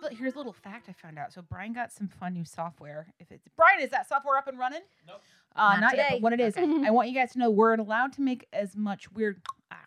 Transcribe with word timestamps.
But 0.00 0.14
here's 0.14 0.34
a 0.34 0.36
little 0.36 0.52
fact 0.52 0.88
I 0.88 0.92
found 0.92 1.18
out. 1.18 1.32
So 1.32 1.42
Brian 1.42 1.72
got 1.72 1.92
some 1.92 2.08
fun 2.08 2.34
new 2.34 2.44
software. 2.44 3.06
If 3.20 3.30
it's 3.30 3.46
Brian, 3.56 3.80
is 3.80 3.90
that 3.90 4.08
software 4.08 4.36
up 4.36 4.48
and 4.48 4.58
running? 4.58 4.80
Nope. 5.06 5.20
Uh, 5.54 5.74
Not 5.74 5.80
not, 5.80 5.96
yet. 5.96 6.10
But 6.12 6.22
what 6.22 6.32
it 6.32 6.40
is, 6.40 6.56
I 6.56 6.90
want 6.90 7.08
you 7.08 7.14
guys 7.14 7.32
to 7.32 7.38
know 7.38 7.50
we're 7.50 7.74
allowed 7.74 8.12
to 8.14 8.22
make 8.22 8.46
as 8.52 8.74
much 8.74 9.12
weird, 9.12 9.40
ah, 9.70 9.84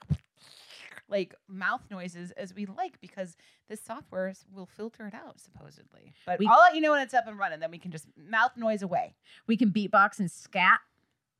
like 1.07 1.35
mouth 1.47 1.81
noises 1.91 2.31
as 2.31 2.53
we 2.53 2.65
like 2.65 2.99
because 2.99 3.35
this 3.69 3.81
software 3.81 4.33
will 4.51 4.65
filter 4.65 5.05
it 5.07 5.13
out 5.13 5.39
supposedly. 5.39 6.13
But 6.25 6.39
We- 6.39 6.47
I'll 6.47 6.59
let 6.59 6.75
you 6.75 6.81
know 6.81 6.91
when 6.91 7.01
it's 7.01 7.13
up 7.13 7.27
and 7.27 7.37
running. 7.37 7.59
Then 7.59 7.71
we 7.71 7.77
can 7.77 7.91
just 7.91 8.07
mouth 8.17 8.51
noise 8.57 8.81
away. 8.81 9.15
We 9.47 9.57
can 9.57 9.71
beatbox 9.71 10.19
and 10.19 10.31
scat. 10.31 10.79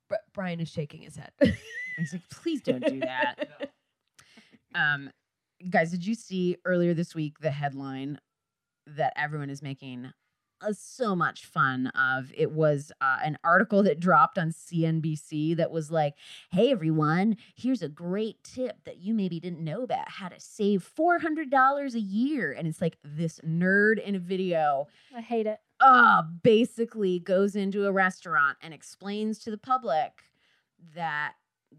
Br- 0.07 0.15
Brian 0.33 0.59
is 0.59 0.69
shaking 0.69 1.01
his 1.01 1.15
head. 1.15 1.31
He's 1.41 2.13
like, 2.13 2.29
please 2.29 2.61
don't 2.61 2.85
do 2.85 2.99
that. 2.99 3.71
um, 4.75 5.09
guys, 5.69 5.91
did 5.91 6.05
you 6.05 6.13
see 6.13 6.57
earlier 6.65 6.93
this 6.93 7.15
week 7.15 7.39
the 7.39 7.51
headline 7.51 8.19
that 8.87 9.13
everyone 9.15 9.49
is 9.49 9.61
making 9.63 10.11
so 10.73 11.15
much 11.15 11.45
fun 11.45 11.87
of? 11.87 12.31
It 12.35 12.51
was 12.51 12.91
uh, 13.01 13.17
an 13.23 13.37
article 13.43 13.83
that 13.83 13.99
dropped 13.99 14.37
on 14.37 14.51
CNBC 14.51 15.55
that 15.57 15.71
was 15.71 15.91
like, 15.91 16.15
hey, 16.51 16.71
everyone, 16.71 17.37
here's 17.55 17.81
a 17.81 17.89
great 17.89 18.43
tip 18.43 18.83
that 18.85 18.97
you 18.97 19.13
maybe 19.13 19.39
didn't 19.39 19.63
know 19.63 19.83
about 19.83 20.09
how 20.09 20.27
to 20.29 20.39
save 20.39 20.89
$400 20.97 21.93
a 21.93 21.99
year. 21.99 22.51
And 22.51 22.67
it's 22.67 22.81
like 22.81 22.97
this 23.03 23.39
nerd 23.45 24.03
in 24.03 24.15
a 24.15 24.19
video 24.19 24.87
I 25.15 25.21
hate 25.21 25.47
it. 25.47 25.59
uh, 25.79 26.23
basically 26.43 27.19
goes 27.19 27.55
into 27.55 27.85
a 27.85 27.91
restaurant 27.91 28.57
and 28.61 28.73
explains 28.73 29.39
to 29.39 29.51
the 29.51 29.57
public 29.57 30.23
that 30.95 31.33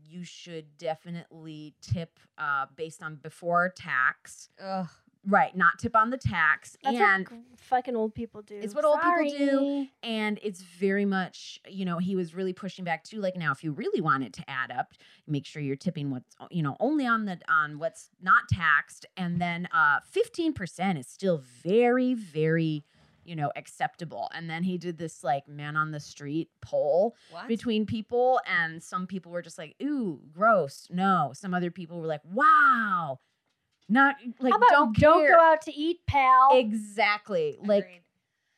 you 0.08 0.24
should 0.24 0.76
definitely 0.78 1.74
tip 1.80 2.18
uh, 2.38 2.66
based 2.76 3.02
on 3.02 3.16
before 3.16 3.72
tax. 3.74 4.50
Ugh. 4.62 4.88
Right, 5.28 5.56
not 5.56 5.78
tip 5.78 5.96
on 5.96 6.10
the 6.10 6.16
tax. 6.16 6.76
That's 6.82 6.96
and 6.96 7.28
what 7.28 7.40
fucking 7.58 7.96
old 7.96 8.14
people 8.14 8.42
do. 8.42 8.58
It's 8.62 8.74
what 8.74 8.84
old 8.84 9.00
people 9.00 9.38
do. 9.38 9.86
And 10.02 10.38
it's 10.42 10.62
very 10.62 11.04
much 11.04 11.60
you 11.68 11.84
know 11.84 11.98
he 11.98 12.16
was 12.16 12.34
really 12.34 12.52
pushing 12.52 12.84
back 12.84 13.04
too 13.04 13.20
like 13.20 13.36
now 13.36 13.52
if 13.52 13.64
you 13.64 13.72
really 13.72 14.00
want 14.00 14.24
it 14.24 14.32
to 14.34 14.50
add 14.50 14.70
up 14.70 14.92
make 15.26 15.46
sure 15.46 15.60
you're 15.62 15.76
tipping 15.76 16.10
what's 16.10 16.34
you 16.50 16.62
know 16.62 16.76
only 16.80 17.06
on 17.06 17.24
the 17.24 17.38
on 17.48 17.78
what's 17.78 18.10
not 18.22 18.48
taxed 18.48 19.06
and 19.16 19.40
then 19.40 19.68
uh 19.72 19.98
15% 20.14 20.98
is 20.98 21.06
still 21.06 21.42
very 21.62 22.14
very 22.14 22.84
you 23.24 23.34
know 23.34 23.50
acceptable 23.56 24.30
and 24.34 24.48
then 24.48 24.62
he 24.62 24.78
did 24.78 24.98
this 24.98 25.24
like 25.24 25.48
man 25.48 25.76
on 25.76 25.90
the 25.90 26.00
street 26.00 26.48
poll 26.60 27.16
What? 27.30 27.48
between 27.48 27.86
people 27.86 28.40
and 28.46 28.82
some 28.82 29.06
people 29.06 29.32
were 29.32 29.42
just 29.42 29.58
like 29.58 29.74
ooh 29.82 30.20
gross 30.32 30.88
no 30.90 31.32
some 31.34 31.52
other 31.54 31.70
people 31.70 32.00
were 32.00 32.06
like 32.06 32.22
wow 32.24 33.18
not 33.88 34.16
like 34.40 34.52
How 34.52 34.56
about 34.58 34.70
don't 34.70 34.98
don't, 34.98 35.20
care. 35.26 35.36
go 35.36 35.40
out 35.42 35.62
to 35.62 35.74
eat, 35.74 36.00
pal? 36.06 36.50
exactly 36.52 37.56
like 37.62 38.02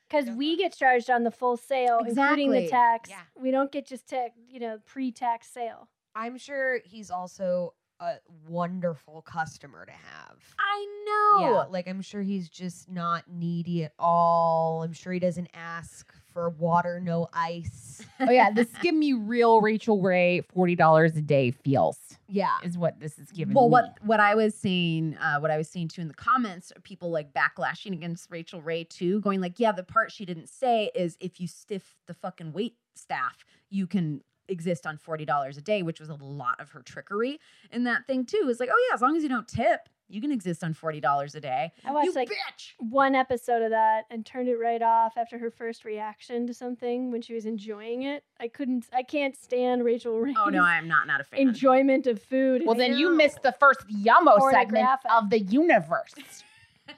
Because 0.09 0.31
we 0.31 0.56
get 0.56 0.72
charged 0.77 1.11
on 1.11 1.22
the 1.25 1.31
full 1.31 1.56
sale, 1.56 1.99
including 2.06 2.50
the 2.50 2.69
tax. 2.69 3.11
Yeah. 3.11 3.21
We 3.41 3.50
don't 3.50 3.71
get 3.71 3.87
just 3.87 4.09
ta- 4.09 4.28
you 4.49 4.61
know 4.61 4.78
pre-tax 4.87 5.49
sale. 5.49 5.89
I'm 6.15 6.39
sure 6.39 6.81
he's 6.84 7.11
also 7.11 7.75
a 8.00 8.15
wonderful 8.49 9.22
customer 9.22 9.84
to 9.84 9.93
have. 9.93 10.37
i 10.59 10.87
know 11.06 11.45
Yeah, 11.50 11.62
like 11.69 11.89
I'm 11.89 12.00
sure 12.00 12.22
he's 12.22 12.49
just 12.49 12.89
not 12.89 13.25
needy 13.28 13.84
at 13.84 13.93
all. 13.99 14.83
I'm 14.84 14.93
sure 14.93 15.12
he 15.12 15.19
doesn't 15.19 15.49
ask 15.53 16.12
for 16.38 16.50
water, 16.50 17.00
no 17.00 17.28
ice. 17.32 18.00
oh 18.21 18.31
yeah, 18.31 18.50
this 18.53 18.69
is 18.69 18.76
giving 18.81 19.00
me 19.00 19.12
real 19.12 19.60
Rachael 19.60 20.00
Ray 20.00 20.43
forty 20.54 20.76
dollars 20.76 21.16
a 21.16 21.21
day 21.21 21.50
feels 21.50 21.99
Yeah. 22.28 22.56
is 22.62 22.78
what 22.78 23.00
this 23.00 23.19
is 23.19 23.32
giving. 23.32 23.54
Well, 23.54 23.66
me. 23.69 23.72
what 23.72 23.99
what 24.03 24.21
I 24.21 24.37
was 24.37 24.54
seeing, 24.54 25.16
uh, 25.19 25.38
what 25.41 25.50
I 25.50 25.56
was 25.56 25.69
seeing 25.69 25.88
too 25.88 26.00
in 26.00 26.06
the 26.09 26.15
comments, 26.15 26.71
are 26.77 26.81
people 26.81 27.10
like 27.10 27.32
backlashing 27.32 27.93
against 27.93 28.31
Rachael 28.31 28.62
Ray 28.62 28.84
too, 28.84 29.21
going 29.21 29.41
like, 29.41 29.59
"Yeah, 29.59 29.72
the 29.72 29.82
part 29.82 30.12
she 30.12 30.25
didn't 30.25 30.48
say 30.48 30.93
is 30.94 31.16
if 31.21 31.41
you 31.41 31.48
stiff 31.48 31.97
the 32.06 32.15
fucking 32.15 32.53
wait 32.53 32.77
staff, 32.94 33.44
you 33.69 33.88
can 33.88 34.22
exist 34.48 34.87
on 34.87 34.97
forty 34.97 35.25
dollars 35.25 35.56
a 35.56 35.60
day," 35.62 35.82
which 35.82 35.98
was 35.98 36.09
a 36.09 36.15
lot 36.15 36.60
of 36.60 36.71
her 36.71 36.82
trickery 36.82 37.41
in 37.72 37.82
that 37.84 38.06
thing 38.06 38.25
too. 38.25 38.47
Is 38.48 38.60
like, 38.60 38.71
"Oh 38.72 38.87
yeah, 38.88 38.94
as 38.94 39.03
long 39.03 39.16
as 39.16 39.25
you 39.25 39.28
don't 39.28 39.48
tip, 39.48 39.88
you 40.09 40.21
can 40.21 40.33
exist 40.33 40.65
on 40.65 40.75
forty 40.75 41.01
dollars 41.01 41.35
a 41.35 41.41
day." 41.41 41.73
I 41.85 41.93
watched 41.93 42.07
you 42.07 42.13
like 42.15 42.29
bitch. 42.29 42.73
one 42.79 43.15
episode 43.15 43.63
of 43.63 43.71
that 43.71 44.05
and 44.11 44.25
turned 44.25 44.49
it 44.49 44.57
right 44.57 44.83
off 44.83 45.15
after 45.17 45.39
her 45.39 45.51
first 45.51 45.85
reaction 45.85 46.47
to 46.47 46.55
something 46.55 47.11
when 47.11 47.23
she 47.23 47.35
was 47.35 47.45
enjoying 47.47 48.03
it. 48.03 48.25
I 48.41 48.49
couldn't. 48.49 48.87
I 48.93 49.03
can't 49.03 49.37
stand 49.37 49.85
Rachael 49.85 50.19
Ray's 50.19 50.37
Oh 50.39 50.49
no, 50.49 50.63
I'm 50.63 50.89
not 50.89 51.07
not 51.07 51.21
a 51.21 51.25
fan. 51.25 51.41
enjoyment 51.41 52.07
of 52.07 52.21
food. 52.23 52.63
well, 52.65 52.75
then 52.77 52.97
you 52.97 53.15
missed 53.15 53.43
the 53.43 53.53
first 53.53 53.81
Yummo 53.89 54.51
segment 54.51 54.87
of 55.11 55.31
the 55.31 55.41
universe. 55.41 56.15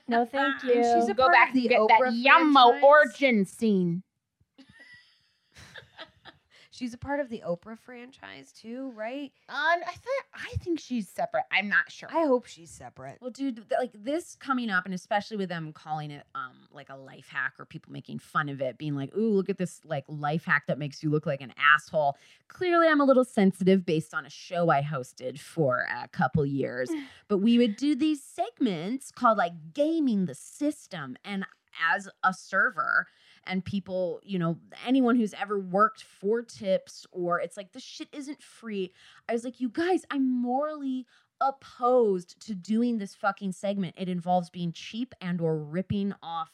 no, 0.09 0.25
thank 0.25 0.62
you. 0.65 0.75
She's 0.75 1.09
a 1.09 1.15
Go 1.15 1.28
back 1.31 1.53
and 1.54 1.62
get 1.69 1.78
Oprah 1.81 1.88
that 1.88 2.12
Yummo 2.12 2.71
franchise. 2.81 2.82
origin 2.84 3.44
scene. 3.44 4.03
She's 6.80 6.94
a 6.94 6.98
part 6.98 7.20
of 7.20 7.28
the 7.28 7.42
Oprah 7.46 7.78
franchise 7.78 8.52
too, 8.52 8.91
right? 8.96 9.30
Um, 9.50 9.56
I 9.86 9.92
think 9.92 10.24
I 10.32 10.56
think 10.60 10.80
she's 10.80 11.10
separate. 11.10 11.44
I'm 11.52 11.68
not 11.68 11.92
sure. 11.92 12.08
I 12.10 12.24
hope 12.24 12.46
she's 12.46 12.70
separate. 12.70 13.18
Well, 13.20 13.30
dude, 13.30 13.56
th- 13.56 13.78
like 13.78 13.91
this 13.92 14.34
coming 14.34 14.70
up, 14.70 14.86
and 14.86 14.94
especially 14.94 15.36
with 15.36 15.50
them 15.50 15.74
calling 15.74 16.10
it 16.10 16.24
um 16.34 16.68
like 16.72 16.88
a 16.88 16.96
life 16.96 17.28
hack 17.28 17.52
or 17.58 17.66
people 17.66 17.92
making 17.92 18.20
fun 18.20 18.48
of 18.48 18.62
it, 18.62 18.78
being 18.78 18.96
like, 18.96 19.14
"Ooh, 19.14 19.28
look 19.28 19.50
at 19.50 19.58
this 19.58 19.82
like 19.84 20.04
life 20.08 20.46
hack 20.46 20.68
that 20.68 20.78
makes 20.78 21.02
you 21.02 21.10
look 21.10 21.26
like 21.26 21.42
an 21.42 21.52
asshole." 21.58 22.16
Clearly, 22.48 22.88
I'm 22.88 23.02
a 23.02 23.04
little 23.04 23.26
sensitive 23.26 23.84
based 23.84 24.14
on 24.14 24.24
a 24.24 24.30
show 24.30 24.70
I 24.70 24.80
hosted 24.80 25.38
for 25.38 25.86
a 25.94 26.08
couple 26.08 26.47
years, 26.47 26.88
but 27.28 27.42
we 27.42 27.58
would 27.58 27.76
do 27.76 27.94
these 27.94 28.22
segments 28.22 29.10
called 29.10 29.36
like 29.36 29.74
gaming 29.74 30.24
the 30.24 30.34
system, 30.34 31.18
and 31.26 31.44
as 31.94 32.08
a 32.24 32.32
server. 32.32 33.06
And 33.46 33.64
people, 33.64 34.20
you 34.22 34.38
know, 34.38 34.58
anyone 34.86 35.16
who's 35.16 35.34
ever 35.34 35.58
worked 35.58 36.02
for 36.02 36.42
tips 36.42 37.06
or 37.12 37.40
it's 37.40 37.56
like 37.56 37.72
this 37.72 37.82
shit 37.82 38.08
isn't 38.12 38.42
free. 38.42 38.92
I 39.28 39.32
was 39.32 39.44
like, 39.44 39.60
you 39.60 39.68
guys, 39.68 40.04
I'm 40.10 40.30
morally 40.30 41.06
opposed 41.40 42.38
to 42.46 42.54
doing 42.54 42.98
this 42.98 43.14
fucking 43.14 43.52
segment 43.52 43.94
it 43.96 44.08
involves 44.08 44.50
being 44.50 44.72
cheap 44.72 45.14
and 45.22 45.40
or 45.40 45.56
ripping 45.56 46.12
off 46.22 46.50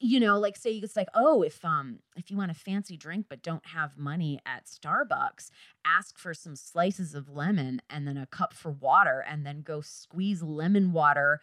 you 0.00 0.18
know 0.18 0.38
like 0.38 0.56
say 0.56 0.72
it's 0.72 0.96
like 0.96 1.08
oh 1.14 1.42
if 1.42 1.64
um 1.64 1.98
if 2.16 2.30
you 2.30 2.36
want 2.36 2.50
a 2.50 2.54
fancy 2.54 2.96
drink 2.96 3.26
but 3.28 3.42
don't 3.42 3.66
have 3.66 3.96
money 3.96 4.40
at 4.46 4.66
starbucks 4.66 5.50
ask 5.84 6.18
for 6.18 6.34
some 6.34 6.56
slices 6.56 7.14
of 7.14 7.28
lemon 7.28 7.80
and 7.90 8.06
then 8.06 8.16
a 8.16 8.26
cup 8.26 8.52
for 8.52 8.70
water 8.70 9.24
and 9.28 9.44
then 9.44 9.60
go 9.62 9.80
squeeze 9.80 10.42
lemon 10.42 10.92
water 10.92 11.40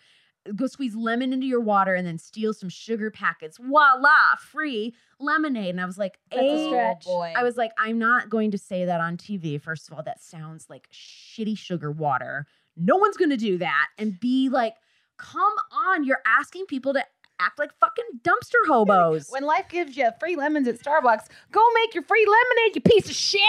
go 0.56 0.68
squeeze 0.68 0.96
lemon 0.96 1.32
into 1.34 1.46
your 1.48 1.62
water 1.62 1.96
and 1.96 2.06
then 2.06 2.18
steal 2.18 2.54
some 2.54 2.68
sugar 2.70 3.10
packets 3.10 3.58
voila 3.58 4.36
free 4.40 4.94
lemonade 5.20 5.70
and 5.70 5.80
i 5.80 5.86
was 5.86 5.98
like 5.98 6.20
That's 6.32 6.42
a 6.44 6.46
"Eh." 6.46 6.68
stretch. 6.68 7.06
boy. 7.06 7.34
I 7.36 7.44
was 7.44 7.56
like, 7.56 7.72
I'm 7.78 7.98
not 7.98 8.30
going 8.30 8.52
to 8.52 8.58
say 8.58 8.86
that 8.86 9.00
on 9.00 9.16
TV. 9.18 9.62
First 9.62 9.88
of 9.90 9.96
all, 9.96 10.04
that 10.04 10.22
sounds 10.22 10.68
like 10.70 10.90
shitty 10.92 11.58
sugar 11.58 11.92
water. 11.92 12.46
No 12.76 12.98
one's 12.98 13.16
going 13.18 13.30
to 13.30 13.38
do 13.38 13.58
that. 13.60 13.88
And 13.98 14.20
be 14.20 14.50
like, 14.50 14.76
come 15.18 15.54
on, 15.72 16.04
you're 16.04 16.22
asking 16.26 16.66
people 16.66 16.92
to 16.94 17.04
act 17.40 17.58
like 17.60 17.72
fucking 17.80 18.06
dumpster 18.24 18.60
hobos. 18.68 19.28
when 19.30 19.44
life 19.44 19.66
gives 19.70 19.96
you 19.96 20.10
free 20.20 20.36
lemons 20.36 20.68
at 20.68 20.80
Starbucks, 20.80 21.26
go 21.52 21.62
make 21.76 21.94
your 21.94 22.04
free 22.04 22.26
lemonade, 22.26 22.76
you 22.76 22.82
piece 22.82 23.10
of 23.10 23.16
shit. 23.16 23.42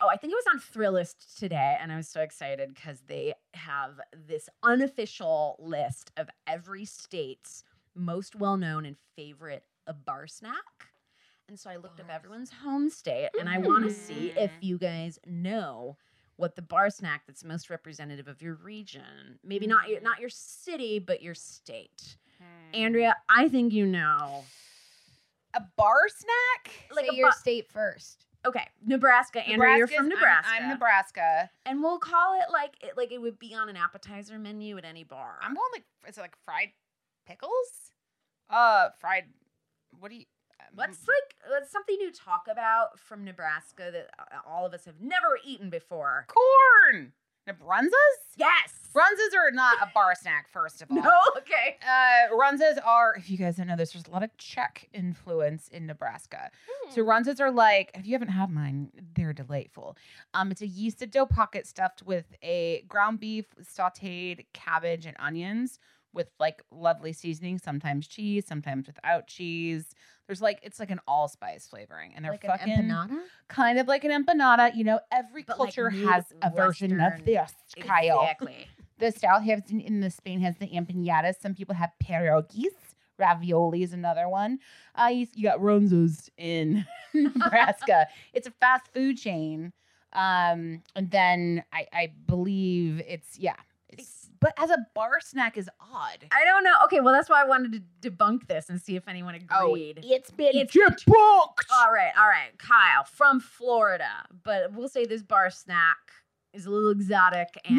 Oh, 0.00 0.08
I 0.08 0.16
think 0.16 0.32
it 0.32 0.36
was 0.36 0.54
on 0.54 0.60
Thrillist 0.60 1.36
today, 1.38 1.76
and 1.80 1.90
I 1.90 1.96
was 1.96 2.08
so 2.08 2.20
excited 2.20 2.72
because 2.72 3.00
they 3.08 3.34
have 3.54 4.00
this 4.28 4.48
unofficial 4.62 5.56
list 5.58 6.12
of 6.16 6.28
every 6.46 6.84
state's 6.84 7.64
most 7.96 8.36
well-known 8.36 8.86
and 8.86 8.96
favorite 9.16 9.64
a 9.88 9.92
bar 9.92 10.26
snack. 10.28 10.54
And 11.48 11.58
so 11.58 11.68
I 11.70 11.76
looked 11.76 11.98
up 11.98 12.10
everyone's 12.10 12.52
home 12.52 12.90
state, 12.90 13.30
and 13.40 13.48
I 13.48 13.58
want 13.58 13.84
to 13.84 13.90
see 13.90 14.30
if 14.36 14.52
Mm. 14.52 14.56
you 14.62 14.78
guys 14.78 15.18
know 15.26 15.96
what 16.36 16.54
the 16.54 16.62
bar 16.62 16.90
snack 16.90 17.22
that's 17.26 17.42
most 17.42 17.68
representative 17.68 18.28
of 18.28 18.40
your 18.40 18.54
region. 18.54 19.40
Maybe 19.42 19.66
not 19.66 19.88
your 19.88 20.00
not 20.00 20.20
your 20.20 20.28
city, 20.28 21.00
but 21.00 21.22
your 21.22 21.34
state. 21.34 22.16
Andrea, 22.72 23.16
I 23.28 23.48
think 23.48 23.72
you 23.72 23.86
know. 23.86 24.44
a 25.54 25.62
bar 25.76 26.08
snack. 26.08 26.72
Like 26.94 27.06
Say 27.10 27.16
your 27.16 27.32
state 27.32 27.66
first. 27.72 28.26
Okay, 28.48 28.66
Nebraska. 28.84 29.46
Andrea, 29.46 29.76
you're 29.76 29.86
from 29.86 29.96
I'm- 29.96 30.08
Nebraska. 30.08 30.52
I'm, 30.54 30.68
Nebraska. 30.68 31.50
and 31.66 31.82
we'll 31.82 31.98
call 31.98 32.34
it 32.40 32.50
like 32.52 32.74
it, 32.82 32.96
like 32.96 33.12
it 33.12 33.20
would 33.20 33.38
be 33.38 33.54
on 33.54 33.68
an 33.68 33.76
appetizer 33.76 34.38
menu 34.38 34.76
at 34.78 34.84
any 34.84 35.04
bar. 35.04 35.38
I'm 35.42 35.54
going 35.54 35.70
like 35.72 35.84
is 36.08 36.16
it 36.18 36.20
like 36.20 36.36
fried 36.44 36.68
pickles? 37.26 37.92
Uh, 38.50 38.88
fried. 38.98 39.24
What 40.00 40.10
do 40.10 40.16
you? 40.16 40.24
um, 40.60 40.66
What's 40.74 41.06
like 41.06 41.34
what's 41.50 41.70
something 41.70 41.96
you 42.00 42.10
talk 42.12 42.46
about 42.50 42.98
from 42.98 43.24
Nebraska 43.24 43.90
that 43.92 44.10
uh, 44.18 44.38
all 44.48 44.64
of 44.66 44.72
us 44.74 44.84
have 44.86 45.00
never 45.00 45.38
eaten 45.44 45.68
before? 45.70 46.26
corn? 46.28 47.12
Brunzas? 47.54 47.90
Yes. 48.36 48.74
Brunzas 48.94 49.36
are 49.38 49.50
not 49.52 49.76
a 49.82 49.90
bar 49.94 50.14
snack. 50.14 50.48
First 50.48 50.82
of 50.82 50.90
all, 50.90 50.96
No. 50.96 51.10
Okay. 51.36 51.76
Uh, 51.82 52.34
runzas 52.34 52.78
are, 52.84 53.14
if 53.16 53.28
you 53.30 53.36
guys 53.36 53.56
don't 53.56 53.66
know 53.66 53.76
this, 53.76 53.92
there's 53.92 54.06
a 54.06 54.10
lot 54.10 54.22
of 54.22 54.36
Czech 54.38 54.88
influence 54.92 55.68
in 55.68 55.86
Nebraska. 55.86 56.50
So 56.90 57.02
Hmm. 57.02 57.08
runzas 57.10 57.40
are 57.40 57.50
like, 57.50 57.90
if 57.94 58.06
you 58.06 58.12
haven't 58.12 58.28
had 58.28 58.50
mine, 58.50 58.90
they're 59.14 59.32
delightful. 59.32 59.96
Um, 60.34 60.50
it's 60.50 60.62
a 60.62 60.66
yeasted 60.68 61.10
dough 61.10 61.26
pocket 61.26 61.66
stuffed 61.66 62.02
with 62.02 62.26
a 62.42 62.82
ground 62.88 63.20
beef, 63.20 63.46
sautéed 63.62 64.46
cabbage 64.52 65.06
and 65.06 65.16
onions 65.20 65.78
with 66.14 66.28
like 66.40 66.62
lovely 66.70 67.12
seasoning, 67.12 67.58
sometimes 67.58 68.08
cheese, 68.08 68.46
sometimes 68.46 68.86
without 68.86 69.26
cheese. 69.26 69.94
There's 70.28 70.40
like 70.42 70.60
it's 70.62 70.78
like 70.78 70.90
an 70.92 71.00
allspice 71.08 71.66
flavoring, 71.66 72.12
and 72.14 72.22
they're 72.24 72.32
Like 72.32 72.44
fucking 72.44 72.70
an 72.72 72.84
empanada? 72.90 73.18
kind 73.48 73.78
of 73.78 73.88
like 73.88 74.04
an 74.04 74.10
empanada. 74.24 74.76
You 74.76 74.84
know, 74.84 75.00
every 75.10 75.42
But, 75.42 75.58
like, 75.58 75.74
culture 75.74 75.90
has 75.90 76.26
a 76.42 76.50
version 76.50 77.00
of 77.00 77.24
this, 77.24 77.50
Kyle 77.80 78.20
Exactly. 78.20 78.66
the 78.98 79.10
style 79.10 79.40
has 79.40 79.62
in, 79.70 79.80
in 79.80 80.00
the 80.00 80.10
Spain 80.10 80.40
has 80.42 80.54
the 80.58 80.68
empanadas. 80.68 81.40
Some 81.40 81.54
people 81.54 81.74
have 81.74 81.90
pierogies. 82.04 82.66
Ravioli 83.18 83.82
is 83.82 83.92
another 83.92 84.28
one. 84.28 84.58
Uh, 84.94 85.06
you, 85.06 85.26
you 85.34 85.42
got 85.42 85.58
Runzas 85.58 86.28
in 86.36 86.84
Nebraska. 87.14 88.06
It's 88.32 88.46
a 88.46 88.52
fast 88.52 88.86
food 88.94 89.16
chain. 89.16 89.72
Um, 90.12 90.82
and 90.94 91.10
then 91.10 91.64
I, 91.72 91.86
I 91.92 92.12
believe 92.26 93.02
it's 93.08 93.38
yeah. 93.38 93.56
It's, 94.40 94.54
but 94.54 94.54
as 94.62 94.70
a 94.70 94.78
bar 94.94 95.20
snack 95.20 95.56
is 95.56 95.68
odd. 95.80 96.26
I 96.30 96.44
don't 96.44 96.64
know. 96.64 96.74
Okay, 96.84 97.00
well 97.00 97.12
that's 97.14 97.28
why 97.28 97.42
I 97.42 97.46
wanted 97.46 97.72
to 98.02 98.10
debunk 98.10 98.46
this 98.46 98.68
and 98.68 98.80
see 98.80 98.96
if 98.96 99.08
anyone 99.08 99.34
agreed. 99.34 99.48
Oh, 99.52 99.74
it's 99.76 100.30
been 100.30 100.50
It's 100.54 100.74
debunked. 100.74 101.64
All 101.72 101.92
right, 101.92 102.12
all 102.18 102.28
right, 102.28 102.56
Kyle 102.58 103.04
from 103.04 103.40
Florida, 103.40 104.26
but 104.44 104.72
we'll 104.72 104.88
say 104.88 105.04
this 105.04 105.22
bar 105.22 105.50
snack 105.50 105.96
is 106.52 106.66
a 106.66 106.70
little 106.70 106.90
exotic 106.90 107.48
and 107.66 107.78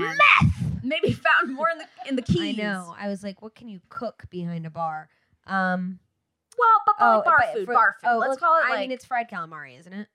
maybe 0.84 1.12
found 1.12 1.54
more 1.54 1.68
in 1.70 1.78
the 1.80 1.86
in 2.08 2.16
the 2.16 2.22
keys. 2.22 2.60
I 2.60 2.62
know. 2.62 2.96
I 2.98 3.08
was 3.08 3.24
like, 3.24 3.42
what 3.42 3.56
can 3.56 3.68
you 3.68 3.80
cook 3.90 4.24
behind 4.30 4.66
a 4.66 4.70
bar? 4.70 5.10
Um, 5.48 6.00
Well, 6.58 6.82
but, 6.86 6.96
but 7.00 7.16
like 7.18 7.26
bar 7.26 7.36
but 7.40 7.54
food, 7.54 7.66
for- 7.66 7.74
bar 7.74 7.96
food. 8.02 8.10
oh, 8.12 8.18
Let's 8.20 8.30
look, 8.32 8.40
call 8.40 8.58
it 8.60 8.66
I 8.66 8.70
like 8.72 8.80
mean, 8.82 8.92
it's 8.92 9.06
fried 9.06 9.30
calamari, 9.30 9.80
isn't 9.80 9.94
it? 9.94 10.08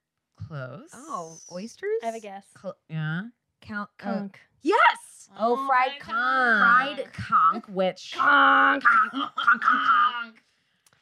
close. 0.49 0.91
Oh, 0.93 1.39
oysters. 1.53 1.99
I 2.03 2.07
have 2.07 2.15
a 2.17 2.21
guess. 2.21 2.45
Cl- 2.61 2.77
yeah. 2.89 3.23
Count. 3.63 3.89
Uh, 4.01 4.05
Conch. 4.05 4.35
Yes. 4.63 4.94
Oh, 5.39 5.67
fried 5.67 5.93
my 5.93 5.99
con. 5.99 6.97
Fried 6.97 7.13
conch, 7.13 7.69
which 7.69 8.13
conch, 8.15 8.83
conch, 8.85 9.13
conch, 9.37 9.63
conch. 9.63 10.37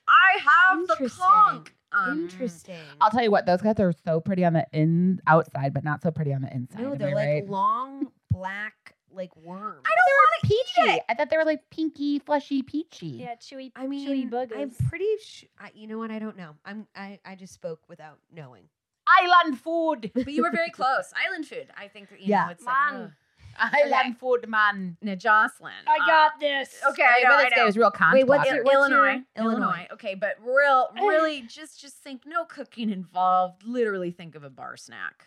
I 0.09 0.39
have 0.41 0.87
the 0.87 0.93
Interesting. 0.95 1.25
conch. 1.25 1.69
Um, 1.93 2.21
Interesting. 2.23 2.77
I'll 3.01 3.11
tell 3.11 3.23
you 3.23 3.31
what; 3.31 3.47
those 3.47 3.61
guys 3.63 3.79
are 3.79 3.93
so 4.05 4.21
pretty 4.21 4.45
on 4.45 4.55
the 4.55 4.67
in 4.73 5.21
outside, 5.27 5.75
but 5.75 5.85
not 5.85 6.03
so 6.03 6.11
pretty 6.11 6.33
on 6.33 6.43
the 6.43 6.53
inside. 6.55 6.81
no, 6.81 6.95
they're 6.95 7.15
like 7.15 7.27
right? 7.27 7.49
long 7.49 8.11
black 8.31 8.95
like 9.15 9.35
worms. 9.37 9.83
I 9.85 9.91
don't 9.91 10.17
want 10.17 10.31
to 10.43 10.55
eat 10.55 10.67
peachy. 10.75 10.91
it. 10.97 11.03
I 11.09 11.15
thought 11.15 11.29
they 11.29 11.37
were 11.37 11.45
like 11.45 11.69
pinky, 11.71 12.19
fleshy, 12.19 12.63
peachy. 12.63 13.07
Yeah, 13.09 13.35
chewy. 13.35 13.73
I 13.77 13.87
mean, 13.87 14.09
chewy 14.09 14.31
buggers. 14.31 14.59
I'm 14.59 14.71
pretty 14.89 15.05
sure. 15.23 15.49
You 15.75 15.87
know 15.87 15.99
what? 15.99 16.11
I 16.11 16.19
don't 16.19 16.37
know. 16.37 16.55
I'm. 16.65 16.87
I. 16.97 17.19
I 17.27 17.35
just 17.35 17.53
spoke 17.53 17.81
without 17.89 18.19
knowing. 18.35 18.65
Island 19.07 19.61
food. 19.61 20.11
But 20.15 20.33
you 20.33 20.43
were 20.43 20.51
very 20.51 20.71
close. 20.75 21.13
Island 21.29 21.47
food. 21.47 21.69
I 21.77 21.89
think 21.89 22.11
you 22.13 22.19
Yeah. 22.21 22.47
know 22.47 22.51
it's 22.53 22.65
like 22.65 22.93
Man. 22.93 23.13
Ugh. 23.59 23.71
Island 23.73 24.19
food, 24.19 24.49
man. 24.49 24.97
now 25.03 25.15
Jocelyn. 25.15 25.73
I 25.87 25.99
got 26.07 26.41
this. 26.41 26.75
Okay, 26.91 27.03
I 27.03 27.23
know, 27.23 27.29
but 27.31 27.39
I 27.39 27.43
this 27.45 27.51
guy 27.55 27.61
know. 27.61 27.67
was 27.67 27.77
real 27.79 27.91
conch 27.91 28.15
Wait, 28.15 28.27
what's 28.27 28.47
your- 28.49 28.59
Il- 28.59 28.65
what's 28.65 28.75
your- 28.91 28.99
Illinois, 29.07 29.23
Illinois. 29.37 29.53
Illinois. 29.61 29.87
Okay, 29.93 30.15
but 30.15 30.37
real, 30.43 30.89
really, 31.01 31.43
just 31.43 31.81
just 31.81 31.97
think 31.97 32.23
no 32.27 32.45
cooking 32.45 32.91
involved. 32.91 33.65
Literally, 33.65 34.11
think 34.11 34.35
of 34.35 34.45
a 34.45 34.51
bar 34.51 34.77
snack 34.77 35.27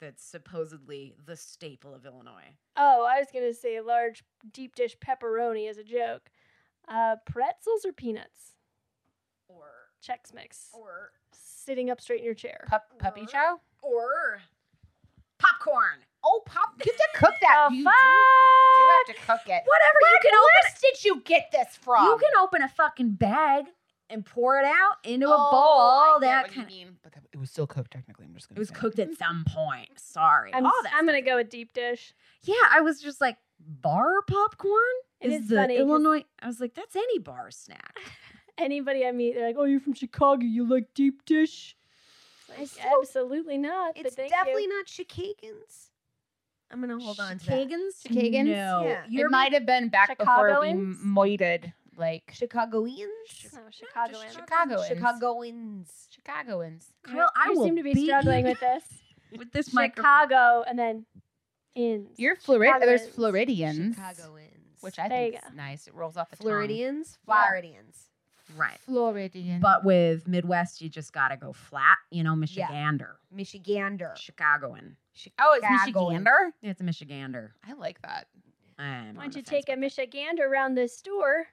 that's 0.00 0.24
supposedly 0.24 1.14
the 1.26 1.36
staple 1.36 1.94
of 1.94 2.04
Illinois. 2.04 2.56
Oh, 2.76 3.04
I 3.08 3.18
was 3.18 3.28
gonna 3.32 3.54
say 3.54 3.76
a 3.76 3.82
large 3.82 4.24
deep 4.52 4.74
dish 4.74 4.96
pepperoni 4.98 5.68
as 5.70 5.78
a 5.78 5.84
joke. 5.84 6.30
Uh, 6.88 7.16
pretzels 7.24 7.84
or 7.84 7.92
peanuts? 7.92 8.54
Or 9.48 9.66
Chex 10.04 10.34
Mix. 10.34 10.70
or 10.72 11.12
Sitting 11.32 11.90
up 11.90 12.00
straight 12.00 12.18
in 12.18 12.24
your 12.24 12.34
chair. 12.34 12.64
Pup, 12.68 12.84
puppy 12.98 13.24
chow. 13.26 13.60
or 13.82 14.40
popcorn. 15.38 16.00
Oh, 16.24 16.42
pop! 16.46 16.70
You 16.84 16.92
have 16.92 16.96
to 17.12 17.18
cook 17.18 17.34
that. 17.40 17.66
The 17.70 17.76
you 17.76 17.84
do, 17.84 17.90
do 17.90 17.90
have 17.90 19.16
to 19.16 19.22
cook 19.26 19.40
it. 19.46 19.62
Whatever 19.66 19.98
you 20.00 20.18
can 20.22 20.32
open. 20.34 20.48
Where 20.64 20.74
did 20.92 21.04
you 21.04 21.22
get 21.24 21.50
this 21.52 21.76
from? 21.80 22.04
You 22.04 22.16
can 22.18 22.30
open 22.40 22.62
a 22.62 22.68
fucking 22.68 23.12
bag 23.12 23.66
and 24.08 24.24
pour 24.24 24.58
it 24.58 24.64
out 24.64 24.96
into 25.04 25.26
a 25.26 25.30
Oh, 25.34 25.50
bowl. 25.50 25.60
I 25.60 26.18
That 26.20 26.42
what 26.42 26.50
you 26.50 26.62
kind. 26.62 26.66
mean, 26.68 26.96
but 27.02 27.12
that- 27.12 27.24
it 27.32 27.38
was 27.38 27.50
still 27.50 27.66
cooked 27.66 27.90
technically. 27.92 28.26
I'm 28.26 28.34
just 28.34 28.48
gonna. 28.48 28.58
It 28.58 28.60
was 28.60 28.68
say. 28.68 28.74
cooked 28.74 28.98
at 28.98 29.08
mm-hmm. 29.08 29.14
some 29.16 29.44
point. 29.48 29.88
Sorry. 29.98 30.52
I'm, 30.54 30.64
All 30.66 30.72
that 30.84 30.92
I'm 30.94 31.06
gonna 31.06 31.22
go 31.22 31.36
with 31.36 31.50
deep 31.50 31.72
dish. 31.72 32.14
Yeah, 32.42 32.54
I 32.70 32.80
was 32.82 33.00
just 33.00 33.20
like 33.20 33.36
bar 33.58 34.22
popcorn. 34.22 34.80
It 35.20 35.30
is 35.30 35.42
is 35.42 35.48
the 35.48 35.56
funny 35.56 35.76
'cause- 35.76 35.80
Illinois. 35.88 36.24
I 36.40 36.46
was 36.46 36.60
like, 36.60 36.74
that's 36.74 36.94
any 36.96 37.18
bar 37.18 37.50
snack. 37.50 37.98
Anybody 38.58 39.06
I 39.06 39.12
meet, 39.12 39.34
they're 39.34 39.46
like, 39.46 39.56
"Oh, 39.58 39.64
you're 39.64 39.80
from 39.80 39.94
Chicago. 39.94 40.44
You 40.44 40.68
like 40.68 40.92
deep 40.94 41.24
dish?" 41.24 41.74
Like, 42.58 42.68
still- 42.68 42.84
absolutely 43.00 43.56
not. 43.56 43.96
It's 43.96 44.02
but 44.02 44.12
thank 44.14 44.30
definitely 44.30 44.64
you. 44.64 44.68
not 44.68 44.88
Chicagoans. 44.88 45.90
I'm 46.72 46.80
gonna 46.80 46.98
hold 46.98 47.20
on 47.20 47.38
to 47.38 47.46
that. 47.46 47.52
Chicago's? 47.68 48.02
Chicagans? 48.08 48.46
No. 48.46 48.84
Yeah. 48.86 49.02
You're 49.08 49.26
it 49.26 49.30
might 49.30 49.52
have 49.52 49.66
been 49.66 49.88
back 49.88 50.16
before 50.18 50.48
it 50.48 50.60
being 50.62 50.74
Chicagoans? 50.92 50.98
moited, 51.04 51.72
like 51.96 52.32
Chicagoans. 52.34 52.98
No, 53.52 53.60
Chicagoan. 53.70 54.22
Chicagoans. 54.32 54.86
Chicagoans. 54.88 56.08
Chicagoans. 56.10 56.86
Kyle, 57.02 57.30
I 57.36 57.48
you 57.50 57.58
will 57.58 57.64
seem 57.64 57.76
to 57.76 57.82
be 57.82 57.94
beat 57.94 58.06
struggling 58.06 58.46
you 58.46 58.50
with 58.52 58.60
this. 58.60 58.84
with 59.38 59.52
this 59.52 59.72
microphone. 59.72 60.04
Chicago 60.04 60.64
and 60.68 60.78
then 60.78 61.06
ins. 61.74 62.08
You're 62.18 62.36
Florid. 62.36 62.80
There's 62.80 63.06
Floridians, 63.08 63.96
Chicagoans. 63.96 64.48
which 64.80 64.98
I 64.98 65.08
There 65.08 65.24
you 65.26 65.32
think 65.32 65.44
is 65.44 65.54
nice. 65.54 65.86
It 65.86 65.94
rolls 65.94 66.16
off 66.16 66.30
the 66.30 66.36
Floridians. 66.36 67.18
Yeah. 67.28 67.34
Floridians. 67.46 68.08
Right. 68.56 68.70
tongue. 68.86 68.94
Floridian. 68.94 69.60
But 69.60 69.84
with 69.84 70.26
Midwest, 70.28 70.82
you 70.82 70.88
just 70.88 71.12
gotta 71.12 71.36
go 71.36 71.52
flat. 71.52 71.96
You 72.10 72.22
know, 72.24 72.34
Michigander, 72.34 73.12
Michigander. 73.34 74.16
Chicagoan. 74.16 74.96
Oh, 75.40 75.54
it's 75.60 75.66
Chicagoan. 75.84 76.24
Michigander. 76.24 76.50
It's 76.62 76.80
a 76.80 76.84
Michigander. 76.84 77.50
I 77.68 77.72
like 77.74 78.00
that. 78.02 78.26
I'm 78.78 79.14
Why 79.16 79.22
don't 79.24 79.36
you 79.36 79.42
take 79.42 79.68
a. 79.68 79.72
Michigander 79.72 80.40
around 80.48 80.74
this 80.74 80.96
store 80.96 81.46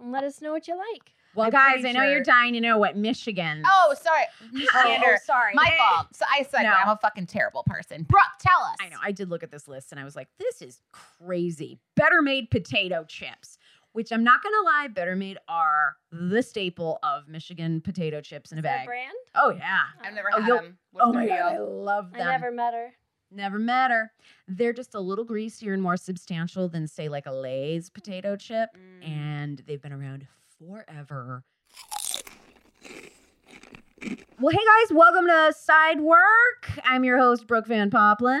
and 0.00 0.10
let 0.12 0.24
us 0.24 0.40
know 0.40 0.52
what 0.52 0.66
you 0.68 0.76
like? 0.76 1.12
Well, 1.34 1.46
I'm 1.46 1.50
guys, 1.50 1.82
I 1.86 1.92
know 1.92 2.02
you're 2.02 2.22
dying 2.22 2.52
to 2.52 2.60
know 2.60 2.76
what 2.76 2.94
Michigan. 2.94 3.62
Oh, 3.64 3.94
sorry, 3.98 4.24
Oh, 4.42 4.46
Michigander. 4.54 5.16
sorry. 5.24 5.54
My 5.54 5.74
fault. 5.78 6.08
So 6.14 6.26
I 6.30 6.42
said 6.42 6.64
No. 6.64 6.72
I'm 6.72 6.90
a 6.90 6.98
fucking 7.00 7.24
terrible 7.24 7.62
person. 7.66 8.02
Brooke, 8.02 8.22
tell 8.38 8.60
us. 8.64 8.76
I 8.82 8.90
know. 8.90 8.98
I 9.02 9.12
did 9.12 9.30
look 9.30 9.42
at 9.42 9.50
this 9.50 9.66
list 9.66 9.92
and 9.92 9.98
I 10.00 10.04
was 10.04 10.14
like, 10.14 10.28
this 10.38 10.60
is 10.60 10.82
crazy. 10.92 11.78
Better 11.96 12.20
made 12.20 12.50
potato 12.50 13.04
chips, 13.08 13.56
which 13.92 14.12
I'm 14.12 14.22
not 14.24 14.42
going 14.42 14.52
to 14.52 14.60
lie, 14.62 14.88
Better 14.88 15.16
Made 15.16 15.38
are 15.48 15.96
the 16.10 16.42
staple 16.42 16.98
of 17.02 17.26
Michigan 17.28 17.80
potato 17.80 18.20
chips 18.20 18.52
in 18.52 18.58
a 18.58 18.60
Is 18.60 18.64
that 18.64 18.78
bag. 18.80 18.86
brand? 18.86 19.14
Oh, 19.34 19.54
yeah. 19.56 19.84
I've 20.02 20.12
never 20.12 20.28
Oh, 20.34 20.38
had 20.38 20.46
you'll- 20.46 20.56
them. 20.58 20.78
What's 20.90 21.06
Oh 21.06 21.12
my 21.14 21.26
God. 21.26 21.38
I 21.54 21.58
love 21.60 21.68
love 21.70 22.10
I 22.14 22.18
them. 22.18 22.26
never 22.28 22.50
met 22.50 22.74
her. 22.74 22.92
Never 23.34 23.58
met 23.58 23.90
her. 23.90 24.12
They're 24.46 24.74
just 24.74 24.94
a 24.94 25.00
little 25.00 25.24
greasier 25.24 25.72
and 25.72 25.82
more 25.82 25.96
substantial 25.96 26.68
than, 26.68 26.86
say, 26.86 27.08
like 27.08 27.24
a 27.24 27.32
Lay's 27.32 27.88
potato 27.88 28.36
chip. 28.36 28.68
Mm. 28.76 29.08
And 29.08 29.62
they've 29.66 29.80
been 29.80 29.92
around 29.92 30.26
forever. 30.58 31.42
Well, 34.38 34.50
hey 34.50 34.58
guys, 34.58 34.92
welcome 34.92 35.26
to 35.26 35.54
Side 35.56 36.00
Work. 36.00 36.78
I'm 36.84 37.04
your 37.04 37.18
host, 37.18 37.46
Brooke 37.46 37.68
Van 37.68 37.90
Poppelen. 37.90 38.40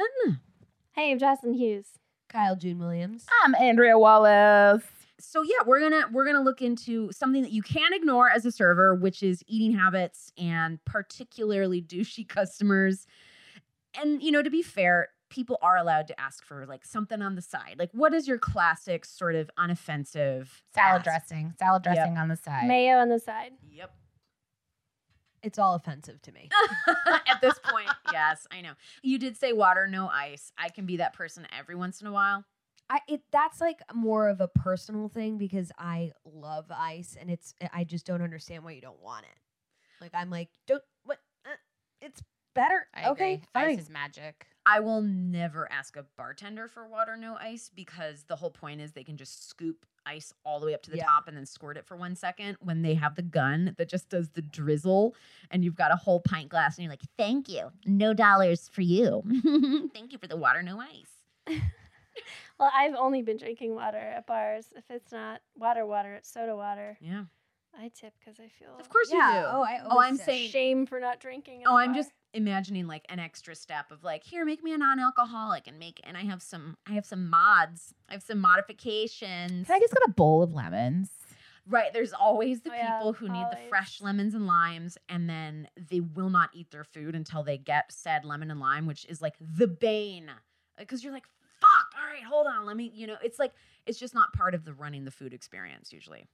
Hey, 0.94 1.12
I'm 1.12 1.18
Jocelyn 1.18 1.54
Hughes. 1.54 1.86
Kyle 2.28 2.56
June 2.56 2.78
Williams. 2.78 3.24
I'm 3.44 3.54
Andrea 3.54 3.98
Wallace. 3.98 4.82
so 5.20 5.42
yeah 5.42 5.64
we're 5.66 5.80
gonna 5.80 6.06
we're 6.12 6.24
gonna 6.24 6.42
look 6.42 6.60
into 6.62 7.10
something 7.12 7.42
that 7.42 7.52
you 7.52 7.62
can't 7.62 7.94
ignore 7.94 8.28
as 8.30 8.44
a 8.46 8.50
server 8.50 8.94
which 8.94 9.22
is 9.22 9.44
eating 9.46 9.76
habits 9.78 10.32
and 10.36 10.82
particularly 10.84 11.80
douchey 11.80 12.26
customers 12.28 13.06
and 14.00 14.22
you 14.22 14.30
know, 14.30 14.42
to 14.42 14.50
be 14.50 14.62
fair, 14.62 15.08
people 15.30 15.58
are 15.62 15.76
allowed 15.76 16.06
to 16.08 16.20
ask 16.20 16.44
for 16.44 16.66
like 16.66 16.84
something 16.84 17.22
on 17.22 17.34
the 17.34 17.42
side. 17.42 17.76
Like, 17.78 17.90
what 17.92 18.12
is 18.14 18.28
your 18.28 18.38
classic 18.38 19.04
sort 19.04 19.34
of 19.34 19.50
unoffensive 19.58 20.48
Salad 20.74 21.00
ask? 21.00 21.04
dressing. 21.04 21.54
Salad 21.58 21.82
Yep. 21.84 21.94
dressing 21.94 22.18
on 22.18 22.28
the 22.28 22.36
side. 22.36 22.66
Mayo 22.68 22.98
on 22.98 23.08
the 23.08 23.18
side. 23.18 23.52
Yep. 23.70 23.90
It's 25.42 25.58
all 25.58 25.74
offensive 25.74 26.22
to 26.22 26.32
me. 26.32 26.50
At 27.26 27.40
this 27.40 27.58
point, 27.64 27.88
yes, 28.12 28.46
I 28.52 28.60
know. 28.60 28.74
You 29.02 29.18
did 29.18 29.36
say 29.36 29.52
water, 29.52 29.88
no 29.88 30.08
ice. 30.08 30.52
I 30.56 30.68
can 30.68 30.86
be 30.86 30.98
that 30.98 31.14
person 31.14 31.48
every 31.58 31.74
once 31.74 32.00
in 32.00 32.06
a 32.06 32.12
while. 32.12 32.44
I 32.90 33.00
it 33.08 33.22
that's 33.32 33.60
like 33.60 33.80
more 33.94 34.28
of 34.28 34.40
a 34.40 34.48
personal 34.48 35.08
thing 35.08 35.38
because 35.38 35.72
I 35.78 36.12
love 36.24 36.66
ice 36.70 37.16
and 37.18 37.30
it's 37.30 37.54
I 37.72 37.84
just 37.84 38.04
don't 38.04 38.22
understand 38.22 38.64
why 38.64 38.72
you 38.72 38.80
don't 38.80 39.00
want 39.00 39.24
it. 39.24 39.38
Like 40.00 40.12
I'm 40.14 40.30
like 40.30 40.48
don't 40.66 40.82
what 41.04 41.18
uh, 41.46 41.50
it's 42.00 42.22
better. 42.54 42.86
I 42.94 43.08
okay, 43.10 43.34
agree. 43.34 43.42
fine. 43.52 43.64
Ice 43.70 43.78
is 43.80 43.90
magic. 43.90 44.46
I 44.64 44.78
will 44.80 45.02
never 45.02 45.70
ask 45.72 45.96
a 45.96 46.04
bartender 46.16 46.68
for 46.68 46.86
water, 46.86 47.16
no 47.16 47.36
ice, 47.40 47.70
because 47.74 48.24
the 48.28 48.36
whole 48.36 48.50
point 48.50 48.80
is 48.80 48.92
they 48.92 49.02
can 49.02 49.16
just 49.16 49.48
scoop 49.48 49.84
ice 50.06 50.32
all 50.44 50.60
the 50.60 50.66
way 50.66 50.74
up 50.74 50.82
to 50.82 50.90
the 50.90 50.98
Yeah. 50.98 51.04
top 51.06 51.26
and 51.28 51.36
then 51.36 51.46
squirt 51.46 51.76
it 51.76 51.84
for 51.86 51.96
one 51.96 52.14
second 52.14 52.56
when 52.60 52.82
they 52.82 52.94
have 52.94 53.14
the 53.16 53.22
gun 53.22 53.74
that 53.78 53.88
just 53.88 54.08
does 54.08 54.30
the 54.30 54.42
drizzle 54.42 55.14
and 55.50 55.64
you've 55.64 55.74
got 55.76 55.92
a 55.92 55.96
whole 55.96 56.20
pint 56.20 56.48
glass 56.48 56.76
and 56.76 56.84
you're 56.84 56.92
like, 56.92 57.02
thank 57.16 57.48
you. 57.48 57.70
No 57.86 58.12
dollars 58.14 58.68
for 58.68 58.82
you. 58.82 59.22
thank 59.94 60.12
you 60.12 60.18
for 60.18 60.26
the 60.28 60.36
water, 60.36 60.62
no 60.62 60.80
ice. 60.80 61.58
Well, 62.60 62.70
I've 62.72 62.94
only 62.94 63.22
been 63.22 63.38
drinking 63.38 63.74
water 63.74 63.96
at 63.96 64.26
bars. 64.26 64.66
If 64.76 64.84
it's 64.90 65.10
not 65.10 65.40
water, 65.56 65.84
water, 65.84 66.14
it's 66.14 66.30
soda 66.32 66.54
water. 66.54 66.96
Yeah. 67.00 67.24
I 67.76 67.90
tip 67.98 68.12
because 68.20 68.38
I 68.38 68.48
feel 68.48 68.76
Of 68.78 68.88
course 68.88 69.08
yeah. 69.10 69.34
you 69.34 69.40
do. 69.40 69.46
Oh, 69.50 69.62
I 69.64 69.80
oh, 69.84 69.98
I'm 69.98 70.16
saying- 70.16 70.50
shame 70.50 70.86
for 70.86 71.00
not 71.00 71.18
drinking. 71.18 71.62
Oh, 71.66 71.76
I'm 71.76 71.88
bar. 71.92 71.96
just 72.02 72.12
imagining 72.34 72.86
like 72.86 73.04
an 73.08 73.18
extra 73.18 73.54
step 73.54 73.90
of 73.90 74.04
like, 74.04 74.24
here, 74.24 74.44
make 74.44 74.62
me 74.62 74.72
a 74.72 74.78
non-alcoholic 74.78 75.66
and 75.66 75.78
make 75.78 76.00
and 76.04 76.16
I 76.16 76.22
have 76.22 76.42
some 76.42 76.76
I 76.88 76.92
have 76.92 77.06
some 77.06 77.28
mods. 77.28 77.94
I 78.08 78.14
have 78.14 78.22
some 78.22 78.38
modifications. 78.38 79.66
Can 79.66 79.76
I 79.76 79.80
just 79.80 79.92
get 79.92 80.02
a 80.06 80.10
bowl 80.10 80.42
of 80.42 80.52
lemons? 80.52 81.10
Right. 81.68 81.92
There's 81.92 82.12
always 82.12 82.62
the 82.62 82.70
Oh, 82.70 82.74
yeah, 82.74 82.98
people 82.98 83.12
who 83.12 83.28
need 83.28 83.46
the 83.50 83.58
fresh 83.68 84.00
lemons 84.00 84.34
and 84.34 84.46
limes, 84.46 84.98
and 85.08 85.30
then 85.30 85.68
they 85.76 86.00
will 86.00 86.30
not 86.30 86.50
eat 86.54 86.70
their 86.70 86.84
food 86.84 87.14
until 87.14 87.44
they 87.44 87.56
get 87.56 87.92
said 87.92 88.24
lemon 88.24 88.50
and 88.50 88.58
lime, 88.58 88.86
which 88.86 89.04
is 89.06 89.22
like 89.22 89.34
the 89.38 89.68
bane. 89.68 90.28
Uh, 90.28 90.32
because 90.78 91.04
you're 91.04 91.12
like, 91.12 91.26
fuck, 91.60 91.94
all 91.96 92.12
right, 92.12 92.24
hold 92.24 92.46
on. 92.48 92.66
Let 92.66 92.76
me, 92.76 92.90
you 92.92 93.06
know, 93.06 93.16
it's 93.22 93.38
like, 93.38 93.52
it's 93.86 93.98
just 93.98 94.14
not 94.14 94.32
part 94.32 94.54
of 94.54 94.64
the 94.64 94.74
running 94.74 95.04
the 95.04 95.10
food 95.12 95.32
experience 95.32 95.92
usually. 95.92 96.26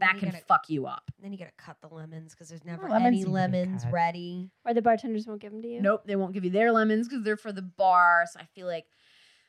Then 0.00 0.08
That 0.14 0.18
can 0.18 0.30
gotta- 0.30 0.44
fuck 0.44 0.68
you 0.70 0.86
up. 0.86 1.10
Then 1.20 1.30
you 1.32 1.38
gotta 1.38 1.52
cut 1.58 1.76
the 1.80 1.88
lemons 1.88 2.32
because 2.34 2.48
there's 2.48 2.64
never 2.64 2.88
lemons 2.88 3.06
any 3.06 3.16
need 3.18 3.22
to 3.24 3.28
be 3.28 3.32
lemons 3.32 3.86
ready. 3.90 4.50
or 4.64 4.74
the 4.74 4.82
bartenders 4.82 5.26
won't 5.26 5.40
give 5.40 5.52
them 5.52 5.62
to 5.62 5.68
you. 5.68 5.80
Nope, 5.82 6.02
they 6.06 6.16
won't 6.16 6.32
give 6.32 6.44
you 6.44 6.50
their 6.50 6.72
lemons 6.72 7.06
because 7.08 7.22
they're 7.22 7.36
for 7.36 7.52
the 7.52 7.62
bar. 7.62 8.24
So 8.32 8.40
I 8.40 8.44
feel 8.46 8.66
like, 8.66 8.86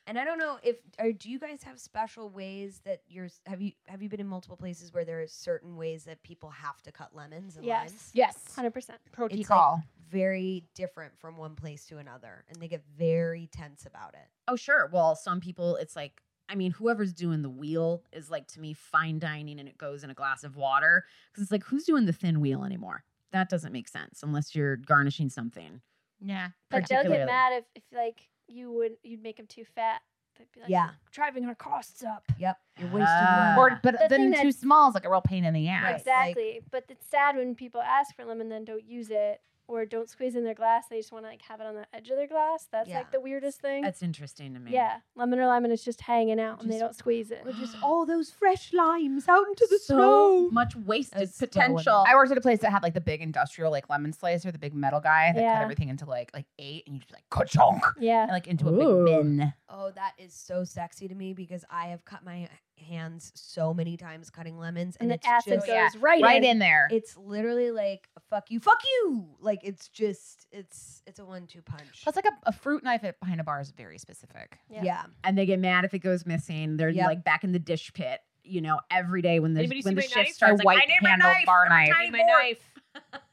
And 0.06 0.18
I 0.18 0.24
don't 0.24 0.38
know 0.38 0.58
if 0.64 0.76
or 0.98 1.12
do 1.12 1.30
you 1.30 1.38
guys 1.38 1.62
have 1.62 1.78
special 1.78 2.28
ways 2.28 2.80
that 2.84 3.02
you're 3.08 3.28
have 3.46 3.60
you 3.62 3.72
have 3.86 4.02
you 4.02 4.08
been 4.08 4.18
in 4.20 4.26
multiple 4.26 4.56
places 4.56 4.92
where 4.92 5.04
there 5.04 5.22
are 5.22 5.26
certain 5.28 5.76
ways 5.76 6.04
that 6.04 6.22
people 6.24 6.50
have 6.50 6.82
to 6.82 6.90
cut 6.92 7.14
lemons 7.14 7.56
and 7.56 7.64
limes? 7.64 7.92
Yes. 7.92 8.10
Yes. 8.12 8.54
Hundred 8.56 8.72
percent. 8.72 8.98
Protocol. 9.12 9.38
It's 9.40 9.48
like 9.50 10.10
very 10.10 10.66
different 10.74 11.16
from 11.18 11.36
one 11.36 11.54
place 11.54 11.86
to 11.86 11.98
another, 11.98 12.44
and 12.50 12.60
they 12.60 12.66
get 12.68 12.82
very 12.98 13.48
tense 13.52 13.86
about 13.86 14.14
it. 14.14 14.28
oh, 14.48 14.56
sure. 14.56 14.90
Well, 14.92 15.14
some 15.16 15.40
people, 15.40 15.76
it's 15.76 15.94
like, 15.96 16.20
I 16.48 16.54
mean, 16.54 16.72
whoever's 16.72 17.12
doing 17.12 17.42
the 17.42 17.48
wheel 17.50 18.02
is 18.12 18.30
like 18.30 18.46
to 18.48 18.60
me 18.60 18.74
fine 18.74 19.18
dining 19.18 19.58
and 19.58 19.68
it 19.68 19.78
goes 19.78 20.04
in 20.04 20.10
a 20.10 20.14
glass 20.14 20.44
of 20.44 20.56
water. 20.56 21.04
Cause 21.34 21.42
it's 21.42 21.52
like, 21.52 21.64
who's 21.64 21.84
doing 21.84 22.04
the 22.06 22.12
thin 22.12 22.40
wheel 22.40 22.64
anymore? 22.64 23.04
That 23.32 23.48
doesn't 23.48 23.72
make 23.72 23.88
sense 23.88 24.22
unless 24.22 24.54
you're 24.54 24.76
garnishing 24.76 25.30
something. 25.30 25.80
yeah. 26.20 26.48
But 26.70 26.86
they'll 26.88 27.04
get 27.04 27.26
mad 27.26 27.52
if, 27.54 27.64
if 27.74 27.82
like 27.94 28.28
you 28.48 28.70
would 28.72 28.92
you'd 29.02 29.22
make 29.22 29.38
them 29.38 29.46
too 29.46 29.64
fat. 29.74 30.02
They'd 30.38 30.52
be 30.52 30.60
like, 30.60 30.68
Yeah. 30.70 30.90
Driving 31.10 31.44
our 31.46 31.54
costs 31.54 32.02
up. 32.02 32.24
Yep, 32.38 32.56
you're 32.78 32.88
wasting 32.88 33.00
lemon. 33.00 33.08
Ah. 33.08 33.56
Or 33.58 33.80
but 33.82 33.98
The 33.98 34.06
then 34.08 34.34
too 34.42 34.52
small 34.52 34.88
is 34.88 34.94
like 34.94 35.04
a 35.06 35.10
real 35.10 35.20
pain 35.22 35.44
in 35.44 35.54
the 35.54 35.68
ass. 35.68 35.84
Right. 35.84 35.96
exactly. 35.96 36.60
but 36.70 36.84
it's 36.90 37.06
sad 37.06 37.36
when 37.36 37.54
people 37.54 37.80
ask 37.80 38.14
for 38.14 38.24
lemon 38.24 38.42
and 38.42 38.52
then 38.52 38.64
don't 38.64 38.84
use 38.84 39.08
it 39.10 39.40
or 39.68 39.84
don't 39.86 40.08
squeeze 40.08 40.34
in 40.36 40.44
their 40.44 40.54
glass. 40.54 40.86
They 40.88 40.98
just 40.98 41.12
want 41.12 41.24
to 41.24 41.30
like 41.30 41.42
have 41.42 41.60
it 41.60 41.66
on 41.66 41.74
the 41.74 41.86
edge 41.94 42.10
of 42.10 42.16
their 42.16 42.26
glass. 42.26 42.68
That's 42.70 42.88
Yeah. 42.90 42.98
like 42.98 43.12
the 43.12 43.20
weirdest 43.20 43.60
thing. 43.60 43.82
That's 43.82 44.02
interesting 44.02 44.54
to 44.54 44.60
me. 44.60 44.72
yeah, 44.72 44.98
lemon 45.16 45.38
or 45.38 45.46
lemon 45.46 45.70
is 45.70 45.82
just 45.84 46.00
hanging 46.02 46.40
out 46.40 46.62
and 46.62 46.70
they 46.72 46.78
don't 46.78 46.94
squeeze 46.94 47.30
it. 47.30 47.42
Or 47.46 47.52
just 47.52 47.76
all 47.82 48.04
those 48.04 48.30
fresh 48.30 48.72
limes 48.72 49.28
out 49.28 49.46
into 49.48 49.66
the 49.70 49.78
so 49.78 49.94
snow. 49.96 50.50
much 50.50 50.74
wasted 50.76 51.20
That's 51.20 51.36
so 51.36 51.46
potential. 51.46 52.04
I 52.06 52.14
worked 52.14 52.32
at 52.32 52.38
a 52.38 52.42
place 52.42 52.58
that 52.60 52.70
had 52.70 52.82
like 52.82 52.94
the 52.94 53.00
big 53.00 53.22
industrial 53.22 53.70
like 53.70 53.88
lemon 53.88 54.12
slicer, 54.12 54.50
the 54.52 54.58
big 54.58 54.74
metal 54.74 55.00
guy 55.00 55.32
that 55.32 55.40
Yeah. 55.40 55.54
cut 55.54 55.62
everything 55.62 55.88
into 55.88 56.04
like 56.06 56.30
like 56.34 56.46
eight, 56.58 56.84
and 56.86 56.94
you 56.94 57.00
just 57.00 57.12
like 57.12 57.24
ka-chunk, 57.30 57.82
Yeah. 57.98 58.22
and 58.24 58.32
like 58.32 58.46
into 58.46 58.68
a 58.68 58.72
big 58.72 59.04
bin. 59.06 59.52
Oh, 59.74 59.90
that 59.94 60.12
is 60.18 60.34
so 60.34 60.64
sexy 60.64 61.08
to 61.08 61.14
me 61.14 61.32
because 61.32 61.64
I 61.70 61.86
have 61.86 62.04
cut 62.04 62.24
my 62.24 62.46
hands 62.76 63.32
so 63.34 63.72
many 63.72 63.96
times 63.96 64.28
cutting 64.28 64.58
lemons, 64.58 64.96
And 65.00 65.04
and, 65.04 65.10
the 65.10 65.14
it's 65.14 65.26
acid 65.26 65.54
just 65.54 65.66
goes 65.66 65.74
yeah, 65.74 65.88
right, 66.00 66.22
Right 66.22 66.42
in. 66.42 66.50
in 66.50 66.58
there. 66.58 66.88
it's 66.90 67.16
literally 67.16 67.70
like 67.70 68.08
fuck 68.28 68.50
you, 68.50 68.60
fuck 68.60 68.80
you. 68.84 69.28
Like 69.40 69.60
it's 69.62 69.88
just 69.88 70.46
it's 70.52 71.02
it's 71.06 71.18
a 71.20 71.24
one-two 71.24 71.62
punch. 71.62 72.02
That's 72.04 72.16
like 72.16 72.26
a, 72.26 72.32
a 72.48 72.52
fruit 72.52 72.84
knife 72.84 73.02
at, 73.04 73.18
behind 73.18 73.40
a 73.40 73.44
bar 73.44 73.60
is 73.60 73.70
very 73.70 73.98
specific. 73.98 74.58
Yeah. 74.68 74.82
yeah. 74.84 75.02
and 75.24 75.38
they 75.38 75.46
get 75.46 75.58
mad 75.58 75.84
if 75.84 75.94
it 75.94 76.00
goes 76.00 76.26
missing. 76.26 76.76
They're 76.76 76.90
Yep. 76.90 77.06
like 77.06 77.24
back 77.24 77.42
in 77.44 77.52
the 77.52 77.58
dish 77.58 77.92
pit, 77.94 78.20
you 78.44 78.60
know, 78.60 78.78
every 78.90 79.22
day 79.22 79.40
when 79.40 79.54
the 79.54 79.60
Anybody 79.60 79.82
when 79.82 79.94
the 79.94 80.00
my 80.00 80.06
shift 80.06 80.16
knife? 80.16 80.28
starts. 80.34 80.60
A 80.60 80.66
Like, 80.66 80.76
I 80.76 80.80
white 80.80 80.88
need 80.88 81.02
my 81.02 81.16
knife. 81.16 81.46
bar 81.46 81.64
I'm 81.66 81.72
a 81.72 81.74
knife. 81.86 81.94
tiny 81.96 82.10
my 82.10 82.18
knife. 82.22 82.58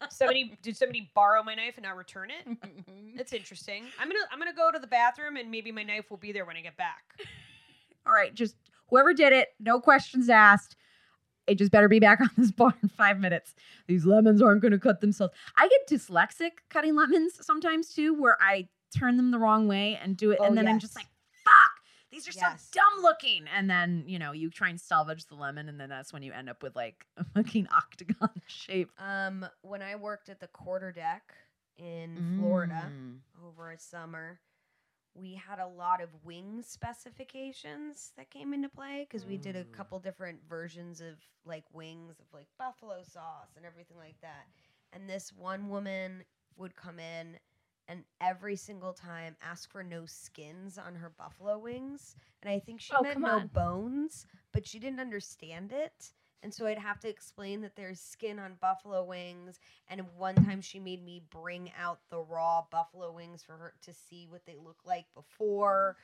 Somebody 0.10 0.58
did 0.62 0.76
somebody 0.76 1.12
borrow 1.14 1.44
my 1.44 1.56
knife 1.56 1.76
and 1.78 1.84
not 1.84 1.96
return 1.96 2.30
it? 2.32 2.48
Mm-hmm. 2.50 3.18
That's 3.18 3.34
interesting. 3.34 3.86
I'm 4.00 4.08
gonna 4.08 4.20
I'm 4.32 4.40
gonna 4.40 4.54
go 4.54 4.72
to 4.72 4.80
the 4.80 4.88
bathroom 4.88 5.38
and 5.38 5.52
maybe 5.52 5.72
my 5.72 5.84
knife 5.84 6.10
will 6.10 6.18
be 6.18 6.32
there 6.32 6.46
when 6.46 6.58
I 6.58 6.62
get 6.62 6.78
back. 6.78 7.04
All 8.08 8.14
right, 8.14 8.34
just 8.34 8.56
whoever 8.88 9.14
did 9.14 9.34
it, 9.34 9.50
no 9.60 9.80
questions 9.80 10.30
asked. 10.30 10.76
It 11.48 11.56
just 11.56 11.72
better 11.72 11.88
be 11.88 12.00
back 12.00 12.22
on 12.22 12.30
this 12.38 12.52
bar 12.52 12.74
in 12.82 12.90
five 12.90 13.20
minutes. 13.20 13.56
These 13.88 14.06
lemons 14.06 14.42
aren't 14.42 14.62
going 14.62 14.72
to 14.72 14.80
cut 14.80 15.02
themselves. 15.02 15.34
I 15.58 15.68
get 15.68 15.88
dyslexic 15.90 16.52
cutting 16.70 16.96
lemons 16.96 17.34
sometimes 17.42 17.90
too, 17.94 18.14
where 18.14 18.38
I 18.42 18.68
turn 18.96 19.18
them 19.18 19.32
the 19.32 19.40
wrong 19.40 19.68
way 19.68 20.00
and 20.02 20.16
do 20.18 20.32
it, 20.32 20.40
Oh, 20.42 20.46
and 20.46 20.58
then 20.58 20.68
I'm 20.68 20.80
just 20.80 20.96
like, 20.96 21.06
"Fuck, 21.06 21.12
these 22.12 22.28
are 22.28 22.32
Yes. 22.32 22.70
so 22.74 22.80
dumb 22.80 23.04
looking." 23.04 23.46
And 23.48 23.70
then 23.70 24.04
you 24.08 24.20
know 24.20 24.32
you 24.32 24.50
try 24.50 24.70
and 24.70 24.80
salvage 24.80 25.26
the 25.28 25.36
lemon, 25.36 25.70
and 25.70 25.80
then 25.80 25.90
that's 25.90 26.12
when 26.14 26.24
you 26.24 26.32
end 26.34 26.50
up 26.50 26.64
with 26.64 26.76
like 26.76 27.06
a 27.18 27.24
fucking 27.24 27.68
octagon 27.72 28.30
shape 28.48 28.92
Um, 29.00 29.46
when 29.62 29.82
I 29.82 29.96
worked 29.96 30.30
at 30.30 30.40
the 30.40 30.48
quarter 30.48 30.92
deck 30.92 31.34
in 31.78 32.24
Florida 32.36 32.92
Mm. 32.92 33.20
over 33.48 33.72
a 33.72 33.78
summer, 33.78 34.40
we 35.16 35.34
had 35.36 35.60
a 35.60 35.68
lot 35.68 36.02
of 36.02 36.10
wing 36.24 36.62
specifications 36.62 38.12
that 38.18 38.30
came 38.30 38.54
into 38.54 38.70
play 38.70 39.06
because 39.10 39.26
we 39.26 39.38
did 39.38 39.56
a 39.56 39.64
Mm. 39.64 39.72
couple 39.74 40.00
different 40.00 40.40
versions 40.48 41.02
of 41.02 41.18
like 41.46 41.64
wings 41.74 42.20
of 42.20 42.26
like 42.34 42.48
buffalo 42.58 43.02
sauce 43.04 43.56
and 43.58 43.66
everything 43.66 43.98
like 43.98 44.20
that. 44.22 44.46
And 44.94 45.10
this 45.10 45.32
one 45.34 45.70
woman 45.70 46.24
would 46.58 46.76
come 46.76 47.00
in 47.00 47.38
and 47.90 48.04
every 48.22 48.56
single 48.56 48.94
time 48.94 49.36
ask 49.42 49.70
for 49.70 49.84
no 49.84 50.06
skins 50.06 50.78
on 50.78 50.96
her 50.96 51.10
buffalo 51.18 51.58
wings. 51.58 52.16
And 52.42 52.50
I 52.50 52.60
think 52.60 52.80
she 52.80 52.94
Oh, 52.98 53.02
meant 53.02 53.20
no 53.20 53.28
on. 53.40 53.48
bones, 53.48 54.26
but 54.54 54.66
she 54.66 54.80
didn't 54.80 55.02
understand 55.02 55.74
it. 55.74 56.14
And 56.42 56.54
so 56.54 56.66
I'd 56.68 56.78
have 56.78 57.02
to 57.02 57.10
explain 57.10 57.60
that 57.62 57.76
there's 57.76 58.00
skin 58.00 58.40
on 58.40 58.54
buffalo 58.62 59.04
wings. 59.04 59.60
And 59.90 60.02
one 60.16 60.36
time 60.36 60.62
she 60.62 60.80
made 60.80 61.04
me 61.04 61.22
bring 61.30 61.70
out 61.78 62.00
the 62.10 62.20
raw 62.22 62.64
buffalo 62.72 63.12
wings 63.12 63.44
for 63.44 63.54
her 63.58 63.74
to 63.82 63.94
see 63.94 64.26
what 64.30 64.46
they 64.46 64.56
look 64.56 64.78
like 64.86 65.06
before. 65.14 65.98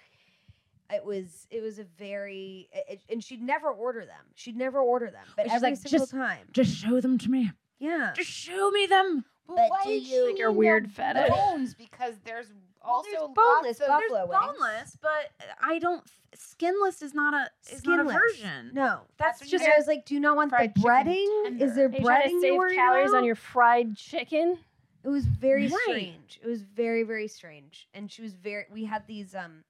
It 0.91 1.05
was 1.05 1.47
it 1.49 1.61
was 1.61 1.79
a 1.79 1.83
very 1.83 2.67
it, 2.73 3.01
and 3.09 3.23
she'd 3.23 3.41
never 3.41 3.69
order 3.69 4.01
them. 4.05 4.25
She'd 4.35 4.57
never 4.57 4.79
order 4.79 5.09
them, 5.09 5.25
but 5.37 5.45
She's 5.45 5.53
every 5.53 5.69
like, 5.69 5.77
single 5.79 5.99
"Just- 5.99 6.11
time, 6.11 6.47
Just 6.51 6.75
show 6.75 6.99
them 6.99 7.17
to 7.19 7.29
me. 7.31 7.51
yeah. 7.79 8.11
Just 8.15 8.29
show 8.29 8.69
me 8.71 8.85
them. 8.87 9.25
But, 9.47 9.55
But 9.57 9.69
why 9.69 9.83
do 9.83 9.89
is 9.91 10.03
you- 10.09 10.09
she 10.25 10.29
Like 10.31 10.37
your 10.39 10.51
weird 10.51 10.85
the 10.85 10.89
fetish. 10.89 11.29
bones 11.29 11.73
because 11.75 12.15
there's 12.23 12.47
Well, 12.83 12.93
also 12.95 13.09
there's 13.09 13.21
lots 13.21 13.33
boneless 13.35 13.79
of- 13.79 13.87
buffalo 13.87 14.25
wings. 14.27 14.41
boneless, 14.57 14.97
but 15.01 15.31
I 15.61 15.79
don't. 15.79 16.03
Skinless 16.33 17.01
is 17.01 17.13
not 17.13 17.33
a 17.33 17.49
is 17.71 17.85
not 17.85 17.99
a 17.99 18.03
Skinless. 18.03 18.13
version. 18.15 18.71
No, 18.73 19.01
That's 19.17 19.39
That's 19.39 19.51
just 19.51 19.63
I 19.65 19.77
was 19.77 19.87
like, 19.87 20.05
do 20.05 20.13
you 20.15 20.19
not 20.19 20.35
want 20.35 20.51
the 20.51 20.57
fried 20.57 20.75
breading? 20.75 21.61
Is 21.61 21.75
there 21.75 21.85
Are 21.87 21.91
you 21.91 21.99
trying 22.01 22.21
breading 22.29 22.41
to 22.41 22.47
you're 22.47 22.69
save 22.69 22.75
calories 22.77 23.09
about? 23.11 23.17
on 23.19 23.23
your 23.25 23.35
fried 23.35 23.95
chicken? 23.95 24.59
It 25.03 25.09
was 25.09 25.25
very 25.25 25.67
Right. 25.67 25.79
strange. 25.83 26.39
It 26.43 26.47
was 26.47 26.61
very 26.63 27.03
very 27.03 27.27
strange, 27.27 27.87
and 27.93 28.11
she 28.11 28.21
was 28.21 28.33
very. 28.33 28.65
We 28.71 28.83
had 28.85 29.05
these 29.07 29.33
um, 29.35 29.63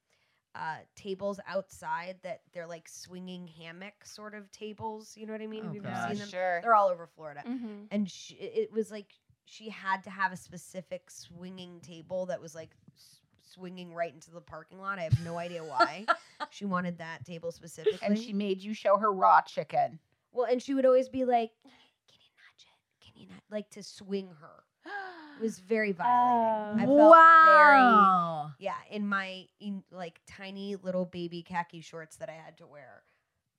uh, 0.56 0.78
tables 0.96 1.40
outside 1.46 2.16
that 2.24 2.42
they're 2.54 2.66
like 2.66 2.88
swinging 2.88 3.46
hammock 3.48 4.06
sort 4.06 4.34
of 4.34 4.50
tables. 4.52 5.16
You 5.18 5.26
know 5.28 5.34
what 5.34 5.42
I 5.42 5.48
mean? 5.48 5.64
Oh, 5.64 5.68
Have 5.68 5.76
you 5.76 5.84
ever 5.86 6.08
seen 6.10 6.18
them? 6.20 6.30
Sure. 6.30 6.62
They're 6.64 6.74
all 6.76 6.88
over 6.88 7.06
Florida, 7.06 7.44
Mm-hmm. 7.46 7.84
and 7.92 8.10
she, 8.10 8.36
it 8.36 8.72
was 8.72 8.90
like 8.90 9.14
she 9.46 9.70
had 9.70 10.04
to 10.04 10.10
have 10.10 10.32
a 10.32 10.38
specific 10.38 11.10
swinging 11.10 11.80
table 11.82 12.26
that 12.28 12.42
was 12.42 12.54
like 12.56 12.72
s- 12.96 13.22
swinging 13.54 13.94
right 13.94 14.14
into 14.14 14.32
the 14.32 14.42
parking 14.42 14.80
lot. 14.80 15.00
I 15.00 15.04
have 15.04 15.24
no 15.24 15.38
idea 15.38 15.64
why 15.64 16.06
she 16.50 16.66
wanted 16.66 16.98
that 16.98 17.26
table 17.26 17.52
specifically. 17.52 18.00
And 18.02 18.18
she 18.18 18.34
made 18.34 18.62
you 18.62 18.74
show 18.74 18.98
her 18.98 19.12
raw 19.14 19.42
chicken. 19.42 20.00
well, 20.32 20.48
and 20.50 20.62
she 20.62 20.74
would 20.74 20.86
always 20.86 21.08
be 21.10 21.24
like, 21.26 21.52
"Can 21.64 22.20
you 22.22 22.32
nudge 22.38 22.66
it? 22.66 23.06
Can 23.06 23.22
you 23.22 23.28
not 23.30 23.44
like 23.50 23.70
to 23.72 23.84
swing 23.84 24.30
her?" 24.42 24.64
It 25.38 25.42
was 25.42 25.60
very 25.60 25.92
violating. 25.94 26.80
I 26.80 26.86
oh, 26.88 26.98
felt 26.98 27.12
wow. 27.12 28.52
very 28.58 28.66
yeah 28.66 28.76
in 28.96 29.08
my 29.08 29.46
in 29.60 29.84
like 29.92 30.22
tiny 30.28 30.76
little 30.76 31.06
baby 31.06 31.42
khaki 31.44 31.82
shorts 31.82 32.16
that 32.18 32.30
I 32.30 32.34
had 32.34 32.58
to 32.58 32.68
wear. 32.68 33.04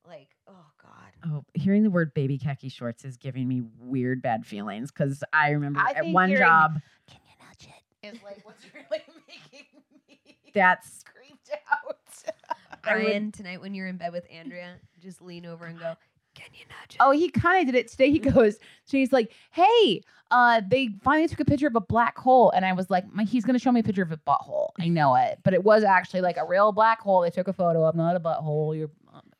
Like 0.07 0.29
oh 0.49 0.67
god. 0.83 1.13
Oh, 1.25 1.45
hearing 1.55 1.83
the 1.83 1.91
word 1.91 2.15
baby 2.15 2.39
khaki 2.39 2.69
shorts 2.69 3.05
is 3.05 3.17
giving 3.17 3.49
me 3.49 3.63
weird 3.81 4.23
bad 4.23 4.47
feelings 4.47 4.93
because 4.93 5.25
I 5.33 5.51
remember 5.51 5.81
I 5.81 5.93
at 5.97 6.07
one 6.07 6.35
job 6.37 6.81
Can 7.09 7.21
you 7.25 7.33
nudge 7.45 7.69
it? 7.69 8.17
Is 8.17 8.23
like 8.23 8.45
what's 8.45 8.65
really 8.75 9.03
making 9.27 9.67
me 10.09 10.37
that's 10.57 11.03
creeped 11.03 11.51
out. 11.71 11.97
Brian, 12.83 13.31
tonight 13.31 13.61
when 13.61 13.75
you're 13.75 13.87
in 13.87 13.97
bed 13.97 14.13
with 14.13 14.27
Andrea, 14.33 14.77
just 15.01 15.21
lean 15.21 15.45
over 15.45 15.67
and 15.67 15.79
go, 15.79 15.97
"Can 16.35 16.47
you 16.55 16.65
nudge 16.67 16.95
it?" 16.95 16.97
Oh, 17.01 17.11
he 17.11 17.29
kind 17.29 17.61
of 17.61 17.75
did 17.75 17.79
it 17.79 17.89
today. 17.89 18.11
He 18.11 18.19
goes, 18.33 18.55
so 18.85 18.97
he's 18.97 19.13
like, 19.13 19.33
"Hey, 19.51 20.03
uh, 20.31 20.63
they 20.67 20.91
finally 21.03 21.29
took 21.29 21.41
a 21.41 21.45
picture 21.45 21.67
of 21.67 21.77
a 21.77 21.81
black 21.81 22.17
hole," 22.17 22.51
and 22.51 22.65
I 22.65 22.73
was 22.73 22.91
like, 22.91 23.13
My, 23.13 23.25
"He's 23.25 23.45
gonna 23.45 23.59
show 23.59 23.73
me 23.73 23.81
a 23.81 23.83
picture 23.83 24.03
of 24.03 24.13
a 24.13 24.17
butthole. 24.17 24.69
I 24.81 24.89
know 24.89 25.15
it, 25.17 25.41
but 25.45 25.53
it 25.53 25.65
was 25.65 25.85
actually 25.85 26.23
like 26.23 26.37
a 26.37 26.47
real 26.47 26.73
black 26.73 27.01
hole. 27.01 27.21
They 27.21 27.31
took 27.31 27.49
a 27.49 27.53
photo 27.53 27.85
of, 27.85 27.95
not 27.95 28.17
a 28.17 28.21
butthole. 28.21 28.77
You're 28.77 28.91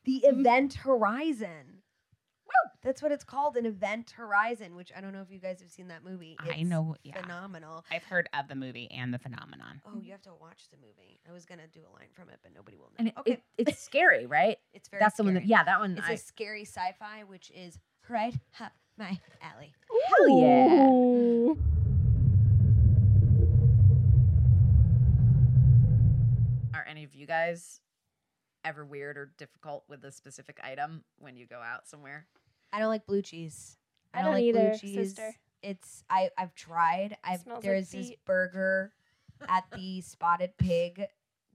the 0.07 0.23
mm-hmm. 0.25 0.39
Event 0.39 0.73
Horizon. 0.73 1.83
Woo! 2.47 2.71
That's 2.81 3.01
what 3.01 3.11
it's 3.11 3.25
called, 3.25 3.57
an 3.57 3.65
Event 3.65 4.11
Horizon. 4.11 4.75
Which 4.75 4.91
I 4.95 5.01
don't 5.01 5.11
know 5.11 5.21
if 5.21 5.29
you 5.29 5.39
guys 5.39 5.59
have 5.61 5.69
seen 5.69 5.89
that 5.89 6.03
movie. 6.03 6.37
I 6.39 6.55
It's 6.55 6.69
know, 6.69 6.95
yeah. 7.03 7.21
phenomenal. 7.21 7.83
I've 7.91 8.05
heard 8.05 8.29
of 8.33 8.47
the 8.47 8.55
movie 8.55 8.89
and 8.89 9.13
the 9.13 9.19
phenomenon. 9.19 9.81
Oh, 9.85 9.99
you 10.01 10.11
have 10.13 10.21
to 10.23 10.31
watch 10.39 10.69
the 10.71 10.77
movie. 10.77 11.19
I 11.29 11.33
was 11.33 11.45
gonna 11.45 11.67
do 11.67 11.81
a 11.81 11.91
line 11.93 12.07
from 12.13 12.29
it, 12.29 12.39
but 12.41 12.53
nobody 12.55 12.77
will 12.77 12.85
know. 12.85 12.95
and 12.97 13.07
it, 13.09 13.13
okay, 13.19 13.31
it, 13.57 13.67
it's 13.67 13.79
scary, 13.79 14.25
right? 14.25 14.57
it's 14.73 14.87
very. 14.87 15.01
That's 15.01 15.17
the 15.17 15.23
one 15.23 15.33
that 15.33 15.41
scary. 15.41 15.49
yeah, 15.49 15.63
that 15.65 15.79
one. 15.79 15.97
It's 15.97 16.07
I, 16.07 16.13
a 16.13 16.17
scary 16.17 16.63
sci-fi, 16.63 17.25
which 17.27 17.51
is 17.53 17.77
right 18.09 18.33
up 18.61 18.71
my 18.97 19.19
alley. 19.41 19.73
Hell 20.07 20.39
yeah. 20.39 20.87
Ooh. 20.87 21.57
are 26.73 26.85
any 26.87 27.03
of 27.03 27.15
you 27.15 27.25
guys 27.25 27.81
ever 28.67 28.85
weird 28.85 29.17
or 29.17 29.31
difficult 29.37 29.83
with 29.87 30.03
a 30.03 30.11
specific 30.11 30.59
item 30.63 31.03
when 31.17 31.35
you 31.35 31.45
go 31.45 31.59
out 31.59 31.87
somewhere? 31.87 32.27
I 32.71 32.79
don't 32.79 32.89
like 32.89 33.05
blue 33.05 33.21
cheese. 33.21 33.77
I 34.13 34.21
don't 34.21 34.33
like 34.33 34.43
either, 34.43 34.69
blue 34.69 34.77
cheese. 34.77 34.95
sister. 34.95 35.35
It's 35.63 36.03
I 36.09 36.29
I've 36.37 36.53
tried. 36.53 37.17
I've 37.23 37.41
Smells 37.41 37.57
like 37.57 37.63
there's 37.63 37.91
this 37.91 38.11
burger 38.25 38.93
at 39.49 39.63
the 39.75 40.01
Spotted 40.01 40.57
Pig. 40.57 41.05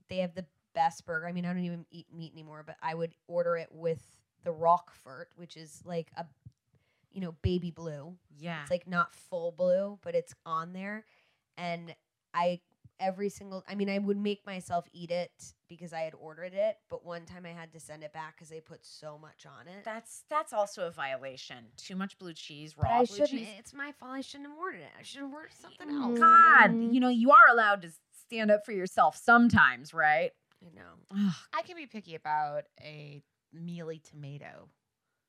They 0.09 0.17
have 0.17 0.35
the 0.35 0.45
best 0.73 1.05
burger. 1.05 1.27
I 1.27 1.31
mean, 1.31 1.45
I 1.45 1.53
don't 1.53 1.63
even 1.63 1.85
eat 1.91 2.07
meat 2.13 2.33
anymore, 2.33 2.63
but 2.65 2.75
I 2.81 2.95
would 2.95 3.13
order 3.27 3.55
it 3.55 3.69
with 3.71 4.01
the 4.43 4.51
Roquefort, 4.51 5.27
which 5.35 5.55
is 5.55 5.81
like 5.85 6.11
a 6.17 6.25
you 7.13 7.21
know, 7.21 7.35
baby 7.41 7.71
blue. 7.71 8.15
Yeah. 8.39 8.61
It's 8.63 8.71
like 8.71 8.87
not 8.87 9.13
full 9.13 9.51
blue, 9.51 9.99
but 10.03 10.15
it's 10.15 10.33
on 10.45 10.73
there. 10.73 11.05
And 11.57 11.95
I 12.33 12.59
every 12.99 13.29
single 13.29 13.63
I 13.67 13.75
mean, 13.75 13.89
I 13.89 13.97
would 13.99 14.17
make 14.17 14.45
myself 14.45 14.85
eat 14.93 15.11
it 15.11 15.31
because 15.67 15.93
I 15.93 16.01
had 16.01 16.13
ordered 16.13 16.53
it, 16.53 16.77
but 16.89 17.05
one 17.05 17.25
time 17.25 17.45
I 17.45 17.49
had 17.49 17.71
to 17.73 17.79
send 17.79 18.03
it 18.03 18.13
back 18.13 18.37
cuz 18.37 18.49
they 18.49 18.61
put 18.61 18.85
so 18.85 19.17
much 19.17 19.45
on 19.45 19.67
it. 19.67 19.83
That's 19.83 20.23
that's 20.29 20.53
also 20.53 20.87
a 20.87 20.91
violation. 20.91 21.71
Too 21.77 21.95
much 21.95 22.17
blue 22.17 22.33
cheese, 22.33 22.77
raw 22.77 22.99
I 23.01 23.05
blue 23.05 23.25
cheese. 23.27 23.47
It's 23.59 23.73
my 23.73 23.91
fault. 23.93 24.11
I 24.13 24.21
shouldn't 24.21 24.49
have 24.49 24.57
ordered 24.57 24.81
it. 24.81 24.91
I 24.99 25.03
should 25.03 25.21
have 25.21 25.33
ordered 25.33 25.53
something 25.53 25.87
Mm. 25.89 26.01
else. 26.01 26.19
God, 26.19 26.93
you 26.93 26.99
know 26.99 27.09
you 27.09 27.31
are 27.31 27.47
allowed 27.49 27.81
to 27.83 27.91
stand 28.25 28.51
up 28.51 28.65
for 28.65 28.71
yourself 28.71 29.15
sometimes, 29.17 29.93
right? 29.93 30.31
I 30.65 30.69
know. 30.75 30.93
Ugh. 31.11 31.33
I 31.53 31.61
can 31.63 31.75
be 31.75 31.87
picky 31.87 32.15
about 32.15 32.65
a 32.81 33.21
mealy 33.51 33.99
tomato. 33.99 34.69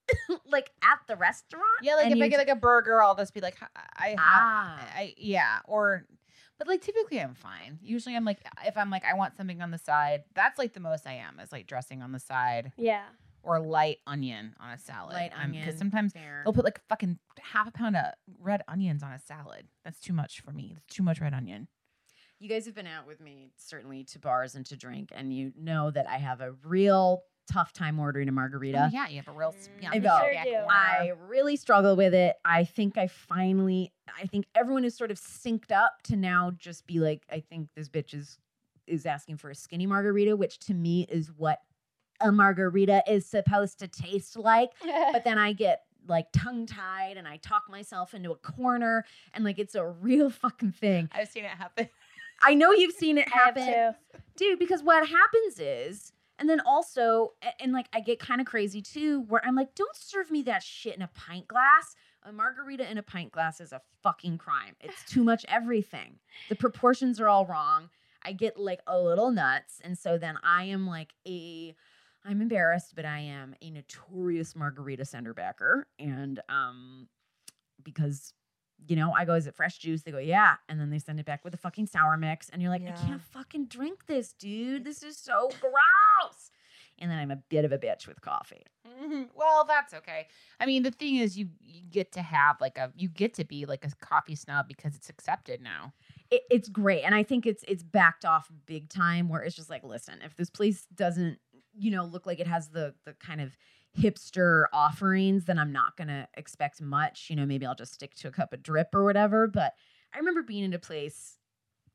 like 0.47 0.71
at 0.83 0.99
the 1.09 1.17
restaurant. 1.17 1.65
Yeah, 1.83 1.95
like 1.97 2.07
and 2.07 2.15
if 2.17 2.23
I 2.23 2.29
get 2.29 2.39
like 2.39 2.49
a 2.49 2.57
burger, 2.57 3.03
I'll 3.03 3.15
just 3.17 3.33
be 3.35 3.41
like, 3.41 3.57
"H- 3.63 3.69
I 3.97 4.09
have, 4.11 4.19
ah, 4.21 4.89
I 4.97 5.15
yeah, 5.17 5.61
or, 5.67 6.07
but 6.59 6.69
like 6.69 6.81
typically 6.83 7.21
I'm 7.21 7.35
fine. 7.35 7.79
Usually 7.83 8.15
I'm 8.17 8.25
like, 8.25 8.39
if 8.67 8.77
I'm 8.77 8.91
like 8.91 9.05
I 9.05 9.15
want 9.15 9.37
something 9.37 9.61
on 9.63 9.71
the 9.71 9.79
side, 9.79 10.25
that's 10.35 10.59
like 10.59 10.73
the 10.75 10.81
most 10.81 11.07
I 11.07 11.15
am 11.15 11.41
is 11.41 11.53
like 11.53 11.67
dressing 11.67 12.03
on 12.03 12.13
the 12.13 12.21
side 12.21 12.73
Yeah. 12.77 13.05
or 13.43 13.61
light 13.61 13.99
onion 14.07 14.55
on 14.61 14.71
a 14.73 14.79
salad. 14.79 15.15
light 15.15 15.33
onion. 15.39 15.65
because 15.65 15.79
sometimes 15.79 16.13
fair. 16.13 16.43
they'll 16.45 16.53
put 16.53 16.65
like 16.65 16.81
fucking 16.89 17.19
half 17.41 17.69
a 17.69 17.73
pound 17.73 17.97
of 17.97 18.05
red 18.41 18.63
onions 18.69 19.03
on 19.03 19.13
a 19.13 19.19
salad. 19.19 19.67
That's 19.85 20.01
too 20.01 20.13
much 20.13 20.41
for 20.41 20.53
me. 20.53 20.77
It's 20.77 20.95
too 20.95 21.03
much 21.03 21.21
red 21.21 21.35
onion. 21.35 21.69
You 22.41 22.49
guys 22.49 22.67
have 22.67 22.75
been 22.75 22.87
out 22.87 23.07
with 23.07 23.21
me 23.21 23.53
certainly 23.57 24.05
to 24.05 24.19
bars 24.19 24.55
and 24.55 24.67
to 24.67 24.77
drink, 24.77 25.11
and 25.15 25.33
you 25.33 25.53
know 25.57 25.91
that 25.91 26.07
I 26.09 26.17
have 26.19 26.41
a 26.41 26.53
real 26.65 27.23
tough 27.51 27.73
time 27.73 27.99
ordering 27.99 28.29
a 28.29 28.33
margarita. 28.33 28.87
Oh, 28.87 28.91
yeah, 28.93 29.09
you 29.09 29.17
have 29.17 29.29
a 29.29 29.33
real 29.33 29.55
yeah, 29.81 29.91
I 29.93 29.99
know. 29.99 30.19
Sure 30.21 30.33
yeah, 30.33 30.45
do. 30.45 30.55
or- 30.55 30.71
I 30.71 31.13
really 31.29 31.57
struggle 31.57 31.97
with 31.97 32.15
it. 32.15 32.37
I 32.45 32.65
think 32.65 32.99
I 32.99 33.07
finally, 33.07 33.93
I 34.21 34.27
think 34.27 34.47
everyone 34.55 34.85
is 34.85 34.97
sort 34.97 35.11
of 35.11 35.21
synced 35.21 35.73
up 35.73 36.03
to 36.05 36.17
now 36.17 36.53
just 36.57 36.87
be 36.87 37.01
like, 37.01 37.23
I 37.31 37.41
think 37.41 37.69
this 37.75 37.89
bitch 37.89 38.15
is 38.15 38.39
is 38.87 39.07
asking 39.07 39.39
for 39.39 39.51
a 39.51 39.55
skinny 39.55 39.87
margarita, 39.87 40.37
which 40.37 40.59
to 40.59 40.75
me 40.75 41.07
is 41.09 41.31
what 41.37 41.61
a 42.21 42.31
margarita 42.31 43.03
is 43.09 43.27
supposed 43.27 43.79
to 43.79 43.89
taste 43.89 44.37
like. 44.37 44.71
But 45.13 45.25
then 45.25 45.39
I 45.39 45.53
get 45.53 45.83
like 46.07 46.27
tongue 46.33 46.67
tied 46.67 47.17
and 47.17 47.27
I 47.27 47.39
talk 47.39 47.65
myself 47.71 48.15
into 48.15 48.31
a 48.31 48.37
corner 48.37 49.05
and 49.33 49.45
like 49.45 49.59
it's 49.59 49.75
a 49.75 49.87
real 49.87 50.31
fucking 50.31 50.73
thing. 50.73 51.09
I've 51.13 51.29
seen 51.29 51.45
it 51.45 51.51
happen. 51.51 51.89
I 52.43 52.55
know 52.55 52.73
you've 52.73 52.95
seen 52.95 53.17
it 53.17 53.29
happen 53.33 53.95
dude 54.37 54.59
because 54.59 54.83
what 54.83 55.09
happens 55.09 55.59
is 55.59 56.13
and 56.39 56.49
then 56.49 56.61
also 56.61 57.33
and 57.61 57.73
like 57.73 57.87
i 57.93 58.01
get 58.01 58.19
kind 58.19 58.41
of 58.41 58.47
crazy 58.47 58.83
too 58.83 59.23
where 59.29 59.45
i'm 59.45 59.55
like 59.55 59.75
don't 59.75 59.97
serve 59.97 60.31
me 60.31 60.43
that 60.43 60.63
shit 60.63 60.97
in 60.97 61.03
a 61.03 61.11
pint 61.15 61.49
glass. 61.49 61.95
A 62.27 62.33
margarita 62.33 62.91
in 62.91 62.97
a 62.97 63.03
pint 63.03 63.33
glass 63.33 63.61
is 63.61 63.73
a 63.73 63.83
fucking 64.03 64.39
crime. 64.39 64.77
It's 64.81 65.05
too 65.05 65.23
much 65.23 65.45
everything. 65.47 66.19
The 66.49 66.57
proportions 66.57 67.21
are 67.21 67.29
all 67.29 67.45
wrong. 67.45 67.91
I 68.25 68.33
get 68.33 68.59
like 68.59 68.81
a 68.87 68.99
little 68.99 69.31
nuts 69.31 69.81
and 69.85 69.99
so 69.99 70.17
then 70.17 70.39
i 70.43 70.65
am 70.65 70.87
like 70.87 71.13
a 71.29 71.75
i'm 72.25 72.41
embarrassed 72.41 72.95
but 72.97 73.05
i 73.05 73.19
am 73.19 73.55
a 73.61 73.71
notorious 73.71 74.57
margarita 74.57 75.05
sender 75.05 75.35
backer 75.35 75.87
and 75.99 76.41
um 76.49 77.09
because 77.83 78.33
you 78.87 78.97
know, 78.97 79.13
I 79.13 79.25
go, 79.25 79.35
is 79.35 79.47
it 79.47 79.55
fresh 79.55 79.79
juice? 79.79 80.03
They 80.03 80.11
go, 80.11 80.19
yeah. 80.19 80.55
And 80.69 80.79
then 80.81 80.91
they 80.91 80.99
send 80.99 81.19
it 81.21 81.27
back 81.27 81.45
with 81.45 81.55
a 81.55 81.59
fucking 81.59 81.87
sour 81.87 82.17
mix. 82.17 82.49
And 82.51 82.61
you're 82.61 82.71
like, 82.71 82.83
I 82.83 82.93
can't 82.93 83.23
fucking 83.23 83.67
drink 83.67 84.07
this, 84.07 84.33
dude. 84.33 84.85
This 84.85 85.03
is 85.03 85.17
so 85.17 85.51
gross. 85.61 86.51
And 86.99 87.11
then 87.11 87.19
I'm 87.19 87.31
a 87.31 87.37
bit 87.37 87.65
of 87.65 87.73
a 87.73 87.79
bitch 87.79 88.07
with 88.07 88.21
coffee. 88.21 88.63
Mhm. 88.87 89.29
Well, 89.35 89.65
that's 89.65 89.93
okay. 89.95 90.29
I 90.61 90.67
mean, 90.67 90.85
the 90.85 90.93
thing 90.93 91.17
is, 91.17 91.37
you 91.37 91.49
you 91.61 91.83
get 91.91 92.13
to 92.13 92.23
have 92.23 92.61
like 92.61 92.79
a 92.79 92.93
you 92.95 93.09
get 93.09 93.35
to 93.35 93.45
be 93.45 93.67
like 93.67 93.85
a 93.85 93.91
coffee 94.05 94.37
snob 94.37 94.69
because 94.69 94.95
it's 94.95 95.09
accepted 95.09 95.61
now. 95.61 95.93
It, 96.31 96.43
it's 96.51 96.69
great. 96.69 97.03
And 97.03 97.13
I 97.15 97.25
think 97.25 97.47
it's 97.47 97.65
it's 97.67 97.83
backed 97.83 98.25
off 98.25 98.49
big 98.67 98.89
time 98.89 99.29
where 99.29 99.43
it's 99.43 99.57
just 99.57 99.71
like, 99.71 99.83
listen, 99.83 100.21
if 100.25 100.37
this 100.37 100.51
place 100.51 100.87
doesn't, 100.95 101.39
you 101.77 101.91
know, 101.91 102.05
look 102.05 102.27
like 102.27 102.39
it 102.39 102.47
has 102.47 102.69
the 102.69 102.95
the 103.05 103.15
kind 103.15 103.41
of 103.41 103.57
hipster 103.99 104.65
offerings, 104.73 105.45
then 105.45 105.59
I'm 105.59 105.73
not 105.73 105.97
gonna 105.97 106.29
expect 106.35 106.81
much. 106.81 107.29
You 107.31 107.37
know, 107.37 107.47
maybe 107.47 107.67
I'll 107.67 107.75
just 107.75 107.95
stick 107.95 108.15
to 108.17 108.29
a 108.29 108.33
cup 108.33 108.53
of 108.53 108.63
drip 108.63 108.95
or 108.95 109.05
whatever. 109.05 109.47
But 109.47 109.75
I 110.13 110.19
remember 110.19 110.43
being 110.43 110.65
in 110.65 110.75
a 110.75 110.79
place 110.79 111.39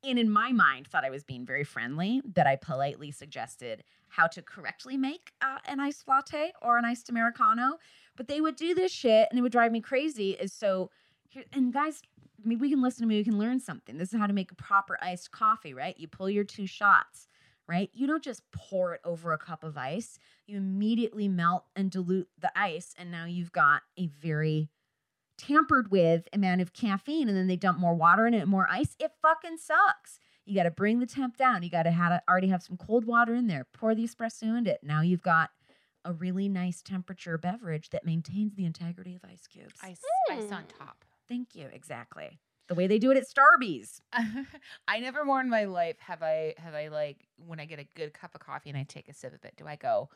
and 0.04 0.18
in 0.18 0.30
my 0.30 0.52
mind 0.52 0.88
thought 0.88 1.04
I 1.04 1.10
was 1.10 1.24
being 1.24 1.46
very 1.46 1.64
friendly 1.64 2.22
that 2.34 2.48
I 2.48 2.56
politely 2.56 3.12
suggested 3.12 3.84
how 4.08 4.28
to 4.28 4.42
correctly 4.42 4.98
make 4.98 5.34
uh, 5.42 5.58
an 5.66 5.80
iced 5.80 6.08
latte 6.08 6.54
or 6.62 6.78
an 6.78 6.86
iced 6.86 7.10
americano. 7.10 7.78
But 8.16 8.28
they 8.28 8.42
would 8.42 8.56
do 8.56 8.74
this 8.74 8.92
shit 8.92 9.28
and 9.30 9.38
it 9.38 9.42
would 9.42 9.52
drive 9.52 9.72
me 9.72 9.82
crazy. 9.82 10.32
Is 10.32 10.54
so 10.54 10.90
and 11.54 11.74
guys, 11.74 12.02
maybe 12.44 12.62
we 12.62 12.70
can 12.70 12.82
listen 12.82 13.04
to 13.04 13.08
me, 13.08 13.18
we 13.18 13.24
can 13.24 13.38
learn 13.38 13.60
something. 13.60 13.98
This 13.98 14.14
is 14.14 14.20
how 14.20 14.28
to 14.28 14.34
make 14.34 14.52
a 14.52 14.56
proper 14.56 14.98
iced 15.02 15.32
coffee, 15.32 15.74
right? 15.74 15.98
You 15.98 16.08
pull 16.08 16.30
your 16.30 16.44
two 16.44 16.66
shots, 16.66 17.28
right? 17.70 17.90
You 17.94 18.08
don't 18.08 18.24
just 18.24 18.42
pour 18.52 18.94
it 18.96 19.02
over 19.06 19.32
a 19.32 19.38
cup 19.38 19.64
of 19.64 19.78
ice. 19.78 20.18
You 20.48 20.58
immediately 20.58 21.28
melt 21.30 21.66
and 21.76 21.92
dilute 21.92 22.28
the 22.38 22.52
ice, 22.60 22.94
and 22.98 23.12
now 23.12 23.26
you've 23.26 23.52
got 23.52 23.84
a 23.96 24.08
very 24.08 24.70
tampered 25.38 25.90
with 25.90 26.28
amount 26.34 26.60
of 26.60 26.74
caffeine 26.74 27.30
and 27.30 27.38
then 27.38 27.48
they 27.48 27.56
dump 27.56 27.80
more 27.80 27.96
water 27.96 28.28
in 28.28 28.34
it 28.34 28.46
more 28.46 28.68
ice 28.70 28.98
it 29.00 29.10
fucking 29.22 29.56
sucks 29.56 30.20
you 30.46 30.54
got 30.54 30.64
to 30.64 30.72
bring 30.72 31.00
the 31.00 31.06
temp 31.06 31.38
down 31.38 31.64
you 31.64 31.70
got 31.70 31.84
to 31.84 31.92
have 31.92 32.22
already 32.30 32.50
have 32.50 32.62
some 32.62 32.76
cold 32.76 33.06
water 33.06 33.34
in 33.34 33.48
there 33.48 33.66
pour 33.72 33.96
the 33.96 34.04
espresso 34.04 34.58
into 34.58 34.70
it 34.72 34.82
now 34.84 35.00
you've 35.00 35.22
got 35.22 35.52
a 36.04 36.12
really 36.12 36.50
nice 36.50 36.82
temperature 36.82 37.38
beverage 37.38 37.90
that 37.92 38.04
maintains 38.06 38.54
the 38.56 38.66
integrity 38.66 39.16
of 39.16 39.24
ice 39.24 39.48
cubes 39.48 39.80
Ice, 39.82 40.02
ice 40.30 40.52
on 40.52 40.64
Hmm. 40.64 40.84
top. 40.86 41.06
thank 41.30 41.56
you 41.56 41.70
exactly 41.72 42.38
the 42.70 42.76
way 42.76 42.88
they 42.88 43.00
do 43.00 43.12
it 43.12 43.18
at 43.18 43.24
starbucks 43.26 44.00
I 44.88 45.00
never 45.00 45.26
more 45.26 45.42
in 45.42 45.50
my 45.50 45.66
life 45.66 45.98
have 46.00 46.24
I 46.24 46.54
have 46.58 46.74
I 46.76 46.88
like 46.88 47.28
when 47.46 47.60
I 47.60 47.66
get 47.66 47.80
a 47.80 47.88
good 47.96 48.14
cup 48.14 48.36
of 48.36 48.42
coffee 48.42 48.70
and 48.70 48.78
I 48.78 48.84
take 48.88 49.10
a 49.10 49.14
sip 49.14 49.34
of 49.34 49.44
it. 49.44 49.54
Do 49.58 49.68
I 49.68 49.76
go, 49.76 50.10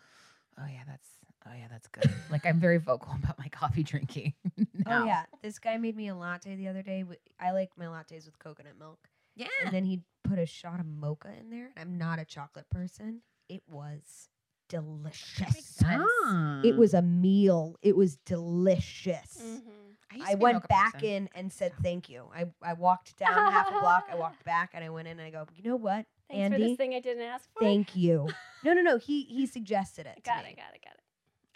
oh 0.60 0.66
yeah, 0.72 0.84
that's 0.88 1.08
oh 1.48 1.52
yeah, 1.58 1.68
that's 1.70 1.88
good. 1.88 2.10
like 2.32 2.46
I'm 2.46 2.60
very 2.60 2.78
vocal 2.78 3.14
about 3.22 3.38
my 3.38 3.48
coffee 3.50 3.84
drinking. 3.84 4.34
Oh 4.86 5.06
yeah, 5.06 5.24
this 5.42 5.60
guy 5.60 5.78
made 5.78 5.96
me 5.96 6.10
a 6.10 6.16
latte 6.16 6.56
the 6.56 6.68
other 6.68 6.82
day. 6.82 7.06
I 7.40 7.52
like 7.52 7.72
my 7.78 7.86
lattes 7.86 8.26
with 8.26 8.38
coconut 8.38 8.74
milk, 8.78 9.00
yeah 9.36 9.48
and 9.64 9.74
then 9.74 9.86
he 9.86 10.02
put 10.24 10.40
a 10.40 10.46
shot 10.46 10.80
of 10.80 10.86
mocha 10.86 11.30
in 11.40 11.50
there. 11.50 11.70
I'm 11.78 11.98
not 11.98 12.20
a 12.20 12.26
chocolate 12.26 12.70
person. 12.70 13.22
It 13.50 13.64
was 13.70 14.30
delicious. 14.68 15.66
sense. 15.66 16.04
Ah. 16.26 16.62
It 16.64 16.76
was 16.76 16.94
a 16.94 17.02
meal. 17.02 17.78
It 17.82 17.96
was 17.96 18.18
delicious. 18.18 19.42
Mhm. 19.42 19.83
I, 20.22 20.30
I 20.30 20.32
to 20.32 20.38
be 20.38 20.42
a 20.42 20.44
went 20.44 20.68
back 20.68 20.94
person. 20.94 21.08
in 21.10 21.30
and 21.36 21.52
said 21.52 21.72
thank 21.82 22.10
you. 22.10 22.26
I, 22.36 22.46
I 22.62 22.74
walked 22.74 23.18
down 23.18 23.34
half 23.52 23.68
a 23.70 23.80
block. 23.80 24.06
I 24.12 24.16
walked 24.16 24.44
back 24.46 24.72
and 24.74 24.84
I 24.84 24.90
went 24.90 25.08
in 25.08 25.20
and 25.20 25.28
I 25.28 25.30
go, 25.32 25.46
you 25.56 25.70
know 25.70 25.76
what, 25.76 26.06
Thanks 26.30 26.56
for 26.56 26.60
this 26.62 26.78
thing 26.78 26.94
I 26.94 27.00
didn't 27.00 27.24
ask 27.24 27.48
for. 27.54 27.60
Thank 27.62 27.96
you. 27.96 28.28
No, 28.66 28.72
no, 28.74 28.82
no. 28.82 28.98
He 28.98 29.24
he 29.24 29.46
suggested 29.46 30.06
it. 30.06 30.16
to 30.16 30.22
got 30.22 30.46
me. 30.46 30.52
it, 30.52 30.56
got 30.56 30.74
it, 30.74 30.82
got 30.86 30.94
it. 30.94 31.00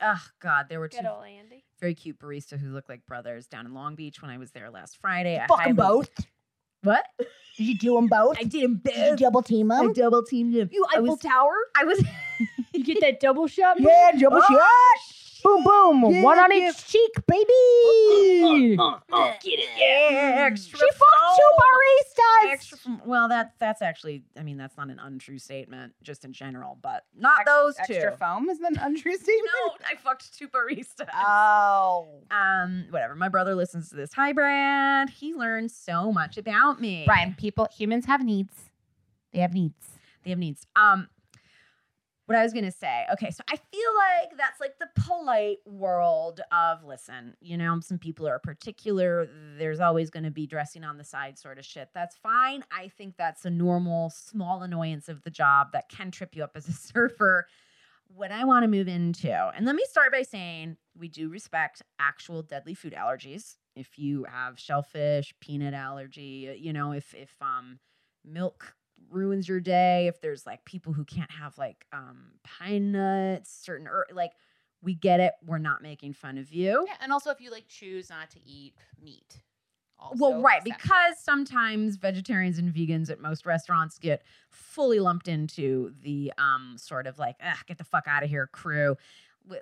Oh 0.02 0.28
God, 0.41 0.65
there 0.67 0.80
were 0.82 0.89
two 0.89 0.98
Good 0.98 1.06
old 1.08 1.24
Andy. 1.26 1.63
very 1.80 1.96
cute 1.96 2.20
barista 2.20 2.60
who 2.60 2.67
looked 2.72 2.89
like 2.89 3.06
brothers 3.06 3.48
down 3.48 3.65
in 3.65 3.74
Long 3.74 3.96
Beach 3.96 4.22
when 4.22 4.30
I 4.30 4.38
was 4.38 4.52
there 4.52 4.70
last 4.70 4.98
Friday. 5.00 5.38
I 5.39 5.48
Fuck 5.48 5.65
'em 5.65 5.78
highly- 5.78 5.89
both. 5.89 6.10
What? 6.84 7.06
Did 7.17 7.28
you 7.65 7.78
do 7.78 7.96
them 7.96 8.08
both? 8.08 8.38
I 8.38 8.43
did 8.43 8.62
them 8.63 8.82
Did 8.84 8.96
you 9.12 9.15
double 9.15 9.41
team 9.41 9.70
them? 9.70 9.93
double 9.93 10.22
teamed 10.24 10.54
him. 10.54 10.70
You 10.72 10.86
I 10.93 10.98
Eiffel 10.98 11.06
was- 11.08 11.20
Tower? 11.20 11.56
I 11.78 11.86
was. 11.86 12.04
You 12.74 12.84
get 12.84 13.00
that 13.02 13.20
double 13.22 13.48
shot? 13.48 13.80
move? 13.80 13.89
Yeah, 13.89 14.12
double 14.20 14.38
Oh, 14.38 14.48
shot. 14.48 15.26
Boom, 15.47 15.63
boom. 15.63 16.13
Yeah, 16.13 16.23
One 16.23 16.39
on 16.39 16.51
yeah. 16.51 16.69
each 16.69 16.86
cheek, 16.86 17.12
baby. 17.25 18.75
Uh, 18.77 18.83
uh, 18.83 18.99
uh, 19.13 19.33
get 19.41 19.60
it? 19.60 19.69
Yeah. 19.77 20.12
Mm. 20.12 20.51
Extra. 20.51 20.77
She 20.77 20.86
fucked 20.86 21.38
two 21.38 21.41
oh, 21.41 21.60
baristas. 21.62 22.51
Extra 22.51 22.77
from, 22.77 23.01
well, 23.05 23.29
that 23.29 23.53
that's 23.57 23.81
actually. 23.81 24.23
I 24.38 24.43
mean, 24.43 24.57
that's 24.57 24.75
not 24.75 24.89
an 24.89 24.99
untrue 24.99 25.39
statement, 25.39 25.93
just 26.03 26.25
in 26.25 26.33
general, 26.33 26.77
but 26.81 27.05
not 27.15 27.45
those 27.45 27.75
two. 27.88 27.93
Extra 27.93 28.17
foam 28.17 28.49
is 28.49 28.60
an 28.60 28.77
untrue 28.77 29.15
statement. 29.17 29.49
No, 29.65 29.73
I 29.89 29.95
fucked 29.95 30.38
two 30.38 30.49
baristas. 30.49 31.07
Oh. 31.15 32.07
um, 32.29 32.86
whatever. 32.89 33.15
My 33.15 33.29
brother 33.29 33.55
listens 33.55 33.89
to 33.89 33.95
this. 33.95 34.12
Hi, 34.13 34.33
Brad. 34.33 35.10
He 35.10 35.33
learns 35.33 35.73
so 35.73 36.12
much 36.12 36.38
about 36.38 36.81
me. 36.81 37.03
Brian, 37.05 37.36
people, 37.38 37.67
humans 37.75 38.05
have 38.05 38.23
needs. 38.23 38.53
They 39.31 39.39
have 39.39 39.53
needs. 39.53 39.75
They 40.23 40.31
have 40.31 40.39
needs. 40.39 40.65
Um, 40.75 41.07
what 42.27 42.37
I 42.37 42.43
was 42.43 42.53
gonna 42.53 42.71
say. 42.71 43.05
Okay, 43.13 43.31
so 43.31 43.41
I 43.49 43.55
feel 43.55 43.89
like 43.97 44.37
that's 44.37 44.59
like 44.59 44.77
the 44.79 44.89
polite 45.01 45.59
world 45.65 46.41
of 46.51 46.83
listen. 46.83 47.35
You 47.39 47.57
know, 47.57 47.79
some 47.79 47.97
people 47.97 48.27
are 48.27 48.37
particular. 48.37 49.29
There's 49.57 49.79
always 49.79 50.09
going 50.09 50.25
to 50.25 50.31
be 50.31 50.45
dressing 50.45 50.83
on 50.83 50.97
the 50.97 51.05
side 51.05 51.39
sort 51.39 51.57
of 51.57 51.65
shit. 51.65 51.89
That's 51.95 52.17
fine. 52.17 52.63
I 52.69 52.89
think 52.89 53.15
that's 53.17 53.45
a 53.45 53.49
normal 53.49 54.09
small 54.09 54.61
annoyance 54.61 55.07
of 55.07 55.23
the 55.23 55.29
job 55.29 55.71
that 55.71 55.87
can 55.87 56.11
trip 56.11 56.35
you 56.35 56.43
up 56.43 56.51
as 56.55 56.67
a 56.67 56.73
surfer. 56.73 57.47
What 58.09 58.31
I 58.31 58.43
want 58.43 58.63
to 58.63 58.67
move 58.67 58.87
into, 58.87 59.33
and 59.33 59.65
let 59.65 59.75
me 59.75 59.83
start 59.89 60.11
by 60.11 60.21
saying 60.21 60.77
we 60.97 61.07
do 61.07 61.29
respect 61.29 61.81
actual 61.99 62.41
deadly 62.41 62.73
food 62.73 62.93
allergies. 62.93 63.55
If 63.75 63.97
you 63.97 64.25
have 64.25 64.59
shellfish, 64.59 65.33
peanut 65.39 65.73
allergy, 65.73 66.57
you 66.59 66.73
know, 66.73 66.91
if 66.91 67.13
if 67.13 67.35
um 67.41 67.79
milk 68.25 68.76
ruins 69.10 69.47
your 69.47 69.60
day 69.60 70.07
if 70.07 70.19
there's 70.21 70.45
like 70.45 70.63
people 70.65 70.91
who 70.93 71.03
can't 71.05 71.31
have 71.31 71.57
like 71.57 71.86
um 71.93 72.31
pine 72.43 72.91
nuts 72.91 73.57
certain 73.63 73.88
er- 73.88 74.07
like 74.12 74.31
we 74.81 74.93
get 74.93 75.19
it 75.19 75.33
we're 75.45 75.57
not 75.57 75.81
making 75.81 76.13
fun 76.13 76.38
of 76.38 76.51
you 76.51 76.83
Yeah, 76.88 76.95
and 77.01 77.12
also 77.12 77.29
if 77.31 77.39
you 77.41 77.49
like 77.51 77.67
choose 77.67 78.10
not 78.10 78.29
to 78.31 78.39
eat 78.45 78.73
meat. 79.01 79.41
well 80.15 80.41
right 80.41 80.62
accept. 80.62 80.81
because 80.83 81.19
sometimes 81.23 81.95
vegetarians 81.95 82.57
and 82.60 82.73
vegans 82.73 83.10
at 83.10 83.19
most 83.21 83.45
restaurants 83.45 83.97
get 83.97 84.21
fully 84.49 84.99
lumped 84.99 85.27
into 85.27 85.93
the 86.01 86.31
um 86.38 86.75
sort 86.77 87.07
of 87.07 87.17
like 87.17 87.36
ah 87.41 87.60
get 87.65 87.77
the 87.77 87.83
fuck 87.83 88.03
out 88.07 88.23
of 88.23 88.29
here 88.29 88.47
crew 88.51 88.95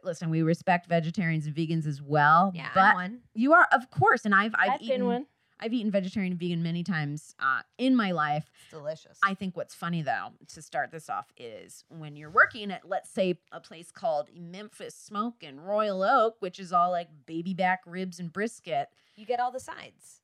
listen 0.03 0.31
we 0.31 0.41
respect 0.41 0.87
vegetarians 0.87 1.45
and 1.45 1.55
vegans 1.55 1.85
as 1.85 2.01
well 2.01 2.51
Yeah, 2.55 2.69
but 2.73 2.81
I'm 2.81 2.95
one. 2.95 3.19
you 3.35 3.53
are 3.53 3.67
of 3.71 3.91
course 3.91 4.25
and 4.25 4.33
i've 4.33 4.55
i've, 4.57 4.71
I've 4.71 4.81
eaten 4.81 5.01
been 5.01 5.05
one. 5.07 5.25
I've 5.59 5.73
eaten 5.73 5.89
vegetarian 5.91 6.33
and 6.33 6.39
vegan 6.39 6.61
many 6.63 6.83
times 6.83 7.33
uh 7.39 7.61
in 7.77 7.95
my 7.95 8.11
life 8.11 8.51
It's 8.63 8.71
delicious. 8.71 9.17
I 9.23 9.33
think 9.33 9.55
what's 9.55 9.73
funny 9.75 10.01
though, 10.01 10.29
to 10.53 10.61
start 10.61 10.91
this 10.91 11.09
off, 11.09 11.27
is 11.37 11.83
when 11.89 12.15
you're 12.15 12.29
working 12.29 12.71
at, 12.71 12.87
let's 12.87 13.09
say, 13.09 13.39
a 13.51 13.59
place 13.59 13.91
called 13.91 14.29
Memphis 14.35 14.95
Smoke 14.95 15.43
and 15.43 15.65
Royal 15.65 16.03
Oak, 16.03 16.35
which 16.39 16.59
is 16.59 16.71
all 16.73 16.91
like 16.91 17.09
baby 17.25 17.53
back 17.53 17.81
ribs 17.85 18.19
and 18.19 18.31
brisket. 18.33 18.89
you 19.15 19.25
get 19.25 19.39
all 19.39 19.51
the 19.51 19.59
sides. 19.59 20.21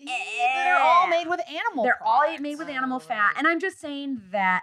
Yeah, 0.00 0.14
they're 0.64 0.78
all 0.80 1.08
made 1.08 1.26
with 1.28 1.40
animal. 1.48 1.82
They're 1.84 2.02
all 2.04 2.38
made 2.38 2.58
with 2.58 2.68
animal 2.68 2.96
Oh, 2.96 3.00
fat. 3.00 3.18
right. 3.28 3.34
And 3.36 3.46
I'm 3.48 3.58
just 3.58 3.80
saying 3.80 4.20
that 4.30 4.62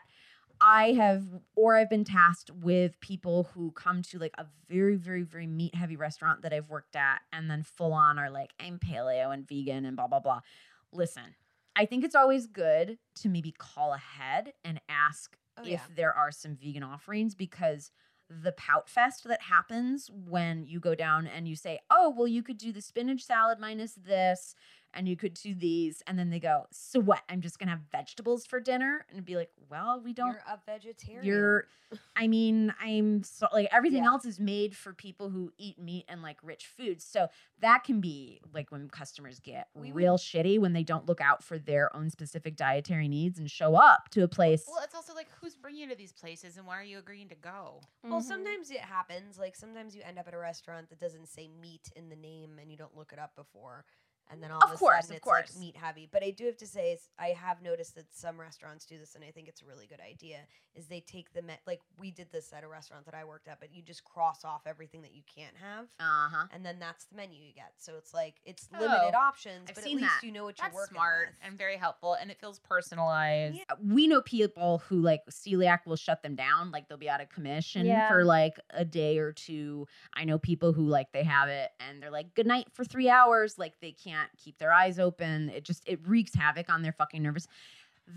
I 0.62 0.94
have, 0.94 1.24
or 1.56 1.76
I've 1.76 1.90
been 1.90 2.04
tasked 2.04 2.50
with 2.52 3.00
people 3.00 3.50
who 3.54 3.72
come 3.72 4.02
to 4.04 4.20
like 4.20 4.34
a 4.38 4.46
very, 4.70 4.96
very, 4.96 5.24
very 5.24 5.48
meat 5.48 5.76
heavy 5.76 5.96
restaurant 5.96 6.42
that 6.44 6.54
I've 6.54 6.70
worked 6.70 6.96
at 6.96 7.22
and 7.34 7.50
then 7.50 7.64
full 7.64 7.94
on 7.94 8.18
are 8.18 8.30
like, 8.30 8.52
I'm 8.60 8.80
paleo 8.80 9.34
and 9.34 9.48
vegan 9.48 9.86
and 9.86 9.96
blah, 9.96 10.08
blah, 10.08 10.20
blah. 10.20 10.42
Listen, 10.92 11.36
I 11.76 11.86
think 11.86 12.04
it's 12.04 12.16
always 12.16 12.48
good 12.48 12.98
to 13.16 13.30
maybe 13.30 13.52
call 13.52 13.94
ahead 13.94 14.54
and 14.64 14.80
ask 14.90 15.38
Oh, 15.58 15.64
if 15.64 15.72
yeah. 15.72 15.88
there 15.96 16.14
are 16.14 16.32
some 16.32 16.56
vegan 16.56 16.84
offerings 16.84 17.36
because 17.36 17.92
the 18.30 18.54
pout 18.54 18.90
fest 18.90 19.24
that 19.26 19.42
happens 19.44 20.10
when 20.12 20.66
you 20.66 20.80
go 20.80 20.96
down 20.96 21.28
and 21.28 21.48
you 21.48 21.56
say, 21.56 21.80
"Oh, 21.90 22.10
well, 22.10 22.28
you 22.28 22.42
could 22.42 22.58
do 22.58 22.72
the 22.74 22.82
spinach 22.82 23.24
salad 23.24 23.60
minus 23.60 23.94
this, 23.94 24.56
and 24.96 25.08
you 25.08 25.16
could 25.16 25.34
do 25.36 25.54
these," 25.54 26.02
and 26.08 26.18
then 26.18 26.30
they 26.30 26.40
go, 26.40 26.66
"So 26.72 27.00
what? 27.00 27.22
I'm 27.30 27.42
just 27.42 27.60
gonna 27.60 27.72
have 27.72 27.82
vegetables 27.92 28.46
for 28.46 28.60
dinner," 28.60 29.06
and 29.10 29.24
be 29.26 29.36
like, 29.36 29.52
"Well, 29.70 30.00
we 30.02 30.14
don't." 30.14 30.34
You're 30.34 30.44
a 30.48 30.60
vegetarian. 30.66 31.26
You're, 31.26 31.68
I 32.16 32.28
mean, 32.28 32.74
I'm 32.80 33.24
so 33.24 33.48
like 33.54 33.68
everything 33.72 34.04
Yeah. 34.04 34.10
else 34.10 34.26
is 34.26 34.40
made 34.40 34.76
for 34.76 34.94
people 34.94 35.30
who 35.30 35.54
eat 35.58 35.78
meat 35.78 36.06
and 36.08 36.22
like 36.22 36.38
rich 36.42 36.66
foods. 36.66 37.04
So 37.04 37.28
that 37.60 37.84
can 37.84 38.02
be 38.02 38.42
like 38.54 38.72
when 38.72 38.90
customers 38.90 39.40
get 39.40 39.70
We 39.76 39.88
would- 39.92 39.96
real 39.96 40.18
shitty 40.18 40.60
when 40.60 40.74
they 40.74 40.84
don't 40.84 41.06
look 41.06 41.22
out 41.22 41.44
for 41.44 41.60
their 41.60 41.96
own 41.96 42.10
specific 42.10 42.56
dietary 42.56 43.08
needs 43.08 43.38
and 43.40 43.50
show 43.52 43.76
up 43.76 44.10
to 44.10 44.24
a 44.24 44.28
place. 44.28 44.66
Well, 44.68 44.84
it's 44.84 44.96
also 44.96 45.14
like 45.14 45.30
who's 45.42 45.56
bringing 45.56 45.82
you 45.84 45.90
to 45.90 45.96
these 45.96 46.14
places 46.14 46.58
and 46.58 46.66
why 46.66 46.80
are 46.80 46.84
you 46.84 46.98
agreeing 47.00 47.30
to 47.30 47.36
go? 47.36 47.82
Well, 48.04 48.22
Mhm. 48.22 48.24
sometimes 48.24 48.72
it 48.72 48.80
happens. 48.82 49.38
Like 49.38 49.56
sometimes 49.56 49.96
you 49.96 50.02
end 50.04 50.18
up 50.20 50.28
at 50.28 50.34
a 50.34 50.38
restaurant 50.38 50.90
that 50.90 51.00
doesn't 51.00 51.28
say 51.28 51.48
meat 51.48 51.92
in 51.96 52.10
the 52.10 52.16
name, 52.16 52.60
and 52.60 52.72
you 52.72 52.78
don't 52.78 52.96
look 52.96 53.12
it 53.14 53.20
up 53.20 53.36
before, 53.36 53.86
and 54.32 54.42
then 54.42 54.52
all 54.52 54.58
of, 54.64 54.70
Of 54.72 54.76
a 54.76 54.78
course, 54.78 55.06
sudden 55.06 55.12
of 55.12 55.18
it's 55.18 55.24
course. 55.24 55.54
like 55.56 55.60
meat 55.60 55.76
heavy. 55.78 56.10
But 56.12 56.24
I 56.24 56.32
do 56.32 56.46
have 56.46 56.58
to 56.58 56.68
say, 56.68 56.92
is 56.94 57.10
I 57.20 57.28
have 57.30 57.62
noticed 57.62 57.96
that 57.96 58.06
some 58.14 58.40
restaurants 58.40 58.86
do 58.86 58.98
this, 58.98 59.16
and 59.16 59.24
I 59.24 59.32
think 59.32 59.48
it's 59.48 59.62
a 59.62 59.66
really 59.66 59.86
good 59.88 60.00
idea. 60.02 60.40
Is 60.76 60.88
they 60.88 61.00
take 61.00 61.32
the 61.34 61.42
me- 61.42 61.54
like 61.68 61.80
we 62.00 62.12
did 62.12 62.32
this 62.32 62.52
at 62.52 62.64
a 62.64 62.68
restaurant 62.68 63.06
that 63.06 63.14
I 63.14 63.24
worked 63.24 63.48
at, 63.48 63.60
but 63.60 63.74
you 63.74 63.82
just 63.82 64.04
cross 64.04 64.44
off 64.44 64.62
everything 64.66 65.02
that 65.04 65.14
you 65.16 65.22
can't 65.34 65.56
have, 65.62 65.86
Uh 66.00 66.30
huh. 66.32 66.48
and 66.54 66.66
then 66.66 66.80
that's 66.80 67.06
the 67.06 67.16
menu 67.16 67.40
you 67.42 67.54
get. 67.54 67.72
So 67.78 67.94
it's 67.98 68.14
like 68.14 68.36
it's 68.46 68.68
limited 68.74 69.14
Oh, 69.14 69.18
options, 69.18 69.70
I've 69.70 69.76
but 69.76 69.84
seen 69.84 69.98
at 70.00 70.02
least 70.02 70.14
that. 70.22 70.26
you 70.28 70.34
know 70.34 70.44
what 70.44 70.58
you're 70.60 70.66
That's 70.68 70.76
working 70.76 70.96
smart 70.96 71.28
with. 71.30 71.38
and 71.48 71.58
very 71.58 71.78
helpful, 71.78 72.14
and 72.16 72.30
it 72.30 72.40
feels 72.42 72.60
personalized. 72.60 73.56
Yeah. 73.56 73.64
we 73.84 74.08
know 74.08 74.22
people 74.22 74.82
who 74.90 75.02
like 75.02 75.22
celiac 75.30 75.80
will 75.86 75.96
shut 75.96 76.22
them 76.24 76.36
down 76.36 76.72
like 76.72 76.88
they'll 76.88 76.98
be 76.98 77.10
out 77.10 77.22
of 77.22 77.30
commission 77.30 77.86
Yeah. 77.86 78.08
for 78.10 78.24
like 78.26 78.60
a 78.72 78.86
day 78.86 79.18
or 79.18 79.32
two 79.32 79.88
i 80.14 80.24
know 80.26 80.38
people 80.38 80.74
who 80.74 80.88
like 80.88 81.12
they 81.14 81.24
have 81.24 81.50
it 81.50 81.70
and 81.80 82.02
they're 82.02 82.12
like 82.12 82.34
good 82.36 82.48
night 82.48 82.68
for 82.74 82.84
three 82.84 83.10
hours 83.10 83.58
like 83.58 83.80
they 83.82 83.92
can't 83.92 84.15
keep 84.38 84.58
their 84.58 84.72
eyes 84.72 85.00
open. 85.00 85.50
It 85.50 85.64
just 85.64 85.84
it 85.88 86.00
wreaks 86.06 86.36
havoc 86.36 86.70
on 86.70 86.82
their 86.82 86.94
fucking 86.94 87.22
nervous. 87.22 87.48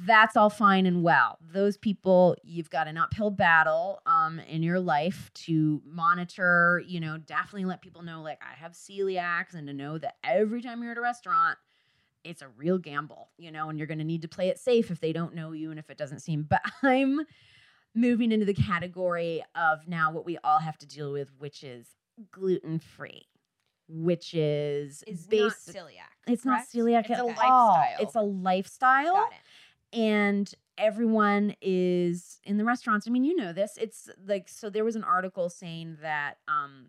That's 0.06 0.36
all 0.36 0.50
fine 0.50 0.84
and 0.84 1.02
well. 1.02 1.38
Those 1.40 1.78
people 1.78 2.36
you've 2.42 2.70
got 2.70 2.88
an 2.88 2.98
uphill 2.98 3.30
battle 3.30 4.00
um 4.06 4.38
in 4.40 4.62
your 4.62 4.80
life 4.80 5.30
to 5.34 5.82
monitor 5.86 6.82
you 6.86 7.00
know 7.00 7.18
definitely 7.18 7.64
let 7.64 7.80
people 7.80 8.02
know 8.02 8.22
like 8.22 8.38
i 8.42 8.54
have 8.54 8.72
celiacs 8.72 9.54
and 9.54 9.66
to 9.66 9.72
know 9.72 9.98
that 9.98 10.16
every 10.22 10.62
time 10.62 10.82
you're 10.82 10.92
at 10.92 10.98
a 10.98 11.00
restaurant 11.00 11.58
it's 12.24 12.42
a 12.42 12.48
real 12.56 12.78
gamble, 12.78 13.30
you 13.38 13.50
know, 13.50 13.68
and 13.68 13.78
you're 13.78 13.86
going 13.86 13.98
to 13.98 14.04
need 14.04 14.22
to 14.22 14.28
play 14.28 14.48
it 14.48 14.58
safe 14.58 14.90
if 14.90 15.00
they 15.00 15.12
don't 15.12 15.34
know 15.34 15.52
you 15.52 15.70
and 15.70 15.78
if 15.78 15.90
it 15.90 15.98
doesn't 15.98 16.20
seem. 16.20 16.42
But 16.48 16.62
I'm 16.82 17.20
moving 17.94 18.32
into 18.32 18.46
the 18.46 18.54
category 18.54 19.42
of 19.54 19.86
now 19.88 20.12
what 20.12 20.26
we 20.26 20.38
all 20.44 20.58
have 20.58 20.78
to 20.78 20.86
deal 20.86 21.12
with, 21.12 21.30
which 21.38 21.62
is 21.62 21.88
gluten 22.30 22.78
free, 22.78 23.27
which 23.88 24.34
is 24.34 25.02
Is 25.06 25.26
not 25.30 25.52
celiac. 25.52 26.12
It's 26.26 26.44
not 26.44 26.62
celiac 26.68 27.04
It's 27.10 27.10
at 27.12 27.20
a 27.20 27.22
all. 27.22 27.28
lifestyle. 27.28 27.96
It's 28.00 28.14
a 28.14 28.20
lifestyle 28.20 29.14
Got 29.14 29.32
it. 29.32 29.98
and 29.98 30.54
everyone 30.76 31.54
is 31.60 32.38
in 32.44 32.56
the 32.56 32.64
restaurants 32.64 33.08
i 33.08 33.10
mean 33.10 33.24
you 33.24 33.34
know 33.34 33.52
this 33.52 33.76
it's 33.80 34.08
like 34.28 34.48
so 34.48 34.70
there 34.70 34.84
was 34.84 34.94
an 34.94 35.02
article 35.02 35.48
saying 35.50 35.96
that 36.00 36.34
um 36.46 36.86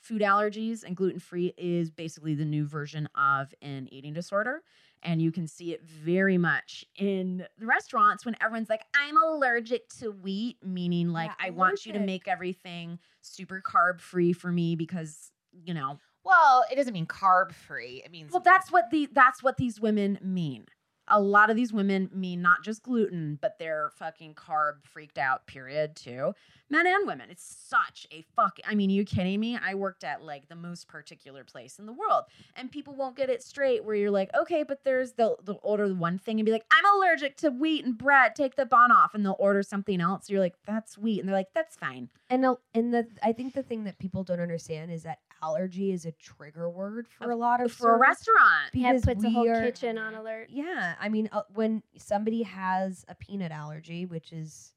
food 0.00 0.22
allergies 0.22 0.84
and 0.84 0.94
gluten-free 0.96 1.52
is 1.58 1.90
basically 1.90 2.36
the 2.36 2.44
new 2.44 2.64
version 2.64 3.08
of 3.16 3.52
an 3.62 3.88
eating 3.90 4.12
disorder 4.12 4.62
and 5.02 5.20
you 5.20 5.32
can 5.32 5.48
see 5.48 5.72
it 5.72 5.82
very 5.82 6.38
much 6.38 6.84
in 6.94 7.44
the 7.58 7.66
restaurants 7.66 8.24
when 8.24 8.36
everyone's 8.40 8.68
like 8.70 8.84
i'm 8.94 9.20
allergic 9.20 9.88
to 9.88 10.12
wheat 10.12 10.56
meaning 10.64 11.08
like 11.08 11.30
Yeah, 11.40 11.46
i 11.48 11.50
want 11.50 11.84
you 11.84 11.92
to 11.94 11.98
make 11.98 12.28
everything 12.28 13.00
super 13.22 13.60
carb 13.60 14.00
free 14.00 14.32
for 14.32 14.52
me 14.52 14.76
because 14.76 15.32
you 15.64 15.74
know 15.74 15.98
Well, 16.26 16.64
it 16.72 16.74
doesn't 16.74 16.92
mean 16.92 17.06
carb 17.06 17.52
free. 17.52 18.02
It 18.04 18.10
means 18.10 18.32
well, 18.32 18.42
that's 18.42 18.72
what 18.72 18.90
the 18.90 19.08
that's 19.12 19.44
what 19.44 19.56
these 19.58 19.80
women 19.80 20.18
mean. 20.20 20.66
A 21.08 21.20
lot 21.20 21.50
of 21.50 21.56
these 21.56 21.72
women 21.72 22.10
mean 22.12 22.42
not 22.42 22.64
just 22.64 22.82
gluten, 22.82 23.38
but 23.40 23.60
they're 23.60 23.92
fucking 23.96 24.34
carb 24.34 24.84
freaked 24.84 25.18
out. 25.18 25.46
Period. 25.46 25.94
Too, 25.94 26.34
men 26.68 26.84
and 26.84 27.06
women. 27.06 27.30
It's 27.30 27.44
such 27.44 28.08
a 28.10 28.24
fuck. 28.34 28.58
I 28.66 28.74
mean, 28.74 28.90
you 28.90 29.04
kidding 29.04 29.38
me? 29.38 29.56
I 29.56 29.76
worked 29.76 30.02
at 30.02 30.24
like 30.24 30.48
the 30.48 30.56
most 30.56 30.88
particular 30.88 31.44
place 31.44 31.78
in 31.78 31.86
the 31.86 31.92
world, 31.92 32.24
and 32.56 32.72
people 32.72 32.96
won't 32.96 33.16
get 33.16 33.30
it 33.30 33.40
straight. 33.40 33.84
Where 33.84 33.94
you're 33.94 34.10
like, 34.10 34.30
okay, 34.34 34.64
but 34.64 34.82
there's 34.82 35.12
they'll 35.12 35.38
they'll 35.44 35.60
order 35.62 35.94
one 35.94 36.18
thing 36.18 36.40
and 36.40 36.44
be 36.44 36.50
like, 36.50 36.66
I'm 36.72 36.96
allergic 36.96 37.36
to 37.36 37.50
wheat 37.50 37.84
and 37.84 37.96
bread. 37.96 38.34
Take 38.34 38.56
the 38.56 38.66
bun 38.66 38.90
off, 38.90 39.14
and 39.14 39.24
they'll 39.24 39.36
order 39.38 39.62
something 39.62 40.00
else. 40.00 40.28
You're 40.28 40.40
like, 40.40 40.56
that's 40.66 40.98
wheat, 40.98 41.20
and 41.20 41.28
they're 41.28 41.36
like, 41.36 41.54
that's 41.54 41.76
fine. 41.76 42.08
And 42.28 42.44
uh, 42.44 42.56
and 42.74 42.92
the 42.92 43.06
I 43.22 43.32
think 43.32 43.54
the 43.54 43.62
thing 43.62 43.84
that 43.84 44.00
people 44.00 44.24
don't 44.24 44.40
understand 44.40 44.90
is 44.90 45.04
that 45.04 45.20
allergy 45.42 45.92
is 45.92 46.04
a 46.06 46.12
trigger 46.12 46.68
word 46.70 47.06
for 47.08 47.30
a 47.30 47.36
lot 47.36 47.60
of 47.62 47.72
For 47.72 47.94
a 47.94 47.98
restaurant. 47.98 48.70
Yeah, 48.72 48.90
it 48.90 48.92
because 48.94 49.04
puts 49.04 49.22
the 49.22 49.30
whole 49.30 49.48
are- 49.48 49.62
kitchen 49.62 49.98
on 49.98 50.14
alert. 50.14 50.48
Yeah, 50.50 50.94
I 51.00 51.08
mean, 51.08 51.28
uh, 51.32 51.42
when 51.54 51.82
somebody 51.96 52.42
has 52.42 53.04
a 53.08 53.14
peanut 53.14 53.52
allergy, 53.52 54.06
which 54.06 54.32
is 54.32 54.72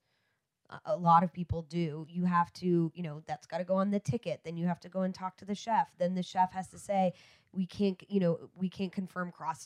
a- 0.69 0.79
a 0.85 0.95
lot 0.97 1.23
of 1.23 1.33
people 1.33 1.63
do, 1.63 2.05
you 2.09 2.25
have 2.25 2.53
to, 2.53 2.91
you 2.93 3.01
know, 3.03 3.21
that's 3.25 3.47
got 3.47 3.57
to 3.57 3.63
go 3.63 3.75
on 3.75 3.89
the 3.89 3.99
ticket. 3.99 4.41
Then 4.43 4.55
you 4.55 4.67
have 4.67 4.79
to 4.81 4.89
go 4.89 5.01
and 5.01 5.15
talk 5.15 5.35
to 5.37 5.45
the 5.45 5.55
chef. 5.55 5.91
Then 5.97 6.13
the 6.13 6.21
chef 6.21 6.51
has 6.53 6.67
to 6.69 6.77
say, 6.77 7.13
we 7.51 7.65
can't, 7.65 7.99
you 8.07 8.19
know, 8.19 8.49
we 8.55 8.69
can't 8.69 8.91
confirm 8.91 9.31
cross 9.31 9.65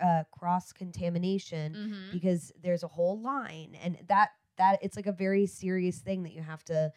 uh, 0.00 0.24
cross 0.30 0.72
contamination 0.72 1.74
Mhm. 1.74 2.12
because 2.12 2.50
there's 2.62 2.82
a 2.82 2.88
whole 2.88 3.20
line, 3.20 3.74
and 3.82 3.98
that 4.06 4.30
that 4.56 4.78
it's 4.82 4.96
like 4.96 5.06
a 5.06 5.12
very 5.12 5.46
serious 5.46 6.00
thing 6.00 6.22
that 6.24 6.32
you 6.32 6.42
have 6.42 6.64
to. 6.64 6.92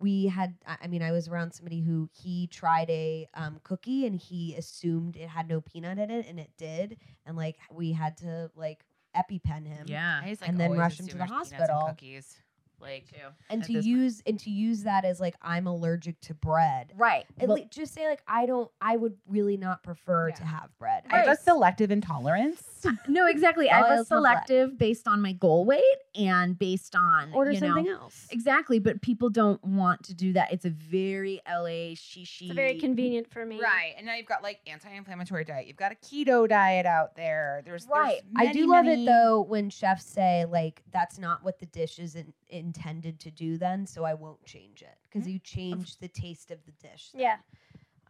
We 0.00 0.26
had, 0.26 0.54
I 0.66 0.76
I 0.82 0.86
mean, 0.88 1.02
I 1.02 1.12
was 1.12 1.28
around 1.28 1.52
somebody 1.52 1.80
who 1.80 2.08
he 2.12 2.46
tried 2.48 2.90
a 2.90 3.28
um, 3.34 3.60
cookie 3.62 4.06
and 4.06 4.16
he 4.16 4.54
assumed 4.56 5.16
it 5.16 5.28
had 5.28 5.48
no 5.48 5.60
peanut 5.60 5.98
in 5.98 6.10
it, 6.10 6.26
and 6.28 6.38
it 6.38 6.50
did, 6.58 6.98
and 7.24 7.36
like 7.36 7.56
we 7.70 7.92
had 7.92 8.16
to 8.18 8.50
like 8.56 8.84
EpiPen 9.16 9.66
him, 9.66 9.86
Yeah. 9.86 10.20
I 10.22 10.28
like, 10.30 10.48
and 10.48 10.58
then 10.58 10.72
rush 10.72 10.98
him 10.98 11.06
to 11.06 11.12
the 11.12 11.18
there's 11.18 11.30
peanuts 11.30 11.52
in 11.52 11.58
hospital. 11.58 11.86
Cookies. 11.88 12.36
Like, 12.80 13.08
Too. 13.08 13.16
and 13.48 13.62
to 13.64 13.72
this 13.72 13.84
point. 13.84 13.86
use 13.86 14.22
and 14.26 14.38
to 14.40 14.50
use 14.50 14.82
that 14.82 15.04
as 15.06 15.18
like 15.20 15.34
I'm 15.40 15.66
allergic 15.66 16.20
to 16.22 16.34
bread. 16.34 16.92
Right. 16.96 17.24
At 17.40 17.48
Well, 17.48 17.56
lea- 17.56 17.68
just 17.70 17.94
say 17.94 18.06
like 18.08 18.22
I 18.28 18.44
don't, 18.46 18.70
I 18.80 18.96
would 18.96 19.16
really 19.26 19.56
not 19.56 19.82
prefer 19.82 20.30
to 20.32 20.44
have 20.44 20.68
bread. 20.78 21.04
I 21.10 21.18
have 21.18 21.28
a 21.28 21.36
selective 21.36 21.90
intolerance. 21.90 22.62
no, 23.08 23.26
exactly. 23.26 23.70
I 23.70 23.76
have 23.78 23.86
a 23.86 23.92
Oils 23.92 24.00
of 24.02 24.08
blood. 24.08 24.18
selective 24.18 24.78
based 24.78 25.08
on 25.08 25.22
my 25.22 25.32
goal 25.32 25.64
weight 25.64 25.82
and 26.14 26.58
based 26.58 26.94
on 26.94 27.32
Order 27.32 27.52
you 27.52 27.60
know, 27.60 27.68
something 27.68 27.88
else. 27.88 28.26
Exactly, 28.30 28.78
but 28.78 29.00
people 29.00 29.30
don't 29.30 29.62
want 29.64 30.02
to 30.04 30.14
do 30.14 30.34
that. 30.34 30.52
It's 30.52 30.66
a 30.66 30.70
very 30.70 31.40
LA 31.48 31.94
shishi. 31.94 32.42
It's 32.42 32.52
very 32.54 32.78
convenient 32.78 33.30
for 33.30 33.46
me. 33.46 33.60
right. 33.62 33.94
And 33.96 34.04
now 34.06 34.14
you've 34.14 34.26
got 34.26 34.42
like 34.42 34.60
anti-inflammatory 34.66 35.44
diet. 35.44 35.66
You've 35.66 35.76
got 35.78 35.92
a 35.92 35.94
keto 35.94 36.46
diet 36.48 36.84
out 36.84 37.16
there. 37.16 37.62
There's 37.64 37.86
Right. 37.86 38.20
there's 38.32 38.48
I 38.48 38.52
do 38.52 38.66
love 38.66 38.84
many- 38.84 39.04
it 39.04 39.06
though 39.06 39.40
when 39.42 39.70
chefs 39.70 40.04
say 40.04 40.44
like 40.44 40.82
that's 40.92 41.18
not 41.18 41.42
what 41.42 41.58
the 41.58 41.66
dish 41.66 41.98
is 41.98 42.14
in, 42.16 42.32
intended 42.64 43.20
to 43.20 43.30
do 43.30 43.56
then, 43.58 43.86
so 43.86 44.04
I 44.04 44.14
won't 44.14 44.44
change 44.44 44.82
it 44.82 44.96
because 45.04 45.28
you 45.28 45.38
change 45.38 45.98
the 45.98 46.08
taste 46.08 46.50
of 46.50 46.58
the 46.64 46.72
dish. 46.72 47.10
then. 47.12 47.22
Yeah. 47.22 47.36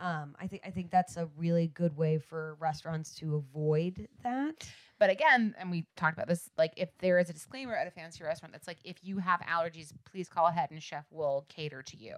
Um, 0.00 0.34
I 0.40 0.48
think 0.48 0.62
I 0.66 0.70
think 0.70 0.90
that's 0.90 1.16
a 1.16 1.28
really 1.36 1.68
good 1.68 1.96
way 1.96 2.18
for 2.18 2.56
restaurants 2.58 3.14
to 3.16 3.36
avoid 3.36 4.08
that. 4.24 4.66
But 4.98 5.10
again, 5.10 5.54
and 5.58 5.70
we 5.70 5.86
talked 5.96 6.14
about 6.14 6.26
this, 6.26 6.50
like 6.58 6.72
if 6.76 6.88
there 6.98 7.18
is 7.18 7.30
a 7.30 7.32
disclaimer 7.32 7.74
at 7.76 7.86
a 7.86 7.90
fancy 7.90 8.24
restaurant 8.24 8.52
that's 8.52 8.66
like, 8.66 8.78
if 8.84 8.96
you 9.02 9.18
have 9.18 9.40
allergies, 9.40 9.92
please 10.04 10.28
call 10.28 10.46
ahead 10.46 10.70
and 10.70 10.82
chef 10.82 11.04
will 11.10 11.46
cater 11.48 11.82
to 11.82 11.96
you. 11.96 12.16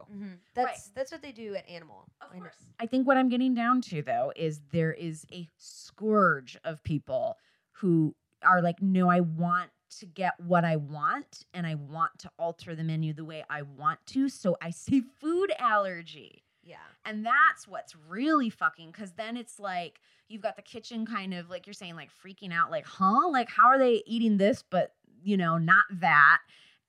That's 0.55 0.88
that's 0.94 1.12
what 1.12 1.20
they 1.20 1.33
do 1.33 1.55
at 1.55 1.68
Animal. 1.68 2.07
I 2.33 2.38
know. 2.38 2.46
I 2.81 2.87
think 2.87 3.07
what 3.07 3.18
I'm 3.18 3.29
getting 3.29 3.55
down 3.55 3.83
to 3.83 4.03
though 4.03 4.33
is 4.37 4.61
there 4.72 4.92
is 4.92 5.27
a 5.33 5.46
scourge 5.59 6.57
of 6.64 6.83
people 6.83 7.37
who 7.72 8.14
are 8.42 8.62
like, 8.62 8.81
no, 8.81 9.11
I 9.11 9.20
want 9.20 9.70
to 10.01 10.07
get 10.07 10.35
what 10.39 10.65
I 10.65 10.77
want 10.77 11.45
and 11.55 11.67
I 11.67 11.75
want 11.75 12.19
to 12.21 12.31
alter 12.39 12.75
the 12.75 12.85
menu 12.85 13.13
the 13.13 13.25
way 13.25 13.45
I 13.49 13.63
want 13.63 13.99
to. 14.07 14.29
So 14.29 14.57
I 14.61 14.71
say 14.71 15.03
food 15.21 15.53
allergy. 15.59 16.43
Yeah. 16.63 16.77
And 17.05 17.25
that's 17.25 17.69
what's 17.69 17.95
really 18.09 18.51
fucking 18.51 18.91
because 18.91 19.13
then 19.13 19.37
it's 19.37 19.61
like 19.61 20.01
you've 20.29 20.43
got 20.43 20.57
the 20.57 20.63
kitchen 20.63 21.07
kind 21.07 21.33
of 21.33 21.49
like 21.49 21.67
you're 21.67 21.75
saying, 21.75 21.95
like 21.95 22.11
freaking 22.13 22.53
out, 22.53 22.71
like, 22.71 22.87
huh? 22.87 23.29
Like, 23.29 23.49
how 23.49 23.67
are 23.67 23.79
they 23.79 24.03
eating 24.07 24.37
this, 24.37 24.65
but 24.69 24.93
you 25.23 25.37
know, 25.37 25.59
not 25.59 25.85
that? 25.91 26.39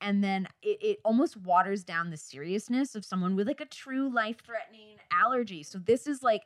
And 0.01 0.23
then 0.23 0.47
it, 0.61 0.77
it 0.81 0.97
almost 1.03 1.37
waters 1.37 1.83
down 1.83 2.09
the 2.09 2.17
seriousness 2.17 2.95
of 2.95 3.05
someone 3.05 3.35
with 3.35 3.47
like 3.47 3.61
a 3.61 3.65
true 3.65 4.13
life 4.13 4.37
threatening 4.45 4.97
allergy. 5.11 5.63
So 5.63 5.79
this 5.79 6.07
is 6.07 6.21
like 6.21 6.43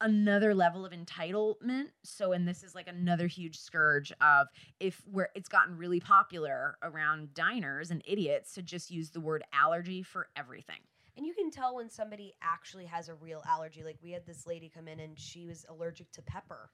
another 0.00 0.54
level 0.54 0.84
of 0.84 0.92
entitlement. 0.92 1.88
So, 2.04 2.32
and 2.32 2.46
this 2.46 2.62
is 2.62 2.74
like 2.74 2.88
another 2.88 3.26
huge 3.26 3.58
scourge 3.58 4.12
of 4.20 4.48
if 4.80 5.02
where 5.10 5.30
it's 5.34 5.48
gotten 5.48 5.76
really 5.76 6.00
popular 6.00 6.76
around 6.82 7.34
diners 7.34 7.90
and 7.90 8.02
idiots 8.06 8.54
to 8.54 8.62
just 8.62 8.90
use 8.90 9.10
the 9.10 9.20
word 9.20 9.42
allergy 9.52 10.02
for 10.02 10.28
everything. 10.36 10.80
And 11.16 11.26
you 11.26 11.34
can 11.34 11.50
tell 11.50 11.74
when 11.74 11.90
somebody 11.90 12.34
actually 12.42 12.86
has 12.86 13.08
a 13.08 13.14
real 13.14 13.42
allergy. 13.48 13.82
Like 13.82 13.98
we 14.02 14.12
had 14.12 14.24
this 14.24 14.46
lady 14.46 14.70
come 14.72 14.86
in 14.86 15.00
and 15.00 15.18
she 15.18 15.46
was 15.46 15.66
allergic 15.68 16.12
to 16.12 16.22
pepper, 16.22 16.70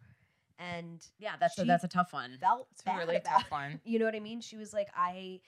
and 0.59 1.05
Yeah, 1.19 1.33
that's 1.41 1.59
a, 1.59 1.65
that's 1.65 1.85
a 1.85 1.89
tough 1.89 2.13
one. 2.13 2.37
felt 2.41 2.69
It's 2.73 2.83
a 2.87 2.97
really 2.97 3.17
about 3.17 3.41
tough 3.41 3.51
one. 3.51 3.81
You 3.85 3.99
know 3.99 4.05
what 4.05 4.15
I 4.15 4.21
mean? 4.21 4.41
She 4.41 4.57
was 4.57 4.75
like, 4.75 4.89
I 4.95 5.41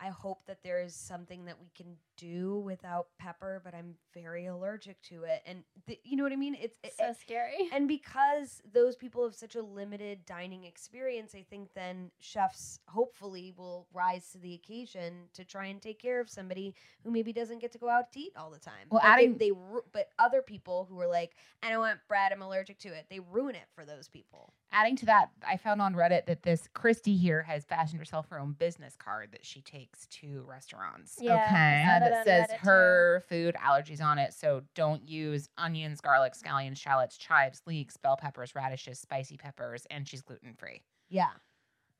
I 0.00 0.08
hope 0.08 0.44
that 0.46 0.62
there 0.62 0.82
is 0.82 0.94
something 0.94 1.44
that 1.46 1.60
we 1.60 1.70
can 1.74 1.96
do 2.16 2.58
without 2.60 3.08
pepper, 3.18 3.60
but 3.64 3.74
I'm 3.74 3.94
very 4.12 4.46
allergic 4.46 5.00
to 5.02 5.24
it. 5.24 5.42
And 5.46 5.64
th- 5.86 6.00
you 6.04 6.16
know 6.16 6.22
what 6.24 6.32
I 6.32 6.36
mean? 6.36 6.56
It's 6.60 6.78
it, 6.82 6.94
So 6.98 7.12
scary. 7.20 7.68
and 7.72 7.88
because 7.88 8.62
those 8.72 8.96
people 8.96 9.24
have 9.24 9.34
such 9.34 9.54
a 9.56 9.62
limited 9.62 10.24
dining 10.26 10.64
experience, 10.64 11.34
I 11.34 11.44
think 11.48 11.70
then 11.74 12.10
chefs 12.20 12.78
hopefully 12.88 13.52
will 13.56 13.86
rise 13.92 14.30
to 14.32 14.38
the 14.38 14.54
occasion 14.54 15.14
to 15.34 15.44
try 15.44 15.66
and 15.66 15.80
take 15.80 15.98
care 15.98 16.20
of 16.20 16.28
somebody 16.30 16.74
who 17.02 17.10
maybe 17.10 17.32
doesn't 17.32 17.60
get 17.60 17.72
to 17.72 17.78
go 17.78 17.88
out 17.88 18.12
to 18.12 18.20
eat 18.20 18.32
all 18.36 18.50
the 18.50 18.58
time. 18.58 18.86
Well, 18.90 19.00
But 19.02 19.08
adding- 19.10 19.38
they, 19.38 19.52
ru- 19.52 19.84
but 19.92 20.08
other 20.18 20.42
people 20.42 20.86
who 20.88 21.00
are 21.00 21.08
like, 21.08 21.32
I 21.62 21.70
don't 21.70 21.80
want 21.80 21.98
bread, 22.08 22.32
I'm 22.32 22.42
allergic 22.42 22.78
to 22.80 22.88
it. 22.88 23.06
They 23.10 23.20
ruin 23.20 23.54
it 23.54 23.66
for 23.74 23.84
those 23.84 24.08
people. 24.08 24.52
Adding 24.72 24.96
to 24.96 25.06
that, 25.06 25.30
I 25.46 25.56
found 25.56 25.80
on 25.80 25.94
Reddit 25.94 26.26
that 26.26 26.42
this 26.42 26.68
Christy 26.74 27.16
here 27.16 27.42
has 27.42 27.64
fashioned 27.64 28.00
herself 28.00 28.26
her 28.30 28.40
own 28.40 28.52
business 28.58 28.96
card 28.96 29.30
that 29.30 29.44
she 29.44 29.60
takes 29.60 30.06
to 30.08 30.44
restaurants. 30.48 31.16
Yeah, 31.20 31.34
Okay. 31.46 31.84
That 32.10 32.24
says 32.24 32.48
too. 32.50 32.56
her 32.66 33.22
food 33.28 33.54
allergies 33.56 34.02
on 34.02 34.18
it. 34.18 34.32
So 34.34 34.62
don't 34.74 35.02
use 35.08 35.48
onions, 35.58 36.00
garlic, 36.00 36.34
scallions, 36.34 36.76
shallots, 36.78 37.16
chives, 37.16 37.62
leeks, 37.66 37.96
bell 37.96 38.16
peppers, 38.16 38.54
radishes, 38.54 38.98
spicy 38.98 39.36
peppers, 39.36 39.86
and 39.90 40.06
she's 40.08 40.22
gluten 40.22 40.54
free. 40.54 40.82
Yeah. 41.10 41.28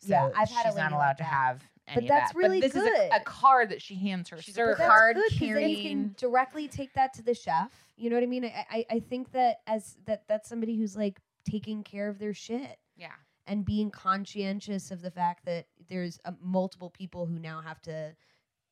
So 0.01 0.09
Yeah, 0.11 0.31
I've 0.37 0.49
had 0.51 0.67
she's 0.67 0.75
not 0.77 0.90
like 0.90 0.93
allowed 0.93 1.12
to 1.19 1.23
that. 1.23 1.33
have 1.33 1.62
any 1.88 1.95
But 1.97 2.03
of 2.05 2.09
that's 2.09 2.33
that. 2.33 2.38
really 2.38 2.61
but 2.61 2.73
this 2.73 2.83
is 2.83 2.88
good. 2.88 3.11
a, 3.12 3.17
a 3.17 3.21
card 3.21 3.71
that 3.71 3.81
she 3.81 3.95
hands 3.95 4.29
her 4.31 4.40
She's 4.40 4.55
a 4.55 4.57
server. 4.57 4.75
Card 4.77 5.17
good 5.17 5.33
carrying- 5.38 5.83
can 5.88 6.14
directly 6.17 6.69
take 6.69 6.93
that 6.95 7.12
to 7.14 7.23
the 7.23 7.35
chef. 7.35 7.71
You 7.97 8.11
know 8.11 8.17
what 8.17 8.23
I 8.23 8.27
mean? 8.27 8.45
I, 8.45 8.67
I 8.71 8.87
I 8.90 9.01
think 9.01 9.33
that 9.33 9.59
as 9.67 9.97
that 10.07 10.25
that's 10.29 10.49
somebody 10.49 10.77
who's 10.77 10.97
like 10.97 11.21
taking 11.49 11.83
care 11.85 12.09
of 12.09 12.19
their 12.19 12.35
shit 12.35 12.77
Yeah. 12.97 13.12
and 13.47 13.64
being 13.64 13.90
conscientious 13.90 14.90
of 14.90 15.01
the 15.03 15.11
fact 15.11 15.45
that 15.45 15.67
there's 15.88 16.19
uh, 16.25 16.33
multiple 16.43 16.90
people 16.90 17.27
who 17.27 17.38
now 17.38 17.61
have 17.61 17.81
to 17.83 18.14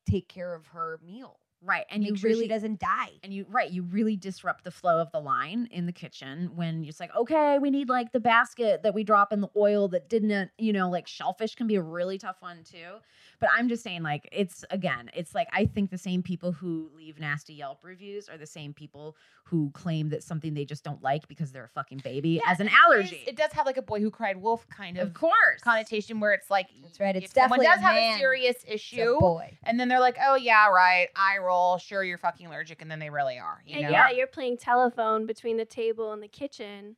take 0.05 0.27
care 0.27 0.53
of 0.53 0.67
her 0.67 0.99
meal 1.05 1.39
Right. 1.65 1.85
And 1.89 2.01
make 2.01 2.09
you 2.11 2.17
sure 2.17 2.29
really 2.29 2.43
she 2.43 2.47
doesn't 2.49 2.79
die. 2.79 3.11
and 3.23 3.33
you 3.33 3.45
right, 3.49 3.71
you 3.71 3.83
really 3.83 4.17
disrupt 4.17 4.65
the 4.65 4.71
flow 4.71 4.99
of 4.99 5.11
the 5.11 5.19
line 5.19 5.67
in 5.71 5.85
the 5.85 5.93
kitchen 5.93 6.51
when 6.55 6.83
it's 6.83 6.99
like, 6.99 7.15
okay, 7.15 7.57
we 7.57 7.71
need 7.71 7.87
like 7.87 8.11
the 8.11 8.19
basket 8.19 8.83
that 8.83 8.93
we 8.93 9.03
drop 9.03 9.31
in 9.31 9.39
the 9.39 9.47
oil 9.55 9.87
that 9.89 10.09
didn't, 10.09 10.51
you 10.57 10.73
know, 10.73 10.89
like 10.89 11.07
shellfish 11.07 11.55
can 11.55 11.67
be 11.67 11.75
a 11.75 11.81
really 11.81 12.17
tough 12.17 12.41
one 12.41 12.63
too. 12.63 12.97
But 13.39 13.49
I'm 13.57 13.67
just 13.69 13.83
saying, 13.83 14.03
like, 14.03 14.27
it's 14.31 14.63
again, 14.69 15.09
it's 15.13 15.33
like 15.35 15.47
I 15.51 15.65
think 15.65 15.89
the 15.91 15.97
same 15.97 16.23
people 16.23 16.51
who 16.51 16.89
leave 16.95 17.19
nasty 17.19 17.53
Yelp 17.53 17.83
reviews 17.83 18.29
are 18.29 18.37
the 18.37 18.45
same 18.47 18.73
people 18.73 19.15
who 19.45 19.69
claim 19.71 20.09
that 20.09 20.23
something 20.23 20.53
they 20.53 20.65
just 20.65 20.83
don't 20.83 21.01
like 21.03 21.27
because 21.27 21.51
they're 21.51 21.65
a 21.65 21.69
fucking 21.69 21.99
baby 22.03 22.39
Yeah, 22.43 22.51
as 22.51 22.59
an 22.59 22.69
allergy. 22.85 23.17
is- 23.17 23.27
It 23.27 23.35
does 23.35 23.51
have 23.53 23.65
like 23.65 23.77
a 23.77 23.81
boy 23.81 23.99
who 23.99 24.09
cried 24.09 24.37
wolf 24.37 24.65
kind 24.69 24.97
of, 24.97 25.09
of 25.09 25.13
course. 25.13 25.61
connotation 25.61 26.19
where 26.19 26.33
it's 26.33 26.49
like 26.49 26.67
That's 26.81 26.99
right, 26.99 27.15
it's 27.15 27.25
if 27.25 27.33
someone 27.33 27.59
definitely 27.59 27.65
a 27.65 27.69
does 27.75 27.79
have 27.81 27.95
man. 27.95 28.15
a 28.15 28.17
serious 28.19 28.55
It's 28.55 28.65
a 28.65 28.73
issue, 28.75 29.19
boy. 29.19 29.57
and 29.63 29.79
then 29.79 29.87
they're 29.89 29.99
like, 29.99 30.17
"Oh 30.25 30.35
yeah, 30.35 30.67
right, 30.69 31.09
eye 31.15 31.37
roll, 31.39 31.77
sure 31.77 32.03
you're 32.03 32.17
fucking 32.17 32.47
allergic," 32.47 32.81
and 32.81 32.89
then 32.89 32.99
they 32.99 33.09
really 33.09 33.37
are. 33.37 33.61
You 33.65 33.75
And 33.75 33.83
know? 33.83 33.89
yeah, 33.89 34.09
you're 34.11 34.27
playing 34.27 34.57
telephone 34.57 35.25
between 35.25 35.57
the 35.57 35.65
table 35.65 36.13
and 36.13 36.23
the 36.23 36.27
kitchen, 36.27 36.95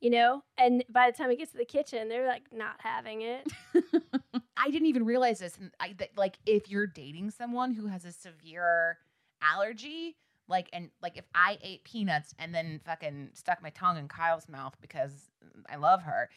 you 0.00 0.10
know? 0.10 0.42
And 0.58 0.84
by 0.88 1.10
the 1.10 1.16
time 1.16 1.30
it 1.30 1.36
gets 1.38 1.52
to 1.52 1.58
the 1.58 1.64
kitchen, 1.64 2.08
they're 2.08 2.26
like 2.26 2.44
not 2.52 2.76
having 2.80 3.22
it. 3.22 3.46
I 4.56 4.70
didn't 4.70 4.86
even 4.86 5.04
realize 5.04 5.38
this. 5.40 5.56
And 5.58 5.70
I, 5.80 5.94
that, 5.98 6.10
like, 6.16 6.38
if 6.46 6.70
you're 6.70 6.86
dating 6.86 7.30
someone 7.30 7.72
who 7.72 7.86
has 7.86 8.04
a 8.04 8.12
severe 8.12 8.98
allergy, 9.42 10.16
like, 10.48 10.68
and 10.72 10.90
like, 11.02 11.16
if 11.16 11.24
I 11.34 11.58
ate 11.62 11.84
peanuts 11.84 12.34
and 12.38 12.54
then 12.54 12.80
fucking 12.84 13.30
stuck 13.34 13.62
my 13.62 13.70
tongue 13.70 13.96
in 13.98 14.08
Kyle's 14.08 14.48
mouth 14.48 14.74
because 14.80 15.30
I 15.70 15.76
love 15.76 16.02
her, 16.02 16.28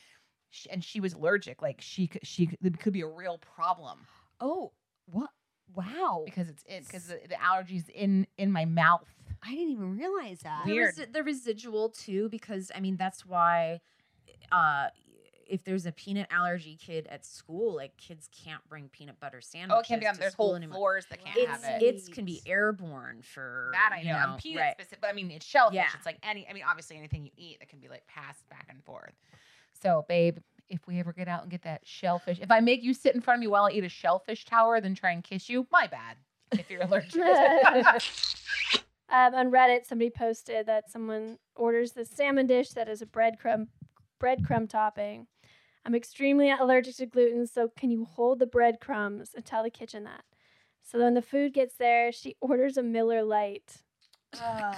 sh 0.50 0.68
and 0.72 0.84
she 0.84 1.00
was 1.00 1.14
allergic, 1.14 1.62
like, 1.62 1.80
she 1.82 2.08
could, 2.08 2.26
she 2.26 2.50
it 2.64 2.80
could 2.80 2.94
be 2.94 3.02
a 3.02 3.08
real 3.08 3.38
problem 3.38 4.00
Oh, 4.40 4.72
what? 5.06 5.30
Wow. 5.76 6.24
because 6.26 6.48
it's 6.50 6.64
in 6.64 6.84
because 6.84 7.08
the, 7.08 7.20
the 7.28 7.36
allergies 7.36 7.90
in 7.90 8.26
in 8.38 8.52
my 8.52 8.64
mouth. 8.66 9.04
I 9.44 9.52
didn't 9.52 9.72
even 9.72 9.98
realize 9.98 10.40
that. 10.40 10.64
the, 10.66 10.72
Weird. 10.72 10.96
resi- 10.96 11.14
the 11.14 11.24
residual 11.24 11.90
too 11.90 12.30
because 12.30 12.72
i 12.74 12.80
mean 12.80 12.96
that's 12.98 13.26
why 13.26 13.82
uh 14.52 14.88
if 15.50 15.64
there's 15.64 15.86
a 15.86 15.92
peanut 15.92 16.28
allergy 16.32 16.78
kid 16.80 17.08
at 17.10 17.26
school 17.26 17.76
like 17.76 17.96
kids 17.98 18.30
can't 18.44 18.62
bring 18.70 18.90
peanut 18.90 19.20
butter 19.20 19.42
sandwiches 19.42 19.76
Oh, 19.78 19.80
it 19.80 19.86
can 19.88 20.00
be 20.00 20.08
on. 20.08 20.14
to 20.16 20.20
There's 20.20 20.34
whole 20.34 20.56
anymore. 20.56 20.76
floors 20.78 21.06
that 21.10 21.24
can't 21.24 21.38
it's 21.38 21.64
have 21.64 21.82
it. 21.82 21.86
it's 21.86 22.10
can 22.10 22.26
be 22.26 22.42
airborne 22.46 23.22
for 23.22 23.70
That 23.74 23.92
I 23.94 24.02
you 24.02 24.10
know. 24.10 24.16
I'm 24.18 24.38
peanut 24.38 24.62
right. 24.62 24.74
specific, 24.74 25.02
but 25.02 25.10
I 25.10 25.14
mean 25.14 25.32
it's 25.32 25.46
shellfish. 25.46 25.76
Yeah. 25.76 25.88
It's 25.96 26.06
like 26.06 26.18
any. 26.24 26.48
I 26.50 26.54
mean, 26.54 26.64
obviously 26.68 26.98
anything 26.98 27.24
you 27.26 27.32
eat 27.38 27.60
that 27.60 27.70
can 27.70 27.80
be 27.80 27.88
like 27.88 28.06
passed 28.08 28.48
back 28.50 28.68
and 28.70 28.84
forth. 28.84 29.14
So, 29.82 30.06
babe, 30.10 30.38
if 30.70 30.86
we 30.88 31.00
ever 31.00 31.14
get 31.14 31.28
out 31.28 31.44
and 31.44 31.52
get 31.52 31.62
that 31.64 31.82
shellfish, 31.86 32.40
if 32.42 32.50
I 32.52 32.60
make 32.60 32.84
you 32.84 32.94
sit 32.94 33.14
in 33.16 33.22
front 33.22 33.38
of 33.38 33.42
me 33.42 33.48
while 33.48 33.66
I 33.66 33.72
eat 33.72 33.84
a 33.84 33.90
shellfish 33.90 34.44
tower, 34.46 34.82
then 34.82 34.96
try 34.96 35.12
and 35.12 35.24
kiss 35.24 35.50
you, 35.50 35.68
my 35.72 35.88
bad. 35.88 36.18
if 36.52 36.70
you're 36.72 36.82
allergic. 36.82 37.16
um, 39.10 39.36
on 39.36 39.52
Reddit, 39.52 39.86
somebody 39.86 40.10
posted 40.10 40.66
that 40.66 40.90
someone 40.90 41.38
orders 41.56 41.92
the 41.92 42.06
salmon 42.06 42.48
dish 42.48 42.70
that 42.70 42.90
is 42.90 43.02
a 43.02 43.06
breadcrumb 43.06 43.68
breadcrumb 44.22 44.68
topping. 44.68 45.28
I'm 45.86 45.96
extremely 45.96 46.52
allergic 46.52 46.96
to 46.98 47.06
gluten, 47.06 47.48
so 47.48 47.70
can 47.78 47.90
you 47.90 48.06
hold 48.06 48.40
the 48.40 48.46
breadcrumbs 48.46 49.32
and 49.36 49.46
tell 49.46 49.64
the 49.64 49.70
kitchen 49.70 50.04
that? 50.04 50.24
So 50.84 51.00
when 51.00 51.14
the 51.14 51.22
food 51.22 51.54
gets 51.54 51.76
there, 51.76 52.12
she 52.12 52.36
orders 52.42 52.78
a 52.78 52.84
Miller 52.84 53.24
Lite. 53.24 53.78
Come 54.34 54.74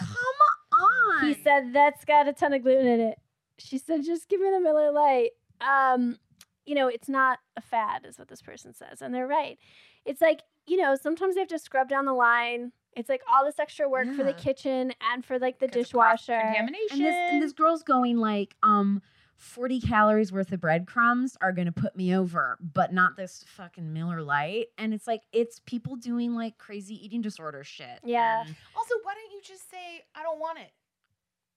on. 0.80 1.26
He 1.26 1.34
said 1.34 1.74
that's 1.74 2.06
got 2.06 2.28
a 2.28 2.34
ton 2.34 2.54
of 2.54 2.62
gluten 2.62 2.88
in 2.88 3.00
it. 3.00 3.20
She 3.58 3.78
said, 3.78 4.06
just 4.06 4.30
give 4.30 4.40
me 4.40 4.50
the 4.52 4.62
Miller 4.62 4.92
Lite. 4.92 5.32
Um, 5.60 6.18
you 6.66 6.76
know, 6.76 6.88
it's 6.88 7.10
not 7.10 7.40
a 7.58 7.62
fad, 7.62 8.06
is 8.08 8.18
what 8.20 8.28
this 8.28 8.42
person 8.42 8.74
says, 8.74 9.02
and 9.02 9.14
they're 9.14 9.28
right. 9.28 9.58
It's 10.06 10.22
like 10.22 10.42
you 10.70 10.78
know, 10.78 10.96
sometimes 10.96 11.34
they 11.36 11.42
have 11.42 11.48
to 11.50 11.60
scrub 11.60 11.90
down 11.90 12.06
the 12.06 12.14
line. 12.14 12.72
It's 12.96 13.10
like 13.10 13.22
all 13.32 13.44
this 13.44 13.60
extra 13.60 13.90
work 13.90 14.14
for 14.16 14.24
the 14.24 14.34
kitchen 14.34 14.94
and 15.12 15.26
for 15.26 15.40
like 15.40 15.60
the 15.60 15.68
dishwasher. 15.68 16.40
Contamination. 16.40 16.88
and 16.92 17.02
this 17.02 17.16
and 17.16 17.42
this 17.42 17.54
girl's 17.54 17.84
going 17.84 18.18
like 18.18 18.56
um 18.62 19.02
40 19.40 19.80
calories 19.80 20.32
worth 20.32 20.52
of 20.52 20.60
breadcrumbs 20.60 21.38
are 21.42 21.52
gonna 21.54 21.72
put 21.72 21.96
me 21.96 22.14
over 22.16 22.58
but 22.62 22.94
not 22.94 23.16
this 23.16 23.44
fucking 23.48 23.94
Miller 23.94 24.22
Lite 24.22 24.68
and 24.78 24.94
it's 24.94 25.08
like 25.08 25.22
it's 25.32 25.60
people 25.66 25.96
doing 25.96 26.36
like 26.36 26.58
crazy 26.58 26.94
eating 27.04 27.22
disorder 27.22 27.64
shit 27.64 28.00
Yeah. 28.04 28.42
and 28.42 28.56
also, 28.76 28.96
why 29.04 29.14
don't 29.16 29.32
you 29.32 29.42
just 29.42 29.70
say, 29.72 30.04
I 30.14 30.24
don't 30.24 30.40
want 30.40 30.60
it? 30.60 30.72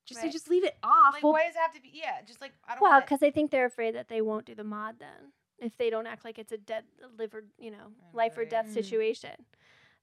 just 0.04 0.20
say 0.20 0.30
just 0.30 0.48
leave 0.48 0.64
it 0.64 0.76
off 0.82 1.14
Like, 1.14 1.22
Well, 1.22 1.32
why 1.32 1.44
does 1.46 1.54
it 1.54 1.58
have 1.60 1.72
to 1.74 1.80
be? 1.80 1.90
Yeah, 1.92 2.22
just 2.26 2.40
like, 2.40 2.52
I 2.66 2.74
don't 2.74 2.82
Well, 2.82 2.90
want 2.92 3.02
it. 3.02 3.06
because 3.06 3.22
I 3.22 3.30
think 3.30 3.50
they're 3.50 3.66
afraid 3.66 3.94
that 3.96 4.08
they 4.08 4.20
won't 4.20 4.46
do 4.46 4.54
the 4.54 4.64
mod 4.64 4.96
then 4.98 5.32
if 5.58 5.76
they 5.76 5.90
don't 5.90 6.06
act 6.06 6.24
like 6.24 6.38
it's 6.38 6.50
a 6.52 6.58
dead 6.58 6.84
live 7.18 7.34
or 7.34 7.44
you 7.58 7.70
know 7.70 7.92
life 8.12 8.36
or 8.38 8.44
death 8.44 8.66
Mm. 8.68 8.74
situation. 8.74 9.30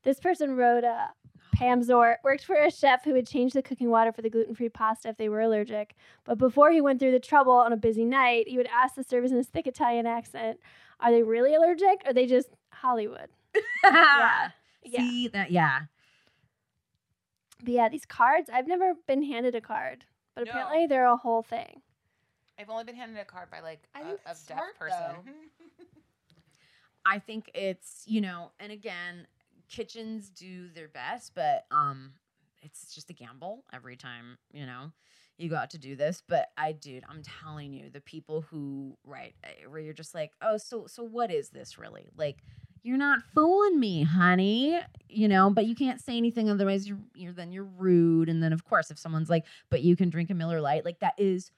This 0.03 0.19
person 0.19 0.55
wrote, 0.55 0.83
uh, 0.85 1.07
Pam 1.51 1.83
Zor 1.83 2.17
worked 2.23 2.45
for 2.45 2.55
a 2.55 2.71
chef 2.71 3.03
who 3.03 3.13
would 3.13 3.27
change 3.27 3.53
the 3.53 3.61
cooking 3.61 3.89
water 3.89 4.11
for 4.11 4.21
the 4.21 4.29
gluten 4.29 4.55
free 4.55 4.69
pasta 4.69 5.09
if 5.09 5.17
they 5.17 5.29
were 5.29 5.41
allergic. 5.41 5.95
But 6.23 6.37
before 6.37 6.71
he 6.71 6.81
went 6.81 6.99
through 6.99 7.11
the 7.11 7.19
trouble 7.19 7.53
on 7.53 7.73
a 7.73 7.77
busy 7.77 8.05
night, 8.05 8.47
he 8.47 8.57
would 8.57 8.67
ask 8.67 8.95
the 8.95 9.03
servers 9.03 9.31
in 9.31 9.37
his 9.37 9.47
thick 9.47 9.67
Italian 9.67 10.05
accent, 10.05 10.59
"Are 10.99 11.11
they 11.11 11.23
really 11.23 11.55
allergic? 11.55 12.01
Or 12.05 12.09
are 12.09 12.13
they 12.13 12.25
just 12.25 12.49
Hollywood?" 12.71 13.29
yeah. 13.83 14.51
Yeah. 14.83 15.01
see 15.01 15.27
that 15.27 15.51
yeah 15.51 15.81
But 17.63 17.73
yeah, 17.73 17.89
these 17.89 18.05
cards, 18.05 18.49
I've 18.49 18.67
never 18.67 18.93
been 19.07 19.23
handed 19.23 19.53
a 19.55 19.61
card, 19.61 20.05
but 20.35 20.45
No. 20.45 20.51
apparently 20.51 20.87
they're 20.87 21.05
a 21.05 21.17
whole 21.17 21.43
thing. 21.43 21.81
I've 22.57 22.69
only 22.69 22.83
been 22.85 22.95
handed 22.95 23.19
a 23.19 23.25
card 23.25 23.49
by 23.51 23.59
like 23.61 23.87
I 23.95 24.01
a, 24.01 24.05
think 24.05 24.19
a 24.25 24.29
deaf 24.29 24.37
smart, 24.37 24.79
person. 24.79 25.15
I 27.05 27.19
think 27.19 27.49
it's, 27.53 28.03
you 28.05 28.21
know, 28.21 28.51
and 28.59 28.71
again, 28.71 29.25
kitchens 29.69 30.29
do 30.29 30.69
their 30.69 30.87
best, 30.87 31.33
but 31.35 31.65
um 31.71 32.13
it's 32.61 32.93
just 32.93 33.09
a 33.09 33.13
gamble 33.13 33.63
every 33.71 33.95
time, 33.95 34.37
you 34.51 34.65
know, 34.65 34.91
you 35.37 35.49
go 35.49 35.55
out 35.55 35.69
to 35.71 35.77
do 35.77 35.95
this. 35.95 36.21
But 36.27 36.49
I 36.57 36.73
dude, 36.73 37.03
I'm 37.09 37.21
telling 37.23 37.73
you, 37.73 37.89
the 37.89 38.01
people 38.01 38.41
who 38.41 38.97
right 39.05 39.33
eh, 39.43 39.67
where 39.67 39.79
you're 39.79 39.93
just 39.93 40.13
like, 40.13 40.31
oh, 40.41 40.57
so 40.57 40.85
so 40.87 41.03
what 41.03 41.31
is 41.31 41.49
this 41.49 41.77
really? 41.77 42.09
Like 42.17 42.37
you're 42.81 42.97
not 42.97 43.21
fooling 43.33 43.79
me, 43.79 44.03
honey. 44.03 44.79
You 45.09 45.27
know, 45.27 45.49
but 45.49 45.65
you 45.65 45.75
can't 45.75 45.99
say 46.01 46.17
anything 46.17 46.49
otherwise 46.49 46.87
you're 46.87 46.99
you're 47.15 47.33
then 47.33 47.51
you're 47.51 47.63
rude. 47.63 48.29
And 48.29 48.43
then 48.43 48.53
of 48.53 48.65
course 48.65 48.91
if 48.91 48.99
someone's 48.99 49.29
like, 49.29 49.45
but 49.69 49.81
you 49.81 49.95
can 49.95 50.09
drink 50.09 50.29
a 50.29 50.33
Miller 50.33 50.61
Lite, 50.61 50.85
like 50.85 50.99
that 50.99 51.13
is 51.17 51.51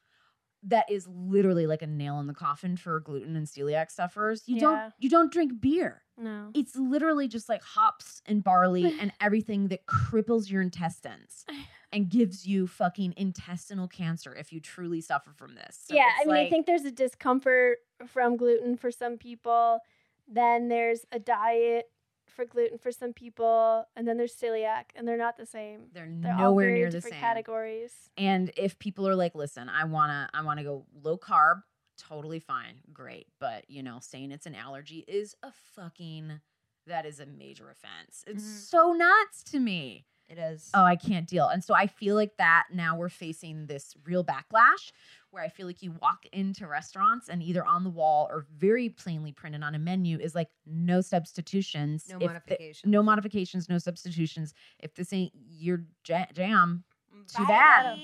that 0.63 0.89
is 0.91 1.08
literally 1.08 1.65
like 1.65 1.82
a 1.82 1.88
nail 1.88 2.19
in 2.19 2.28
the 2.28 2.34
coffin 2.34 2.78
for 2.78 3.00
gluten 3.00 3.36
and 3.36 3.47
celiac 3.47 3.89
sufferers. 3.89 4.43
You 4.45 4.56
Yeah. 4.56 4.62
don't 4.62 4.93
you 5.00 5.10
don't 5.10 5.32
drink 5.32 5.60
beer. 5.60 6.04
No. 6.17 6.52
It's 6.54 6.76
literally 6.76 7.28
just 7.28 7.50
like 7.50 7.63
hops 7.63 8.21
and 8.28 8.43
barley 8.43 8.95
and 9.00 9.12
everything 9.21 9.69
that 9.69 9.88
cripples 9.88 10.50
your 10.52 10.62
intestines 10.62 11.45
and 11.91 12.10
gives 12.10 12.45
you 12.45 12.67
fucking 12.67 13.15
intestinal 13.17 13.88
cancer 13.88 14.36
if 14.36 14.54
you 14.54 14.60
truly 14.60 15.02
suffer 15.02 15.32
from 15.34 15.56
this. 15.56 15.80
So 15.88 15.95
yeah, 15.95 16.12
I 16.21 16.26
mean, 16.26 16.36
I 16.36 16.50
think 16.50 16.67
there's 16.67 16.86
a 16.86 16.91
discomfort 16.91 17.80
from 18.06 18.38
gluten 18.38 18.78
for 18.78 18.91
some 18.91 19.17
people. 19.17 19.80
Then 20.28 20.67
there's 20.67 21.06
a 21.12 21.17
diet 21.19 21.86
for 22.32 22.46
gluten 22.46 22.78
for 22.78 22.91
some 22.91 23.13
people, 23.13 23.86
and 23.96 24.08
then 24.08 24.17
there's 24.17 24.36
celiac, 24.36 24.86
and 24.96 25.08
they're 25.08 25.17
not 25.17 25.38
the 25.38 25.46
same. 25.46 25.88
they're, 25.94 26.06
They're 26.10 26.36
nowhere 26.38 26.67
very 26.67 26.80
near 26.80 26.86
the 26.88 26.98
different 26.98 27.13
same. 27.15 27.22
categories. 27.22 27.94
And 28.17 28.52
if 28.58 28.80
people 28.80 29.08
are 29.08 29.15
like, 29.15 29.36
listen, 29.36 29.70
I 29.70 29.84
wanna 29.86 30.30
I 30.34 30.44
wanna 30.44 30.63
go 30.63 30.86
low 31.04 31.17
carb, 31.17 31.62
totally 31.98 32.39
fine, 32.39 32.76
great. 32.94 33.28
But 33.39 33.70
you 33.70 33.84
know, 33.84 34.00
saying 34.02 34.32
it's 34.32 34.46
an 34.46 34.56
allergy 34.56 35.06
is 35.08 35.36
a 35.44 35.52
fucking 35.76 36.39
that 36.88 37.06
is 37.06 37.20
a 37.20 37.26
major 37.26 37.70
offense. 37.70 38.24
It's 38.26 38.44
Mhm. 38.44 38.60
so 38.70 38.94
nuts 38.94 39.44
to 39.52 39.60
me. 39.60 40.06
It 40.28 40.38
is. 40.38 40.70
Oh, 40.74 40.84
I 40.84 40.96
can't 40.96 41.28
deal. 41.28 41.48
And 41.50 41.62
so 41.63 41.74
I 41.74 41.88
feel 41.88 42.15
like 42.15 42.38
that 42.38 42.67
now 42.74 42.96
we're 42.98 43.10
facing 43.10 43.65
this 43.67 43.96
real 44.06 44.24
backlash 44.24 44.91
where 45.32 45.44
I 45.44 45.48
feel 45.50 45.65
like 45.65 45.82
you 45.82 45.94
walk 46.02 46.26
into 46.34 46.67
restaurants 46.67 47.30
and 47.30 47.41
either 47.41 47.65
on 47.65 47.84
the 47.84 47.89
wall 47.89 48.28
or 48.30 48.46
very 48.58 48.89
plainly 48.89 49.32
printed 49.32 49.63
on 49.63 49.74
a 49.76 49.80
menu 49.80 50.20
is 50.20 50.36
like 50.36 50.50
no 50.65 51.02
substitutions. 51.02 52.06
No 52.10 52.15
if 52.15 52.20
the- 52.20 52.28
modifications. 52.28 52.91
no 52.91 53.02
modifications, 53.02 53.70
no 53.70 53.78
substitutions. 53.78 54.54
If 54.80 54.94
this 54.94 55.13
ain't 55.13 55.32
your 55.50 55.86
jam, 56.04 56.84
mm, 57.15 57.34
too 57.34 57.44
Bye. 57.46 57.48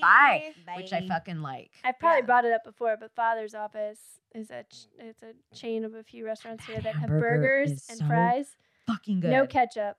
Bye. 0.00 0.54
which 0.76 0.92
I 0.92 1.06
fucking 1.06 1.40
like. 1.42 1.70
I've 1.84 1.98
probably 1.98 2.20
Yeah. 2.22 2.26
brought 2.26 2.44
it 2.46 2.52
up 2.52 2.64
before, 2.64 2.96
but 2.98 3.12
Father's 3.14 3.54
Office 3.54 4.00
is 4.34 4.50
a 4.50 4.64
ch- 4.64 4.86
it's 4.98 5.22
a 5.22 5.34
chain 5.54 5.84
of 5.84 5.94
a 5.94 6.02
few 6.02 6.24
restaurants 6.24 6.66
That 6.66 6.72
here 6.72 6.80
that 6.82 6.94
have 6.96 7.08
burgers 7.10 7.70
is 7.72 7.88
and 7.90 7.98
so 7.98 8.06
fries, 8.06 8.56
Fucking 8.86 9.20
good. 9.20 9.30
no 9.30 9.46
ketchup, 9.46 9.98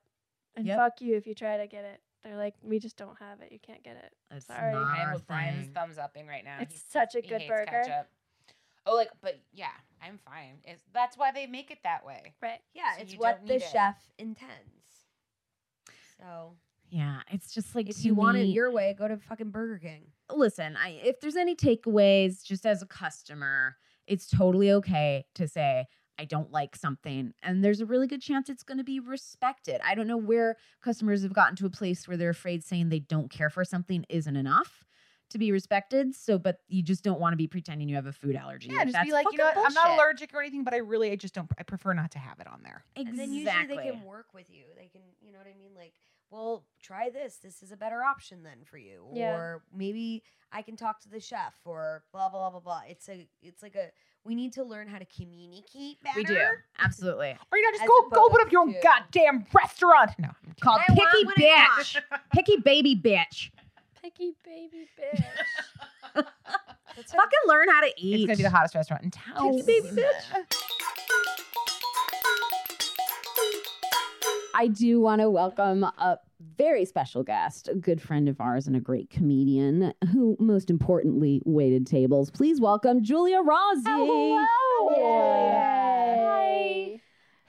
and 0.55 0.65
Yep. 0.65 0.77
fuck 0.77 1.01
you 1.01 1.15
if 1.15 1.27
you 1.27 1.35
try 1.35 1.57
to 1.57 1.67
get 1.67 1.85
it. 1.85 2.01
They're 2.23 2.35
like, 2.37 2.55
we 2.61 2.79
just 2.79 2.97
don't 2.97 3.17
have 3.19 3.41
it. 3.41 3.51
You 3.51 3.59
can't 3.59 3.83
get 3.83 3.95
it. 3.95 4.13
It's 4.31 4.45
Sorry. 4.47 4.73
not 4.73 4.83
I 4.83 5.01
am 5.03 5.07
our 5.09 5.13
with 5.15 5.25
Brian's 5.27 5.65
thing. 5.65 5.73
thumbs 5.73 5.97
upping 5.97 6.27
right 6.27 6.43
now. 6.43 6.57
It's 6.59 6.73
He- 6.75 6.81
such 6.89 7.15
a 7.15 7.21
he 7.21 7.27
good 7.27 7.41
hates 7.41 7.49
burger. 7.49 7.65
ketchup. 7.71 8.07
Oh, 8.85 8.95
like, 8.95 9.09
but 9.21 9.39
yeah, 9.53 9.67
I'm 10.01 10.17
fine. 10.17 10.59
It's, 10.65 10.83
that's 10.93 11.17
why 11.17 11.31
they 11.31 11.47
make 11.47 11.71
it 11.71 11.79
that 11.83 12.05
way. 12.05 12.33
Right. 12.41 12.59
Yeah, 12.73 12.95
So 12.97 13.01
it's 13.03 13.13
what 13.15 13.41
the 13.45 13.53
need 13.53 13.61
it. 13.61 13.69
chef 13.71 13.97
intends. 14.17 15.05
So 16.17 16.55
Yeah, 16.89 17.21
it's 17.31 17.53
just 17.53 17.75
like 17.75 17.89
if 17.89 17.97
to 17.97 18.01
you 18.03 18.15
want 18.15 18.37
it 18.37 18.45
your 18.45 18.71
way, 18.71 18.95
go 18.97 19.07
to 19.07 19.17
fucking 19.17 19.51
Burger 19.51 19.77
King. 19.79 20.07
listen, 20.33 20.75
I 20.75 20.99
if 21.03 21.19
there's 21.21 21.35
any 21.35 21.55
takeaways 21.55 22.43
just 22.43 22.65
as 22.65 22.81
a 22.81 22.85
customer, 22.85 23.77
it's 24.07 24.27
totally 24.27 24.71
okay 24.71 25.25
to 25.35 25.47
say 25.47 25.85
I 26.19 26.25
don't 26.25 26.51
like 26.51 26.75
something 26.75 27.33
and 27.41 27.63
there's 27.63 27.79
a 27.79 27.85
really 27.85 28.07
good 28.07 28.21
chance 28.21 28.49
it's 28.49 28.63
going 28.63 28.77
to 28.77 28.83
be 28.83 28.99
respected. 28.99 29.79
I 29.85 29.95
don't 29.95 30.07
know 30.07 30.17
where 30.17 30.57
customers 30.83 31.23
have 31.23 31.33
gotten 31.33 31.55
to 31.55 31.65
a 31.65 31.69
place 31.69 32.07
where 32.07 32.17
they're 32.17 32.29
afraid 32.29 32.63
saying 32.63 32.89
they 32.89 32.99
don't 32.99 33.31
care 33.31 33.49
for 33.49 33.63
something 33.63 34.05
isn't 34.09 34.35
enough 34.35 34.83
to 35.29 35.37
be 35.37 35.51
respected. 35.51 36.13
So 36.13 36.37
but 36.37 36.57
you 36.67 36.83
just 36.83 37.03
don't 37.03 37.21
want 37.21 37.31
to 37.33 37.37
be 37.37 37.47
pretending 37.47 37.87
you 37.87 37.95
have 37.95 38.05
a 38.05 38.11
food 38.11 38.35
allergy. 38.35 38.69
Yeah, 38.69 38.83
just 38.83 38.93
that's 38.93 39.05
be 39.05 39.13
like, 39.13 39.27
you 39.31 39.37
know 39.37 39.45
fucking 39.45 39.61
what? 39.61 39.67
I'm 39.67 39.73
not 39.73 39.91
allergic 39.97 40.33
or 40.33 40.41
anything, 40.41 40.65
but 40.65 40.73
I 40.73 40.77
really, 40.77 41.11
I 41.11 41.15
just 41.15 41.33
don't, 41.33 41.49
I 41.57 41.63
prefer 41.63 41.93
not 41.93 42.11
to 42.11 42.19
have 42.19 42.39
it 42.41 42.47
on 42.47 42.63
there. 42.63 42.83
Exactly. 42.95 43.09
And 43.09 43.19
then 43.19 43.33
usually 43.33 43.77
they 43.77 43.91
can 43.91 44.03
work 44.03 44.33
with 44.33 44.49
you. 44.49 44.65
They 44.75 44.87
can, 44.87 45.01
you 45.21 45.31
know 45.31 45.37
what 45.37 45.47
I 45.47 45.57
mean? 45.57 45.71
Like, 45.75 45.93
well, 46.31 46.65
try 46.81 47.09
this. 47.09 47.37
This 47.37 47.63
is 47.63 47.71
a 47.71 47.77
better 47.77 48.03
option 48.03 48.43
then 48.43 48.59
for 48.63 48.77
you. 48.77 49.05
Yeah. 49.13 49.35
Or 49.35 49.63
maybe 49.73 50.23
I 50.51 50.61
can 50.61 50.75
talk 50.75 50.99
to 51.01 51.09
the 51.09 51.19
chef 51.19 51.55
or 51.65 52.03
blah, 52.11 52.29
blah 52.29 52.49
blah 52.49 52.51
blah 52.51 52.59
blah. 52.59 52.81
It's 52.87 53.09
a 53.09 53.27
it's 53.41 53.63
like 53.63 53.75
a 53.75 53.89
we 54.25 54.35
need 54.35 54.53
to 54.53 54.63
learn 54.63 54.87
how 54.87 54.99
to 54.99 55.05
communicate 55.05 56.01
better. 56.03 56.17
We 56.17 56.23
do. 56.23 56.39
Absolutely. 56.79 57.29
Or 57.51 57.57
you 57.57 57.63
know, 57.63 57.71
just 57.71 57.83
As 57.83 57.87
go, 57.87 58.09
go 58.09 58.25
open 58.25 58.41
up 58.41 58.51
your 58.51 58.61
own 58.61 58.73
to- 58.73 58.79
goddamn 58.81 59.45
restaurant. 59.53 60.11
No, 60.19 60.27
I'm 60.27 60.33
kidding. 60.53 60.55
Called 60.61 60.81
I 60.87 60.93
want 60.93 61.09
picky 61.11 61.25
what 61.25 61.37
I 61.37 61.67
bitch. 61.81 62.01
picky 62.33 62.57
baby 62.57 62.95
bitch. 62.95 63.51
Picky 64.01 64.33
baby 64.45 64.87
bitch. 64.99 65.23
That's 66.95 67.13
Fucking 67.13 67.39
learn 67.47 67.69
how 67.69 67.81
to 67.81 67.93
eat. 67.97 68.15
It's 68.15 68.25
gonna 68.25 68.37
be 68.37 68.43
the 68.43 68.49
hottest 68.49 68.75
restaurant 68.75 69.03
in 69.03 69.11
town. 69.11 69.53
Picky 69.55 69.61
baby 69.65 70.01
bitch. 70.01 70.55
I 74.55 74.67
do 74.67 74.99
want 74.99 75.21
to 75.21 75.29
welcome 75.29 75.83
a 75.83 76.19
very 76.39 76.85
special 76.85 77.23
guest, 77.23 77.67
a 77.67 77.75
good 77.75 78.01
friend 78.01 78.29
of 78.29 78.39
ours 78.39 78.67
and 78.67 78.75
a 78.75 78.79
great 78.79 79.09
comedian 79.09 79.93
who, 80.11 80.37
most 80.39 80.69
importantly, 80.69 81.41
waited 81.45 81.85
tables. 81.85 82.31
Please 82.31 82.61
welcome 82.61 83.03
Julia 83.03 83.41
Rossi. 83.41 83.83
Oh, 83.87 84.45
hello, 84.95 85.59
Hi. 86.29 87.01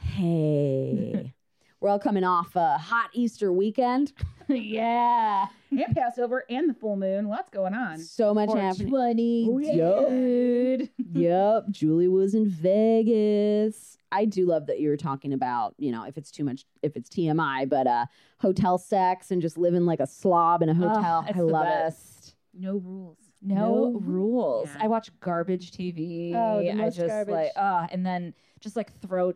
Hey. 0.05 1.34
We're 1.80 1.88
all 1.88 1.99
coming 1.99 2.24
off 2.24 2.57
a 2.57 2.76
hot 2.76 3.09
Easter 3.14 3.53
weekend. 3.53 4.12
yeah. 4.49 5.47
And 5.70 5.97
Passover 5.97 6.45
and 6.51 6.68
the 6.68 6.74
full 6.74 6.97
moon. 6.97 7.28
Lots 7.28 7.49
going 7.49 7.72
on. 7.72 7.99
So 7.99 8.34
much 8.34 8.49
420. 8.49 9.45
happening. 9.45 9.49
Oh, 9.51 9.59
yup. 9.59 10.09
Dude. 10.11 10.91
yep. 11.14 11.64
Julie 11.70 12.09
was 12.09 12.34
in 12.34 12.49
Vegas. 12.51 13.97
I 14.12 14.24
do 14.24 14.46
love 14.46 14.66
that 14.66 14.80
you 14.80 14.88
were 14.88 14.96
talking 14.96 15.32
about, 15.32 15.74
you 15.78 15.92
know, 15.92 16.04
if 16.04 16.16
it's 16.18 16.30
too 16.30 16.44
much, 16.44 16.64
if 16.82 16.96
it's 16.96 17.08
TMI, 17.08 17.68
but 17.68 17.86
uh, 17.86 18.06
hotel 18.40 18.76
sex 18.78 19.30
and 19.30 19.40
just 19.40 19.56
living 19.56 19.86
like 19.86 20.00
a 20.00 20.06
slob 20.06 20.62
in 20.62 20.68
a 20.68 20.74
hotel. 20.74 21.24
it's 21.28 21.38
I 21.38 21.42
love 21.42 21.64
best. 21.64 22.34
No 22.52 22.78
rules. 22.78 23.18
No, 23.42 23.98
rules. 24.02 24.68
Yeah. 24.74 24.84
I 24.84 24.88
watch 24.88 25.11
garbage 25.20 25.70
TV. 25.72 26.32
Oh, 26.34 26.61
the 26.61 26.70
I 26.70 26.74
most 26.74 26.96
just 26.96 27.08
garbage. 27.08 27.32
like, 27.32 27.52
uh, 27.56 27.86
and 27.90 28.04
then 28.04 28.34
just 28.61 28.76
like 28.76 28.92
throw 29.00 29.32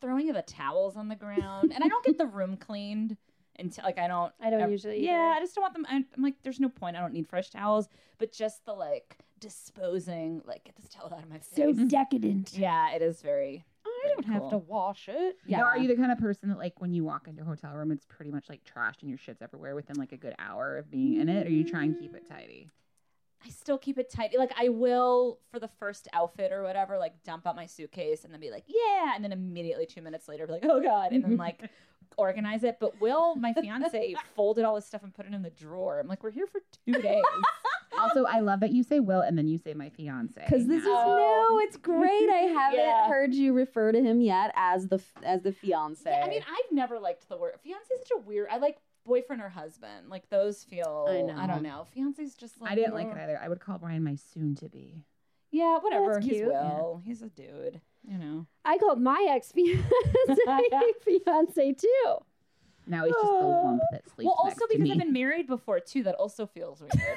throwing 0.00 0.28
of 0.28 0.36
the 0.36 0.42
towels 0.42 0.96
on 0.96 1.08
the 1.08 1.16
ground, 1.16 1.72
and 1.74 1.82
I 1.82 1.88
don't 1.88 2.04
get 2.04 2.18
the 2.18 2.26
room 2.26 2.56
cleaned 2.56 3.16
until 3.58 3.84
like 3.84 3.98
I 3.98 4.06
don't. 4.06 4.32
I 4.40 4.50
don't 4.50 4.60
ever- 4.60 4.70
usually 4.70 5.04
Yeah, 5.04 5.12
either. 5.30 5.36
I 5.36 5.40
just 5.40 5.54
don't 5.54 5.62
want 5.62 5.74
them. 5.74 5.86
I'm, 5.88 6.04
I'm 6.16 6.22
like, 6.22 6.34
there's 6.42 6.60
no 6.60 6.68
point. 6.68 6.96
I 6.96 7.00
don't 7.00 7.12
need 7.12 7.26
fresh 7.28 7.50
towels, 7.50 7.88
but 8.18 8.30
just 8.32 8.64
the 8.66 8.72
like 8.72 9.16
disposing, 9.40 10.42
like 10.44 10.64
get 10.64 10.76
this 10.76 10.88
towel 10.88 11.12
out 11.12 11.22
of 11.22 11.28
my 11.30 11.38
face. 11.38 11.48
So 11.56 11.74
face. 11.74 11.88
decadent. 11.88 12.52
yeah, 12.56 12.92
it 12.94 13.02
is 13.02 13.20
very. 13.22 13.64
I 14.04 14.08
don't 14.08 14.24
have 14.26 14.50
to 14.50 14.58
wash 14.58 15.08
it. 15.08 15.36
Yeah. 15.46 15.58
Now, 15.58 15.64
are 15.64 15.78
you 15.78 15.88
the 15.88 15.96
kind 15.96 16.12
of 16.12 16.18
person 16.18 16.48
that 16.48 16.58
like 16.58 16.80
when 16.80 16.92
you 16.92 17.04
walk 17.04 17.28
into 17.28 17.42
a 17.42 17.44
hotel 17.44 17.74
room, 17.74 17.90
it's 17.90 18.06
pretty 18.06 18.30
much 18.30 18.48
like 18.48 18.60
trashed 18.64 19.02
and 19.02 19.10
your 19.10 19.18
shit's 19.18 19.42
everywhere 19.42 19.74
within 19.74 19.96
like 19.96 20.12
a 20.12 20.16
good 20.16 20.34
hour 20.38 20.78
of 20.78 20.90
being 20.90 21.20
in 21.20 21.28
it, 21.28 21.46
or 21.46 21.50
you 21.50 21.64
try 21.64 21.84
and 21.84 21.98
keep 21.98 22.14
it 22.14 22.26
tidy? 22.28 22.68
I 23.44 23.48
still 23.48 23.78
keep 23.78 23.96
it 23.98 24.10
tight. 24.10 24.36
Like 24.38 24.52
I 24.58 24.68
will 24.68 25.38
for 25.50 25.58
the 25.58 25.68
first 25.68 26.08
outfit 26.12 26.52
or 26.52 26.62
whatever, 26.62 26.98
like 26.98 27.22
dump 27.24 27.46
out 27.46 27.56
my 27.56 27.66
suitcase 27.66 28.24
and 28.24 28.32
then 28.32 28.40
be 28.40 28.50
like, 28.50 28.64
yeah, 28.68 29.12
and 29.14 29.24
then 29.24 29.32
immediately 29.32 29.86
two 29.86 30.02
minutes 30.02 30.28
later 30.28 30.46
be 30.46 30.52
like, 30.54 30.64
oh 30.66 30.80
god, 30.82 31.12
and 31.12 31.24
then 31.24 31.36
like 31.38 31.60
organize 32.16 32.64
it. 32.64 32.76
But 32.80 33.00
Will, 33.00 33.36
my 33.36 33.52
fiance, 33.54 34.14
folded 34.36 34.64
all 34.64 34.76
his 34.76 34.84
stuff 34.84 35.02
and 35.02 35.14
put 35.14 35.26
it 35.26 35.32
in 35.32 35.42
the 35.42 35.50
drawer. 35.50 35.98
I'm 36.00 36.06
like, 36.08 36.22
we're 36.22 36.30
here 36.30 36.46
for 36.46 36.60
two 36.84 36.92
days. 37.02 37.22
Also, 37.98 38.24
I 38.24 38.40
love 38.40 38.60
that 38.60 38.70
you 38.72 38.82
say 38.82 39.00
Will 39.00 39.20
and 39.20 39.36
then 39.36 39.48
you 39.48 39.58
say 39.58 39.74
my 39.74 39.88
fiance. 39.90 40.34
Because 40.42 40.66
this 40.66 40.82
is 40.82 40.86
new. 40.86 41.60
It's 41.64 41.76
great. 41.76 42.30
I 42.30 42.52
haven't 42.56 42.78
Yeah. 42.78 43.08
heard 43.08 43.34
you 43.34 43.52
refer 43.52 43.90
to 43.92 44.00
him 44.00 44.20
yet 44.20 44.52
as 44.54 44.86
the 44.88 44.96
f- 44.96 45.22
as 45.24 45.42
the 45.42 45.52
fiance. 45.52 46.02
Yeah, 46.08 46.24
I 46.24 46.28
mean, 46.28 46.42
I've 46.48 46.72
never 46.72 46.98
liked 46.98 47.28
the 47.28 47.36
word 47.36 47.54
fiance. 47.62 47.92
Is 47.94 48.00
such 48.00 48.12
a 48.16 48.20
weird. 48.20 48.48
I 48.50 48.58
like 48.58 48.78
boyfriend 49.10 49.42
or 49.42 49.48
husband. 49.48 50.08
Like 50.08 50.28
those 50.30 50.62
feel. 50.64 51.06
I 51.08 51.42
I, 51.42 51.46
don't 51.46 51.62
know. 51.62 51.86
Fiance's 51.92 52.34
just. 52.34 52.60
like 52.60 52.72
I 52.72 52.74
didn't 52.74 52.94
like 52.94 53.08
uh, 53.08 53.10
it 53.10 53.18
either. 53.18 53.40
I 53.42 53.48
would 53.48 53.60
call 53.60 53.78
Brian 53.78 54.04
my 54.04 54.14
soon 54.14 54.54
to 54.56 54.68
be. 54.68 55.04
Yeah, 55.50 55.78
whatever. 55.78 56.14
that's 56.14 56.24
He's 56.24 56.34
cute. 56.34 56.48
Will. 56.48 57.02
He's 57.04 57.22
a 57.22 57.28
dude. 57.28 57.80
You 58.08 58.18
know. 58.18 58.46
I 58.64 58.78
called 58.78 59.00
my 59.00 59.26
ex 59.30 59.52
fiance 59.52 59.84
fiance 61.04 61.72
too. 61.72 62.16
Now 62.86 63.04
he's 63.04 63.14
just 63.14 63.26
the 63.26 63.46
lump 63.46 63.82
that 63.92 64.08
sleeps 64.08 64.26
Well, 64.26 64.36
next 64.44 64.60
also 64.60 64.66
to 64.66 64.78
because 64.78 64.84
me. 64.84 64.92
I've 64.92 64.98
been 64.98 65.12
married 65.12 65.46
before 65.46 65.80
too. 65.80 66.02
That 66.04 66.14
also 66.14 66.46
feels 66.46 66.80
weird. 66.80 67.16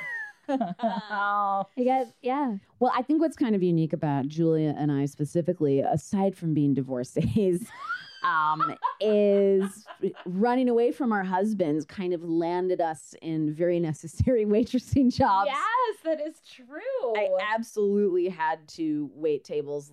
oh. 0.49 1.65
I 1.77 1.83
guess, 1.83 2.07
yeah. 2.21 2.55
Well, 2.79 2.91
I 2.95 3.01
think 3.01 3.21
what's 3.21 3.37
kind 3.37 3.55
of 3.55 3.63
unique 3.63 3.93
about 3.93 4.27
Julia 4.27 4.75
and 4.77 4.91
I 4.91 5.05
specifically, 5.05 5.79
aside 5.79 6.35
from 6.35 6.53
being 6.53 6.73
divorcees, 6.73 7.67
um, 8.23 8.75
is 8.99 9.85
running 10.25 10.69
away 10.69 10.91
from 10.91 11.11
our 11.11 11.23
husbands 11.23 11.85
kind 11.85 12.13
of 12.13 12.23
landed 12.23 12.81
us 12.81 13.13
in 13.21 13.53
very 13.53 13.79
necessary 13.79 14.45
waitressing 14.45 15.13
jobs. 15.13 15.49
Yes, 15.51 15.97
that 16.03 16.21
is 16.21 16.41
true. 16.49 17.13
I 17.15 17.29
absolutely 17.53 18.29
had 18.29 18.67
to 18.69 19.09
wait 19.13 19.43
tables 19.43 19.91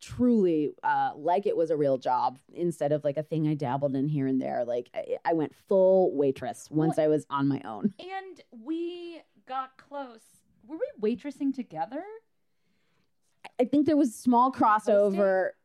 truly 0.00 0.72
uh, 0.82 1.12
like 1.16 1.46
it 1.46 1.56
was 1.56 1.70
a 1.70 1.76
real 1.76 1.98
job 1.98 2.38
instead 2.54 2.92
of 2.92 3.04
like 3.04 3.16
a 3.16 3.22
thing 3.22 3.48
I 3.48 3.54
dabbled 3.54 3.96
in 3.96 4.08
here 4.08 4.26
and 4.26 4.40
there. 4.40 4.64
Like 4.64 4.90
I, 4.94 5.16
I 5.24 5.32
went 5.32 5.54
full 5.68 6.14
waitress 6.14 6.68
once 6.70 6.98
I 6.98 7.08
was 7.08 7.26
on 7.30 7.48
my 7.48 7.60
own. 7.64 7.94
and 7.98 8.40
we 8.64 9.22
got 9.46 9.76
close. 9.76 10.22
Were 10.66 10.76
we 10.76 11.16
waitressing 11.16 11.54
together? 11.54 12.02
I 13.60 13.64
think 13.64 13.86
there 13.86 13.96
was 13.96 14.14
small 14.14 14.50
Hosting? 15.14 15.61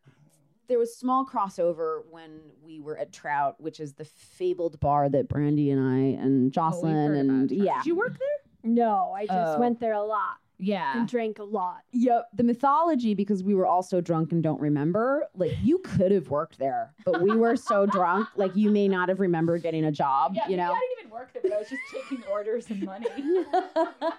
Crossover. 0.68 0.70
There 0.70 0.80
was 0.80 0.95
small 0.97 1.26
crossover 1.26 2.01
when 2.09 2.39
we 2.63 2.80
were 2.80 2.97
at 2.97 3.11
Trout, 3.11 3.55
which 3.59 3.80
is 3.80 3.93
the 3.93 4.05
fabled 4.05 4.80
bar 4.80 5.09
that 5.09 5.28
Brandy 5.28 5.72
and 5.72 5.82
I 5.82 6.22
and 6.22 6.51
Jocelyn 6.51 6.95
heard 6.95 7.18
and 7.18 7.51
yeah, 7.51 7.78
Did 7.78 7.86
you 7.88 7.95
work 7.95 8.18
there? 8.18 8.72
No, 8.72 9.13
I 9.15 9.26
just 9.26 9.57
Oh. 9.57 9.59
went 9.59 9.80
there 9.80 9.93
a 9.93 10.03
lot 10.03 10.38
Yeah. 10.57 10.97
and 10.97 11.07
drank 11.07 11.39
a 11.39 11.43
lot. 11.43 11.84
Yep. 11.93 12.30
The 12.34 12.43
mythology, 12.43 13.13
because 13.13 13.43
we 13.43 13.55
were 13.55 13.65
all 13.65 13.84
so 13.84 14.01
drunk 14.01 14.32
and 14.34 14.43
don't 14.43 14.59
remember, 14.59 15.28
like 15.36 15.51
you 15.63 15.78
could 15.80 16.11
have 16.11 16.30
worked 16.30 16.57
there, 16.59 16.93
but 17.05 17.22
we 17.22 17.36
were 17.36 17.55
so 17.55 17.86
drunk, 17.97 18.28
like 18.36 18.55
you 18.55 18.70
may 18.72 18.88
not 18.88 19.07
have 19.09 19.20
remembered 19.20 19.61
getting 19.61 19.86
a 19.86 19.91
job, 19.91 20.36
you 20.49 20.57
know? 20.57 20.72
I 20.74 20.80
didn't 20.80 20.99
even 20.99 21.11
work 21.11 21.32
there, 21.34 21.41
but 21.43 21.53
I 21.53 21.59
was 21.59 21.70
just 21.70 21.82
taking 21.93 22.24
orders 22.30 22.70
and 22.70 22.84
money. 22.84 23.07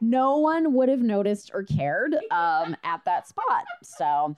no 0.00 0.36
one 0.38 0.74
would 0.74 0.88
have 0.88 1.00
noticed 1.00 1.50
or 1.54 1.62
cared 1.64 2.14
um, 2.30 2.76
at 2.84 3.04
that 3.06 3.26
spot. 3.26 3.64
So 3.82 4.36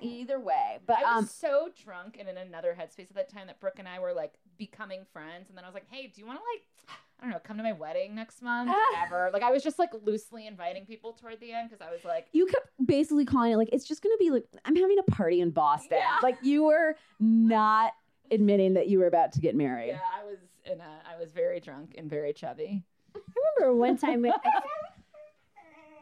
either 0.00 0.38
way, 0.40 0.78
but 0.86 0.96
I 0.98 1.16
was 1.16 1.24
um, 1.24 1.26
so 1.26 1.70
drunk 1.84 2.16
and 2.18 2.28
in 2.28 2.36
another 2.36 2.76
headspace 2.78 3.10
at 3.10 3.14
that 3.14 3.28
time 3.28 3.46
that 3.48 3.60
Brooke 3.60 3.78
and 3.78 3.88
I 3.88 3.98
were 3.98 4.12
like 4.12 4.34
becoming 4.58 5.04
friends. 5.12 5.48
And 5.48 5.56
then 5.56 5.64
I 5.64 5.68
was 5.68 5.74
like, 5.74 5.86
hey, 5.90 6.06
do 6.14 6.20
you 6.20 6.26
want 6.26 6.38
to 6.38 6.44
like, 6.54 6.96
I 7.20 7.24
don't 7.24 7.30
know, 7.30 7.40
come 7.42 7.56
to 7.56 7.62
my 7.62 7.72
wedding 7.72 8.14
next 8.14 8.42
month? 8.42 8.70
Whatever. 8.70 9.30
like 9.32 9.42
I 9.42 9.50
was 9.50 9.62
just 9.62 9.78
like 9.78 9.90
loosely 10.04 10.46
inviting 10.46 10.86
people 10.86 11.12
toward 11.12 11.40
the 11.40 11.52
end 11.52 11.70
because 11.70 11.86
I 11.86 11.90
was 11.90 12.04
like, 12.04 12.26
you 12.32 12.46
kept 12.46 12.68
basically 12.84 13.24
calling 13.24 13.52
it 13.52 13.56
like 13.56 13.70
it's 13.72 13.86
just 13.86 14.02
gonna 14.02 14.16
be 14.18 14.30
like 14.30 14.44
I'm 14.64 14.76
having 14.76 14.98
a 14.98 15.10
party 15.10 15.40
in 15.40 15.50
Boston. 15.50 15.98
Yeah. 15.98 16.18
Like 16.22 16.36
you 16.42 16.64
were 16.64 16.96
not 17.18 17.92
admitting 18.30 18.74
that 18.74 18.88
you 18.88 18.98
were 18.98 19.06
about 19.06 19.32
to 19.32 19.40
get 19.40 19.54
married. 19.54 19.88
yeah, 19.88 20.00
I 20.20 20.24
was 20.24 20.38
in 20.64 20.80
a, 20.80 21.00
I 21.10 21.18
was 21.18 21.32
very 21.32 21.60
drunk 21.60 21.94
and 21.96 22.10
very 22.10 22.32
chubby. 22.32 22.82
I 23.14 23.20
remember 23.58 23.78
one 23.78 23.96
time 23.96 24.22
we, 24.22 24.30
I, 24.30 24.34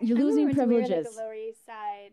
You're 0.01 0.19
losing 0.19 0.47
one 0.47 0.55
time 0.55 0.69
we 0.69 0.77
were, 0.77 0.81
privileges. 0.81 1.07
like 1.07 1.15
the 1.15 1.21
Lower 1.23 1.35
East 1.35 1.65
Side, 1.67 2.11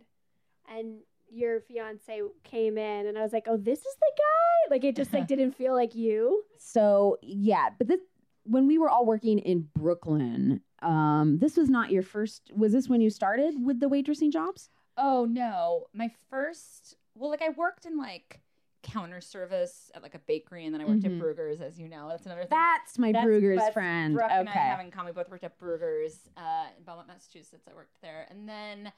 and 0.69 0.99
your 1.31 1.61
fiance 1.61 2.21
came 2.43 2.77
in, 2.77 3.07
and 3.07 3.17
I 3.17 3.21
was 3.21 3.33
like, 3.33 3.45
"Oh, 3.47 3.57
this 3.57 3.79
is 3.79 3.95
the 3.99 4.11
guy." 4.17 4.71
Like 4.75 4.83
it 4.83 4.95
just 4.95 5.13
like 5.13 5.27
didn't 5.33 5.53
feel 5.53 5.73
like 5.73 5.95
you. 5.95 6.43
So 6.57 7.17
yeah, 7.21 7.69
but 7.77 7.87
this 7.87 7.99
when 8.43 8.67
we 8.67 8.77
were 8.77 8.89
all 8.89 9.05
working 9.05 9.39
in 9.39 9.67
Brooklyn, 9.75 10.61
um, 10.81 11.37
this 11.39 11.57
was 11.57 11.69
not 11.69 11.91
your 11.91 12.03
first. 12.03 12.51
Was 12.55 12.71
this 12.73 12.87
when 12.89 13.01
you 13.01 13.09
started 13.09 13.53
with 13.63 13.79
the 13.79 13.87
waitressing 13.87 14.31
jobs? 14.31 14.69
Oh 14.97 15.25
no, 15.29 15.85
my 15.93 16.11
first. 16.29 16.95
Well, 17.15 17.29
like 17.29 17.41
I 17.41 17.49
worked 17.49 17.85
in 17.85 17.97
like 17.97 18.41
counter 18.83 19.21
service 19.21 19.91
at 19.93 20.01
like 20.01 20.15
a 20.15 20.19
bakery, 20.19 20.65
and 20.65 20.73
then 20.73 20.81
I 20.81 20.85
worked 20.85 21.01
Mhm. 21.03 21.17
at 21.17 21.23
Bruegger's, 21.23 21.61
as 21.61 21.79
you 21.79 21.87
know. 21.87 22.07
That's 22.09 22.25
another 22.25 22.41
thing. 22.41 22.49
That's 22.49 22.97
my 22.97 23.11
That's- 23.11 23.25
Bruegger's 23.27 23.59
that's 23.59 23.73
friend. 23.73 24.15
Brooke 24.15 24.31
and 24.31 24.49
I 24.49 24.51
okay. 24.51 24.59
have 24.59 24.79
in 24.79 24.89
common. 24.91 25.13
We 25.13 25.21
both 25.21 25.29
worked 25.29 25.43
at 25.43 25.59
Bruegger's 25.59 26.27
uh, 26.35 26.65
in 26.77 26.83
Belmont, 26.83 27.07
Massachusetts. 27.07 27.67
I 27.69 27.75
worked 27.75 28.01
there, 28.01 28.25
and 28.31 28.49
then 28.49 28.85
my 28.85 28.91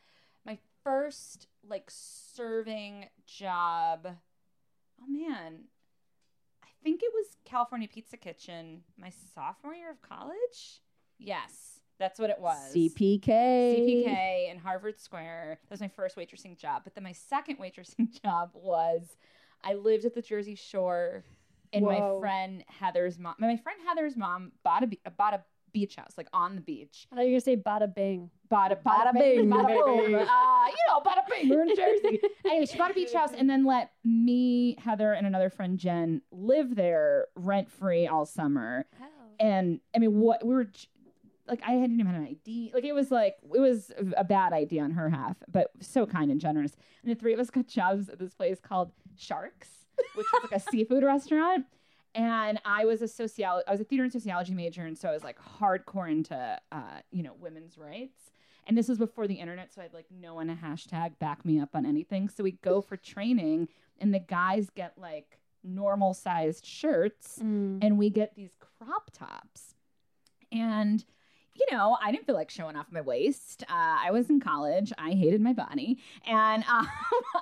first 0.84 1.47
like 1.67 1.89
serving 1.89 3.07
job. 3.25 4.07
Oh 5.01 5.07
man, 5.07 5.65
I 6.63 6.67
think 6.84 7.01
it 7.03 7.11
was 7.13 7.38
California 7.45 7.88
Pizza 7.88 8.17
Kitchen. 8.17 8.84
My 8.97 9.11
sophomore 9.34 9.73
year 9.73 9.91
of 9.91 10.01
college. 10.01 10.81
Yes, 11.19 11.79
that's 11.99 12.19
what 12.19 12.29
it 12.29 12.39
was. 12.39 12.73
CPK. 12.73 13.27
CPK 13.27 14.51
in 14.51 14.57
Harvard 14.57 14.99
Square. 14.99 15.59
That 15.63 15.71
was 15.71 15.81
my 15.81 15.88
first 15.88 16.15
waitressing 16.15 16.57
job. 16.57 16.84
But 16.84 16.95
then 16.95 17.03
my 17.03 17.13
second 17.13 17.57
waitressing 17.59 18.21
job 18.21 18.51
was 18.53 19.17
I 19.63 19.73
lived 19.75 20.05
at 20.05 20.13
the 20.13 20.21
Jersey 20.21 20.55
Shore, 20.55 21.23
and 21.71 21.86
my 21.86 22.17
friend 22.19 22.63
Heather's 22.67 23.17
mom. 23.17 23.36
My 23.39 23.57
friend 23.57 23.79
Heather's 23.88 24.17
mom 24.17 24.51
bought 24.63 24.84
a 24.84 25.09
bought 25.11 25.34
a 25.34 25.43
beach 25.74 25.95
house, 25.95 26.13
like 26.17 26.28
on 26.34 26.55
the 26.55 26.61
beach. 26.61 27.07
I 27.11 27.15
thought 27.15 27.21
you 27.21 27.28
were 27.28 27.39
gonna 27.39 27.41
say 27.41 27.57
bada 27.57 27.93
bing. 27.93 28.30
Bada 28.51 28.78
Bada 28.82 29.11
bing, 29.13 29.49
bada 29.49 29.67
baby. 29.67 29.80
boom. 30.13 30.15
Uh, 30.15 30.67
you 30.67 30.84
know, 30.88 30.99
bada 31.03 31.28
bing. 31.30 31.49
We're 31.49 31.63
in 31.63 31.76
Jersey. 31.76 32.21
anyway, 32.45 32.65
she 32.65 32.78
bought 32.78 32.91
a 32.91 32.93
beach 32.93 33.13
house 33.13 33.32
and 33.36 33.49
then 33.49 33.65
let 33.65 33.91
me, 34.03 34.76
Heather, 34.80 35.13
and 35.13 35.26
another 35.26 35.49
friend 35.49 35.78
Jen 35.80 36.21
live 36.32 36.76
there 36.76 37.28
rent 37.36 37.71
free 37.71 38.07
all 38.07 38.26
summer. 38.26 38.86
Oh. 39.01 39.05
And 39.39 39.80
I 39.95 39.99
mean, 39.99 40.19
what 40.19 40.45
we 40.45 40.53
were 40.53 40.67
like, 41.47 41.61
I 41.65 41.71
hadn't 41.74 41.99
even 41.99 42.13
had 42.13 42.21
an 42.21 42.28
ID. 42.28 42.71
Like, 42.74 42.84
it 42.84 42.93
was 42.93 43.11
like 43.11 43.36
it 43.53 43.59
was 43.59 43.91
a 44.15 44.24
bad 44.24 44.53
idea 44.53 44.84
on 44.84 44.91
her 44.91 45.09
half, 45.09 45.38
but 45.51 45.71
so 45.82 46.05
kind 46.05 46.32
and 46.32 46.39
generous. 46.39 46.74
And 47.01 47.11
the 47.11 47.15
three 47.15 47.34
of 47.34 47.39
us 47.39 47.49
got 47.49 47.67
jobs 47.67 48.09
at 48.09 48.19
this 48.19 48.34
place 48.34 48.59
called 48.61 48.91
Sharks, 49.17 49.69
which 50.15 50.28
was 50.32 50.51
like 50.51 50.61
a 50.61 50.71
seafood 50.71 51.03
restaurant. 51.03 51.65
And 52.16 52.59
I 52.64 52.86
was 52.86 53.01
a 53.01 53.07
sociology, 53.07 53.66
I 53.68 53.72
was 53.72 53.82
a 53.82 53.84
theater 53.84 54.03
and 54.03 54.14
sociology 54.14 54.53
major, 54.53 54.84
and 54.86 54.97
so 54.97 55.09
I 55.09 55.14
was 55.14 55.24
like 55.24 55.38
hardcore 55.59 56.09
into, 56.11 56.59
uh, 56.72 56.99
you 57.11 57.24
know, 57.24 57.34
women's 57.39 57.78
rights. 57.78 58.20
And 58.68 58.78
this 58.78 58.88
was 58.88 58.97
before 58.97 59.28
the 59.28 59.36
internet, 59.36 59.74
so 59.74 59.82
I 59.82 59.86
had 59.86 59.93
like 59.93 60.05
no 60.11 60.36
one 60.36 60.47
to 60.47 60.53
hashtag 60.53 61.18
back 61.20 61.43
me 61.43 61.59
up 61.59 61.70
on 61.76 61.86
anything. 61.86 62.30
So 62.30 62.43
we 62.43 62.51
go 62.53 62.82
for 62.82 62.95
training, 62.97 63.68
and 63.99 64.14
the 64.14 64.20
guys 64.20 64.70
get 64.70 64.97
like 64.97 65.39
normal 65.64 66.14
sized 66.14 66.66
shirts, 66.66 67.39
Mm. 67.41 67.80
and 67.84 67.97
we 67.97 68.09
get 68.09 68.36
these 68.36 68.55
crop 68.59 69.11
tops. 69.11 69.76
And 70.51 71.03
you 71.55 71.68
know, 71.76 71.97
I 72.01 72.11
didn't 72.11 72.26
feel 72.26 72.34
like 72.36 72.49
showing 72.49 72.76
off 72.76 72.88
my 72.91 73.01
waist. 73.01 73.64
Uh, 73.70 73.97
I 74.05 74.09
was 74.09 74.28
in 74.30 74.39
college. 74.39 74.91
I 74.97 75.11
hated 75.11 75.39
my 75.39 75.53
body, 75.53 75.99
and 76.26 76.64
um, 76.70 76.88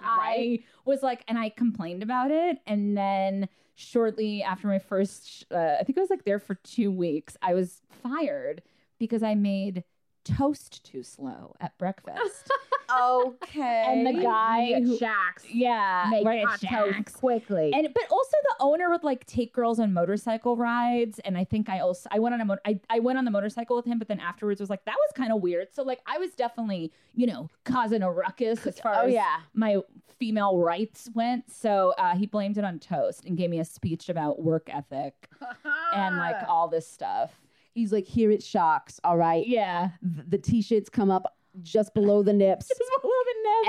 I 0.01 0.59
was 0.86 1.01
like, 1.01 1.24
and 1.28 1.38
I 1.38 1.49
complained 1.49 2.03
about 2.03 2.30
it. 2.32 2.57
And 2.67 2.97
then 2.97 3.47
shortly 3.82 4.43
after 4.43 4.67
my 4.67 4.79
first, 4.79 5.45
uh, 5.51 5.75
I 5.79 5.84
think 5.84 5.97
I 5.97 6.01
was 6.01 6.09
like 6.09 6.23
there 6.23 6.39
for 6.39 6.55
two 6.55 6.91
weeks. 6.91 7.36
I 7.41 7.53
was 7.53 7.82
fired 8.03 8.61
because 8.99 9.23
I 9.23 9.36
made 9.36 9.84
toast 10.23 10.86
too 10.86 11.03
slow 11.03 11.55
at 11.59 11.77
breakfast. 11.77 12.49
okay. 12.93 13.85
and 13.87 14.05
the 14.05 14.21
guy 14.21 14.81
who 14.81 14.97
Shacks. 14.97 15.43
yeah 15.49 16.07
Make 16.09 16.25
right 16.25 16.45
Shaq's. 16.45 17.13
quickly. 17.13 17.71
And 17.73 17.87
but 17.93 18.03
also 18.11 18.37
the 18.49 18.55
owner 18.59 18.89
would 18.89 19.03
like 19.03 19.25
take 19.25 19.53
girls 19.53 19.79
on 19.79 19.93
motorcycle 19.93 20.55
rides, 20.57 21.19
and 21.19 21.37
I 21.37 21.43
think 21.43 21.69
I 21.69 21.79
also 21.79 22.09
I 22.11 22.19
went 22.19 22.33
on 22.35 22.41
a 22.41 22.45
mo- 22.45 22.57
I, 22.65 22.79
I 22.89 22.99
went 22.99 23.17
on 23.17 23.25
the 23.25 23.31
motorcycle 23.31 23.75
with 23.75 23.85
him, 23.85 23.99
but 23.99 24.07
then 24.07 24.19
afterwards 24.19 24.59
was 24.59 24.69
like 24.69 24.85
that 24.85 24.95
was 24.95 25.11
kind 25.15 25.31
of 25.31 25.41
weird. 25.41 25.73
So 25.73 25.83
like 25.83 25.99
I 26.05 26.17
was 26.17 26.31
definitely 26.31 26.91
you 27.15 27.27
know 27.27 27.49
causing 27.65 28.01
a 28.03 28.11
ruckus 28.11 28.65
as 28.67 28.79
far 28.79 28.95
Oh 28.95 29.05
as 29.07 29.13
yeah. 29.13 29.37
my 29.53 29.77
female 30.19 30.57
rights 30.59 31.09
went. 31.15 31.49
So 31.51 31.93
uh, 31.97 32.15
he 32.15 32.25
blamed 32.27 32.57
it 32.57 32.63
on 32.63 32.79
toast 32.79 33.25
and 33.25 33.37
gave 33.37 33.49
me 33.49 33.59
a 33.59 33.65
speech 33.65 34.09
about 34.09 34.41
work 34.41 34.69
ethic 34.71 35.13
and 35.95 36.17
like 36.17 36.35
all 36.47 36.67
this 36.67 36.87
stuff. 36.87 37.31
He's 37.73 37.91
like, 37.93 38.05
here 38.05 38.29
it 38.31 38.43
shocks. 38.43 38.99
All 39.03 39.15
right. 39.17 39.47
Yeah, 39.47 39.91
Th- 40.03 40.25
The 40.27 40.37
t-shirts 40.37 40.89
come 40.89 41.09
up 41.09 41.37
just 41.62 41.93
below 41.93 42.24
the 42.24 42.34
nips, 42.34 42.70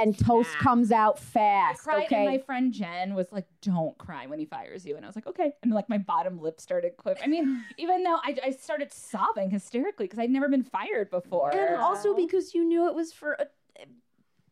and 0.01 0.19
toast 0.19 0.57
comes 0.59 0.93
out 0.93 1.17
I 1.19 1.21
fast. 1.21 1.83
cried, 1.83 2.05
okay. 2.05 2.17
and 2.17 2.25
my 2.27 2.39
friend 2.39 2.73
Jen 2.73 3.15
was 3.15 3.33
like, 3.33 3.47
"Don't 3.61 3.97
cry 3.99 4.27
when 4.27 4.39
he 4.39 4.45
fires 4.45 4.85
you," 4.87 4.97
and 4.97 5.05
I 5.05 5.09
was 5.09 5.17
like, 5.17 5.27
"Okay." 5.27 5.53
And 5.63 5.73
like 5.73 5.89
my 5.89 5.99
bottom 5.99 6.41
lip 6.41 6.61
started 6.61 6.97
quivering. 6.97 7.25
I 7.25 7.27
mean, 7.29 7.65
even 7.79 8.03
though 8.03 8.17
I, 8.23 8.37
I 8.45 8.51
started 8.51 8.93
sobbing 8.93 9.51
hysterically 9.51 10.07
because 10.07 10.19
I'd 10.19 10.31
never 10.31 10.49
been 10.49 10.63
fired 10.63 11.11
before. 11.11 11.55
and 11.55 11.77
also 11.81 12.15
because 12.15 12.55
you 12.55 12.65
knew 12.65 12.89
it 12.89 12.95
was 12.95 13.13
for 13.13 13.33
a. 13.33 13.47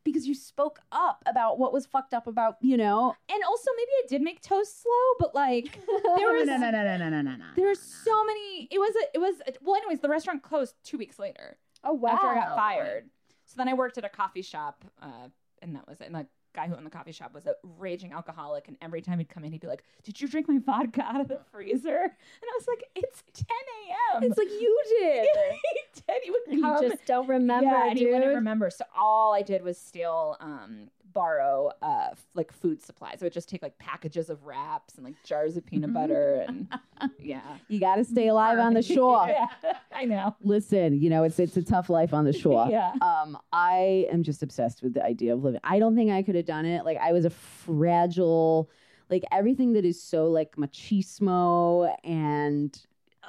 Because 0.03 0.27
you 0.27 0.35
spoke 0.35 0.81
up 0.93 1.23
about 1.27 1.59
what 1.59 1.75
was 1.75 1.85
fucked 1.85 2.15
up 2.15 2.27
about, 2.27 2.57
you 2.63 2.79
know. 2.79 3.15
and 3.31 3.45
also 3.45 3.71
maybe 3.77 3.91
I 4.03 4.03
did 4.09 4.23
make 4.23 4.41
toast 4.41 4.83
slow, 4.83 4.93
but 5.19 5.35
like 5.35 5.79
there 6.17 6.33
was 6.33 6.47
no, 6.47 6.57
no, 6.57 6.71
no, 6.71 6.83
no, 6.83 6.97
no, 6.97 7.11
no, 7.11 7.21
no, 7.21 7.37
no. 7.37 7.45
there 7.55 7.67
were 7.67 7.75
so 7.75 8.25
many. 8.25 8.67
It 8.71 8.79
was 8.79 8.95
a, 8.97 9.05
it 9.15 9.19
was 9.19 9.35
a, 9.47 9.53
well. 9.61 9.77
Anyways, 9.77 10.01
the 10.01 10.09
restaurant 10.09 10.43
closed 10.43 10.75
two 10.85 10.97
weeks 10.97 11.19
later 11.19 11.59
Oh 11.85 11.93
wow. 11.93 12.13
after 12.13 12.27
I 12.29 12.35
got 12.35 12.57
fired. 12.57 13.11
So 13.51 13.55
then 13.57 13.69
I 13.69 13.75
worked 13.75 13.99
at 13.99 14.05
a 14.05 14.09
coffee 14.09 14.43
shop, 14.43 14.85
uh, 15.03 15.27
and 15.61 15.75
that 15.75 15.89
was 15.89 16.01
it. 16.01 16.07
And 16.07 16.15
the 16.15 16.27
guy 16.55 16.69
who 16.69 16.77
owned 16.77 16.87
the 16.87 16.91
coffee 16.91 17.11
shop 17.11 17.35
was 17.35 17.47
a 17.47 17.55
raging 17.81 18.13
alcoholic, 18.13 18.69
and 18.69 18.77
every 18.81 19.03
time 19.03 19.19
he'd 19.19 19.29
come 19.29 19.43
in, 19.45 19.51
he'd 19.51 19.61
be 19.61 19.67
like, 19.67 19.83
"Did 20.05 20.21
you 20.21 20.29
drink 20.29 20.49
my 20.49 20.59
vodka 20.59 21.03
out 21.03 21.21
of 21.21 21.27
the 21.27 21.41
freezer?" 21.51 21.99
And 21.99 22.13
I 22.45 22.55
was 22.57 22.67
like, 22.69 22.85
"It's 22.95 23.25
10 23.35 23.47
a.m." 23.89 24.23
It's 24.23 24.39
like 24.39 24.49
you 24.49 24.83
did. 25.01 25.27
he 25.63 26.03
did. 26.07 26.23
He 26.23 26.31
would 26.31 26.41
You 26.49 26.89
just 26.89 27.05
don't 27.07 27.29
remember, 27.29 27.71
yeah, 27.71 27.89
and 27.89 27.99
he 27.99 28.05
dude. 28.05 28.15
wouldn't 28.15 28.35
remember. 28.37 28.71
So 28.71 28.85
all 28.97 29.35
I 29.35 29.43
did 29.43 29.63
was 29.65 29.77
steal, 29.79 30.37
um, 30.39 30.91
borrow, 31.13 31.71
uh, 31.83 32.09
like 32.35 32.53
food 32.53 32.83
supplies. 32.83 33.23
I 33.23 33.27
would 33.27 33.33
just 33.33 33.49
take 33.49 33.63
like 33.63 33.79
packages 33.79 34.31
of 34.31 34.45
wraps 34.45 34.97
and 34.97 35.05
like 35.05 35.15
jars 35.25 35.57
of 35.57 35.67
peanut 35.67 35.93
butter, 35.93 36.45
and 36.47 36.69
yeah, 37.19 37.41
You 37.69 37.81
got 37.81 37.97
to 37.97 38.05
stay 38.05 38.29
alive 38.29 38.59
on 38.59 38.75
the 38.75 38.83
shore. 38.83 39.27
yeah, 39.29 39.73
I 39.93 40.05
know. 40.05 40.37
Listen, 40.43 41.01
you 41.01 41.11
know 41.11 41.25
it's 41.25 41.39
it's 41.39 41.57
a 41.57 41.63
tough 41.63 41.91
life 41.91 42.13
on 42.15 42.25
the 42.25 42.33
shore. 42.33 42.67
Yeah. 42.71 42.93
Um, 43.01 43.39
I 43.53 44.07
am 44.13 44.23
just 44.23 44.43
obsessed 44.43 44.83
with 44.83 44.95
the 44.95 45.05
idea 45.05 45.35
of 45.35 45.43
living. 45.43 45.61
I 45.65 45.79
don't 45.79 45.97
think 45.97 46.11
I 46.11 46.23
could 46.23 46.35
have 46.35 46.47
done 46.47 46.67
it. 46.67 46.85
Like 46.85 46.99
I 46.99 47.13
was 47.13 47.25
a 47.25 47.31
fragile, 47.31 48.71
like 49.09 49.25
everything 49.33 49.73
that 49.75 49.85
is 49.85 50.03
so 50.03 50.27
like 50.29 50.57
machismo 50.57 51.95
and. 52.05 52.79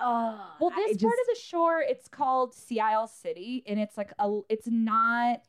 Oh, 0.04 0.56
Well, 0.60 0.72
I 0.74 0.76
this 0.88 0.98
just, 0.98 1.04
part 1.04 1.14
of 1.22 1.36
the 1.36 1.40
shore, 1.40 1.82
it's 1.82 2.08
called 2.08 2.56
Sea 2.56 2.80
Isle 2.80 3.08
City, 3.08 3.62
and 3.68 3.80
it's 3.80 3.98
like 3.98 4.12
a, 4.20 4.40
it's 4.50 4.68
not 4.68 5.42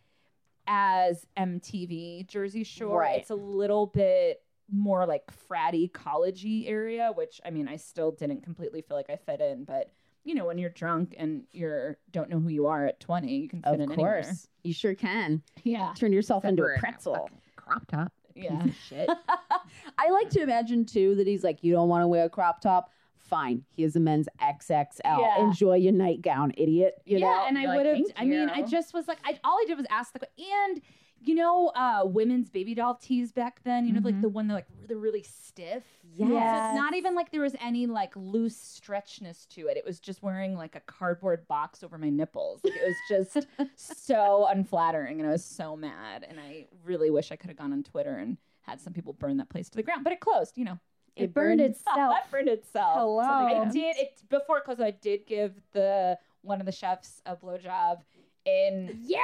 as 0.66 1.26
MTV 1.36 2.26
Jersey 2.26 2.64
Shore. 2.64 3.00
Right. 3.00 3.20
It's 3.20 3.30
a 3.30 3.34
little 3.34 3.86
bit 3.86 4.42
more 4.70 5.06
like 5.06 5.24
fratty, 5.48 5.90
collegey 5.90 6.68
area, 6.68 7.12
which 7.14 7.40
I 7.44 7.50
mean, 7.50 7.68
I 7.68 7.76
still 7.76 8.12
didn't 8.12 8.42
completely 8.42 8.82
feel 8.82 8.96
like 8.96 9.10
I 9.10 9.16
fit 9.16 9.40
in, 9.40 9.64
but 9.64 9.90
you 10.24 10.34
know, 10.34 10.46
when 10.46 10.58
you're 10.58 10.70
drunk 10.70 11.14
and 11.18 11.44
you're 11.52 11.98
don't 12.12 12.30
know 12.30 12.38
who 12.38 12.48
you 12.48 12.66
are 12.66 12.86
at 12.86 13.00
20, 13.00 13.34
you 13.34 13.48
can 13.48 13.62
fit 13.62 13.74
of 13.74 13.80
in 13.80 13.94
course, 13.94 14.48
you 14.62 14.72
sure 14.72 14.94
can. 14.94 15.42
Yeah, 15.64 15.92
turn 15.96 16.12
yourself 16.12 16.44
into 16.44 16.62
a 16.64 16.78
pretzel. 16.78 17.14
fucking 17.14 17.38
crop 17.56 17.86
top. 17.88 18.12
yeah. 18.34 18.64
Shit. 18.88 19.10
I 19.98 20.10
like 20.10 20.30
to 20.30 20.42
imagine 20.42 20.84
too 20.84 21.16
that 21.16 21.26
he's 21.26 21.42
like, 21.44 21.62
you 21.62 21.72
don't 21.72 21.88
want 21.88 22.02
to 22.02 22.08
wear 22.08 22.24
a 22.24 22.30
crop 22.30 22.60
top. 22.60 22.90
Fine, 23.32 23.64
He 23.70 23.82
is 23.82 23.96
a 23.96 24.00
men's 24.00 24.28
XXL. 24.42 25.00
Yeah. 25.04 25.40
Enjoy 25.40 25.76
your 25.76 25.94
nightgown, 25.94 26.52
idiot. 26.58 27.00
You 27.06 27.16
yeah, 27.16 27.26
know, 27.28 27.44
and 27.48 27.56
I 27.56 27.62
You're 27.62 27.70
like, 27.70 27.76
would 27.78 27.86
have. 27.86 27.96
"Thank 27.96 28.12
I 28.14 28.24
mean, 28.26 28.50
I 28.50 28.60
just 28.60 28.92
was 28.92 29.08
like, 29.08 29.16
I 29.24 29.40
all 29.42 29.56
I 29.58 29.64
did 29.66 29.78
was 29.78 29.86
ask 29.88 30.12
the 30.12 30.18
que- 30.18 30.28
and 30.66 30.82
you 31.24 31.34
know, 31.34 31.68
uh, 31.68 32.02
women's 32.04 32.50
baby 32.50 32.74
doll 32.74 32.96
tees 32.96 33.32
back 33.32 33.60
then. 33.64 33.86
You 33.86 33.94
know, 33.94 34.00
like 34.02 34.20
the 34.20 34.28
one 34.28 34.48
that 34.48 34.54
like 34.54 34.66
they're 34.86 34.98
really 34.98 35.22
stiff. 35.22 35.82
Yeah. 36.14 36.26
So 36.26 36.34
it's 36.74 36.76
not 36.76 36.94
even 36.94 37.14
like 37.14 37.30
there 37.30 37.40
was 37.40 37.56
any 37.58 37.86
like 37.86 38.12
loose 38.16 38.56
stretchness 38.56 39.46
to 39.46 39.68
it. 39.68 39.78
It 39.78 39.84
was 39.86 39.98
just 39.98 40.22
wearing 40.22 40.54
like 40.54 40.76
a 40.76 40.80
cardboard 40.80 41.48
box 41.48 41.82
over 41.82 41.96
my 41.96 42.10
nipples. 42.10 42.60
Like, 42.62 42.74
it 42.74 42.86
was 42.86 43.34
just 43.34 43.46
so 44.04 44.46
unflattering, 44.50 45.20
and 45.20 45.28
I 45.28 45.32
was 45.32 45.44
so 45.44 45.74
mad. 45.74 46.26
And 46.28 46.38
I 46.38 46.66
really 46.84 47.08
wish 47.10 47.32
I 47.32 47.36
could 47.36 47.48
have 47.48 47.56
gone 47.56 47.72
on 47.72 47.82
Twitter 47.82 48.16
and 48.16 48.36
had 48.60 48.78
some 48.80 48.92
people 48.92 49.14
burn 49.14 49.38
that 49.38 49.48
place 49.48 49.70
to 49.70 49.76
the 49.76 49.82
ground, 49.82 50.04
but 50.04 50.12
it 50.12 50.20
closed. 50.20 50.58
You 50.58 50.64
know, 50.64 50.78
It 51.16 51.34
burned 51.34 51.60
itself. 51.60 52.16
it 52.24 52.30
burned 52.30 52.48
itself. 52.48 52.96
Hello. 52.98 53.20
I 53.22 53.68
did 53.70 53.96
it 53.98 54.22
before 54.30 54.58
it 54.58 54.64
closed. 54.64 54.80
I 54.80 54.92
did 54.92 55.26
give 55.26 55.52
the 55.72 56.18
one 56.42 56.58
of 56.60 56.66
the 56.66 56.72
chefs 56.72 57.20
a 57.26 57.36
blowjob 57.36 57.98
in 58.44 58.98
yeah 59.04 59.20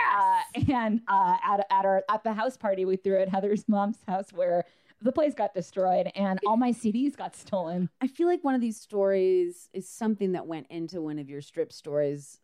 uh, 0.56 0.60
and 0.72 1.00
uh, 1.08 1.36
at 1.44 1.66
at 1.70 1.84
our 1.84 2.04
at 2.08 2.22
the 2.22 2.32
house 2.32 2.56
party 2.56 2.84
we 2.84 2.94
threw 2.96 3.20
at 3.20 3.28
Heather's 3.28 3.66
mom's 3.68 3.98
house 4.06 4.32
where 4.32 4.64
the 5.02 5.10
place 5.10 5.34
got 5.34 5.52
destroyed 5.54 6.08
and 6.14 6.38
all 6.46 6.56
my 6.56 6.70
CDs 6.72 7.16
got 7.16 7.34
stolen. 7.34 7.88
I 8.00 8.06
feel 8.06 8.26
like 8.28 8.44
one 8.44 8.54
of 8.54 8.60
these 8.60 8.78
stories 8.80 9.68
is 9.72 9.88
something 9.88 10.32
that 10.32 10.46
went 10.46 10.66
into 10.70 11.00
one 11.00 11.18
of 11.18 11.28
your 11.30 11.40
strip 11.40 11.72
stories. 11.72 12.38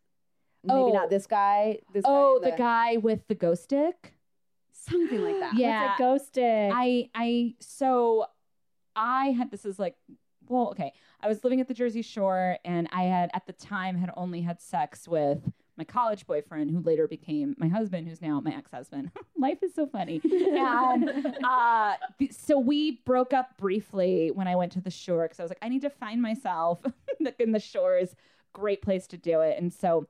Maybe 0.63 0.79
Oh. 0.79 0.89
not 0.91 1.09
this 1.09 1.27
guy. 1.27 1.79
This 1.93 2.03
Oh, 2.07 2.39
guy, 2.41 2.49
the 2.51 2.57
guy 2.57 2.97
with 2.97 3.27
the 3.27 3.35
ghost 3.35 3.63
stick. 3.63 4.13
something 4.71 5.21
like 5.21 5.39
that. 5.39 5.53
Yeah. 5.55 5.85
What's 5.87 5.99
a 5.99 6.03
ghost 6.03 6.27
stick? 6.27 6.71
I 6.73 7.09
I 7.15 7.55
so 7.59 8.25
I 8.95 9.27
had 9.27 9.51
this 9.51 9.65
is 9.65 9.79
like 9.79 9.95
well 10.47 10.69
okay. 10.69 10.93
I 11.21 11.27
was 11.27 11.43
living 11.43 11.59
at 11.59 11.67
the 11.67 11.73
Jersey 11.73 12.01
Shore 12.01 12.57
and 12.63 12.87
I 12.91 13.03
had 13.03 13.31
at 13.33 13.45
the 13.47 13.53
time 13.53 13.97
had 13.97 14.11
only 14.15 14.41
had 14.41 14.61
sex 14.61 15.07
with 15.07 15.39
my 15.77 15.83
college 15.83 16.25
boyfriend 16.25 16.71
who 16.71 16.79
later 16.79 17.07
became 17.07 17.55
my 17.57 17.67
husband 17.67 18.07
who's 18.07 18.21
now 18.21 18.39
my 18.39 18.55
ex-husband. 18.55 19.11
Life 19.37 19.61
is 19.61 19.73
so 19.73 19.85
funny. 19.85 20.21
And 20.23 21.35
uh, 21.43 21.95
th- 22.17 22.31
so 22.31 22.57
we 22.59 23.01
broke 23.05 23.33
up 23.33 23.57
briefly 23.57 24.31
when 24.31 24.47
I 24.47 24.55
went 24.55 24.71
to 24.73 24.81
the 24.81 24.91
shore 24.91 25.23
because 25.23 25.39
I 25.39 25.43
was 25.43 25.49
like 25.49 25.59
I 25.61 25.69
need 25.69 25.81
to 25.81 25.89
find 25.89 26.21
myself 26.21 26.79
in 27.39 27.51
the 27.51 27.59
shore 27.59 27.97
is 27.97 28.15
great 28.53 28.81
place 28.81 29.07
to 29.07 29.17
do 29.17 29.41
it. 29.41 29.57
And 29.57 29.73
so 29.73 30.07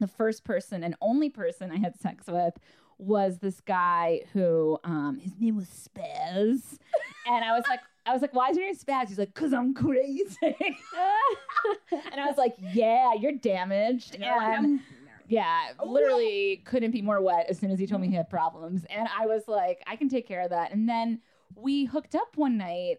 the 0.00 0.06
first 0.06 0.44
person 0.44 0.82
and 0.82 0.96
only 1.00 1.28
person 1.28 1.70
I 1.70 1.78
had 1.78 1.98
sex 1.98 2.26
with 2.26 2.54
was 2.98 3.38
this 3.38 3.60
guy 3.60 4.22
who 4.32 4.78
um 4.84 5.18
his 5.18 5.32
name 5.38 5.56
was 5.56 5.66
Spaz. 5.66 6.78
and 7.26 7.44
I 7.44 7.52
was 7.52 7.64
like 7.68 7.80
I 8.06 8.12
was 8.12 8.20
like, 8.22 8.34
why 8.34 8.50
is 8.50 8.56
your 8.56 8.66
name 8.66 8.74
Spaz? 8.76 9.08
He's 9.08 9.18
like, 9.18 9.32
cause 9.34 9.52
I'm 9.52 9.72
crazy. 9.74 10.36
and 10.42 12.20
I 12.20 12.26
was 12.26 12.36
like, 12.36 12.54
yeah, 12.72 13.14
you're 13.14 13.32
damaged. 13.32 14.16
and 14.20 14.80
yeah, 15.26 15.68
literally 15.84 16.62
couldn't 16.66 16.90
be 16.90 17.00
more 17.02 17.20
wet 17.22 17.46
as 17.48 17.58
soon 17.58 17.70
as 17.70 17.78
he 17.78 17.86
told 17.86 18.02
me 18.02 18.08
he 18.08 18.14
had 18.14 18.28
problems. 18.28 18.84
And 18.90 19.08
I 19.18 19.26
was 19.26 19.42
like, 19.48 19.82
I 19.86 19.96
can 19.96 20.08
take 20.08 20.28
care 20.28 20.42
of 20.42 20.50
that. 20.50 20.72
And 20.72 20.88
then 20.88 21.20
we 21.56 21.84
hooked 21.86 22.14
up 22.14 22.36
one 22.36 22.58
night 22.58 22.98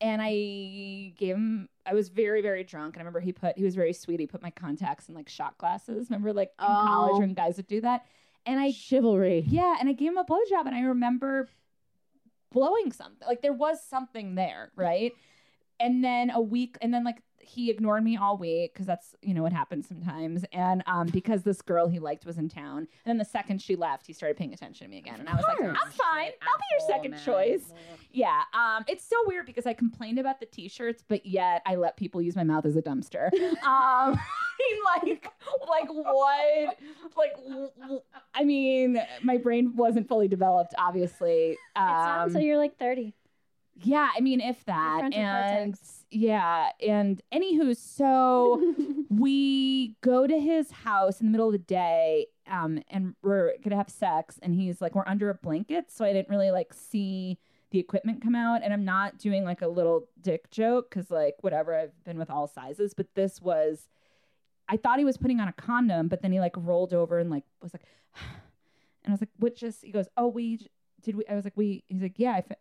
and 0.00 0.20
I 0.22 1.12
gave 1.18 1.34
him 1.36 1.68
I 1.84 1.94
was 1.94 2.08
very, 2.08 2.40
very 2.42 2.64
drunk. 2.64 2.94
And 2.94 3.00
I 3.00 3.02
remember 3.02 3.20
he 3.20 3.32
put 3.32 3.58
he 3.58 3.64
was 3.64 3.74
very 3.74 3.92
sweet. 3.92 4.18
He 4.20 4.26
put 4.26 4.40
my 4.42 4.50
contacts 4.50 5.08
in 5.08 5.14
like 5.14 5.28
shot 5.28 5.58
glasses. 5.58 6.08
Remember 6.10 6.32
like 6.32 6.48
in 6.58 6.64
Oh. 6.66 6.84
college 6.86 7.20
when 7.20 7.34
guys 7.34 7.56
would 7.58 7.66
do 7.66 7.80
that? 7.82 8.06
And 8.46 8.58
I 8.58 8.70
chivalry. 8.72 9.44
yeah, 9.46 9.76
and 9.78 9.88
I 9.88 9.92
gave 9.92 10.08
him 10.08 10.16
a 10.18 10.24
blowjob, 10.24 10.66
and 10.66 10.74
I 10.74 10.80
remember 10.80 11.48
blowing 12.52 12.92
something. 12.92 13.26
Like 13.26 13.42
there 13.42 13.52
was 13.52 13.78
something 13.84 14.34
there, 14.34 14.70
right? 14.76 15.12
And 15.80 16.04
then 16.04 16.30
a 16.30 16.40
week, 16.40 16.76
and 16.80 16.92
then 16.94 17.04
like 17.04 17.22
he 17.42 17.70
ignored 17.70 18.04
me 18.04 18.16
all 18.16 18.36
week 18.38 18.72
because 18.72 18.86
that's 18.86 19.14
you 19.22 19.34
know 19.34 19.42
what 19.42 19.52
happens 19.52 19.86
sometimes. 19.88 20.44
And 20.52 20.82
um, 20.86 21.08
because 21.08 21.42
this 21.42 21.60
girl 21.60 21.88
he 21.88 21.98
liked 21.98 22.24
was 22.24 22.38
in 22.38 22.48
town, 22.48 22.78
and 22.78 22.88
then 23.04 23.18
the 23.18 23.24
second 23.24 23.60
she 23.60 23.76
left, 23.76 24.06
he 24.06 24.12
started 24.12 24.36
paying 24.36 24.52
attention 24.54 24.86
to 24.86 24.90
me 24.90 24.98
again, 24.98 25.16
and 25.20 25.28
I 25.28 25.34
was 25.34 25.44
like, 25.46 25.60
I'm 25.60 25.74
fine, 25.74 26.30
I'll 26.42 26.58
be 26.58 26.64
your 26.70 26.86
second 26.88 27.18
choice. 27.24 27.72
Yeah, 28.12 28.42
um, 28.54 28.84
it's 28.88 29.04
so 29.04 29.16
weird 29.26 29.46
because 29.46 29.66
I 29.66 29.72
complained 29.74 30.18
about 30.18 30.38
the 30.40 30.46
t-shirts, 30.46 31.02
but 31.06 31.24
yet 31.26 31.62
I 31.66 31.76
let 31.76 31.96
people 31.96 32.20
use 32.22 32.36
my 32.36 32.44
mouth 32.44 32.64
as 32.66 32.76
a 32.76 32.82
dumpster. 32.82 33.28
Um, 33.64 34.18
I 34.62 35.04
mean, 35.04 35.12
like, 35.14 35.28
like 35.68 35.88
what? 35.88 36.78
Like, 37.16 37.32
i 38.34 38.44
mean, 38.44 39.00
my 39.22 39.36
brain 39.38 39.74
wasn't 39.74 40.08
fully 40.08 40.28
developed, 40.28 40.74
obviously. 40.78 41.50
it's 41.52 41.58
not 41.74 42.18
Um, 42.20 42.26
until 42.28 42.42
you're 42.42 42.58
like 42.58 42.78
30. 42.78 43.14
yeah, 43.82 44.08
I 44.16 44.20
mean, 44.20 44.40
if 44.40 44.64
that, 44.66 45.10
and 45.12 45.72
cortex. 45.74 46.01
Yeah, 46.12 46.68
and 46.86 47.22
anywho, 47.32 47.74
so 47.74 48.74
we 49.10 49.96
go 50.02 50.26
to 50.26 50.38
his 50.38 50.70
house 50.70 51.20
in 51.20 51.26
the 51.26 51.30
middle 51.30 51.46
of 51.46 51.52
the 51.52 51.58
day, 51.58 52.26
um, 52.46 52.80
and 52.90 53.14
we're 53.22 53.54
gonna 53.64 53.76
have 53.76 53.88
sex, 53.88 54.38
and 54.42 54.54
he's 54.54 54.82
like, 54.82 54.94
we're 54.94 55.06
under 55.06 55.30
a 55.30 55.34
blanket, 55.34 55.90
so 55.90 56.04
I 56.04 56.12
didn't 56.12 56.28
really 56.28 56.50
like 56.50 56.74
see 56.74 57.38
the 57.70 57.78
equipment 57.78 58.22
come 58.22 58.34
out, 58.34 58.60
and 58.62 58.74
I'm 58.74 58.84
not 58.84 59.16
doing 59.18 59.44
like 59.44 59.62
a 59.62 59.68
little 59.68 60.06
dick 60.20 60.50
joke 60.50 60.90
because 60.90 61.10
like 61.10 61.36
whatever, 61.40 61.74
I've 61.74 62.04
been 62.04 62.18
with 62.18 62.30
all 62.30 62.46
sizes, 62.46 62.92
but 62.92 63.06
this 63.14 63.40
was, 63.40 63.88
I 64.68 64.76
thought 64.76 64.98
he 64.98 65.06
was 65.06 65.16
putting 65.16 65.40
on 65.40 65.48
a 65.48 65.52
condom, 65.52 66.08
but 66.08 66.20
then 66.20 66.32
he 66.32 66.40
like 66.40 66.56
rolled 66.58 66.92
over 66.92 67.18
and 67.18 67.30
like 67.30 67.44
was 67.62 67.72
like. 67.74 67.84
And 69.04 69.10
I 69.10 69.14
was 69.14 69.20
like, 69.20 69.30
what 69.40 69.56
just, 69.56 69.84
he 69.84 69.90
goes, 69.90 70.06
oh, 70.16 70.28
we, 70.28 70.64
did 71.02 71.16
we, 71.16 71.24
I 71.28 71.34
was 71.34 71.42
like, 71.42 71.56
we, 71.56 71.82
he's 71.88 72.02
like, 72.02 72.20
yeah. 72.20 72.34
I 72.34 72.42
fi-" 72.42 72.54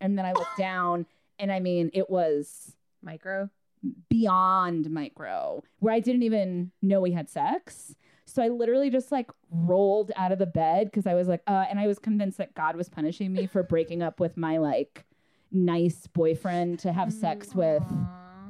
And 0.00 0.16
then 0.16 0.24
I 0.24 0.30
looked 0.30 0.56
down 0.56 1.06
and 1.40 1.50
I 1.50 1.58
mean, 1.58 1.90
it 1.92 2.08
was 2.08 2.76
Micro. 3.02 3.50
beyond 4.08 4.88
micro 4.90 5.62
where 5.80 5.92
I 5.92 6.00
didn't 6.00 6.22
even 6.22 6.70
know 6.82 7.00
we 7.00 7.12
had 7.12 7.28
sex. 7.28 7.94
So 8.26 8.42
I 8.42 8.48
literally 8.48 8.90
just 8.90 9.10
like 9.12 9.30
rolled 9.50 10.12
out 10.16 10.30
of 10.32 10.38
the 10.38 10.46
bed 10.46 10.86
because 10.86 11.06
I 11.06 11.14
was 11.14 11.28
like, 11.28 11.42
uh, 11.46 11.64
and 11.68 11.78
I 11.80 11.86
was 11.86 11.98
convinced 11.98 12.38
that 12.38 12.54
God 12.54 12.76
was 12.76 12.88
punishing 12.88 13.32
me 13.32 13.46
for 13.46 13.62
breaking 13.62 14.02
up 14.02 14.20
with 14.20 14.36
my 14.36 14.58
like 14.58 15.04
nice 15.50 16.06
boyfriend 16.06 16.78
to 16.80 16.92
have 16.92 17.12
sex 17.12 17.54
with 17.54 17.82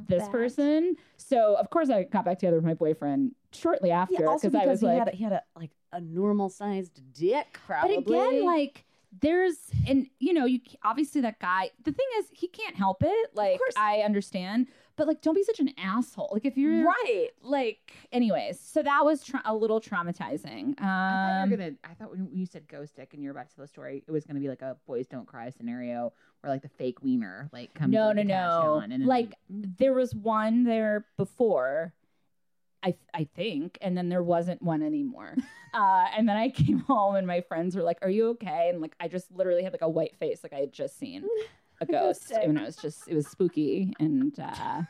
this 0.09 0.23
Bad. 0.25 0.31
person. 0.31 0.97
So 1.17 1.57
of 1.57 1.71
course 1.71 1.89
I 1.91 2.05
got 2.05 2.25
back 2.25 2.39
together 2.39 2.57
with 2.57 2.65
my 2.67 2.75
boyfriend 2.75 3.33
shortly 3.53 3.91
after 3.91 4.17
Yeah, 4.21 4.27
also 4.27 4.51
because 4.51 4.67
I 4.67 4.71
was 4.71 4.81
he 4.81 4.87
like, 4.87 4.99
had 4.99 5.09
a, 5.09 5.11
he 5.13 5.25
had 5.25 5.33
a 5.33 5.43
like 5.57 5.71
a 5.93 6.01
normal 6.01 6.49
sized 6.49 7.01
dick, 7.15 7.59
probably. 7.67 7.97
but 7.97 8.11
again, 8.11 8.45
like 8.45 8.85
there's 9.21 9.57
and 9.87 10.07
you 10.19 10.33
know 10.33 10.47
you 10.47 10.61
obviously 10.83 11.21
that 11.21 11.39
guy. 11.39 11.71
The 11.85 11.93
thing 11.93 12.07
is 12.19 12.27
he 12.33 12.49
can't 12.49 12.77
help 12.77 13.03
it. 13.03 13.31
Like. 13.35 13.59
I 13.77 13.99
understand, 13.99 14.69
but 14.97 15.07
like 15.07 15.21
don't 15.23 15.35
be 15.35 15.43
such 15.43 15.61
an 15.61 15.71
asshole. 15.79 16.31
Like 16.33 16.45
if 16.45 16.57
you're 16.57 16.85
right. 16.85 17.29
like 17.43 17.93
anyways 18.13 18.61
so 18.61 18.83
that 18.83 19.05
was 19.05 19.23
tra- 19.23 19.43
a 19.45 19.55
little 19.55 19.81
traumatizing 19.81 20.81
um 20.81 20.83
I 20.83 20.85
thought 20.85 21.43
um 21.43 21.51
you 21.51 21.57
were 21.57 21.63
gonna. 21.63 21.77
I 21.85 21.95
thought 21.95 22.11
when 22.11 22.29
you 22.33 22.47
said 22.47 22.69
ghost 22.69 22.97
dick 22.97 23.11
and 23.15 23.23
you 23.23 23.29
were 23.29 23.33
about 23.33 23.49
to 23.51 23.57
tell 23.57 23.65
the 23.65 23.69
story, 23.69 24.05
it 24.07 24.11
was 24.11 24.25
gonna 24.25 24.41
be 24.41 24.49
like 24.49 24.63
a 24.63 24.77
boys 24.87 25.07
don't 25.07 25.27
cry 25.27 25.51
scenario 25.51 26.13
where 26.41 26.53
like 26.53 26.63
the 26.63 26.69
fake 26.69 27.03
wiener 27.03 27.49
like 27.53 27.73
comes. 27.75 27.93
no 27.93 28.13
no 28.13 28.23
no 28.23 28.85
like 29.05 29.35
there 29.49 29.93
was 29.93 30.15
one 30.15 30.65
there 30.65 31.07
before 31.17 31.95
i 32.83 32.95
i 33.15 33.25
think 33.37 33.79
and 33.81 33.97
then 33.97 34.09
there 34.09 34.23
wasn't 34.23 34.61
one 34.63 34.83
anymore 34.83 35.35
uh 35.75 36.07
and 36.17 36.29
then 36.29 36.37
i 36.37 36.49
came 36.49 36.81
home 36.81 37.15
and 37.15 37.27
my 37.27 37.41
friends 37.41 37.75
were 37.77 37.83
like 37.83 37.99
are 38.03 38.11
you 38.11 38.29
okay 38.31 38.69
and 38.71 38.81
like 38.81 38.95
i 39.01 39.09
just 39.09 39.31
literally 39.33 39.63
had 39.63 39.73
like 39.73 39.83
a 39.83 39.89
white 39.89 40.17
face 40.17 40.41
like 40.43 40.53
i 40.53 40.59
had 40.59 40.73
just 40.73 40.99
seen 40.99 41.25
a 41.81 41.87
ghost 41.97 42.31
and 42.31 42.59
it 42.59 42.65
was 42.65 42.77
just 42.77 43.09
it 43.09 43.15
was 43.15 43.27
spooky 43.27 43.93
and 44.01 44.39
uh 44.39 44.83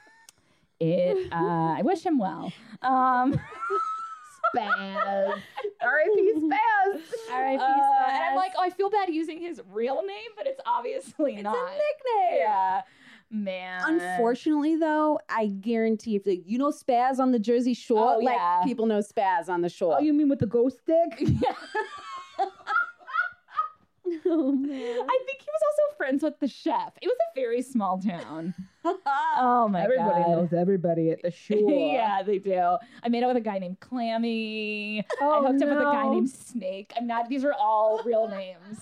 it 0.81 1.29
uh 1.33 1.75
i 1.79 1.83
wish 1.83 2.05
him 2.05 2.19
well 2.19 2.53
um 2.83 3.39
Spaz. 4.55 5.41
R.I.P. 5.81 6.33
Spaz. 6.37 7.01
R.I.P. 7.33 7.63
Uh, 7.63 8.11
and 8.11 8.25
I'm 8.25 8.37
like, 8.37 8.53
oh, 8.59 8.63
I 8.63 8.69
feel 8.69 8.91
bad 8.91 9.09
using 9.09 9.41
his 9.41 9.63
real 9.71 10.03
name, 10.05 10.31
but 10.37 10.47
it's 10.47 10.61
obviously 10.67 11.35
It's 11.37 11.43
not. 11.45 11.57
a 11.57 11.61
nickname. 11.71 12.39
Yeah, 12.41 12.83
man. 13.33 13.83
Unfortunately, 14.01 14.77
though, 14.77 15.19
I 15.29 15.47
guarantee 15.47 16.17
if 16.17 16.27
like, 16.27 16.43
you 16.47 16.59
know 16.59 16.71
Spaz 16.71 17.19
on 17.19 17.33
the 17.33 17.39
Jersey 17.39 17.75
Shore, 17.75 18.15
Oh, 18.17 18.19
like 18.19 18.37
yeah. 18.37 18.63
people 18.65 18.87
know 18.87 19.01
Spaz 19.01 19.49
on 19.49 19.63
the 19.63 19.69
shore. 19.69 19.97
Oh, 19.99 20.01
you 20.03 20.13
mean 20.13 20.29
with 20.29 20.39
the 20.39 20.47
ghost 20.47 20.81
dick? 20.87 21.29
oh 24.27 24.53
man. 24.53 24.73
I 25.01 25.19
think 25.27 25.41
he 25.41 25.47
was 25.47 25.63
also 25.67 25.97
friends 25.97 26.23
with 26.23 26.39
the 26.41 26.49
chef. 26.49 26.93
It 27.01 27.07
was 27.07 27.17
a 27.31 27.41
very 27.41 27.63
small 27.63 27.99
town. 27.99 28.55
oh 28.85 29.69
my 29.71 29.83
Everybody 29.85 30.09
god. 30.11 30.21
Everybody 30.21 30.31
knows 30.41 30.53
everybody 30.53 31.11
at 31.11 31.23
the 31.23 31.31
shore. 31.31 31.71
yeah, 31.71 32.23
they 32.23 32.39
do. 32.39 32.77
I 33.03 33.09
made 33.09 33.23
out 33.23 33.29
with 33.29 33.37
a 33.39 33.41
guy 33.41 33.59
named 33.59 33.81
Clammy. 33.81 35.05
Oh, 35.21 35.31
I 35.45 35.49
hooked 35.49 35.63
up 35.63 35.69
with 35.69 35.79
a 35.79 35.83
guy 35.83 36.09
named 36.11 36.31
Snake. 36.31 36.93
I'm 36.97 37.07
not. 37.07 37.29
These 37.29 37.45
are 37.45 37.55
all 37.55 38.03
real 38.05 38.29
names. 38.29 38.79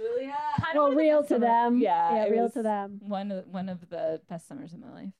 Julia. 0.00 0.34
Kind 0.58 0.68
of 0.70 0.74
Well, 0.74 0.84
one 0.84 0.90
the 0.92 0.96
real 0.96 1.22
to 1.24 1.38
them. 1.38 1.78
Yeah, 1.78 2.14
yeah, 2.14 2.24
real 2.30 2.50
to 2.50 2.62
them. 2.62 3.00
One 3.06 3.30
of 3.30 3.46
one 3.48 3.68
of 3.68 3.88
the 3.90 4.20
best 4.28 4.48
summers 4.48 4.72
of 4.72 4.80
my 4.80 4.90
life. 4.92 5.12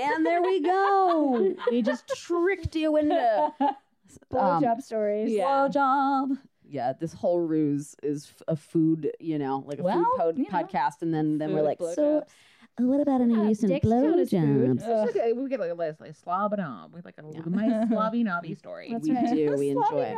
and 0.00 0.26
there 0.26 0.42
we 0.42 0.60
go. 0.60 1.54
we 1.70 1.82
just 1.82 2.08
tricked 2.08 2.74
you 2.76 2.96
into 2.96 3.52
Blowjob 4.32 4.64
um, 4.74 4.80
stories. 4.80 5.32
yeah. 5.32 5.44
blowjob. 5.68 6.38
Yeah, 6.68 6.92
this 6.98 7.12
whole 7.12 7.38
ruse 7.40 7.94
is 8.02 8.32
f- 8.36 8.42
a 8.48 8.56
food, 8.56 9.12
you 9.20 9.38
know, 9.38 9.62
like 9.66 9.78
a 9.78 9.82
Well, 9.84 9.98
food 10.04 10.16
pod- 10.18 10.38
you 10.38 10.44
know. 10.44 10.50
podcast, 10.50 11.02
and 11.02 11.14
then 11.14 11.38
then 11.38 11.52
we're 11.54 11.62
like, 11.62 11.78
blowjobs. 11.78 11.94
so 11.94 12.24
uh, 12.80 12.84
what 12.84 13.00
about 13.00 13.20
any 13.20 13.34
Yeah, 13.34 13.42
recent 13.46 13.68
dicks 13.72 13.86
count 13.88 14.04
blowjobs? 14.16 14.76
It's 14.86 15.16
like 15.16 15.16
a- 15.16 15.32
we 15.32 15.48
get 15.48 15.60
like 15.60 15.70
a 15.70 15.74
list, 15.74 16.00
like 16.00 16.14
slob 16.16 16.52
and 16.52 16.62
ob. 16.62 16.92
We 16.92 16.98
have 16.98 17.04
like 17.04 17.18
a 17.18 17.24
Yeah. 17.32 17.40
nice 17.46 17.70
slobby 17.90 18.24
knobby 18.24 18.54
story. 18.54 18.88
That's 18.92 19.08
we 19.08 19.14
right. 19.14 19.34
do, 19.34 19.54
we 19.56 19.68
enjoy. 19.70 20.16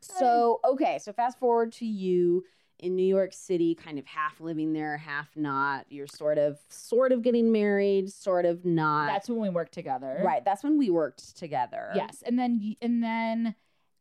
So 0.00 0.60
okay, 0.64 0.98
so 0.98 1.12
fast 1.12 1.38
forward 1.38 1.72
to 1.74 1.86
you 1.86 2.44
in 2.78 2.96
New 2.96 3.06
York 3.06 3.32
City, 3.32 3.74
kind 3.74 3.98
of 3.98 4.06
half 4.06 4.40
living 4.40 4.72
there, 4.72 4.96
half 4.98 5.28
not. 5.36 5.86
You're 5.88 6.06
sort 6.06 6.38
of 6.38 6.58
sort 6.68 7.12
of 7.12 7.22
getting 7.22 7.50
married, 7.52 8.12
sort 8.12 8.44
of 8.44 8.64
not. 8.64 9.06
That's 9.06 9.28
when 9.28 9.40
we 9.40 9.48
worked 9.48 9.72
together. 9.72 10.20
right. 10.24 10.44
That's 10.44 10.62
when 10.62 10.76
we 10.78 10.90
worked 10.90 11.36
together. 11.36 11.90
Yes, 11.94 12.22
and 12.26 12.38
then 12.38 12.76
and 12.82 13.02
then 13.02 13.54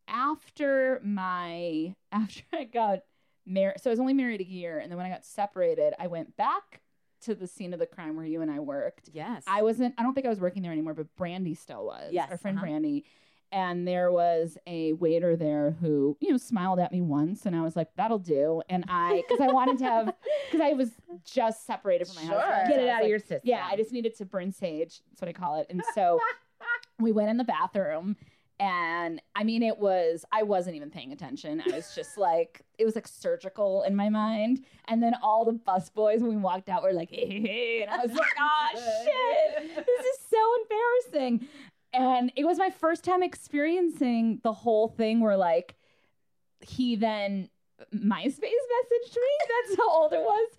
after 0.08 1.00
my 1.04 1.96
after 2.12 2.42
I 2.54 2.66
got 2.66 3.00
married, 3.46 3.80
so 3.82 3.90
I 3.90 3.94
was 3.94 4.00
only 4.00 4.14
married 4.14 4.42
a 4.42 4.48
year, 4.48 4.80
and 4.80 4.92
then 4.92 4.98
when 4.98 5.06
I 5.06 5.10
got 5.10 5.26
separated, 5.26 5.94
I 6.00 6.08
went 6.08 6.36
back 6.36 6.82
to 7.26 7.36
the 7.36 7.48
scene 7.48 7.74
of 7.74 7.80
the 7.80 7.86
crime 7.86 8.16
where 8.16 8.26
you 8.26 8.42
and 8.42 8.52
I 8.52 8.60
worked. 8.60 9.10
Yes. 9.14 9.44
I 9.48 9.62
wasn't. 9.62 9.96
I 9.98 10.04
don't 10.04 10.14
think 10.14 10.26
I 10.26 10.30
was 10.30 10.40
working 10.40 10.62
there 10.62 10.72
anymore, 10.72 10.94
but 10.94 11.14
Brandy 11.16 11.54
still 11.56 11.86
was. 11.86 12.12
Yes, 12.12 12.30
our 12.32 12.38
friend 12.38 12.58
uh-huh. 12.58 12.66
Brandy. 12.66 13.06
And 13.52 13.88
there 13.88 14.12
was 14.12 14.58
a 14.66 14.94
waiter 14.94 15.36
there 15.36 15.76
who, 15.80 16.18
you 16.20 16.32
know, 16.32 16.38
smiled 16.38 16.80
at 16.80 16.92
me 16.92 17.02
once, 17.02 17.46
and 17.46 17.56
I 17.56 17.62
was 17.62 17.76
like, 17.76 17.90
"That'll 17.96 18.18
do." 18.18 18.64
And 18.68 18.84
I, 18.88 19.22
because 19.30 19.48
I 19.48 19.54
wanted 19.54 19.78
to 19.78 19.84
have, 19.84 20.06
because 20.52 20.66
I 20.66 20.74
was 20.74 20.90
just 21.24 21.68
separated 21.68 22.08
from 22.08 22.16
my 22.16 22.32
Sure. 22.32 22.42
husband, 22.42 22.70
Get 22.70 22.76
so 22.78 22.82
it 22.82 22.90
out 22.90 22.96
of 22.96 23.02
like, 23.04 23.10
your 23.10 23.20
system. 23.20 23.42
yeah, 23.44 23.68
I 23.70 23.76
just 23.76 23.92
needed 23.92 24.16
to 24.18 24.26
burn 24.26 24.52
sage. 24.52 25.02
That's 25.12 25.22
what 25.22 25.30
I 25.30 25.34
call 25.34 25.60
it. 25.60 25.68
And 25.70 25.84
so 25.94 26.20
we 27.00 27.12
went 27.12 27.30
in 27.30 27.38
the 27.38 27.44
bathroom 27.44 28.16
and 28.64 29.22
I 29.36 29.44
mean 29.44 29.62
it 29.62 29.78
was 29.78 30.24
I 30.32 30.44
wasn't 30.44 30.78
even 30.78 30.90
paying 30.90 31.12
attention. 31.12 31.62
I 31.66 31.76
was 31.76 31.94
just 31.94 32.18
like 32.18 32.62
it 32.80 32.86
was 32.86 32.96
like 32.96 33.08
surgical 33.08 33.84
in 33.84 33.94
my 33.94 34.08
mind. 34.08 34.64
And 34.88 35.04
then 35.04 35.16
all 35.22 35.44
the 35.44 35.52
bus 35.52 35.90
boys 35.90 36.22
when 36.22 36.30
we 36.30 36.38
walked 36.38 36.70
out 36.70 36.82
were 36.82 36.94
like, 36.94 37.10
hey, 37.10 37.28
hey, 37.28 37.42
hey. 37.42 37.82
And 37.82 37.92
I 37.92 37.98
was 37.98 38.14
like, 38.14 38.32
oh 38.40 38.68
shit. 38.74 39.76
This 39.76 40.06
is 40.06 40.20
so 40.30 40.38
embarrassing. 40.62 41.48
And 41.94 42.32
it 42.38 42.46
was 42.46 42.58
my 42.58 42.70
first 42.70 43.04
time 43.04 43.22
experiencing 43.22 44.40
the 44.44 44.54
whole 44.54 44.88
thing 44.88 45.20
where 45.20 45.38
like 45.38 45.76
he 46.62 46.96
then 46.96 47.50
MySpace 47.94 48.30
messaged 48.30 49.16
me. 49.16 49.34
That's 49.68 49.78
how 49.78 49.90
old 49.90 50.14
it 50.14 50.22
was. 50.22 50.50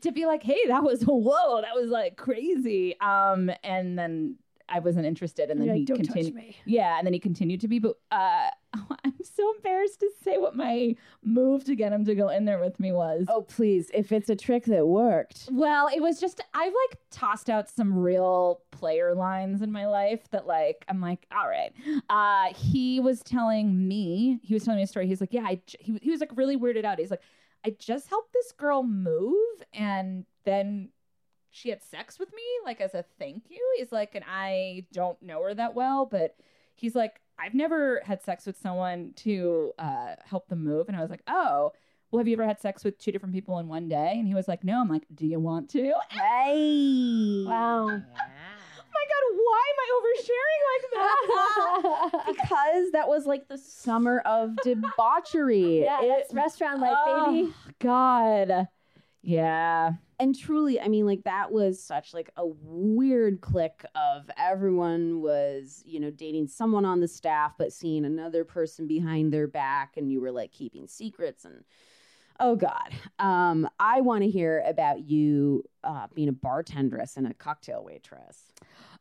To 0.00 0.10
be 0.10 0.26
like, 0.26 0.42
hey, 0.42 0.58
that 0.66 0.82
was 0.82 1.02
whoa, 1.02 1.60
that 1.60 1.76
was 1.76 1.90
like 1.90 2.16
crazy. 2.16 2.98
Um, 3.00 3.52
and 3.62 3.96
then 3.96 4.36
I 4.72 4.78
wasn't 4.78 5.06
interested, 5.06 5.50
and 5.50 5.60
then 5.60 5.66
You're 5.66 5.76
he 5.76 5.84
continued. 5.84 6.26
touch 6.26 6.34
me. 6.34 6.56
Yeah, 6.64 6.96
and 6.98 7.06
then 7.06 7.12
he 7.12 7.18
continued 7.20 7.60
to 7.60 7.68
be, 7.68 7.78
but 7.78 7.96
uh, 8.10 8.48
I'm 9.04 9.14
so 9.22 9.54
embarrassed 9.56 10.00
to 10.00 10.10
say 10.24 10.38
what 10.38 10.56
my 10.56 10.96
move 11.22 11.64
to 11.64 11.74
get 11.74 11.92
him 11.92 12.04
to 12.06 12.14
go 12.14 12.28
in 12.30 12.44
there 12.46 12.58
with 12.58 12.80
me 12.80 12.92
was. 12.92 13.26
Oh 13.28 13.42
please, 13.42 13.90
if 13.92 14.12
it's 14.12 14.30
a 14.30 14.36
trick 14.36 14.64
that 14.64 14.86
worked. 14.86 15.48
Well, 15.52 15.88
it 15.94 16.00
was 16.00 16.20
just 16.20 16.40
I've 16.54 16.72
like 16.72 16.98
tossed 17.10 17.50
out 17.50 17.68
some 17.68 17.92
real 17.92 18.60
player 18.70 19.14
lines 19.14 19.62
in 19.62 19.70
my 19.70 19.86
life 19.86 20.30
that 20.30 20.46
like 20.46 20.84
I'm 20.88 21.00
like, 21.00 21.26
all 21.36 21.48
right. 21.48 21.72
Uh 22.08 22.54
he 22.54 23.00
was 23.00 23.22
telling 23.22 23.86
me, 23.86 24.40
he 24.42 24.54
was 24.54 24.64
telling 24.64 24.78
me 24.78 24.84
a 24.84 24.86
story. 24.86 25.06
He's 25.06 25.20
like, 25.20 25.32
yeah, 25.32 25.44
I 25.44 25.60
j- 25.66 25.78
he, 25.80 25.98
he 26.02 26.10
was 26.10 26.20
like 26.20 26.30
really 26.34 26.56
weirded 26.56 26.84
out. 26.84 26.98
He's 26.98 27.10
like, 27.10 27.22
I 27.64 27.76
just 27.78 28.08
helped 28.08 28.32
this 28.32 28.52
girl 28.52 28.82
move 28.82 29.62
and 29.72 30.24
then 30.44 30.88
she 31.52 31.68
had 31.68 31.82
sex 31.82 32.18
with 32.18 32.32
me 32.34 32.42
like 32.64 32.80
as 32.80 32.94
a 32.94 33.04
thank 33.18 33.44
you. 33.50 33.60
He's 33.78 33.92
like, 33.92 34.14
and 34.16 34.24
I 34.28 34.86
don't 34.92 35.20
know 35.22 35.42
her 35.44 35.54
that 35.54 35.74
well, 35.74 36.06
but 36.06 36.34
he's 36.74 36.94
like, 36.94 37.20
I've 37.38 37.54
never 37.54 38.00
had 38.04 38.22
sex 38.22 38.46
with 38.46 38.56
someone 38.58 39.12
to 39.16 39.72
uh 39.78 40.14
help 40.24 40.48
them 40.48 40.64
move. 40.64 40.88
And 40.88 40.96
I 40.96 41.00
was 41.00 41.10
like, 41.10 41.22
oh, 41.28 41.72
well, 42.10 42.18
have 42.18 42.26
you 42.28 42.34
ever 42.34 42.46
had 42.46 42.60
sex 42.60 42.84
with 42.84 42.98
two 42.98 43.12
different 43.12 43.34
people 43.34 43.58
in 43.58 43.68
one 43.68 43.88
day? 43.88 44.12
And 44.16 44.26
he 44.26 44.34
was 44.34 44.48
like, 44.48 44.64
no. 44.64 44.80
I'm 44.80 44.88
like, 44.88 45.04
do 45.14 45.26
you 45.26 45.38
want 45.40 45.70
to? 45.70 45.92
Hey. 46.10 47.44
Wow. 47.46 47.86
Oh 47.88 48.94
my 48.94 49.04
god, 49.08 49.24
why 49.36 49.62
am 49.72 49.78
I 49.80 49.88
oversharing 49.98 50.62
like 50.72 50.84
that? 52.12 52.24
because 52.34 52.90
that 52.92 53.08
was 53.08 53.24
like 53.26 53.48
the 53.48 53.56
summer 53.58 54.20
of 54.20 54.56
debauchery. 54.62 55.82
yeah, 55.84 56.02
It- 56.02 56.08
that's 56.08 56.34
restaurant 56.34 56.80
life, 56.80 56.96
baby. 57.06 57.48
Oh, 57.48 57.54
God. 57.78 58.68
Yeah. 59.22 59.92
and 60.18 60.36
truly, 60.38 60.80
I 60.80 60.88
mean, 60.88 61.06
like 61.06 61.24
that 61.24 61.52
was 61.52 61.82
such 61.82 62.12
like 62.12 62.30
a 62.36 62.46
weird 62.46 63.40
click 63.40 63.84
of 63.94 64.28
everyone 64.36 65.20
was, 65.20 65.82
you 65.86 66.00
know, 66.00 66.10
dating 66.10 66.48
someone 66.48 66.84
on 66.84 67.00
the 67.00 67.08
staff, 67.08 67.52
but 67.56 67.72
seeing 67.72 68.04
another 68.04 68.44
person 68.44 68.86
behind 68.86 69.32
their 69.32 69.46
back, 69.46 69.96
and 69.96 70.10
you 70.10 70.20
were 70.20 70.32
like 70.32 70.52
keeping 70.52 70.86
secrets 70.86 71.44
and. 71.44 71.64
Oh 72.40 72.56
God, 72.56 72.92
um, 73.20 73.68
I 73.78 74.00
want 74.00 74.24
to 74.24 74.30
hear 74.30 74.64
about 74.66 75.08
you 75.08 75.62
uh, 75.84 76.06
being 76.14 76.28
a 76.30 76.32
bartendress 76.32 77.16
and 77.16 77.26
a 77.26 77.34
cocktail 77.34 77.84
waitress. 77.84 78.52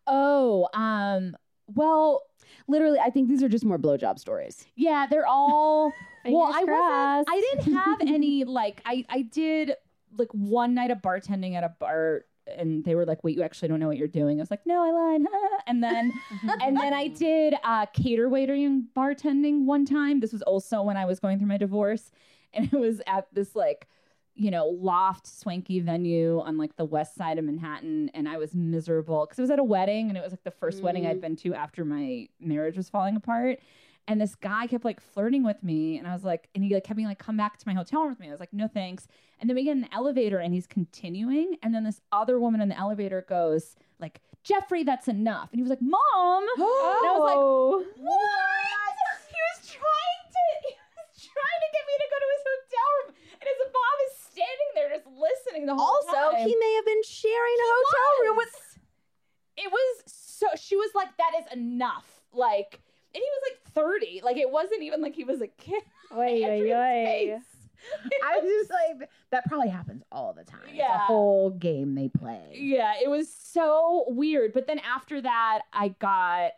Oh, 0.05 0.67
um, 0.73 1.35
well, 1.65 2.23
Literally, 2.67 2.99
I 2.99 3.09
think 3.09 3.29
these 3.29 3.43
are 3.43 3.49
just 3.49 3.65
more 3.65 3.77
blowjob 3.79 4.19
stories. 4.19 4.65
yeah, 4.75 5.07
they're 5.09 5.27
all 5.27 5.93
well, 6.25 6.51
I 6.53 6.63
wasn't. 6.63 7.29
I 7.29 7.39
didn't 7.39 7.73
have 7.73 8.01
any 8.01 8.43
like 8.45 8.81
I 8.85 9.05
I 9.09 9.23
did 9.23 9.73
like 10.17 10.29
one 10.31 10.73
night 10.73 10.91
of 10.91 10.99
bartending 10.99 11.55
at 11.55 11.63
a 11.63 11.69
bar 11.79 12.25
and 12.47 12.83
they 12.83 12.95
were 12.95 13.05
like, 13.05 13.23
"Wait, 13.23 13.37
you 13.37 13.43
actually 13.43 13.67
don't 13.67 13.79
know 13.79 13.87
what 13.87 13.97
you're 13.97 14.07
doing." 14.07 14.39
I 14.39 14.41
was 14.41 14.51
like, 14.51 14.65
"No, 14.65 14.83
I 14.83 14.91
lied." 14.91 15.21
and 15.67 15.83
then 15.83 16.11
and 16.61 16.77
then 16.77 16.93
I 16.93 17.07
did 17.07 17.55
uh, 17.63 17.85
cater 17.87 18.29
waitering 18.29 18.85
bartending 18.95 19.65
one 19.65 19.85
time. 19.85 20.19
This 20.19 20.33
was 20.33 20.41
also 20.41 20.81
when 20.81 20.97
I 20.97 21.05
was 21.05 21.19
going 21.19 21.37
through 21.37 21.47
my 21.47 21.57
divorce, 21.57 22.11
and 22.53 22.71
it 22.71 22.77
was 22.77 23.01
at 23.07 23.27
this 23.33 23.55
like 23.55 23.87
you 24.33 24.49
know 24.49 24.67
loft 24.67 25.27
swanky 25.27 25.79
venue 25.79 26.39
on 26.39 26.57
like 26.57 26.75
the 26.75 26.85
west 26.85 27.15
side 27.15 27.37
of 27.37 27.45
Manhattan, 27.45 28.09
and 28.13 28.27
I 28.27 28.37
was 28.37 28.55
miserable 28.55 29.25
because 29.25 29.39
it 29.39 29.43
was 29.43 29.51
at 29.51 29.59
a 29.59 29.63
wedding, 29.63 30.09
and 30.09 30.17
it 30.17 30.23
was 30.23 30.31
like 30.31 30.43
the 30.43 30.51
first 30.51 30.81
wedding 30.81 31.05
I'd 31.05 31.21
been 31.21 31.35
to 31.37 31.53
after 31.53 31.85
my 31.85 32.27
marriage 32.39 32.77
was 32.77 32.89
falling 32.89 33.15
apart. 33.15 33.59
And 34.07 34.19
this 34.19 34.35
guy 34.35 34.67
kept 34.67 34.83
like 34.83 34.99
flirting 34.99 35.43
with 35.43 35.61
me, 35.63 35.97
and 35.97 36.07
I 36.07 36.13
was 36.13 36.23
like, 36.23 36.49
and 36.55 36.63
he 36.63 36.73
like 36.73 36.83
kept 36.83 36.97
being 36.97 37.07
like, 37.07 37.19
"Come 37.19 37.37
back 37.37 37.57
to 37.57 37.67
my 37.67 37.73
hotel 37.73 38.01
room 38.01 38.09
with 38.09 38.19
me." 38.19 38.27
I 38.27 38.31
was 38.31 38.39
like, 38.39 38.51
"No, 38.51 38.67
thanks." 38.67 39.07
And 39.39 39.49
then 39.49 39.55
we 39.55 39.63
get 39.63 39.71
in 39.71 39.81
the 39.81 39.93
elevator, 39.93 40.39
and 40.39 40.53
he's 40.53 40.67
continuing, 40.67 41.55
and 41.63 41.73
then 41.73 41.83
this 41.83 42.01
other 42.11 42.39
woman 42.39 42.61
in 42.61 42.67
the 42.69 42.77
elevator 42.77 43.21
goes 43.29 43.75
like, 43.99 44.19
"Jeffrey, 44.43 44.83
that's 44.83 45.07
enough." 45.07 45.49
And 45.53 45.59
he 45.59 45.63
was 45.63 45.69
like, 45.69 45.81
"Mom," 45.81 46.43
and 46.43 46.63
I 46.63 47.13
was 47.15 47.25
like, 47.29 47.37
Oh. 47.37 47.85
"What?" 47.97 48.95
He 49.31 49.37
was 49.37 49.69
trying 49.69 50.23
to, 50.33 50.41
he 50.67 50.73
was 50.75 51.09
trying 51.21 51.59
to 51.61 51.69
get 51.71 51.83
me 51.87 51.95
to 52.01 52.07
go 52.11 52.17
to 52.19 52.29
his 52.35 52.43
hotel 52.51 52.89
room, 52.97 53.09
and 53.39 53.45
his 53.47 53.59
mom 53.71 53.97
is 54.09 54.13
standing 54.27 54.69
there 54.75 54.89
just 54.97 55.07
listening 55.07 55.65
the 55.67 55.75
whole 55.75 55.85
Also, 55.87 56.35
time. 56.35 56.47
he 56.47 56.55
may 56.57 56.73
have 56.75 56.85
been 56.85 57.03
sharing 57.05 57.57
a 57.63 57.67
hotel 57.69 58.11
room 58.25 58.37
with. 58.37 58.53
it 59.57 59.69
was 59.71 59.87
so 60.11 60.47
she 60.57 60.75
was 60.75 60.89
like 60.95 61.15
that 61.17 61.31
is 61.39 61.45
enough 61.53 62.23
like 62.33 62.81
and 63.13 63.21
he 63.21 63.21
was 63.21 63.51
like 63.51 63.73
30 63.73 64.21
like 64.23 64.37
it 64.37 64.49
wasn't 64.49 64.81
even 64.83 65.01
like 65.01 65.15
he 65.15 65.23
was 65.23 65.41
a 65.41 65.47
kid 65.47 65.81
Oy, 66.13 66.43
oy, 66.43 66.73
oy. 66.73 67.39
I 68.23 68.37
was 68.39 68.51
just 68.51 68.69
like, 68.69 69.09
that 69.31 69.45
probably 69.47 69.69
happens 69.69 70.03
all 70.11 70.33
the 70.33 70.43
time. 70.43 70.59
It's 70.65 70.73
a 70.73 70.75
Yeah. 70.75 70.99
whole 70.99 71.49
game 71.49 71.95
they 71.95 72.09
play. 72.09 72.51
yeah 72.53 72.93
it 73.03 73.09
was 73.09 73.33
so 73.33 74.05
weird 74.09 74.53
but 74.53 74.67
then 74.67 74.79
after 74.79 75.19
that 75.21 75.61
i 75.73 75.87
got 75.89 76.51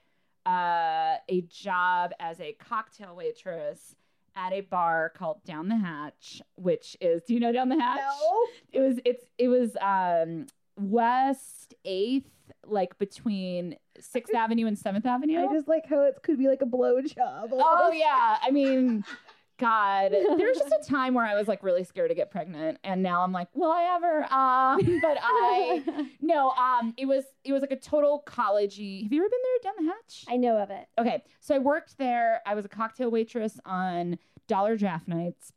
uh, 0.46 1.16
a 1.30 1.42
job 1.50 2.12
as 2.20 2.42
a 2.42 2.52
cocktail 2.54 3.16
waitress 3.16 3.96
at 4.36 4.52
a 4.52 4.60
bar 4.62 5.14
called 5.16 5.42
down 5.46 5.70
the 5.70 5.78
hatch 5.78 6.42
which 6.56 6.98
is 7.00 7.24
do 7.24 7.34
you 7.34 7.40
know 7.40 7.52
down 7.54 7.70
the 7.70 7.80
hatch 7.80 8.02
No. 8.02 8.48
it 8.74 8.80
was 8.82 9.00
it's 9.06 9.24
it 9.38 9.48
was 9.48 9.78
um 9.80 10.48
west 10.76 11.74
8th 11.86 12.26
like 12.66 12.98
between 12.98 13.78
6th 14.00 14.34
avenue 14.34 14.68
and 14.68 14.78
7th 14.78 15.06
avenue 15.06 15.40
I 15.40 15.54
just 15.54 15.68
like 15.68 15.86
how 15.86 16.02
it 16.02 16.18
could 16.24 16.38
be 16.38 16.48
like 16.48 16.62
a 16.62 16.66
blow 16.66 17.02
job. 17.02 17.50
Oh 17.52 17.92
yeah, 17.92 18.38
I 18.42 18.52
mean, 18.52 19.04
God, 19.60 20.12
there 20.12 20.48
was 20.48 20.58
just 20.58 20.74
a 20.74 20.92
time 20.92 21.14
where 21.14 21.26
I 21.26 21.36
was 21.36 21.48
like 21.48 21.64
really 21.64 21.84
scared 21.84 22.10
to 22.10 22.16
get 22.16 22.32
pregnant, 22.32 22.80
and 22.84 23.04
now 23.04 23.22
I'm 23.22 23.32
like, 23.32 23.48
will 23.54 23.72
I 23.72 23.96
ever? 23.96 24.24
Um, 24.24 25.00
but 25.02 25.18
I 25.22 26.10
no, 26.22 26.50
um, 26.52 26.94
it 26.98 27.06
was 27.06 27.24
it 27.44 27.54
was 27.54 27.62
like 27.62 27.72
a 27.72 27.80
total 27.80 28.24
collegey. 28.26 29.04
Have 29.04 29.14
you 29.14 29.22
ever 29.22 29.30
been 29.30 29.40
there 29.44 29.72
down 29.72 29.86
the 29.86 29.92
hatch? 29.92 30.26
I 30.28 30.38
know 30.38 30.58
of 30.58 30.72
it. 30.72 30.88
Okay, 31.00 31.24
so 31.40 31.56
I 31.56 31.60
worked 31.60 31.98
there. 31.98 32.42
I 32.46 32.56
was 32.56 32.66
a 32.66 32.70
cocktail 32.70 33.12
waitress 33.12 33.60
on 33.66 34.18
dollar 34.48 34.76
draft 34.78 35.08
nights. 35.08 35.54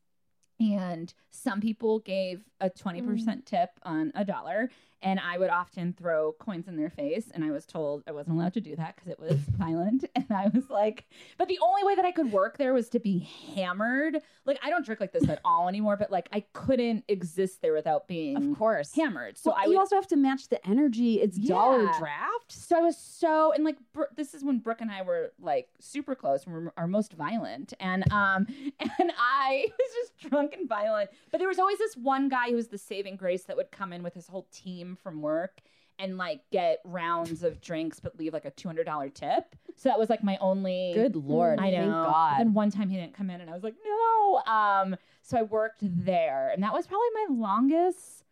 And 0.58 1.12
some 1.30 1.60
people 1.60 1.98
gave 1.98 2.42
a 2.60 2.70
20% 2.70 3.44
tip 3.44 3.68
on 3.82 4.10
a 4.14 4.24
dollar, 4.24 4.70
and 5.02 5.20
I 5.20 5.38
would 5.38 5.50
often 5.50 5.92
throw 5.92 6.32
coins 6.38 6.68
in 6.68 6.76
their 6.76 6.90
face. 6.90 7.30
And 7.34 7.44
I 7.44 7.50
was 7.50 7.66
told 7.66 8.02
I 8.08 8.12
wasn't 8.12 8.36
allowed 8.38 8.54
to 8.54 8.60
do 8.60 8.74
that 8.76 8.96
because 8.96 9.10
it 9.10 9.18
was 9.20 9.36
violent. 9.58 10.04
And 10.14 10.26
I 10.30 10.48
was 10.52 10.68
like, 10.70 11.06
but 11.38 11.48
the 11.48 11.58
only 11.62 11.84
way 11.84 11.94
that 11.94 12.04
I 12.04 12.12
could 12.12 12.32
work 12.32 12.58
there 12.58 12.72
was 12.72 12.88
to 12.90 12.98
be 13.00 13.28
hammered. 13.54 14.18
Like, 14.44 14.58
I 14.62 14.70
don't 14.70 14.84
drink 14.84 15.00
like 15.00 15.12
this 15.12 15.28
at 15.28 15.40
all 15.44 15.68
anymore, 15.68 15.96
but 15.96 16.10
like, 16.10 16.28
I 16.32 16.40
couldn't 16.52 17.04
exist 17.08 17.60
there 17.62 17.72
without 17.74 18.08
being 18.08 18.52
Of 18.52 18.58
course. 18.58 18.94
hammered. 18.94 19.36
So 19.38 19.50
Well, 19.50 19.58
I 19.60 19.64
you 19.64 19.70
would 19.70 19.78
also 19.78 19.96
have 19.96 20.06
to 20.08 20.16
match 20.16 20.48
the 20.48 20.64
energy. 20.66 21.20
It's 21.20 21.36
dollar 21.38 21.90
draft. 21.98 22.50
so 22.50 22.76
I 22.78 22.80
was 22.80 22.96
so 22.96 23.52
and 23.52 23.64
like 23.64 23.76
Br- 23.92 24.04
this 24.16 24.34
is 24.34 24.42
when 24.44 24.58
Brooke 24.58 24.80
and 24.80 24.90
I 24.90 25.02
were 25.02 25.32
like 25.40 25.68
super 25.80 26.14
close 26.14 26.44
and 26.44 26.54
we're 26.54 26.72
our 26.76 26.86
most 26.86 27.12
violent 27.12 27.72
and 27.80 28.10
um 28.12 28.46
and 28.80 29.12
I 29.18 29.66
was 29.68 29.90
just 30.00 30.30
drunk 30.30 30.54
and 30.58 30.68
violent 30.68 31.10
but 31.30 31.38
there 31.38 31.48
was 31.48 31.58
always 31.58 31.78
this 31.78 31.96
one 31.96 32.28
guy 32.28 32.50
who 32.50 32.56
was 32.56 32.68
the 32.68 32.78
saving 32.78 33.16
grace 33.16 33.44
that 33.44 33.56
would 33.56 33.70
come 33.70 33.92
in 33.92 34.02
with 34.02 34.14
his 34.14 34.26
whole 34.28 34.46
team 34.52 34.95
from 34.96 35.22
work 35.22 35.60
and 35.98 36.18
like 36.18 36.40
get 36.52 36.80
rounds 36.84 37.42
of 37.42 37.60
drinks 37.60 38.00
but 38.00 38.18
leave 38.18 38.32
like 38.32 38.44
a 38.44 38.50
two 38.50 38.68
hundred 38.68 38.84
dollar 38.84 39.08
tip 39.08 39.56
so 39.76 39.88
that 39.90 39.98
was 39.98 40.08
like 40.08 40.24
my 40.24 40.38
only 40.40 40.92
Good 40.94 41.16
lord. 41.16 41.60
I 41.60 41.70
know. 41.70 41.76
Thank 41.76 41.92
God. 41.92 42.40
Then 42.40 42.54
one 42.54 42.70
time 42.70 42.88
he 42.88 42.96
didn't 42.96 43.14
come 43.14 43.28
in, 43.28 43.40
and 43.40 43.50
I 43.50 43.52
was 43.52 43.62
like, 43.62 43.74
no. 43.84 44.42
Um, 44.46 44.96
so 45.22 45.38
I 45.38 45.42
worked 45.42 45.80
there, 45.82 46.50
and 46.52 46.62
that 46.62 46.72
was 46.72 46.86
probably 46.86 47.08
my 47.14 47.26
longest 47.34 48.24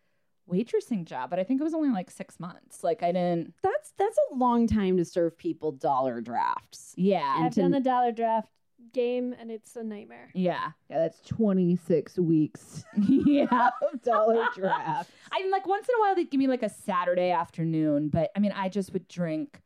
waitressing 0.51 1.05
job. 1.05 1.29
But 1.29 1.39
I 1.39 1.43
think 1.43 1.61
it 1.61 1.63
was 1.63 1.75
only 1.75 1.89
like 1.89 2.09
six 2.09 2.39
months. 2.39 2.83
Like 2.83 3.03
I 3.03 3.11
didn't. 3.11 3.53
That's 3.61 3.93
that's 3.97 4.17
a 4.31 4.35
long 4.35 4.65
time 4.65 4.97
to 4.97 5.05
serve 5.05 5.37
people 5.37 5.71
dollar 5.71 6.19
drafts. 6.19 6.93
Yeah. 6.97 7.35
I've 7.39 7.53
to- 7.53 7.61
done 7.61 7.71
the 7.71 7.79
dollar 7.79 8.11
draft 8.11 8.49
game 8.93 9.35
and 9.39 9.49
it's 9.51 9.75
a 9.75 9.83
nightmare. 9.83 10.29
yeah. 10.33 10.71
Yeah, 10.89 10.99
that's 10.99 11.19
26 11.21 12.17
weeks 12.19 12.83
yeah. 12.97 13.69
of 13.91 14.01
dollar 14.01 14.45
draft. 14.55 15.09
I 15.31 15.41
mean, 15.41 15.51
like 15.51 15.65
once 15.67 15.87
in 15.89 15.95
a 15.95 15.99
while 16.01 16.15
they'd 16.15 16.29
give 16.29 16.39
me 16.39 16.47
like 16.47 16.63
a 16.63 16.69
Saturday 16.69 17.31
afternoon, 17.31 18.09
but 18.09 18.31
I 18.35 18.39
mean, 18.39 18.51
I 18.55 18.69
just 18.69 18.93
would 18.93 19.07
drink 19.07 19.61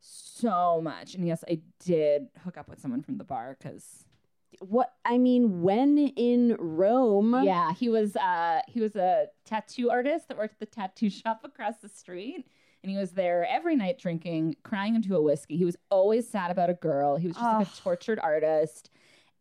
so 0.00 0.80
much. 0.82 1.14
And 1.14 1.26
yes, 1.26 1.44
I 1.48 1.60
did 1.84 2.28
hook 2.44 2.56
up 2.56 2.68
with 2.68 2.80
someone 2.80 3.02
from 3.02 3.18
the 3.18 3.24
bar 3.24 3.56
because 3.58 4.04
What 4.60 4.92
I 5.04 5.18
mean, 5.18 5.62
when 5.62 5.98
in 5.98 6.56
Rome, 6.58 7.40
Yeah, 7.44 7.72
he 7.72 7.88
was 7.88 8.16
uh 8.16 8.60
he 8.68 8.80
was 8.80 8.96
a 8.96 9.26
tattoo 9.44 9.90
artist 9.90 10.28
that 10.28 10.36
worked 10.38 10.54
at 10.54 10.60
the 10.60 10.66
tattoo 10.66 11.10
shop 11.10 11.40
across 11.44 11.76
the 11.82 11.88
street. 11.88 12.46
And 12.84 12.90
he 12.90 12.98
was 12.98 13.12
there 13.12 13.46
every 13.48 13.76
night 13.76 13.98
drinking, 13.98 14.56
crying 14.62 14.94
into 14.94 15.16
a 15.16 15.22
whiskey. 15.22 15.56
He 15.56 15.64
was 15.64 15.76
always 15.90 16.28
sad 16.28 16.50
about 16.50 16.68
a 16.68 16.74
girl. 16.74 17.16
He 17.16 17.26
was 17.26 17.34
just 17.34 17.46
like 17.46 17.66
a 17.66 17.80
tortured 17.82 18.20
artist. 18.22 18.90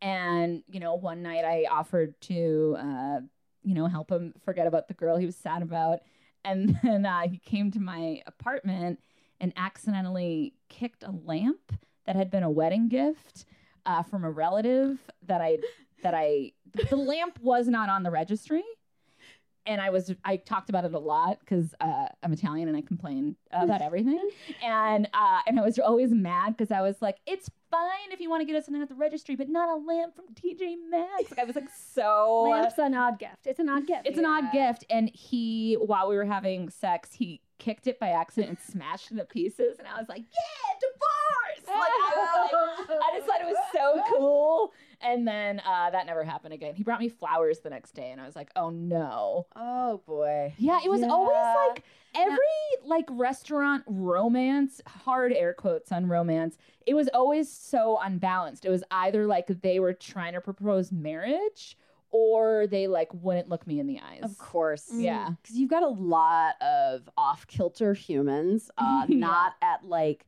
And, 0.02 0.64
you 0.66 0.80
know, 0.80 0.96
one 0.96 1.22
night 1.22 1.44
I 1.44 1.68
offered 1.70 2.20
to 2.22 2.78
uh, 2.80 3.20
you 3.64 3.74
know, 3.74 3.88
help 3.88 4.12
him 4.12 4.34
forget 4.44 4.68
about 4.68 4.88
the 4.88 4.94
girl 4.94 5.18
he 5.18 5.26
was 5.26 5.36
sad 5.36 5.62
about. 5.62 6.00
And 6.46 6.78
then 6.84 7.06
uh, 7.06 7.22
he 7.22 7.38
came 7.38 7.72
to 7.72 7.80
my 7.80 8.22
apartment 8.28 9.00
and 9.40 9.54
accidentally 9.56 10.54
kicked 10.70 11.04
a 11.04 11.12
lamp 11.12 11.74
that 12.06 12.16
had 12.16 12.30
been 12.30 12.44
a 12.44 12.52
wedding 12.52 12.90
gift 12.90 13.46
uh, 13.86 14.04
from 14.04 14.24
a 14.24 14.32
relative 14.32 15.00
that 15.26 15.42
I 15.42 15.58
that 16.04 16.14
I 16.14 16.52
the 16.90 16.96
lamp 16.96 17.40
was 17.42 17.68
not 17.68 17.90
on 17.90 18.04
the 18.04 18.12
registry. 18.12 18.64
And 19.66 19.80
I 19.82 19.90
was 19.90 20.14
I 20.26 20.38
talked 20.38 20.70
about 20.70 20.86
it 20.86 20.94
a 20.94 21.00
lot 21.00 21.40
because 21.40 21.74
uh, 21.80 22.08
I'm 22.22 22.34
Italian 22.34 22.68
and 22.68 22.78
I 22.78 22.82
complain 22.82 23.36
about 23.52 23.82
everything. 23.90 24.30
And 24.64 25.08
uh, 25.14 25.40
and 25.48 25.60
I 25.60 25.64
was 25.64 25.80
always 25.80 26.12
mad 26.12 26.58
because 26.58 26.72
I 26.72 26.82
was 26.82 27.02
like, 27.02 27.18
it's 27.26 27.50
fine 27.72 28.12
if 28.12 28.20
you 28.20 28.30
want 28.30 28.42
to 28.42 28.46
get 28.46 28.56
us 28.56 28.66
something 28.66 28.82
at 28.82 28.90
the 28.90 28.96
registry, 28.96 29.36
but 29.36 29.50
not 29.50 29.70
a 29.70 29.76
lamp 29.76 30.16
from 30.16 30.26
TJ 30.36 30.76
Maxx. 30.90 31.32
Like 31.32 31.40
I 31.40 31.44
was 31.44 31.56
like 31.56 31.70
so 31.94 32.48
Lamp's 32.50 32.78
an 32.78 32.94
odd 32.94 33.20
gift. 33.20 33.46
It's 33.46 33.60
an 33.60 33.70
odd 33.70 33.88
gift. 33.88 34.02
it's 34.06 34.18
an 34.18 34.26
odd 34.26 34.52
gift. 34.52 34.86
And 34.90 35.10
he, 35.14 35.76
while 35.76 36.08
we 36.10 36.16
were 36.16 36.26
having 36.26 36.70
sex, 36.70 37.14
he 37.14 37.42
kicked 37.60 37.88
it 37.88 38.00
by 38.00 38.10
accident 38.10 38.50
and 38.50 38.60
smashed 38.60 39.12
it 39.12 39.16
to 39.16 39.26
pieces. 39.26 39.80
And 39.80 39.88
I 39.88 39.98
was 39.98 40.10
like, 40.10 40.22
yeah, 40.22 40.80
divorce. 40.82 41.68
Like, 41.68 41.90
I, 41.90 42.14
was 42.16 42.88
like, 42.90 43.00
I 43.02 43.18
just 43.18 43.28
thought 43.28 43.42
it 43.42 43.48
was 43.48 43.58
so 43.74 44.04
cool. 44.18 44.74
And 45.04 45.28
then 45.28 45.60
uh, 45.68 45.90
that 45.92 46.06
never 46.06 46.24
happened 46.24 46.54
again. 46.54 46.76
He 46.76 46.84
brought 46.84 47.00
me 47.00 47.10
flowers 47.10 47.60
the 47.60 47.70
next 47.70 47.92
day, 47.94 48.12
and 48.12 48.22
I 48.22 48.26
was 48.26 48.36
like, 48.36 48.50
oh 48.56 48.70
no. 48.70 49.48
Oh 49.56 50.02
boy. 50.08 50.54
Yeah, 50.58 50.80
it 50.84 50.90
was 50.90 51.02
Yeah. 51.02 51.08
always 51.10 51.36
like 51.68 51.84
every 52.16 52.38
like 52.86 53.06
restaurant 53.10 53.84
romance, 53.88 54.82
hard 54.88 55.34
air 55.34 55.54
quotes 55.54 55.92
on 55.92 56.08
romance. 56.08 56.58
It 56.86 56.94
was 56.94 57.10
always 57.14 57.52
so 57.52 58.00
unbalanced. 58.02 58.66
It 58.66 58.70
was 58.70 58.84
either 58.92 59.28
like 59.28 59.48
they 59.62 59.80
were 59.80 59.94
trying 59.94 60.34
to 60.34 60.42
propose 60.42 60.92
marriage 60.92 61.78
or 62.12 62.68
they 62.68 62.88
like 62.88 63.10
wouldn't 63.14 63.50
look 63.50 63.66
me 63.66 63.80
in 63.80 63.88
the 63.88 64.00
eyes. 64.00 64.20
Of 64.24 64.38
course. 64.38 64.90
Yeah. 64.94 65.30
Because 65.42 65.58
you've 65.58 65.70
got 65.70 65.84
a 65.84 65.88
lot 65.90 66.62
of 66.62 67.10
off 67.18 67.48
kilter 67.48 67.94
humans, 67.94 68.70
uh, 68.78 69.06
Yeah. 69.10 69.18
not 69.18 69.54
at 69.62 69.84
like 69.84 70.26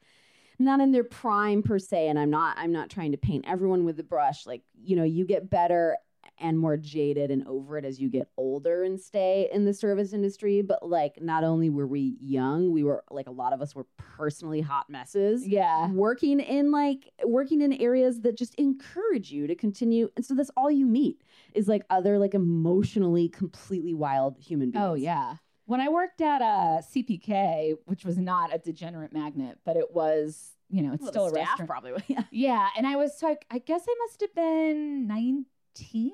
not 0.59 0.79
in 0.79 0.91
their 0.91 1.03
prime 1.03 1.61
per 1.61 1.79
se. 1.79 2.07
And 2.07 2.19
I'm 2.19 2.29
not 2.29 2.57
I'm 2.57 2.71
not 2.71 2.89
trying 2.89 3.11
to 3.11 3.17
paint 3.17 3.45
everyone 3.47 3.85
with 3.85 3.97
the 3.97 4.03
brush. 4.03 4.45
Like, 4.45 4.61
you 4.81 4.95
know, 4.95 5.03
you 5.03 5.25
get 5.25 5.49
better 5.49 5.97
and 6.37 6.59
more 6.59 6.75
jaded 6.75 7.31
and 7.31 7.47
over 7.47 7.77
it 7.77 7.85
as 7.85 7.99
you 7.99 8.09
get 8.09 8.27
older 8.37 8.83
and 8.83 8.99
stay 8.99 9.49
in 9.53 9.65
the 9.65 9.73
service 9.73 10.13
industry. 10.13 10.61
But 10.61 10.87
like 10.87 11.21
not 11.21 11.43
only 11.43 11.69
were 11.69 11.87
we 11.87 12.17
young, 12.19 12.71
we 12.71 12.83
were 12.83 13.03
like 13.09 13.27
a 13.27 13.31
lot 13.31 13.53
of 13.53 13.61
us 13.61 13.75
were 13.75 13.85
personally 13.97 14.61
hot 14.61 14.89
messes. 14.89 15.47
Yeah. 15.47 15.89
Working 15.91 16.39
in 16.39 16.71
like 16.71 17.11
working 17.23 17.61
in 17.61 17.73
areas 17.73 18.21
that 18.21 18.37
just 18.37 18.55
encourage 18.55 19.31
you 19.31 19.47
to 19.47 19.55
continue. 19.55 20.09
And 20.15 20.25
so 20.25 20.35
that's 20.35 20.51
all 20.57 20.71
you 20.71 20.85
meet 20.85 21.23
is 21.53 21.67
like 21.67 21.83
other 21.89 22.19
like 22.19 22.33
emotionally 22.33 23.29
completely 23.29 23.93
wild 23.93 24.37
human 24.39 24.71
beings. 24.71 24.85
Oh 24.85 24.93
yeah. 24.95 25.35
When 25.65 25.81
I 25.81 25.89
worked 25.89 26.21
at 26.21 26.41
a 26.41 26.81
CPK, 26.83 27.73
which 27.85 28.05
was 28.05 28.17
not 28.17 28.53
a 28.53 28.57
degenerate 28.59 29.11
magnet, 29.13 29.59
but 29.65 29.75
it 29.77 29.91
was, 29.93 30.51
you 30.69 30.81
know, 30.83 30.93
it's 30.93 31.01
Well, 31.01 31.11
still 31.11 31.25
a 31.27 31.31
restaurant. 31.31 31.67
probably. 31.69 31.91
Yeah. 32.07 32.23
Yeah, 32.31 32.67
and 32.77 32.85
I 32.85 32.95
was 32.95 33.21
like, 33.23 33.45
I 33.49 33.57
guess 33.59 33.83
I 33.89 33.95
must 34.05 34.21
have 34.21 34.33
been 34.35 35.07
19 35.07 36.11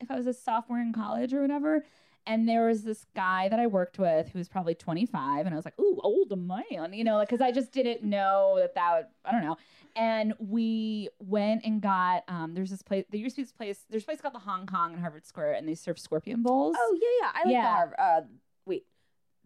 if 0.00 0.10
I 0.10 0.16
was 0.16 0.26
a 0.26 0.32
sophomore 0.34 0.80
in 0.80 0.92
college 0.92 1.32
or 1.32 1.40
whatever. 1.42 1.84
And 2.26 2.46
there 2.48 2.66
was 2.66 2.82
this 2.82 3.06
guy 3.16 3.48
that 3.48 3.58
I 3.58 3.66
worked 3.68 3.98
with 3.98 4.28
who 4.28 4.38
was 4.38 4.48
probably 4.50 4.74
25, 4.74 5.46
and 5.46 5.54
I 5.54 5.56
was 5.56 5.64
like, 5.64 5.78
"Ooh, 5.80 5.98
old 6.02 6.36
man," 6.38 6.92
you 6.92 7.02
know, 7.02 7.20
because 7.20 7.40
I 7.40 7.50
just 7.52 7.72
didn't 7.72 8.02
know 8.02 8.56
that 8.58 8.74
that 8.74 9.12
I 9.24 9.32
don't 9.32 9.42
know. 9.42 9.56
And 9.96 10.34
we 10.38 11.08
went 11.20 11.64
and 11.64 11.80
got 11.80 12.24
um, 12.28 12.52
there's 12.52 12.68
this 12.68 12.82
place. 12.82 13.06
There 13.10 13.18
used 13.18 13.36
to 13.36 13.40
be 13.40 13.44
this 13.44 13.52
place. 13.52 13.86
There's 13.88 14.02
a 14.02 14.06
place 14.06 14.20
called 14.20 14.34
the 14.34 14.40
Hong 14.40 14.66
Kong 14.66 14.92
in 14.92 14.98
Harvard 14.98 15.24
Square, 15.24 15.54
and 15.54 15.66
they 15.66 15.74
serve 15.74 15.98
scorpion 15.98 16.42
bowls. 16.42 16.76
Oh 16.78 16.98
yeah, 17.00 17.08
yeah. 17.26 17.30
I 17.34 17.44
like 17.44 17.52
Yeah. 17.54 17.62
the 17.62 17.68
Harvard. 17.68 17.96
Uh, 17.98 18.20
wait, 18.68 18.86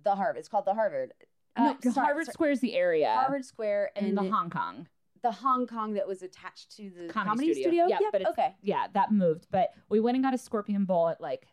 the 0.02 0.14
Harvard. 0.14 0.38
It's 0.38 0.48
called 0.48 0.64
the 0.66 0.74
Harvard. 0.74 1.12
Uh, 1.56 1.74
no, 1.84 1.90
sorry, 1.92 2.06
Harvard 2.06 2.26
sorry. 2.26 2.32
Square 2.34 2.50
is 2.50 2.60
the 2.60 2.74
area. 2.74 3.12
Harvard 3.14 3.44
Square 3.44 3.90
and 3.96 4.06
and 4.08 4.16
the 4.18 4.30
Hong 4.30 4.50
Kong. 4.50 4.86
the 5.22 5.30
Hong 5.32 5.66
Kong 5.66 5.94
that 5.94 6.06
was 6.08 6.22
attached 6.22 6.76
to 6.76 6.90
the 6.90 7.08
Comedy 7.08 7.12
comedy, 7.48 7.52
studio. 7.54 7.62
studio. 7.68 7.86
Yeah, 7.88 7.98
Yep, 8.00 8.12
but 8.12 8.20
it's- 8.22 8.32
okay. 8.32 8.54
Yeah, 8.62 8.86
that 8.94 9.12
moved. 9.12 9.46
But 9.50 9.70
we 9.88 10.00
went 10.00 10.16
and 10.16 10.24
got 10.24 10.34
a 10.34 10.38
scorpion 10.38 10.84
bowl 10.84 11.08
at 11.08 11.20
like 11.20 11.46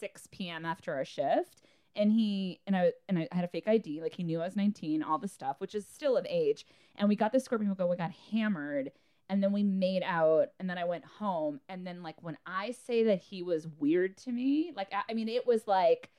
6 0.00 0.28
p.m. 0.30 0.64
after 0.64 0.94
our 0.94 1.04
shift. 1.04 1.62
And 1.96 2.10
he 2.10 2.60
and 2.66 2.76
I 2.76 2.92
and 3.08 3.20
I 3.20 3.28
had 3.30 3.44
a 3.44 3.48
fake 3.48 3.68
ID, 3.68 4.02
like 4.02 4.14
he 4.14 4.24
knew 4.24 4.40
I 4.40 4.44
was 4.46 4.56
19, 4.56 5.02
all 5.04 5.18
the 5.18 5.28
stuff, 5.28 5.60
which 5.60 5.76
is 5.76 5.86
still 5.86 6.16
of 6.16 6.26
age. 6.28 6.66
And 6.96 7.08
we 7.08 7.14
got 7.14 7.30
the 7.32 7.38
scorpion 7.38 7.72
bowl, 7.74 7.88
we 7.88 7.96
got 7.96 8.10
hammered, 8.32 8.90
and 9.28 9.40
then 9.40 9.52
we 9.52 9.62
made 9.62 10.02
out, 10.04 10.48
and 10.58 10.68
then 10.68 10.76
I 10.76 10.84
went 10.86 11.04
home. 11.04 11.60
And 11.68 11.86
then 11.86 12.02
like 12.02 12.16
when 12.20 12.36
I 12.46 12.72
say 12.72 13.04
that 13.04 13.20
he 13.20 13.44
was 13.44 13.68
weird 13.78 14.16
to 14.18 14.32
me, 14.32 14.72
like 14.74 14.92
I, 14.92 15.02
I 15.08 15.14
mean, 15.14 15.28
it 15.28 15.46
was 15.46 15.68
like 15.68 16.10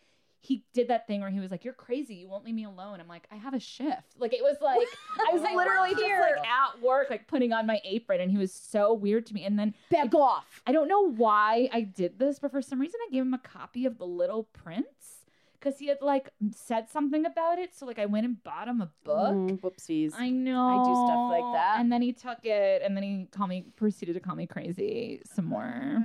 he 0.45 0.63
did 0.73 0.89
that 0.89 1.07
thing 1.07 1.21
where 1.21 1.29
he 1.29 1.39
was 1.39 1.49
like, 1.51 1.65
"You're 1.65 1.73
crazy. 1.73 2.15
You 2.15 2.27
won't 2.27 2.45
leave 2.45 2.55
me 2.55 2.65
alone." 2.65 2.99
I'm 2.99 3.07
like, 3.07 3.27
"I 3.31 3.35
have 3.35 3.53
a 3.53 3.59
shift." 3.59 4.19
Like 4.19 4.33
it 4.33 4.43
was 4.43 4.57
like 4.61 4.87
I 5.27 5.33
was 5.33 5.41
literally 5.41 5.91
just 5.91 6.03
like 6.03 6.47
at 6.47 6.81
work, 6.81 7.09
like 7.09 7.27
putting 7.27 7.51
on 7.51 7.65
my 7.65 7.81
apron, 7.83 8.21
and 8.21 8.29
he 8.29 8.37
was 8.37 8.53
so 8.53 8.93
weird 8.93 9.25
to 9.27 9.33
me. 9.33 9.43
And 9.43 9.57
then 9.57 9.73
Back 9.89 10.13
off. 10.13 10.61
I 10.67 10.71
don't 10.71 10.87
know 10.87 11.11
why 11.11 11.69
I 11.73 11.81
did 11.81 12.19
this, 12.19 12.39
but 12.39 12.51
for 12.51 12.61
some 12.61 12.79
reason 12.79 12.99
I 13.07 13.11
gave 13.11 13.23
him 13.23 13.33
a 13.33 13.39
copy 13.39 13.85
of 13.85 13.97
The 13.97 14.05
Little 14.05 14.43
Prince 14.53 15.25
because 15.59 15.79
he 15.79 15.87
had 15.87 15.97
like 16.01 16.29
said 16.53 16.89
something 16.89 17.25
about 17.25 17.57
it. 17.57 17.73
So 17.73 17.87
like 17.87 17.97
I 17.97 18.05
went 18.05 18.25
and 18.25 18.41
bought 18.43 18.67
him 18.67 18.81
a 18.81 18.91
book. 19.03 19.33
Mm, 19.33 19.59
whoopsies. 19.61 20.13
I 20.15 20.29
know. 20.29 20.67
I 20.67 20.83
do 20.83 20.93
stuff 21.07 21.31
like 21.31 21.53
that. 21.55 21.79
And 21.79 21.91
then 21.91 22.03
he 22.03 22.13
took 22.13 22.45
it, 22.45 22.83
and 22.83 22.95
then 22.95 23.03
he 23.03 23.27
called 23.31 23.49
me, 23.49 23.65
proceeded 23.75 24.13
to 24.13 24.19
call 24.19 24.35
me 24.35 24.45
crazy 24.45 25.21
some 25.25 25.45
more. 25.45 26.03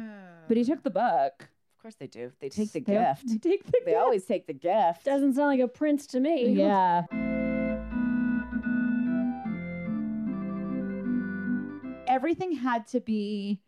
But 0.49 0.57
he 0.57 0.65
took 0.65 0.83
the 0.83 0.91
book. 0.91 1.50
Of 1.81 1.83
course 1.83 1.95
they 1.95 2.09
do. 2.09 2.31
They 2.41 2.51
take 2.51 2.73
the 2.73 2.81
They- 2.81 2.93
gift. 2.93 3.23
They 3.27 3.39
take 3.39 3.65
the 3.65 3.73
They 3.87 3.93
gift. 3.93 3.97
always 4.03 4.27
take 4.27 4.47
the 4.47 4.53
gift. 4.53 5.03
Doesn't 5.05 5.33
sound 5.33 5.47
like 5.49 5.61
a 5.61 5.69
prince 5.69 6.07
to 6.09 6.21
me. 6.21 6.51
Yeah. 6.53 7.05
Everything 12.07 12.53
had 12.53 12.87
to 12.89 13.01
be 13.01 13.61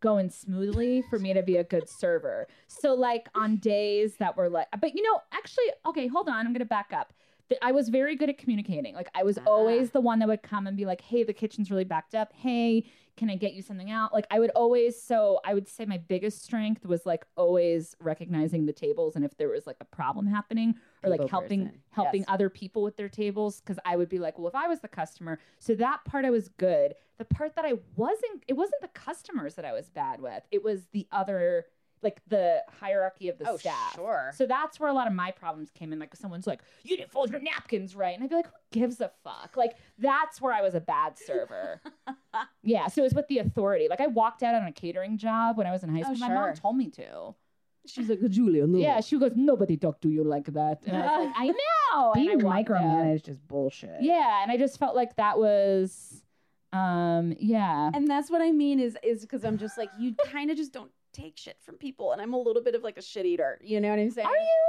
going 0.00 0.30
smoothly 0.30 1.02
for 1.10 1.18
me 1.18 1.34
to 1.34 1.42
be 1.42 1.56
a 1.58 1.64
good 1.64 1.88
server. 1.88 2.46
So 2.66 2.94
like 2.94 3.28
on 3.34 3.56
days 3.58 4.16
that 4.16 4.36
were 4.36 4.48
like 4.48 4.66
but 4.80 4.94
you 4.96 5.02
know, 5.02 5.20
actually 5.32 5.64
okay, 5.86 6.06
hold 6.06 6.28
on, 6.28 6.34
I'm 6.46 6.52
going 6.52 6.58
to 6.60 6.64
back 6.64 6.92
up. 6.92 7.12
Th- 7.48 7.58
I 7.62 7.72
was 7.72 7.90
very 7.90 8.16
good 8.16 8.28
at 8.30 8.38
communicating. 8.38 8.94
Like 8.94 9.10
I 9.14 9.22
was 9.22 9.38
Ah. 9.38 9.42
always 9.46 9.90
the 9.90 10.00
one 10.00 10.18
that 10.20 10.28
would 10.28 10.42
come 10.42 10.66
and 10.66 10.76
be 10.76 10.86
like, 10.86 11.00
"Hey, 11.02 11.22
the 11.22 11.32
kitchen's 11.34 11.70
really 11.70 11.84
backed 11.84 12.14
up. 12.14 12.32
Hey, 12.32 12.84
can 13.20 13.30
I 13.30 13.36
get 13.36 13.52
you 13.52 13.62
something 13.62 13.90
out?" 13.90 14.12
Like 14.12 14.26
I 14.30 14.38
would 14.40 14.50
always 14.62 15.00
so 15.00 15.40
I 15.44 15.54
would 15.54 15.68
say 15.68 15.84
my 15.84 15.98
biggest 15.98 16.42
strength 16.42 16.84
was 16.84 17.06
like 17.06 17.24
always 17.36 17.94
recognizing 18.00 18.66
the 18.66 18.72
tables 18.72 19.14
and 19.16 19.24
if 19.24 19.36
there 19.36 19.48
was 19.50 19.66
like 19.66 19.76
a 19.80 19.84
problem 19.84 20.26
happening 20.26 20.74
or 21.04 21.10
like 21.10 21.20
helping 21.28 21.66
person. 21.66 21.82
helping 21.90 22.20
Yes. 22.22 22.28
other 22.34 22.50
people 22.50 22.82
with 22.82 22.96
their 22.96 23.08
tables 23.08 23.60
because 23.60 23.78
I 23.84 23.96
would 23.96 24.08
be 24.08 24.18
like, 24.18 24.38
well, 24.38 24.48
if 24.48 24.54
I 24.54 24.66
was 24.68 24.80
the 24.80 24.88
customer, 24.88 25.38
so 25.58 25.74
that 25.76 26.04
part 26.04 26.24
I 26.24 26.30
was 26.30 26.48
good. 26.48 26.94
The 27.18 27.24
part 27.26 27.54
that 27.56 27.66
I 27.66 27.74
wasn't, 27.96 28.44
it 28.48 28.54
wasn't 28.54 28.80
the 28.80 28.88
customers 28.88 29.54
that 29.56 29.64
I 29.66 29.72
was 29.72 29.90
bad 29.90 30.20
with. 30.22 30.42
It 30.50 30.64
was 30.64 30.86
the 30.92 31.06
other, 31.12 31.66
like 32.02 32.20
the 32.28 32.62
hierarchy 32.80 33.28
of 33.28 33.38
the 33.38 33.48
oh, 33.48 33.56
staff. 33.56 33.94
sure. 33.94 34.32
So 34.34 34.46
that's 34.46 34.80
where 34.80 34.88
a 34.88 34.92
lot 34.94 35.06
of 35.06 35.12
my 35.12 35.30
problems 35.30 35.70
came 35.70 35.92
in. 35.92 35.98
Like 35.98 36.14
someone's 36.16 36.46
like, 36.46 36.60
you 36.82 36.96
didn't 36.96 37.10
fold 37.10 37.30
your 37.30 37.40
napkins 37.40 37.94
right, 37.94 38.14
and 38.14 38.22
I'd 38.22 38.30
be 38.30 38.36
like, 38.36 38.46
who 38.46 38.52
gives 38.80 39.00
a 39.00 39.10
fuck? 39.22 39.56
Like 39.56 39.74
that's 39.98 40.40
where 40.40 40.52
I 40.52 40.62
was 40.62 40.74
a 40.74 40.80
bad 40.80 41.18
server. 41.18 41.80
yeah. 42.62 42.88
So 42.88 43.02
it 43.02 43.04
was 43.04 43.14
with 43.14 43.28
the 43.28 43.38
authority. 43.38 43.88
Like 43.88 44.00
I 44.00 44.06
walked 44.06 44.42
out 44.42 44.54
on 44.54 44.66
a 44.66 44.72
catering 44.72 45.18
job 45.18 45.56
when 45.58 45.66
I 45.66 45.72
was 45.72 45.82
in 45.82 45.90
high 45.90 46.00
Oh, 46.06 46.14
school. 46.14 46.28
My 46.28 46.34
mom 46.34 46.54
told 46.54 46.76
me 46.76 46.88
to. 46.90 47.34
She's 47.86 48.08
like, 48.10 48.20
Julia, 48.28 48.66
no. 48.66 48.78
Yeah, 48.78 49.00
she 49.00 49.18
goes, 49.18 49.32
nobody 49.34 49.76
talked 49.78 50.02
to 50.02 50.08
you 50.10 50.22
like 50.22 50.44
that. 50.52 50.82
And 50.86 50.96
I 50.96 51.00
was 51.18 51.26
like, 51.26 51.34
I 51.36 51.46
know. 51.94 52.12
and 52.12 52.22
I 52.30 52.34
Being 52.36 52.46
out. 52.46 52.66
micromanaged 52.66 53.28
is 53.28 53.38
bullshit. 53.38 53.96
Yeah, 54.02 54.42
and 54.42 54.52
I 54.52 54.58
just 54.58 54.78
felt 54.78 54.94
like 54.94 55.16
that 55.16 55.38
was, 55.38 56.22
um, 56.74 57.34
yeah. 57.38 57.90
And 57.94 58.06
that's 58.08 58.30
what 58.30 58.42
I 58.42 58.52
mean 58.52 58.80
is 58.80 58.96
is 59.02 59.22
because 59.22 59.44
I'm 59.44 59.58
just 59.58 59.76
like 59.78 59.88
you 59.98 60.14
kind 60.26 60.50
of 60.50 60.56
just 60.56 60.72
don't 60.72 60.90
take 61.12 61.36
shit 61.36 61.56
from 61.60 61.76
people, 61.76 62.12
and 62.12 62.20
I'm 62.20 62.32
a 62.34 62.38
little 62.38 62.62
bit 62.62 62.74
of 62.74 62.82
like 62.82 62.96
a 62.98 63.02
shit 63.02 63.26
eater. 63.26 63.58
You 63.62 63.80
know 63.80 63.90
what 63.90 63.98
I'm 63.98 64.10
saying? 64.10 64.26
Are 64.28 64.36
you? 64.36 64.66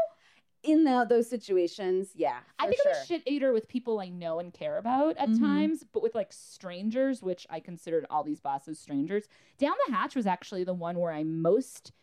in 0.64 0.84
the, 0.84 1.08
those 1.10 1.28
situations? 1.28 2.10
Yeah, 2.14 2.38
I 2.60 2.68
think 2.68 2.80
sure. 2.84 2.92
I'm 2.92 3.02
a 3.02 3.06
shit 3.06 3.24
eater 3.26 3.52
with 3.52 3.68
people 3.68 4.00
I 4.00 4.10
know 4.10 4.40
and 4.40 4.54
care 4.54 4.78
about 4.78 5.18
at 5.18 5.28
Mhm. 5.30 5.40
times, 5.40 5.84
but 5.92 6.04
with 6.04 6.14
like 6.14 6.32
strangers, 6.32 7.24
which 7.24 7.48
I 7.50 7.60
considered 7.60 8.06
all 8.12 8.24
these 8.24 8.40
bosses 8.40 8.78
strangers. 8.80 9.28
Down 9.58 9.74
the 9.88 9.94
hatch 9.96 10.16
was 10.16 10.28
actually 10.28 10.64
the 10.64 10.76
one 10.76 11.00
where 11.00 11.12
I 11.12 11.24
most 11.24 11.94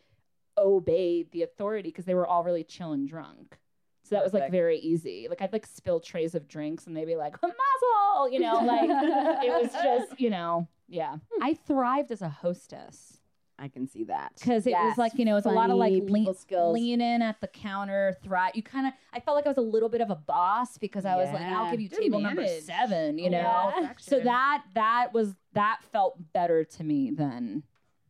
obeyed 0.56 1.30
the 1.30 1.42
authority 1.42 1.90
because 1.90 2.04
they 2.04 2.14
were 2.14 2.26
all 2.26 2.42
really 2.42 2.64
chill 2.64 2.92
and 2.92 3.08
drunk. 3.08 3.58
So 4.02 4.14
that 4.16 4.24
was 4.24 4.32
like 4.32 4.50
very 4.50 4.78
easy. 4.78 5.26
Like 5.28 5.40
I'd 5.42 5.52
like 5.52 5.66
spill 5.66 6.00
trays 6.00 6.34
of 6.34 6.48
drinks 6.48 6.86
and 6.86 6.96
they'd 6.96 7.04
be 7.04 7.14
like, 7.14 7.36
muzzle, 7.42 8.28
you 8.30 8.40
know, 8.40 8.56
like 8.64 8.88
it 8.90 9.50
was 9.62 9.70
just, 9.84 10.18
you 10.18 10.30
know, 10.30 10.66
yeah. 10.88 11.16
I 11.42 11.54
thrived 11.54 12.10
as 12.10 12.22
a 12.22 12.28
hostess. 12.28 13.17
I 13.58 13.68
can 13.68 13.86
see 13.88 14.04
that 14.04 14.32
because 14.38 14.66
it 14.66 14.72
was 14.72 14.96
like 14.98 15.12
you 15.16 15.24
know 15.24 15.36
it's 15.36 15.46
a 15.46 15.50
lot 15.50 15.70
of 15.70 15.76
like 15.76 15.92
funny, 15.92 16.00
lean, 16.00 16.24
people 16.24 16.34
skills. 16.34 16.74
lean 16.74 17.00
in 17.00 17.22
at 17.22 17.40
the 17.40 17.48
counter 17.48 18.16
thrive 18.22 18.52
you 18.54 18.62
kind 18.62 18.86
of 18.86 18.92
i 19.12 19.18
felt 19.20 19.34
like 19.34 19.46
i 19.46 19.48
was 19.48 19.56
a 19.58 19.62
little 19.62 19.88
bit 19.88 20.00
of 20.00 20.10
a 20.10 20.14
boss 20.16 20.78
because 20.78 21.04
i 21.04 21.16
was 21.16 21.28
like 21.32 21.42
i'll 21.42 21.70
give 21.70 21.80
you 21.80 21.88
Good 21.88 22.00
table 22.02 22.20
number 22.20 22.46
seven 22.46 23.18
you 23.18 23.26
Oh, 23.26 23.30
know 23.30 23.72
yeah. 23.80 23.92
so 23.98 24.20
that 24.20 24.62
that 24.74 25.12
was 25.12 25.34
that 25.54 25.80
felt 25.90 26.16
better 26.32 26.62
to 26.64 26.84
me 26.84 27.10
than 27.10 27.64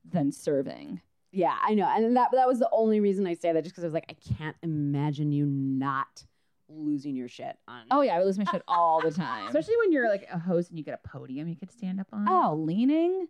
than 0.05 0.33
serving 0.33 1.01
Yeah, 1.33 1.57
I 1.63 1.75
know, 1.75 1.87
and 1.87 2.17
that 2.17 2.29
that 2.33 2.47
was 2.47 2.59
the 2.59 2.69
only 2.73 3.01
reason 3.01 3.27
I 3.27 3.35
say 3.35 3.53
that, 3.53 3.63
just 3.63 3.75
because 3.75 3.85
I 3.85 3.87
was 3.89 3.95
like, 3.95 4.07
I 4.09 4.17
can't 4.37 4.57
imagine 4.63 5.33
you 5.33 5.45
not 5.47 6.25
losing 6.71 7.17
your 7.17 7.29
shit 7.29 7.57
on. 7.67 7.85
oh 7.91 8.03
yeah 8.03 8.15
i 8.15 8.19
would 8.19 8.27
lose 8.27 8.37
my 8.39 8.45
shit 8.45 8.63
all 8.69 9.01
the 9.01 9.11
time 9.27 9.47
Especially 9.47 9.77
when 9.79 9.91
you're 9.93 10.09
like 10.11 10.27
a 10.31 10.39
host 10.39 10.69
and 10.69 10.79
you 10.79 10.85
get 10.85 11.01
a 11.03 11.09
podium 11.09 11.49
you 11.49 11.57
could 11.57 11.71
stand 11.71 11.99
up 12.01 12.09
on. 12.13 12.27
oh 12.29 12.55
leaning 12.55 13.27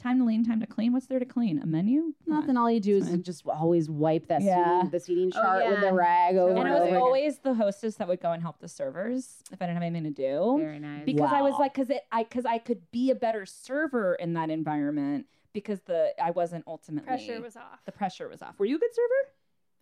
time 0.00 0.18
to 0.18 0.24
lean 0.24 0.44
time 0.44 0.60
to 0.60 0.66
clean 0.66 0.92
what's 0.92 1.06
there 1.06 1.18
to 1.18 1.24
clean 1.24 1.58
a 1.60 1.66
menu 1.66 2.12
Come 2.26 2.40
nothing. 2.40 2.56
All 2.56 2.70
you 2.70 2.80
do 2.80 2.96
is 2.96 3.08
fine. 3.08 3.22
just 3.22 3.46
always 3.46 3.88
wipe 3.90 4.26
that 4.28 4.42
Yeah. 4.42 4.78
seating, 4.80 4.90
the 4.90 5.00
seating 5.00 5.32
Oh, 5.34 5.42
chart 5.42 5.64
with 5.66 5.74
yeah. 5.82 5.88
the 5.90 5.92
rag 5.92 6.36
over 6.36 6.50
and 6.50 6.58
and, 6.60 6.68
i 6.68 6.72
was 6.72 6.80
over 6.80 6.88
again. 6.88 7.02
always 7.02 7.38
the 7.38 7.54
hostess 7.54 7.96
that 7.96 8.08
would 8.08 8.20
go 8.20 8.32
and 8.32 8.42
help 8.42 8.58
the 8.60 8.68
servers 8.68 9.42
if 9.52 9.60
i 9.60 9.66
didn't 9.66 9.74
have 9.76 9.82
anything 9.82 10.04
to 10.14 10.22
do 10.22 10.56
Very 10.58 10.78
nice. 10.78 11.04
because 11.04 11.32
I 11.32 11.42
was 11.42 11.54
like, 11.58 11.74
because 11.74 11.90
it, 11.90 12.02
I, 12.10 12.24
because 12.24 12.46
I 12.46 12.58
could 12.58 12.90
be 12.90 13.10
a 13.10 13.14
better 13.14 13.44
server 13.46 14.14
in 14.14 14.32
that 14.34 14.50
environment 14.50 15.26
because 15.52 15.80
the 15.82 16.12
I 16.22 16.30
wasn't 16.30 16.64
ultimately 16.66 17.06
Pressure 17.08 17.40
was 17.40 17.56
off. 17.56 17.84
the 17.84 17.92
pressure 17.92 18.28
was 18.28 18.40
off. 18.42 18.58
Were 18.58 18.64
you 18.66 18.76
a 18.76 18.78
good 18.78 18.94
server? 18.94 19.34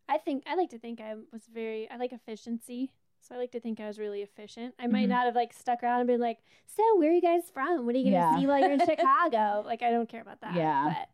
I 0.08 0.18
think 0.18 0.42
I 0.46 0.56
like 0.56 0.70
to 0.70 0.78
think 0.78 1.00
I 1.00 1.14
was 1.32 1.42
very 1.52 1.88
I 1.88 1.96
like 1.96 2.12
efficiency. 2.12 2.90
So 3.20 3.34
I 3.34 3.38
like 3.38 3.52
to 3.52 3.60
think 3.60 3.80
I 3.80 3.86
was 3.86 3.98
really 3.98 4.22
efficient. 4.22 4.74
I 4.78 4.86
might 4.86 5.06
Mhm. 5.06 5.10
not 5.10 5.26
have 5.26 5.34
like 5.34 5.52
stuck 5.52 5.82
around 5.82 6.00
and 6.00 6.06
been 6.06 6.20
like, 6.20 6.38
"So 6.66 6.82
where 6.98 7.10
are 7.10 7.14
you 7.14 7.20
guys 7.20 7.50
from? 7.50 7.86
What 7.86 7.94
are 7.94 7.98
you 7.98 8.04
gonna 8.04 8.16
Yeah. 8.16 8.38
see 8.38 8.46
while 8.46 8.58
you're 8.60 8.72
in 8.72 8.78
Chicago?" 8.86 9.62
Like 9.64 9.82
I 9.82 9.90
don't 9.90 10.08
care 10.08 10.22
about 10.22 10.40
that. 10.40 10.54
Yeah. 10.54 11.06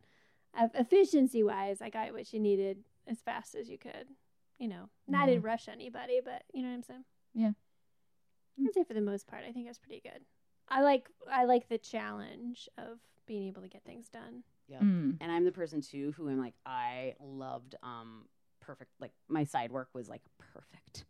But 0.54 0.60
uh, 0.62 0.68
efficiency 0.80 1.42
wise, 1.42 1.82
I 1.82 1.90
got 1.90 2.12
what 2.12 2.32
you 2.32 2.40
needed 2.40 2.84
as 3.06 3.20
fast 3.20 3.54
as 3.54 3.68
you 3.68 3.76
could. 3.78 4.08
You 4.58 4.68
know, 4.68 4.88
not 5.06 5.28
Yeah. 5.28 5.34
to 5.34 5.40
rush 5.40 5.68
anybody, 5.68 6.20
but 6.24 6.44
you 6.54 6.62
know 6.62 6.68
what 6.68 6.76
I'm 6.76 6.82
saying. 6.82 7.04
Yeah. 7.34 7.52
I'd 8.58 8.72
say 8.72 8.84
for 8.84 8.94
the 8.94 9.02
most 9.02 9.26
part, 9.26 9.44
I 9.44 9.52
think 9.52 9.66
I 9.66 9.70
was 9.70 9.78
pretty 9.78 10.00
good. 10.00 10.24
I 10.68 10.80
like 10.82 11.10
I 11.30 11.44
like 11.44 11.68
the 11.68 11.78
challenge 11.78 12.68
of 12.78 13.00
being 13.26 13.48
able 13.48 13.62
to 13.62 13.68
get 13.68 13.84
things 13.84 14.08
done. 14.08 14.44
Yep. 14.68 14.80
Mm. 14.80 15.16
and 15.20 15.30
I'm 15.30 15.44
the 15.44 15.52
person 15.52 15.80
too 15.80 16.10
who 16.16 16.28
I'm 16.28 16.38
like 16.40 16.54
I 16.64 17.14
loved 17.20 17.76
um 17.84 18.26
perfect 18.58 18.90
like 18.98 19.12
my 19.28 19.44
side 19.44 19.70
work 19.70 19.90
was 19.92 20.08
like 20.08 20.22
perfect. 20.38 21.04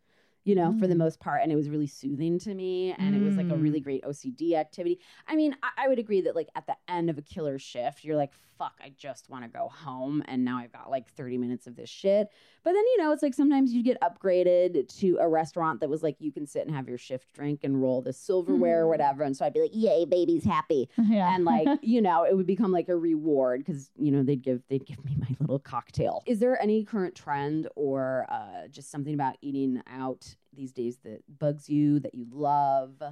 You 0.46 0.54
know, 0.54 0.72
for 0.78 0.86
the 0.86 0.94
Mm. 0.94 0.98
most 0.98 1.18
part, 1.18 1.42
and 1.42 1.50
it 1.50 1.56
was 1.56 1.68
really 1.68 1.88
soothing 1.88 2.38
to 2.38 2.54
me, 2.54 2.92
and 2.96 3.16
it 3.16 3.20
was 3.20 3.36
like 3.36 3.50
a 3.50 3.54
Mm. 3.54 3.62
really 3.62 3.80
great 3.80 4.04
OCD 4.04 4.54
activity. 4.54 5.00
I 5.26 5.34
mean, 5.34 5.56
I, 5.62 5.70
I 5.84 5.88
would 5.88 5.98
agree 5.98 6.20
that 6.22 6.36
like 6.36 6.48
at 6.54 6.66
the 6.68 6.76
end 6.88 7.10
of 7.10 7.18
a 7.18 7.22
killer 7.22 7.58
shift, 7.58 8.04
you're 8.04 8.14
like, 8.16 8.32
"Fuck, 8.56 8.74
I 8.80 8.92
just 8.96 9.28
want 9.28 9.42
to 9.42 9.50
go 9.50 9.68
home," 9.68 10.22
and 10.28 10.44
now 10.44 10.58
I've 10.58 10.70
got 10.72 10.88
like 10.88 11.08
30 11.10 11.36
minutes 11.36 11.66
of 11.66 11.74
this 11.74 11.90
shit. 11.90 12.28
But 12.62 12.72
then 12.74 12.84
you 12.86 12.98
know, 12.98 13.10
it's 13.10 13.24
like 13.24 13.34
sometimes 13.34 13.72
you 13.72 13.82
get 13.82 13.98
upgraded 14.00 14.88
to 15.00 15.18
a 15.20 15.28
restaurant 15.28 15.80
that 15.80 15.88
was 15.90 16.04
like 16.04 16.14
you 16.20 16.30
can 16.30 16.46
sit 16.46 16.64
and 16.64 16.74
have 16.74 16.88
your 16.88 16.96
shift 16.98 17.32
drink 17.32 17.64
and 17.64 17.82
roll 17.82 18.00
the 18.00 18.12
silverware 18.12 18.82
or 18.82 18.86
Mhm. 18.86 18.90
whatever, 18.90 19.24
and 19.24 19.36
so 19.36 19.44
I'd 19.44 19.52
be 19.52 19.62
like, 19.62 19.74
"Yay, 19.74 20.04
baby's 20.04 20.44
happy." 20.44 20.88
Yeah. 21.10 21.34
and 21.34 21.44
like 21.44 21.66
you 21.82 22.00
know 22.00 22.22
it 22.22 22.36
would 22.36 22.46
become 22.46 22.70
like 22.70 22.88
a 22.88 22.96
reward 22.96 23.64
because 23.64 23.90
you 23.96 24.12
know 24.12 24.22
they'd 24.22 24.42
give 24.42 24.62
they'd 24.68 24.86
give 24.86 25.04
me 25.04 25.16
my 25.18 25.34
little 25.40 25.58
cocktail 25.58 26.22
is 26.26 26.38
there 26.38 26.60
any 26.62 26.84
current 26.84 27.16
trend 27.16 27.68
or 27.74 28.26
uh, 28.28 28.68
just 28.68 28.92
something 28.92 29.12
about 29.14 29.36
eating 29.40 29.82
out 29.90 30.35
these 30.52 30.72
days 30.72 30.98
that 31.04 31.22
bugs 31.38 31.68
you 31.68 32.00
that 32.00 32.14
you 32.14 32.26
love 32.30 33.02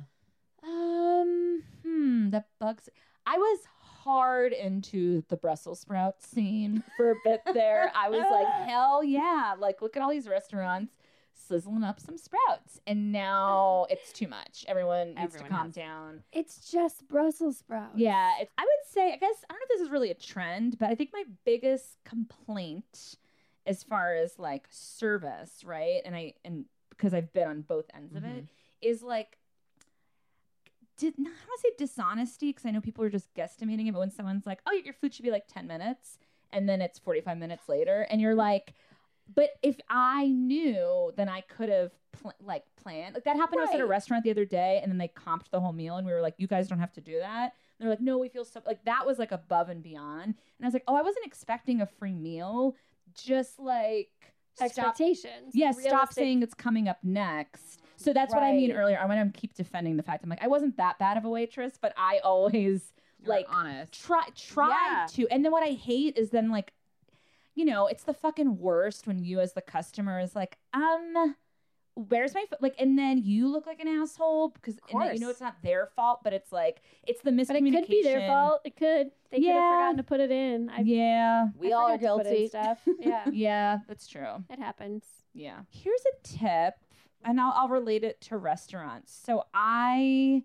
um, 0.64 1.62
hmm, 1.82 2.30
that 2.30 2.46
bugs. 2.58 2.88
I 3.26 3.36
was 3.36 3.60
hard 3.80 4.52
into 4.52 5.22
the 5.28 5.36
Brussels 5.36 5.80
sprout 5.80 6.22
scene 6.22 6.82
for 6.96 7.12
a 7.12 7.14
bit 7.24 7.42
there. 7.52 7.90
I 7.94 8.08
was 8.10 8.24
like, 8.30 8.46
hell 8.68 9.02
yeah. 9.02 9.54
Like, 9.58 9.82
look 9.82 9.96
at 9.96 10.02
all 10.02 10.10
these 10.10 10.28
restaurants 10.28 10.94
sizzling 11.36 11.82
up 11.82 12.00
some 12.00 12.16
sprouts. 12.16 12.80
And 12.86 13.12
now 13.12 13.86
it's 13.90 14.12
too 14.12 14.28
much. 14.28 14.64
Everyone 14.68 15.08
needs 15.08 15.34
Everyone 15.34 15.50
to 15.50 15.56
calm 15.56 15.66
has. 15.66 15.74
down. 15.74 16.22
It's 16.32 16.70
just 16.70 17.08
Brussels 17.08 17.58
sprouts. 17.58 17.96
Yeah, 17.96 18.32
it's, 18.40 18.52
I 18.56 18.62
would 18.62 18.92
say, 18.92 19.12
I 19.12 19.16
guess, 19.16 19.44
I 19.48 19.52
don't 19.52 19.60
know 19.60 19.64
if 19.64 19.78
this 19.78 19.80
is 19.82 19.90
really 19.90 20.10
a 20.10 20.14
trend, 20.14 20.78
but 20.78 20.90
I 20.90 20.94
think 20.94 21.10
my 21.12 21.24
biggest 21.44 21.98
complaint 22.04 23.16
as 23.66 23.82
far 23.82 24.14
as 24.14 24.38
like 24.38 24.66
service, 24.70 25.62
right? 25.64 26.02
And 26.04 26.14
I, 26.14 26.34
and 26.44 26.66
because 26.96 27.14
I've 27.14 27.32
been 27.32 27.48
on 27.48 27.62
both 27.62 27.86
ends 27.94 28.14
of 28.14 28.24
it, 28.24 28.28
mm-hmm. 28.28 28.44
is 28.82 29.02
like, 29.02 29.38
did 30.96 31.14
not, 31.18 31.32
I 31.32 31.36
don't 31.36 31.48
want 31.48 31.60
to 31.60 31.68
say 31.68 31.74
dishonesty 31.78 32.50
because 32.50 32.66
I 32.66 32.70
know 32.70 32.80
people 32.80 33.04
are 33.04 33.10
just 33.10 33.34
guesstimating 33.34 33.88
it, 33.88 33.92
but 33.92 33.98
when 34.00 34.10
someone's 34.10 34.46
like, 34.46 34.60
oh, 34.66 34.72
your 34.72 34.94
food 34.94 35.14
should 35.14 35.24
be 35.24 35.30
like 35.30 35.46
10 35.48 35.66
minutes, 35.66 36.18
and 36.52 36.68
then 36.68 36.80
it's 36.80 36.98
45 36.98 37.38
minutes 37.38 37.68
later, 37.68 38.06
and 38.10 38.20
you're 38.20 38.34
like, 38.34 38.74
but 39.32 39.50
if 39.62 39.76
I 39.88 40.28
knew, 40.28 41.12
then 41.16 41.28
I 41.28 41.40
could 41.42 41.68
have 41.68 41.92
pl- 42.12 42.34
like 42.42 42.64
planned. 42.76 43.14
Like 43.14 43.24
that 43.24 43.36
happened 43.36 43.60
to 43.62 43.68
us 43.68 43.74
at 43.74 43.80
a 43.80 43.86
restaurant 43.86 44.24
the 44.24 44.30
other 44.30 44.44
day, 44.44 44.80
and 44.82 44.90
then 44.90 44.98
they 44.98 45.08
comped 45.08 45.50
the 45.50 45.60
whole 45.60 45.72
meal, 45.72 45.96
and 45.96 46.06
we 46.06 46.12
were 46.12 46.20
like, 46.20 46.34
"You 46.36 46.46
guys 46.46 46.68
don't 46.68 46.78
have 46.78 46.92
to 46.94 47.00
do 47.00 47.18
that." 47.20 47.54
And 47.78 47.86
they're 47.86 47.90
like, 47.90 48.00
"No, 48.00 48.18
we 48.18 48.28
feel 48.28 48.44
so 48.44 48.60
like 48.66 48.84
that 48.84 49.06
was 49.06 49.18
like 49.18 49.32
above 49.32 49.70
and 49.70 49.82
beyond." 49.82 50.24
And 50.24 50.62
I 50.62 50.66
was 50.66 50.74
like, 50.74 50.84
"Oh, 50.86 50.94
I 50.94 51.02
wasn't 51.02 51.26
expecting 51.26 51.80
a 51.80 51.86
free 51.86 52.14
meal. 52.14 52.76
Just 53.14 53.58
like 53.58 54.33
stop, 54.54 54.66
Expectations. 54.66 55.52
yeah, 55.54 55.72
stop 55.72 56.12
saying 56.12 56.42
it's 56.42 56.54
coming 56.54 56.88
up 56.88 56.98
next." 57.02 57.80
So 57.96 58.12
that's 58.12 58.34
what 58.34 58.42
I 58.42 58.52
mean 58.52 58.72
earlier. 58.72 58.98
I 58.98 59.06
want 59.06 59.32
to 59.34 59.40
keep 59.40 59.54
defending 59.54 59.96
the 59.96 60.02
fact 60.02 60.22
I'm 60.24 60.30
like, 60.30 60.42
I 60.42 60.48
wasn't 60.48 60.76
that 60.76 60.98
bad 60.98 61.16
of 61.16 61.24
a 61.24 61.30
waitress, 61.30 61.74
but 61.80 61.94
I 61.96 62.18
always 62.24 62.92
You're 63.20 63.28
like 63.34 63.46
honest. 63.48 63.92
try 64.04 64.24
try 64.36 64.68
Yeah. 64.90 65.06
to 65.12 65.28
and 65.28 65.42
then 65.44 65.52
what 65.52 65.62
i 65.62 65.70
hate 65.72 66.18
is 66.18 66.28
then 66.30 66.50
like 66.50 66.72
you 67.54 67.64
know 67.64 67.86
it's 67.86 68.02
the 68.04 68.12
fucking 68.12 68.58
worst 68.58 69.06
when 69.06 69.18
you 69.24 69.40
as 69.40 69.54
the 69.54 69.62
customer 69.62 70.20
is 70.20 70.34
like 70.36 70.58
um 70.74 71.34
where's 71.96 72.34
my 72.34 72.44
foot 72.50 72.60
like 72.60 72.74
and 72.78 72.98
then 72.98 73.18
you 73.18 73.46
look 73.48 73.66
like 73.66 73.78
an 73.80 73.86
asshole 73.88 74.48
because 74.48 74.78
and 74.90 75.00
then 75.00 75.14
you 75.14 75.20
know 75.20 75.30
it's 75.30 75.40
not 75.40 75.54
their 75.62 75.86
fault 75.94 76.20
but 76.24 76.32
it's 76.32 76.50
like 76.50 76.82
it's 77.06 77.22
the 77.22 77.30
miscommunication 77.30 77.46
But 77.48 77.56
it 77.56 77.80
could 77.82 77.88
be 77.88 78.02
their 78.02 78.26
fault. 78.26 78.60
It 78.64 78.76
could. 78.76 79.10
They 79.30 79.38
could 79.38 79.46
have 79.46 79.54
Yeah. 79.54 79.70
forgotten 79.70 79.96
to 79.98 80.02
put 80.02 80.20
it 80.20 80.30
in. 80.30 80.70
I, 80.70 80.80
yeah 80.80 81.46
We 81.56 81.72
I 81.72 81.76
all 81.76 81.88
are 81.90 81.96
forgot 81.98 82.16
to 82.18 82.24
put 82.24 82.26
in 82.26 82.32
guilty. 82.32 82.48
Stuff. 82.48 82.80
Yeah, 83.00 83.30
yeah 83.32 83.78
that's 83.88 84.06
true 84.08 84.42
it 84.50 84.58
happens. 84.58 85.04
yeah 85.34 85.60
here's 85.70 86.02
a 86.02 86.26
tip 86.26 86.74
and 87.24 87.40
i'll, 87.40 87.52
I'll 87.56 87.68
relate 87.68 88.02
it 88.04 88.20
to 88.22 88.36
restaurants 88.38 89.18
so 89.24 89.44
i 89.54 90.42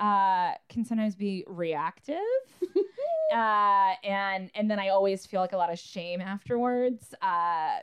uh 0.00 0.52
can 0.68 0.84
sometimes 0.84 1.14
be 1.14 1.44
reactive 1.46 2.16
uh, 3.32 3.92
and 4.02 4.50
and 4.54 4.70
then 4.70 4.78
I 4.80 4.88
always 4.88 5.24
feel 5.26 5.40
like 5.40 5.52
a 5.52 5.56
lot 5.56 5.70
of 5.72 5.78
shame 5.78 6.20
afterwards. 6.20 7.14
Uh, 7.22 7.78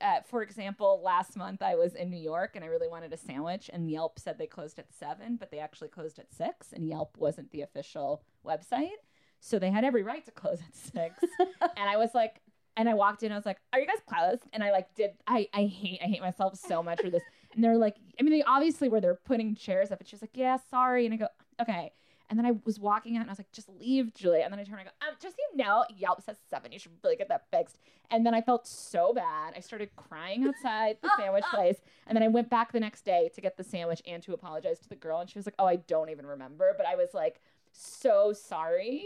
uh, 0.00 0.20
for 0.28 0.42
example, 0.42 1.00
last 1.04 1.36
month 1.36 1.62
I 1.62 1.74
was 1.74 1.94
in 1.94 2.10
New 2.10 2.20
York 2.20 2.52
and 2.54 2.64
I 2.64 2.68
really 2.68 2.88
wanted 2.88 3.12
a 3.12 3.16
sandwich, 3.16 3.70
and 3.72 3.90
Yelp 3.90 4.18
said 4.18 4.38
they 4.38 4.46
closed 4.46 4.78
at 4.78 4.92
seven, 4.92 5.36
but 5.36 5.50
they 5.50 5.58
actually 5.58 5.88
closed 5.88 6.18
at 6.18 6.32
six, 6.32 6.72
and 6.72 6.86
Yelp 6.86 7.16
wasn't 7.18 7.50
the 7.50 7.62
official 7.62 8.22
website, 8.44 8.98
so 9.40 9.58
they 9.58 9.70
had 9.70 9.84
every 9.84 10.02
right 10.02 10.24
to 10.24 10.30
close 10.30 10.60
at 10.60 10.74
six. 10.74 11.18
and 11.40 11.88
I 11.88 11.96
was 11.96 12.14
like, 12.14 12.40
and 12.76 12.88
I 12.88 12.94
walked 12.94 13.22
in, 13.22 13.32
I 13.32 13.36
was 13.36 13.46
like, 13.46 13.58
"Are 13.72 13.80
you 13.80 13.86
guys 13.86 14.02
closed?" 14.06 14.42
And 14.52 14.62
I 14.62 14.70
like 14.70 14.94
did 14.94 15.12
I 15.26 15.48
I 15.52 15.64
hate 15.64 16.00
I 16.02 16.06
hate 16.06 16.20
myself 16.20 16.58
so 16.58 16.82
much 16.82 17.00
for 17.00 17.10
this. 17.10 17.22
And 17.54 17.64
they're 17.64 17.78
like, 17.78 17.96
I 18.20 18.22
mean, 18.22 18.32
they 18.32 18.42
obviously 18.42 18.88
were 18.88 19.00
they're 19.00 19.14
putting 19.14 19.54
chairs 19.54 19.90
up, 19.90 19.98
and 19.98 20.08
she 20.08 20.14
was 20.14 20.22
like, 20.22 20.36
"Yeah, 20.36 20.58
sorry," 20.70 21.06
and 21.06 21.14
I 21.14 21.16
go, 21.16 21.28
"Okay." 21.60 21.92
And 22.28 22.38
then 22.38 22.46
I 22.46 22.52
was 22.64 22.80
walking 22.80 23.16
out 23.16 23.20
and 23.20 23.30
I 23.30 23.32
was 23.32 23.38
like, 23.38 23.52
just 23.52 23.68
leave, 23.80 24.12
Julia. 24.14 24.42
And 24.42 24.52
then 24.52 24.58
I 24.58 24.64
turned 24.64 24.80
and 24.80 24.88
I 24.88 24.90
go, 24.90 25.08
um, 25.08 25.14
just 25.20 25.36
so 25.36 25.42
you 25.52 25.64
know, 25.64 25.84
Yelp 25.96 26.22
says 26.22 26.36
seven. 26.50 26.72
You 26.72 26.78
should 26.78 26.92
really 27.04 27.16
get 27.16 27.28
that 27.28 27.44
fixed. 27.52 27.78
And 28.10 28.26
then 28.26 28.34
I 28.34 28.40
felt 28.40 28.66
so 28.66 29.12
bad. 29.12 29.54
I 29.56 29.60
started 29.60 29.90
crying 29.96 30.46
outside 30.46 30.98
the 31.02 31.10
sandwich 31.18 31.44
place. 31.52 31.76
And 32.06 32.16
then 32.16 32.22
I 32.22 32.28
went 32.28 32.50
back 32.50 32.72
the 32.72 32.80
next 32.80 33.04
day 33.04 33.30
to 33.34 33.40
get 33.40 33.56
the 33.56 33.64
sandwich 33.64 34.02
and 34.06 34.22
to 34.24 34.32
apologize 34.32 34.78
to 34.80 34.88
the 34.88 34.96
girl. 34.96 35.20
And 35.20 35.30
she 35.30 35.38
was 35.38 35.46
like, 35.46 35.54
oh, 35.58 35.66
I 35.66 35.76
don't 35.76 36.10
even 36.10 36.26
remember. 36.26 36.74
But 36.76 36.86
I 36.86 36.96
was 36.96 37.14
like, 37.14 37.40
so 37.72 38.32
sorry. 38.32 39.04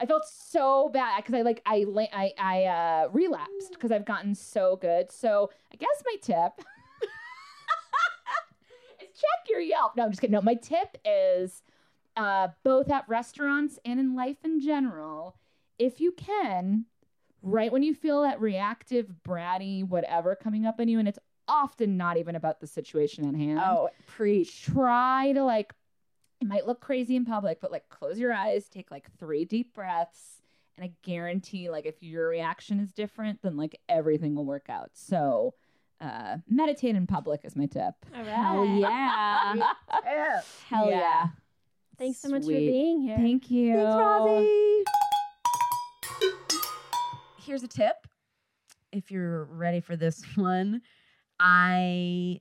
I 0.00 0.06
felt 0.06 0.24
so 0.26 0.88
bad 0.88 1.24
because 1.24 1.34
I 1.34 1.42
like 1.42 1.62
I 1.64 1.84
I 2.12 2.32
I 2.38 2.64
uh, 2.64 3.08
relapsed 3.12 3.70
because 3.70 3.92
I've 3.92 4.04
gotten 4.04 4.34
so 4.34 4.76
good. 4.76 5.10
So 5.10 5.50
I 5.72 5.76
guess 5.76 6.02
my 6.04 6.16
tip 6.20 6.52
is 7.02 7.08
check 9.14 9.48
your 9.48 9.60
Yelp. 9.60 9.96
No, 9.96 10.04
I'm 10.04 10.10
just 10.10 10.20
kidding. 10.20 10.34
No, 10.34 10.42
my 10.42 10.54
tip 10.54 10.96
is 11.04 11.62
uh, 12.18 12.48
both 12.64 12.90
at 12.90 13.08
restaurants 13.08 13.78
and 13.84 13.98
in 14.00 14.14
life 14.16 14.38
in 14.44 14.60
general, 14.60 15.36
if 15.78 16.00
you 16.00 16.12
can, 16.12 16.84
right 17.42 17.70
when 17.72 17.82
you 17.82 17.94
feel 17.94 18.22
that 18.22 18.40
reactive, 18.40 19.06
bratty, 19.26 19.86
whatever 19.86 20.34
coming 20.34 20.66
up 20.66 20.80
in 20.80 20.88
you, 20.88 20.98
and 20.98 21.06
it's 21.08 21.18
often 21.46 21.96
not 21.96 22.16
even 22.16 22.34
about 22.36 22.60
the 22.60 22.66
situation 22.66 23.26
at 23.26 23.34
hand. 23.34 23.60
Oh, 23.62 23.88
preach. 24.06 24.64
Try 24.64 25.32
to 25.32 25.42
like, 25.44 25.72
it 26.40 26.46
might 26.48 26.66
look 26.66 26.80
crazy 26.80 27.16
in 27.16 27.24
public, 27.24 27.60
but 27.60 27.72
like 27.72 27.88
close 27.88 28.18
your 28.18 28.32
eyes, 28.32 28.68
take 28.68 28.90
like 28.90 29.06
three 29.18 29.44
deep 29.44 29.72
breaths, 29.74 30.42
and 30.76 30.84
I 30.84 30.92
guarantee, 31.02 31.70
like, 31.70 31.86
if 31.86 32.02
your 32.04 32.28
reaction 32.28 32.78
is 32.78 32.92
different, 32.92 33.42
then 33.42 33.56
like 33.56 33.80
everything 33.88 34.34
will 34.36 34.44
work 34.44 34.66
out. 34.68 34.90
So, 34.94 35.54
uh, 36.00 36.36
meditate 36.48 36.94
in 36.94 37.06
public 37.08 37.40
is 37.44 37.56
my 37.56 37.66
tip. 37.66 37.94
All 38.14 38.24
Hell 38.24 38.58
right. 38.64 38.78
yeah. 38.78 39.54
Hell 40.68 40.88
Yeah. 40.88 40.98
yeah. 40.98 41.26
Thanks 41.98 42.20
so 42.20 42.28
much 42.28 42.42
for 42.42 42.48
being 42.48 43.00
here. 43.00 43.16
Thank 43.16 43.50
you. 43.50 43.74
Thanks, 43.74 43.96
Rosie. 43.96 44.84
Here's 47.44 47.62
a 47.64 47.68
tip. 47.68 47.96
If 48.92 49.10
you're 49.10 49.44
ready 49.44 49.80
for 49.80 49.96
this 49.96 50.22
one, 50.36 50.82
I 51.40 52.38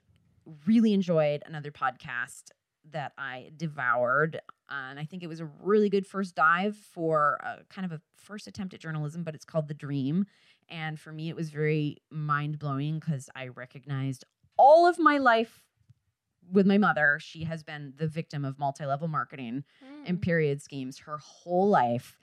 really 0.65 0.93
enjoyed 0.93 1.41
another 1.45 1.71
podcast 1.71 2.51
that 2.91 3.13
I 3.17 3.49
devoured. 3.57 4.39
And 4.69 4.99
I 4.99 5.05
think 5.05 5.23
it 5.23 5.27
was 5.27 5.39
a 5.39 5.49
really 5.61 5.89
good 5.89 6.05
first 6.05 6.35
dive 6.35 6.75
for 6.75 7.39
a, 7.41 7.63
kind 7.69 7.85
of 7.85 7.91
a 7.91 8.01
first 8.15 8.47
attempt 8.47 8.73
at 8.73 8.79
journalism, 8.79 9.23
but 9.23 9.33
it's 9.33 9.45
called 9.45 9.67
The 9.67 9.73
Dream. 9.73 10.25
And 10.69 10.99
for 10.99 11.11
me, 11.11 11.29
it 11.29 11.35
was 11.35 11.49
very 11.49 11.97
mind 12.11 12.59
blowing 12.59 12.99
because 12.99 13.29
I 13.35 13.47
recognized 13.47 14.23
all 14.57 14.87
of 14.87 14.99
my 14.99 15.17
life 15.17 15.63
with 16.51 16.65
my 16.65 16.77
mother. 16.77 17.17
She 17.21 17.43
has 17.43 17.63
been 17.63 17.93
the 17.97 18.07
victim 18.07 18.45
of 18.45 18.59
multi 18.59 18.85
level 18.85 19.07
marketing 19.07 19.63
and 20.05 20.17
mm. 20.17 20.21
period 20.21 20.61
schemes 20.61 20.99
her 20.99 21.17
whole 21.17 21.69
life. 21.69 22.17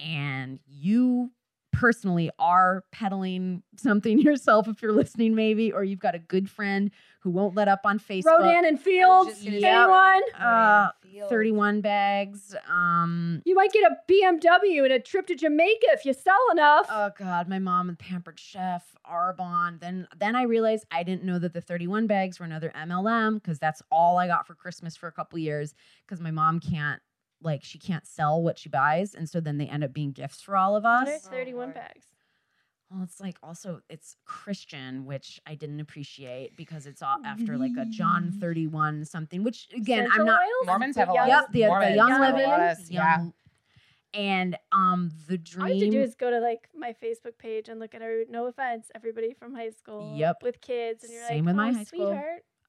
And 0.00 0.60
you 0.66 1.32
personally 1.72 2.30
are 2.38 2.84
peddling 2.92 3.62
something 3.76 4.18
yourself 4.22 4.68
if 4.68 4.82
you're 4.82 4.92
listening, 4.92 5.34
maybe, 5.34 5.72
or 5.72 5.84
you've 5.84 5.98
got 6.00 6.14
a 6.14 6.18
good 6.18 6.48
friend 6.50 6.90
who 7.20 7.30
won't 7.30 7.54
let 7.56 7.68
up 7.68 7.80
on 7.84 7.98
Facebook. 7.98 8.38
Rodan 8.38 8.64
and 8.64 8.80
Fields. 8.80 9.30
just 9.30 9.44
gonna 9.44 9.60
say- 9.60 9.66
Anyone? 9.68 10.22
Uh, 10.40 10.88
Fields. 11.02 11.30
31 11.30 11.80
bags. 11.80 12.54
Um, 12.68 13.42
You 13.44 13.54
might 13.54 13.72
get 13.72 13.90
a 13.90 13.96
BMW 14.10 14.84
and 14.84 14.92
a 14.92 15.00
trip 15.00 15.26
to 15.28 15.34
Jamaica 15.34 15.86
if 15.90 16.04
you 16.04 16.12
sell 16.12 16.38
enough. 16.52 16.86
oh 16.90 17.10
God, 17.18 17.48
my 17.48 17.58
mom 17.58 17.88
and 17.88 17.98
pampered 17.98 18.38
chef, 18.38 18.94
Arbonne. 19.10 19.80
Then 19.80 20.06
then 20.16 20.36
I 20.36 20.42
realized 20.42 20.84
I 20.90 21.02
didn't 21.02 21.24
know 21.24 21.38
that 21.38 21.52
the 21.52 21.60
31 21.60 22.06
bags 22.06 22.38
were 22.38 22.46
another 22.46 22.70
MLM 22.74 23.34
because 23.42 23.58
that's 23.58 23.82
all 23.90 24.16
I 24.18 24.26
got 24.26 24.46
for 24.46 24.54
Christmas 24.54 24.96
for 24.96 25.06
a 25.08 25.12
couple 25.12 25.38
years 25.38 25.74
because 26.06 26.20
my 26.20 26.30
mom 26.30 26.60
can't 26.60 27.00
like 27.42 27.62
she 27.64 27.78
can't 27.78 28.06
sell 28.06 28.42
what 28.42 28.58
she 28.58 28.68
buys 28.68 29.14
and 29.14 29.28
so 29.28 29.40
then 29.40 29.58
they 29.58 29.66
end 29.66 29.84
up 29.84 29.92
being 29.92 30.12
gifts 30.12 30.42
for 30.42 30.56
all 30.56 30.76
of 30.76 30.84
us. 30.84 31.06
There's 31.06 31.26
Oh, 31.26 31.30
31 31.30 31.60
Lord. 31.66 31.74
bags. 31.74 32.06
Well, 32.90 33.02
it's 33.02 33.20
like 33.20 33.36
also 33.42 33.82
it's 33.90 34.16
Christian, 34.24 35.04
which 35.04 35.40
I 35.46 35.54
didn't 35.54 35.80
appreciate 35.80 36.56
because 36.56 36.86
it's 36.86 37.02
all 37.02 37.18
after 37.24 37.58
like 37.58 37.72
a 37.78 37.84
John 37.84 38.32
31 38.40 39.04
something, 39.04 39.44
which 39.44 39.68
again, 39.76 40.04
Essential 40.06 40.20
I'm 40.20 40.26
not 40.26 40.40
oils? 40.40 40.66
Mormons 40.66 40.96
have 40.96 41.10
a 41.10 41.12
lot. 41.12 41.28
Yep, 41.28 41.44
of, 41.48 41.52
the, 41.52 41.60
the 41.60 41.94
young 41.94 42.10
have 42.10 42.34
a 42.34 42.36
living, 42.38 42.86
yeah. 42.88 43.18
young, 43.18 43.32
and 44.14 44.56
um 44.72 45.10
the 45.28 45.36
dream. 45.36 45.62
All 45.64 45.68
you 45.68 45.84
have 45.84 45.92
to 45.92 45.98
do 45.98 46.02
is 46.02 46.14
go 46.14 46.30
to 46.30 46.40
like 46.40 46.68
my 46.74 46.94
Facebook 47.02 47.36
page 47.36 47.68
and 47.68 47.78
look 47.78 47.94
at 47.94 48.00
our 48.00 48.22
no 48.30 48.46
offense, 48.46 48.90
everybody 48.94 49.34
from 49.34 49.54
high 49.54 49.70
school. 49.70 50.14
Yep. 50.16 50.42
With 50.42 50.60
kids, 50.62 51.04
and 51.04 51.12
you're 51.12 51.26
Same 51.26 51.44
like, 51.44 51.52
with 51.52 51.56
my 51.56 51.70
oh, 51.70 51.74
high 51.74 51.84
school. 51.84 52.18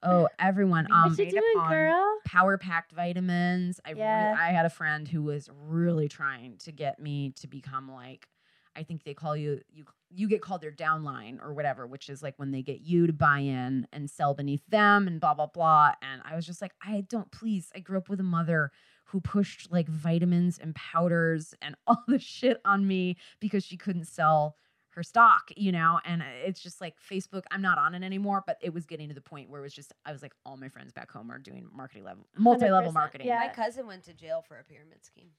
Oh, 0.04 0.30
everyone. 0.40 0.88
Um, 0.92 1.10
what 1.10 1.20
you 1.20 1.30
doing, 1.30 1.68
girl? 1.70 2.06
power 2.26 2.58
packed 2.58 2.92
vitamins. 2.92 3.80
I 3.86 3.92
re- 3.92 4.00
Yeah. 4.00 4.36
I 4.38 4.52
had 4.52 4.66
a 4.66 4.70
friend 4.70 5.08
who 5.08 5.24
was 5.24 5.50
really 5.68 6.08
trying 6.08 6.58
to 6.60 6.72
get 6.72 7.00
me 7.00 7.32
to 7.38 7.48
become 7.48 7.92
like 7.92 8.28
I 8.76 8.84
think 8.84 9.04
they 9.04 9.14
call 9.14 9.36
you 9.36 9.62
you 9.72 9.86
you 10.12 10.28
get 10.28 10.42
called 10.42 10.62
their 10.62 10.72
downline 10.72 11.42
or 11.42 11.54
whatever, 11.54 11.86
which 11.88 12.08
is 12.10 12.22
like 12.24 12.36
when 12.38 12.52
they 12.52 12.62
get 12.62 12.82
you 12.82 13.08
to 13.08 13.14
buy 13.14 13.40
in 13.40 13.88
and 13.92 14.10
sell 14.10 14.34
beneath 14.34 14.66
them 14.68 15.08
and 15.08 15.20
blah 15.20 15.34
blah 15.34 15.48
blah. 15.48 15.92
And 16.02 16.22
I 16.24 16.36
was 16.36 16.46
just 16.46 16.62
like, 16.62 16.74
I 16.82 17.02
don't 17.10 17.32
please. 17.32 17.72
I 17.76 17.80
grew 17.80 17.98
up 17.98 18.10
with 18.10 18.20
a 18.20 18.24
mother 18.24 18.72
who 19.06 19.22
pushed 19.22 19.72
like 19.72 19.88
vitamins 19.90 20.60
and 20.60 20.76
powders 20.76 21.56
and 21.62 21.76
all 21.88 22.04
the 22.08 22.20
shit 22.20 22.62
on 22.64 22.88
me 22.88 23.18
because 23.40 23.64
she 23.64 23.76
couldn't 23.76 24.06
sell 24.06 24.56
her 25.00 25.04
stock, 25.04 25.50
you 25.56 25.72
know, 25.72 25.98
and 26.04 26.22
uh, 26.22 26.26
it's 26.46 26.60
just 26.62 26.82
like 26.82 26.96
Facebook. 27.00 27.44
I'm 27.52 27.62
not 27.62 27.78
on 27.78 27.96
it 27.96 28.04
anymore, 28.04 28.44
but 28.46 28.58
it 28.62 28.74
was 28.74 28.86
getting 28.86 29.08
to 29.08 29.16
the 29.16 29.22
point 29.22 29.50
where 29.50 29.62
it 29.62 29.64
was 29.64 29.74
just 29.74 29.94
I 30.06 30.12
was 30.12 30.22
like, 30.22 30.34
all 30.46 30.58
my 30.58 30.68
friends 30.68 30.92
back 30.92 31.10
home 31.10 31.32
are 31.32 31.40
doing 31.40 31.68
marketing 31.74 32.04
level, 32.04 32.28
multi 32.38 32.70
level 32.70 32.92
marketing. 32.92 33.28
yeah. 33.28 33.40
My 33.40 33.48
cousin 33.48 33.88
went 33.88 34.04
to 34.04 34.14
jail 34.14 34.44
for 34.46 34.58
a 34.60 34.64
pyramid 34.66 35.06
scheme. 35.06 35.30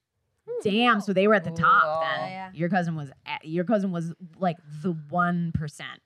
Damn, 0.62 1.00
so 1.02 1.12
they 1.12 1.28
were 1.28 1.34
at 1.34 1.44
the 1.44 1.50
top 1.50 2.02
then. 2.02 2.20
Oh, 2.24 2.26
yeah. 2.26 2.50
Your 2.54 2.68
cousin 2.70 2.96
was 2.96 3.10
at, 3.26 3.44
your 3.44 3.62
cousin 3.64 3.92
was 3.92 4.12
like 4.38 4.56
the 4.82 4.92
1% 4.94 5.52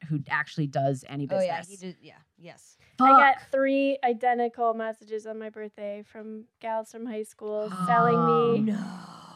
who 0.08 0.20
actually 0.28 0.66
does 0.66 1.04
any 1.08 1.24
Oh 1.24 1.38
business. 1.38 1.46
yeah, 1.46 1.62
he 1.66 1.76
did. 1.76 1.96
Yeah, 2.02 2.12
yes. 2.36 2.76
I 3.00 3.08
got 3.08 3.36
three 3.52 3.96
identical 4.04 4.74
messages 4.74 5.26
on 5.26 5.38
my 5.38 5.48
birthday 5.50 6.02
from 6.04 6.44
gals 6.60 6.90
from 6.90 7.06
high 7.06 7.22
school 7.22 7.72
selling 7.86 8.64
me. 8.66 8.72
No. 8.72 8.84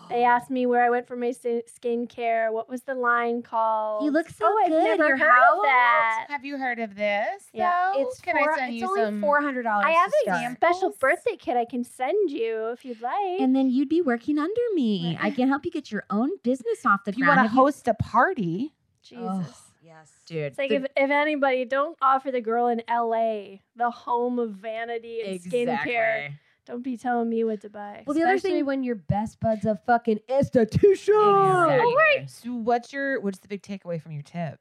They 0.08 0.24
asked 0.24 0.50
me 0.50 0.66
where 0.66 0.84
I 0.84 0.90
went 0.90 1.06
for 1.06 1.16
my 1.16 1.30
sk- 1.32 1.66
skincare. 1.80 2.52
What 2.52 2.68
was 2.68 2.82
the 2.82 2.94
line 2.94 3.42
called? 3.42 4.04
You 4.04 4.10
look 4.10 4.28
so 4.28 4.46
oh, 4.46 4.58
I've 4.64 4.70
good. 4.70 4.84
never 4.84 5.08
Your 5.08 5.16
heard 5.16 5.28
how 5.30 5.56
of 5.58 5.62
that. 5.64 6.26
Have 6.28 6.44
you 6.44 6.56
heard 6.58 6.78
of 6.78 6.94
this? 6.94 7.44
Yeah, 7.52 7.92
though? 7.94 8.02
It's 8.02 8.20
Can 8.20 8.36
four, 8.36 8.52
I 8.52 8.56
send 8.56 8.72
it's 8.74 8.80
you 8.82 8.88
only 8.88 9.00
some? 9.04 9.20
four 9.20 9.40
hundred 9.42 9.62
dollars. 9.64 9.84
I 9.86 9.90
have 9.92 10.10
a 10.10 10.30
start. 10.38 10.56
special 10.56 10.94
birthday 10.98 11.36
kit 11.36 11.56
I 11.56 11.64
can 11.64 11.84
send 11.84 12.30
you 12.30 12.68
if 12.70 12.84
you'd 12.84 13.00
like. 13.02 13.40
And 13.40 13.54
then 13.54 13.70
you'd 13.70 13.88
be 13.88 14.00
working 14.02 14.38
under 14.38 14.60
me. 14.74 15.16
I 15.20 15.30
can 15.30 15.48
help 15.48 15.64
you 15.64 15.70
get 15.70 15.90
your 15.92 16.04
own 16.10 16.30
business 16.42 16.84
off 16.86 17.04
the 17.04 17.10
If 17.10 17.18
you 17.18 17.26
want 17.26 17.38
to 17.38 17.42
Have 17.42 17.52
you- 17.52 17.58
host 17.58 17.86
a 17.88 17.94
party, 17.94 18.72
Jesus. 19.02 19.24
Oh, 19.26 19.54
yes. 19.82 20.12
Dude, 20.26 20.38
It's 20.38 20.58
like 20.58 20.70
the- 20.70 20.76
if, 20.76 20.84
if 20.96 21.10
anybody, 21.10 21.64
don't 21.64 21.96
offer 22.02 22.30
the 22.30 22.40
girl 22.40 22.66
in 22.68 22.82
LA, 22.88 23.58
the 23.76 23.90
home 23.90 24.38
of 24.38 24.50
vanity 24.52 25.22
and 25.24 25.40
skincare. 25.40 26.32
Exactly. 26.68 26.74
Don't 26.74 26.82
be 26.82 26.96
telling 26.96 27.28
me 27.28 27.44
what 27.44 27.60
to 27.62 27.70
buy. 27.70 28.04
Well, 28.06 28.14
the 28.14 28.22
other 28.22 28.34
Especially 28.34 28.58
thing- 28.58 28.66
when 28.66 28.82
your 28.84 28.94
best 28.96 29.40
bud's 29.40 29.64
a 29.64 29.76
fucking 29.86 30.20
esthetician. 30.28 31.64
Exactly. 31.64 32.26
so 32.28 32.52
what's 32.54 32.92
your 32.92 33.20
what's 33.20 33.38
the 33.38 33.48
big 33.48 33.62
takeaway 33.62 34.00
from 34.00 34.12
your 34.12 34.22
tip? 34.22 34.58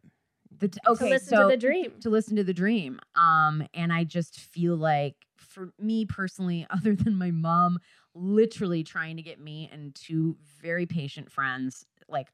The 0.59 0.69
t- 0.69 0.79
okay, 0.87 1.09
listen 1.09 1.37
to 1.39 1.47
the 1.47 1.57
dream. 1.57 1.93
To 2.01 2.09
listen 2.09 2.35
to 2.37 2.43
the 2.43 2.53
dream. 2.53 2.99
Um, 3.15 3.67
and 3.73 3.93
I 3.93 4.03
just 4.05 4.39
feel 4.39 4.75
like 4.75 5.15
for 5.37 5.71
me 5.79 6.05
personally, 6.05 6.65
other 6.71 6.95
than 6.95 7.15
my 7.15 7.31
mom, 7.31 7.77
literally 8.15 8.83
trying 8.83 9.17
to 9.17 9.21
get 9.21 9.39
me 9.39 9.69
and 9.71 9.93
two 9.93 10.35
very 10.61 10.85
patient 10.85 11.31
friends, 11.31 11.85
like 12.09 12.27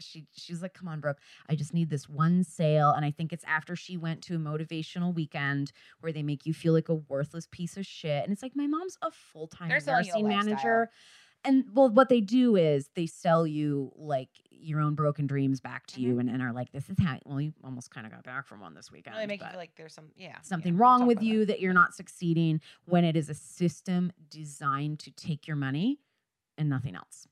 she 0.00 0.26
she's 0.32 0.62
like, 0.62 0.74
come 0.74 0.88
on, 0.88 1.00
Brooke, 1.00 1.18
I 1.48 1.54
just 1.54 1.74
need 1.74 1.90
this 1.90 2.08
one 2.08 2.44
sale. 2.44 2.90
And 2.90 3.04
I 3.04 3.10
think 3.10 3.32
it's 3.32 3.44
after 3.44 3.76
she 3.76 3.96
went 3.96 4.22
to 4.22 4.36
a 4.36 4.38
motivational 4.38 5.14
weekend 5.14 5.72
where 6.00 6.12
they 6.12 6.22
make 6.22 6.46
you 6.46 6.54
feel 6.54 6.72
like 6.72 6.88
a 6.88 6.94
worthless 6.94 7.46
piece 7.50 7.76
of 7.76 7.86
shit. 7.86 8.24
And 8.24 8.32
it's 8.32 8.42
like 8.42 8.56
my 8.56 8.66
mom's 8.66 8.96
a 9.02 9.10
full-time 9.10 9.68
They're 9.68 9.80
selling 9.80 10.04
you 10.06 10.12
a 10.12 10.22
nursing 10.22 10.28
manager. 10.28 10.90
And 11.44 11.64
well, 11.72 11.88
what 11.88 12.08
they 12.08 12.20
do 12.20 12.56
is 12.56 12.90
they 12.94 13.06
sell 13.06 13.46
you 13.46 13.92
like 13.96 14.28
your 14.50 14.80
own 14.80 14.94
broken 14.94 15.26
dreams 15.26 15.60
back 15.60 15.86
to 15.86 15.94
mm-hmm. 15.94 16.02
you 16.02 16.18
and, 16.18 16.28
and 16.28 16.42
are 16.42 16.52
like, 16.52 16.72
this 16.72 16.90
is 16.90 16.96
how 17.00 17.18
well 17.24 17.40
you 17.40 17.52
almost 17.62 17.90
kind 17.90 18.06
of 18.06 18.12
got 18.12 18.24
back 18.24 18.46
from 18.46 18.60
one 18.60 18.74
this 18.74 18.90
weekend. 18.90 19.16
They 19.16 19.26
make 19.26 19.40
you 19.40 19.46
feel 19.46 19.58
like 19.58 19.72
there's 19.76 19.94
some 19.94 20.06
yeah 20.16 20.36
something 20.42 20.74
yeah, 20.74 20.80
wrong 20.80 21.06
with 21.06 21.22
you 21.22 21.40
that. 21.40 21.46
that 21.46 21.60
you're 21.60 21.72
not 21.72 21.94
succeeding 21.94 22.60
when 22.86 23.04
it 23.04 23.16
is 23.16 23.28
a 23.28 23.34
system 23.34 24.12
designed 24.30 24.98
to 25.00 25.10
take 25.12 25.46
your 25.46 25.56
money 25.56 26.00
and 26.56 26.68
nothing 26.68 26.96
else. 26.96 27.28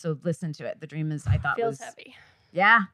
So 0.00 0.18
listen 0.22 0.52
to 0.54 0.64
it. 0.64 0.80
The 0.80 0.86
dream 0.86 1.12
is 1.12 1.26
I 1.26 1.36
thought 1.36 1.56
Feels 1.56 1.78
was 1.78 1.80
heavy. 1.80 2.14
yeah. 2.52 2.84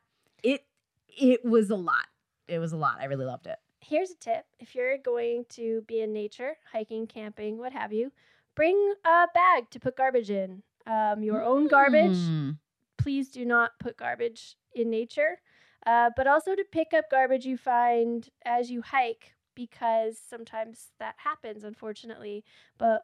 It 0.42 0.64
it 1.08 1.44
was 1.44 1.70
a 1.70 1.76
lot. 1.76 2.06
It 2.48 2.58
was 2.58 2.72
a 2.72 2.76
lot. 2.76 2.98
I 3.00 3.04
really 3.04 3.24
loved 3.24 3.46
it. 3.46 3.56
Here's 3.80 4.10
a 4.10 4.16
tip. 4.16 4.44
If 4.58 4.74
you're 4.74 4.98
going 4.98 5.44
to 5.50 5.82
be 5.86 6.00
in 6.00 6.12
nature, 6.12 6.56
hiking, 6.72 7.06
camping, 7.06 7.58
what 7.58 7.72
have 7.72 7.92
you, 7.92 8.10
bring 8.56 8.94
a 9.04 9.26
bag 9.32 9.70
to 9.70 9.78
put 9.78 9.96
garbage 9.96 10.30
in. 10.30 10.62
Um, 10.86 11.22
your 11.22 11.42
own 11.42 11.68
garbage. 11.68 12.16
Mm. 12.16 12.58
Please 12.98 13.30
do 13.30 13.44
not 13.44 13.72
put 13.78 13.96
garbage 13.96 14.56
in 14.74 14.90
nature, 14.90 15.40
uh, 15.86 16.10
but 16.16 16.26
also 16.26 16.56
to 16.56 16.64
pick 16.72 16.92
up 16.92 17.04
garbage 17.10 17.44
you 17.44 17.56
find 17.56 18.28
as 18.44 18.70
you 18.70 18.82
hike 18.82 19.34
because 19.54 20.18
sometimes 20.18 20.88
that 20.98 21.14
happens, 21.18 21.62
unfortunately. 21.62 22.44
But 22.78 23.02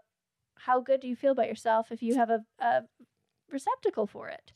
how 0.56 0.80
good 0.80 1.00
do 1.00 1.08
you 1.08 1.16
feel 1.16 1.32
about 1.32 1.48
yourself 1.48 1.92
if 1.92 2.02
you 2.02 2.16
have 2.16 2.30
a, 2.30 2.44
a 2.60 2.82
receptacle 3.52 4.06
for 4.06 4.28
it? 4.28 4.52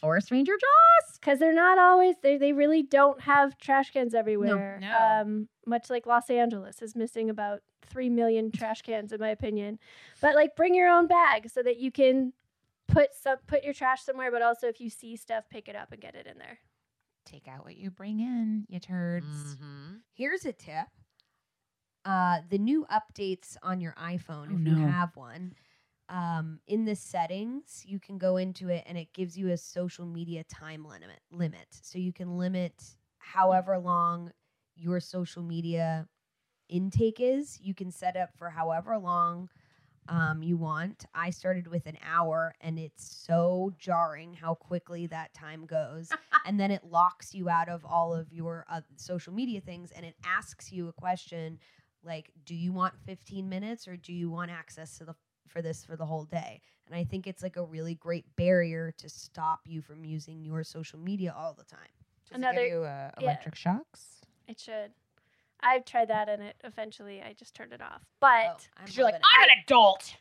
Forest 0.00 0.30
Ranger 0.30 0.52
Jaws. 0.52 1.18
because 1.18 1.38
they're 1.38 1.54
not 1.54 1.78
always 1.78 2.16
they 2.22 2.36
they 2.36 2.52
really 2.52 2.82
don't 2.82 3.20
have 3.22 3.56
trash 3.58 3.90
cans 3.90 4.14
everywhere. 4.14 4.78
no. 4.80 5.20
Um, 5.22 5.48
much 5.66 5.88
like 5.90 6.06
Los 6.06 6.28
Angeles 6.30 6.82
is 6.82 6.94
missing 6.94 7.30
about 7.30 7.62
three 7.82 8.10
million 8.10 8.52
trash 8.52 8.82
cans, 8.82 9.12
in 9.12 9.20
my 9.20 9.30
opinion. 9.30 9.78
But 10.20 10.34
like, 10.34 10.54
bring 10.54 10.74
your 10.74 10.88
own 10.88 11.06
bag 11.06 11.48
so 11.50 11.62
that 11.62 11.78
you 11.78 11.90
can 11.90 12.32
put 12.88 13.14
some 13.20 13.38
put 13.46 13.64
your 13.64 13.72
trash 13.72 14.02
somewhere. 14.02 14.30
But 14.30 14.42
also, 14.42 14.68
if 14.68 14.80
you 14.80 14.90
see 14.90 15.16
stuff, 15.16 15.44
pick 15.50 15.66
it 15.66 15.74
up 15.74 15.90
and 15.92 16.00
get 16.00 16.14
it 16.14 16.26
in 16.26 16.38
there. 16.38 16.58
Take 17.24 17.48
out 17.48 17.64
what 17.64 17.76
you 17.76 17.90
bring 17.90 18.20
in, 18.20 18.66
you 18.68 18.78
turds. 18.78 19.26
Mm-hmm. 19.26 19.94
Here's 20.12 20.44
a 20.44 20.52
tip. 20.52 20.86
Uh, 22.04 22.38
the 22.50 22.58
new 22.58 22.86
updates 22.92 23.56
on 23.64 23.80
your 23.80 23.92
iPhone, 24.00 24.52
Oh, 24.52 24.56
if 24.60 24.78
you 24.78 24.86
have 24.86 25.16
one, 25.16 25.54
um, 26.08 26.60
in 26.66 26.84
the 26.84 26.94
settings, 26.94 27.82
you 27.84 27.98
can 27.98 28.18
go 28.18 28.36
into 28.36 28.68
it 28.68 28.84
and 28.86 28.96
it 28.96 29.12
gives 29.12 29.36
you 29.36 29.50
a 29.50 29.56
social 29.56 30.06
media 30.06 30.44
time 30.44 30.84
limit. 30.84 31.20
Limit, 31.32 31.66
so 31.82 31.98
you 31.98 32.12
can 32.12 32.38
limit 32.38 32.84
however 33.18 33.78
long 33.78 34.30
your 34.76 35.00
social 35.00 35.42
media 35.42 36.06
intake 36.68 37.20
is. 37.20 37.58
You 37.60 37.74
can 37.74 37.90
set 37.90 38.16
up 38.16 38.30
for 38.36 38.50
however 38.50 38.96
long 38.98 39.48
um, 40.08 40.42
you 40.42 40.56
want. 40.56 41.04
I 41.14 41.30
started 41.30 41.66
with 41.66 41.86
an 41.86 41.98
hour, 42.06 42.54
and 42.60 42.78
it's 42.78 43.04
so 43.26 43.72
jarring 43.78 44.34
how 44.34 44.54
quickly 44.54 45.06
that 45.08 45.34
time 45.34 45.66
goes. 45.66 46.10
and 46.46 46.60
then 46.60 46.70
it 46.70 46.84
locks 46.84 47.34
you 47.34 47.48
out 47.48 47.68
of 47.68 47.84
all 47.84 48.14
of 48.14 48.32
your 48.32 48.64
uh, 48.70 48.82
social 48.96 49.32
media 49.32 49.60
things, 49.60 49.90
and 49.92 50.06
it 50.06 50.14
asks 50.24 50.70
you 50.70 50.88
a 50.88 50.92
question 50.92 51.58
like, 52.04 52.30
"Do 52.44 52.54
you 52.54 52.72
want 52.72 52.94
15 53.04 53.48
minutes, 53.48 53.88
or 53.88 53.96
do 53.96 54.12
you 54.12 54.30
want 54.30 54.50
access 54.50 54.96
to 54.98 55.04
the 55.04 55.14
for 55.48 55.62
this 55.62 55.84
for 55.84 55.96
the 55.96 56.06
whole 56.06 56.24
day?" 56.24 56.60
And 56.86 56.94
I 56.94 57.04
think 57.04 57.26
it's 57.26 57.42
like 57.42 57.56
a 57.56 57.64
really 57.64 57.94
great 57.94 58.24
barrier 58.36 58.92
to 58.98 59.08
stop 59.08 59.60
you 59.64 59.82
from 59.82 60.04
using 60.04 60.44
your 60.44 60.62
social 60.64 60.98
media 60.98 61.34
all 61.36 61.52
the 61.54 61.64
time. 61.64 61.80
Does 62.28 62.36
Another- 62.38 62.60
it 62.60 62.64
give 62.64 62.72
you 62.72 62.78
uh, 62.84 63.10
yeah. 63.18 63.24
electric 63.24 63.54
shocks? 63.54 64.20
It 64.48 64.60
should. 64.60 64.92
I've 65.60 65.84
tried 65.84 66.08
that 66.08 66.28
and 66.28 66.42
it 66.42 66.56
eventually 66.64 67.22
I 67.22 67.32
just 67.32 67.54
turned 67.54 67.72
it 67.72 67.80
off. 67.80 68.02
But 68.20 68.68
I'm 68.76 68.86
You're 68.90 69.04
like, 69.04 69.14
loving 69.14 69.24
I'm 69.42 69.50
an 69.50 69.56
adult. 69.64 70.16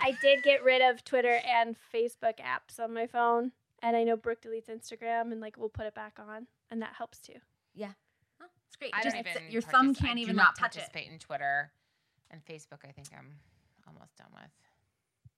I 0.00 0.12
did 0.22 0.42
get 0.42 0.64
rid 0.64 0.80
of 0.80 1.04
Twitter 1.04 1.40
and 1.46 1.76
Facebook 1.94 2.38
apps 2.40 2.80
on 2.82 2.94
my 2.94 3.06
phone. 3.06 3.52
And 3.82 3.96
I 3.96 4.04
know 4.04 4.16
Brooke 4.16 4.40
deletes 4.42 4.68
Instagram 4.70 5.32
and 5.32 5.40
like 5.40 5.56
we'll 5.58 5.68
put 5.68 5.86
it 5.86 5.94
back 5.94 6.18
on 6.18 6.46
and 6.70 6.80
that 6.82 6.94
helps 6.96 7.18
too. 7.20 7.34
Yeah. 7.74 7.92
Huh? 8.40 8.48
It's 8.66 8.76
great. 8.76 8.92
I 8.94 9.02
Just 9.02 9.16
don't 9.16 9.26
even. 9.26 9.50
your 9.50 9.62
thumb 9.62 9.94
can't 9.94 10.16
do 10.16 10.22
even 10.22 10.36
not 10.36 10.48
like, 10.48 10.54
touch 10.56 10.76
it. 10.76 10.80
participate 10.80 11.12
in 11.12 11.18
Twitter 11.18 11.70
and 12.30 12.40
Facebook. 12.44 12.84
I 12.88 12.92
think 12.92 13.08
I'm 13.16 13.34
almost 13.94 14.16
done 14.16 14.28
with. 14.32 14.50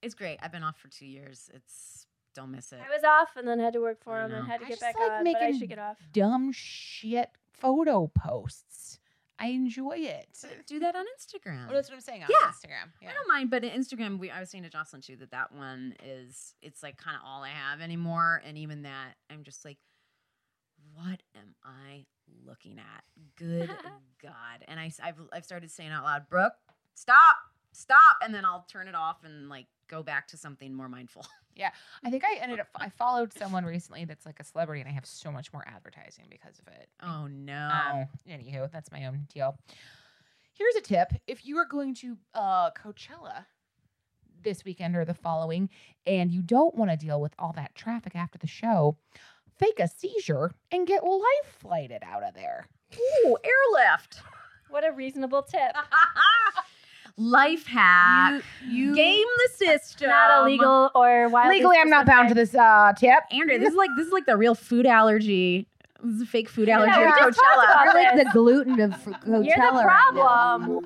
It's 0.02 0.14
great. 0.14 0.38
I've 0.42 0.52
been 0.52 0.64
off 0.64 0.78
for 0.78 0.88
two 0.88 1.06
years. 1.06 1.50
It's 1.54 2.06
don't 2.34 2.50
miss 2.50 2.72
it. 2.72 2.80
I 2.84 2.94
was 2.94 3.04
off 3.04 3.36
and 3.36 3.46
then 3.46 3.58
had 3.58 3.74
to 3.74 3.80
work 3.80 4.02
for 4.02 4.18
I 4.18 4.24
him 4.24 4.32
and 4.32 4.46
had 4.46 4.60
to 4.60 4.66
I 4.66 4.68
get 4.68 4.74
just 4.74 4.80
back 4.80 4.94
like 4.98 5.10
on. 5.10 5.24
But 5.24 5.36
I 5.36 5.40
making 5.44 5.58
should 5.60 5.68
get 5.68 5.78
off. 5.78 5.98
Dumb 6.12 6.50
shit 6.52 7.30
photo 7.52 8.06
posts. 8.08 8.98
I 9.38 9.46
enjoy 9.48 9.96
it. 9.98 10.28
Do 10.66 10.78
that 10.80 10.94
on 10.94 11.04
Instagram. 11.18 11.66
Well, 11.66 11.74
that's 11.74 11.88
what 11.88 11.96
I'm 11.96 12.00
saying 12.00 12.22
on 12.22 12.28
Yeah. 12.30 12.48
Instagram. 12.48 12.90
Yeah. 13.00 13.10
I 13.10 13.12
don't 13.12 13.26
mind, 13.28 13.50
but 13.50 13.64
in 13.64 13.70
Instagram, 13.70 14.18
we 14.18 14.30
I 14.30 14.40
was 14.40 14.50
saying 14.50 14.62
to 14.64 14.70
Jocelyn 14.70 15.02
too 15.02 15.16
that 15.16 15.32
that 15.32 15.52
one 15.52 15.94
is 16.04 16.54
it's 16.62 16.82
like 16.82 16.96
kind 16.96 17.16
of 17.16 17.22
all 17.26 17.42
I 17.42 17.48
have 17.48 17.80
anymore, 17.80 18.40
and 18.46 18.56
even 18.56 18.82
that 18.82 19.14
I'm 19.30 19.42
just 19.42 19.64
like, 19.64 19.78
what 20.94 21.22
am 21.36 21.54
I 21.64 22.04
looking 22.46 22.78
at? 22.78 23.02
Good 23.36 23.68
God! 24.22 24.64
And 24.68 24.78
I 24.78 24.92
have 25.00 25.16
I've 25.32 25.44
started 25.44 25.70
saying 25.70 25.90
out 25.90 26.04
loud, 26.04 26.28
Brooke, 26.28 26.54
stop, 26.94 27.36
stop, 27.72 28.16
and 28.22 28.34
then 28.34 28.44
I'll 28.44 28.66
turn 28.70 28.88
it 28.88 28.94
off 28.94 29.24
and 29.24 29.48
like 29.48 29.66
go 29.88 30.02
back 30.02 30.28
to 30.28 30.36
something 30.36 30.72
more 30.74 30.88
mindful. 30.88 31.26
Yeah. 31.54 31.68
I 32.02 32.08
think 32.08 32.24
I 32.24 32.36
ended 32.40 32.60
up. 32.60 32.68
I 32.76 32.88
followed 32.88 33.34
someone 33.34 33.66
recently 33.66 34.06
that's 34.06 34.24
like 34.24 34.40
a 34.40 34.44
celebrity, 34.44 34.80
and 34.80 34.88
I 34.88 34.92
have 34.94 35.04
so 35.04 35.30
much 35.30 35.52
more 35.52 35.62
advertising 35.68 36.24
because 36.30 36.58
of 36.58 36.66
it. 36.68 36.88
Oh 37.02 37.26
no! 37.26 37.70
Oh, 37.92 38.04
anywho, 38.26 38.72
that's 38.72 38.90
my 38.90 39.04
own 39.04 39.26
deal. 39.34 39.58
Here's 40.54 40.76
a 40.76 40.80
tip: 40.80 41.12
if 41.26 41.44
you 41.44 41.58
are 41.58 41.66
going 41.66 41.94
to 41.96 42.16
uh, 42.34 42.70
Coachella 42.70 43.44
this 44.42 44.64
weekend 44.64 44.96
or 44.96 45.04
the 45.04 45.12
following, 45.12 45.68
and 46.06 46.30
you 46.30 46.40
don't 46.40 46.74
want 46.74 46.90
to 46.90 46.96
deal 46.96 47.20
with 47.20 47.34
all 47.38 47.52
that 47.56 47.74
traffic 47.74 48.16
after 48.16 48.38
the 48.38 48.46
show, 48.46 48.96
fake 49.58 49.78
a 49.78 49.88
seizure 49.88 50.52
and 50.70 50.86
get 50.86 51.04
life 51.04 51.56
flighted 51.60 52.02
out 52.02 52.22
of 52.22 52.32
there. 52.32 52.66
Ooh, 52.96 53.36
airlift. 53.44 54.20
What 54.70 54.88
a 54.88 54.92
reasonable 54.92 55.42
tip. 55.42 55.76
Life 57.18 57.66
hack. 57.66 58.42
you 58.68 58.94
Game 58.94 59.24
the 59.36 59.66
system. 59.66 60.08
Not 60.08 60.42
illegal 60.42 60.90
or 60.94 61.28
wildly 61.28 61.56
legally, 61.56 61.76
I'm 61.78 61.90
not 61.90 62.06
bound 62.06 62.28
to 62.30 62.34
this 62.34 62.54
uh, 62.54 62.92
tip. 62.98 63.20
Andrea, 63.30 63.58
this 63.58 63.70
is 63.70 63.74
like 63.76 63.90
this 63.96 64.06
is 64.06 64.12
like 64.12 64.26
the 64.26 64.36
real 64.36 64.54
food 64.54 64.86
allergy. 64.86 65.66
This 66.02 66.14
is 66.16 66.22
a 66.22 66.26
fake 66.26 66.48
food 66.48 66.68
allergy 66.68 66.98
we 66.98 67.04
at 67.04 67.18
just 67.18 67.38
Coachella. 67.38 67.64
about 67.64 67.84
You're 67.84 67.94
like 67.94 68.14
this. 68.16 68.24
the 68.24 68.30
gluten 68.32 68.80
of 68.80 68.92
f- 68.92 69.04
Coachella. 69.04 69.44
You're 69.46 69.56
the 69.56 69.84
right 69.84 70.08
problem. 70.12 70.80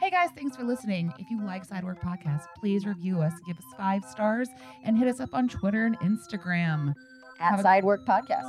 Hey 0.00 0.10
guys, 0.10 0.30
thanks 0.34 0.56
for 0.56 0.64
listening. 0.64 1.12
If 1.18 1.30
you 1.30 1.40
like 1.44 1.66
Sidework 1.68 2.00
Podcast, 2.00 2.46
please 2.58 2.86
review 2.86 3.20
us, 3.20 3.32
give 3.46 3.56
us 3.58 3.64
five 3.76 4.04
stars, 4.04 4.48
and 4.82 4.98
hit 4.98 5.06
us 5.06 5.20
up 5.20 5.28
on 5.32 5.48
Twitter 5.48 5.86
and 5.86 5.98
Instagram 6.00 6.94
at 7.42 7.60
a- 7.60 7.62
Sidework 7.62 8.04
Podcast. 8.04 8.48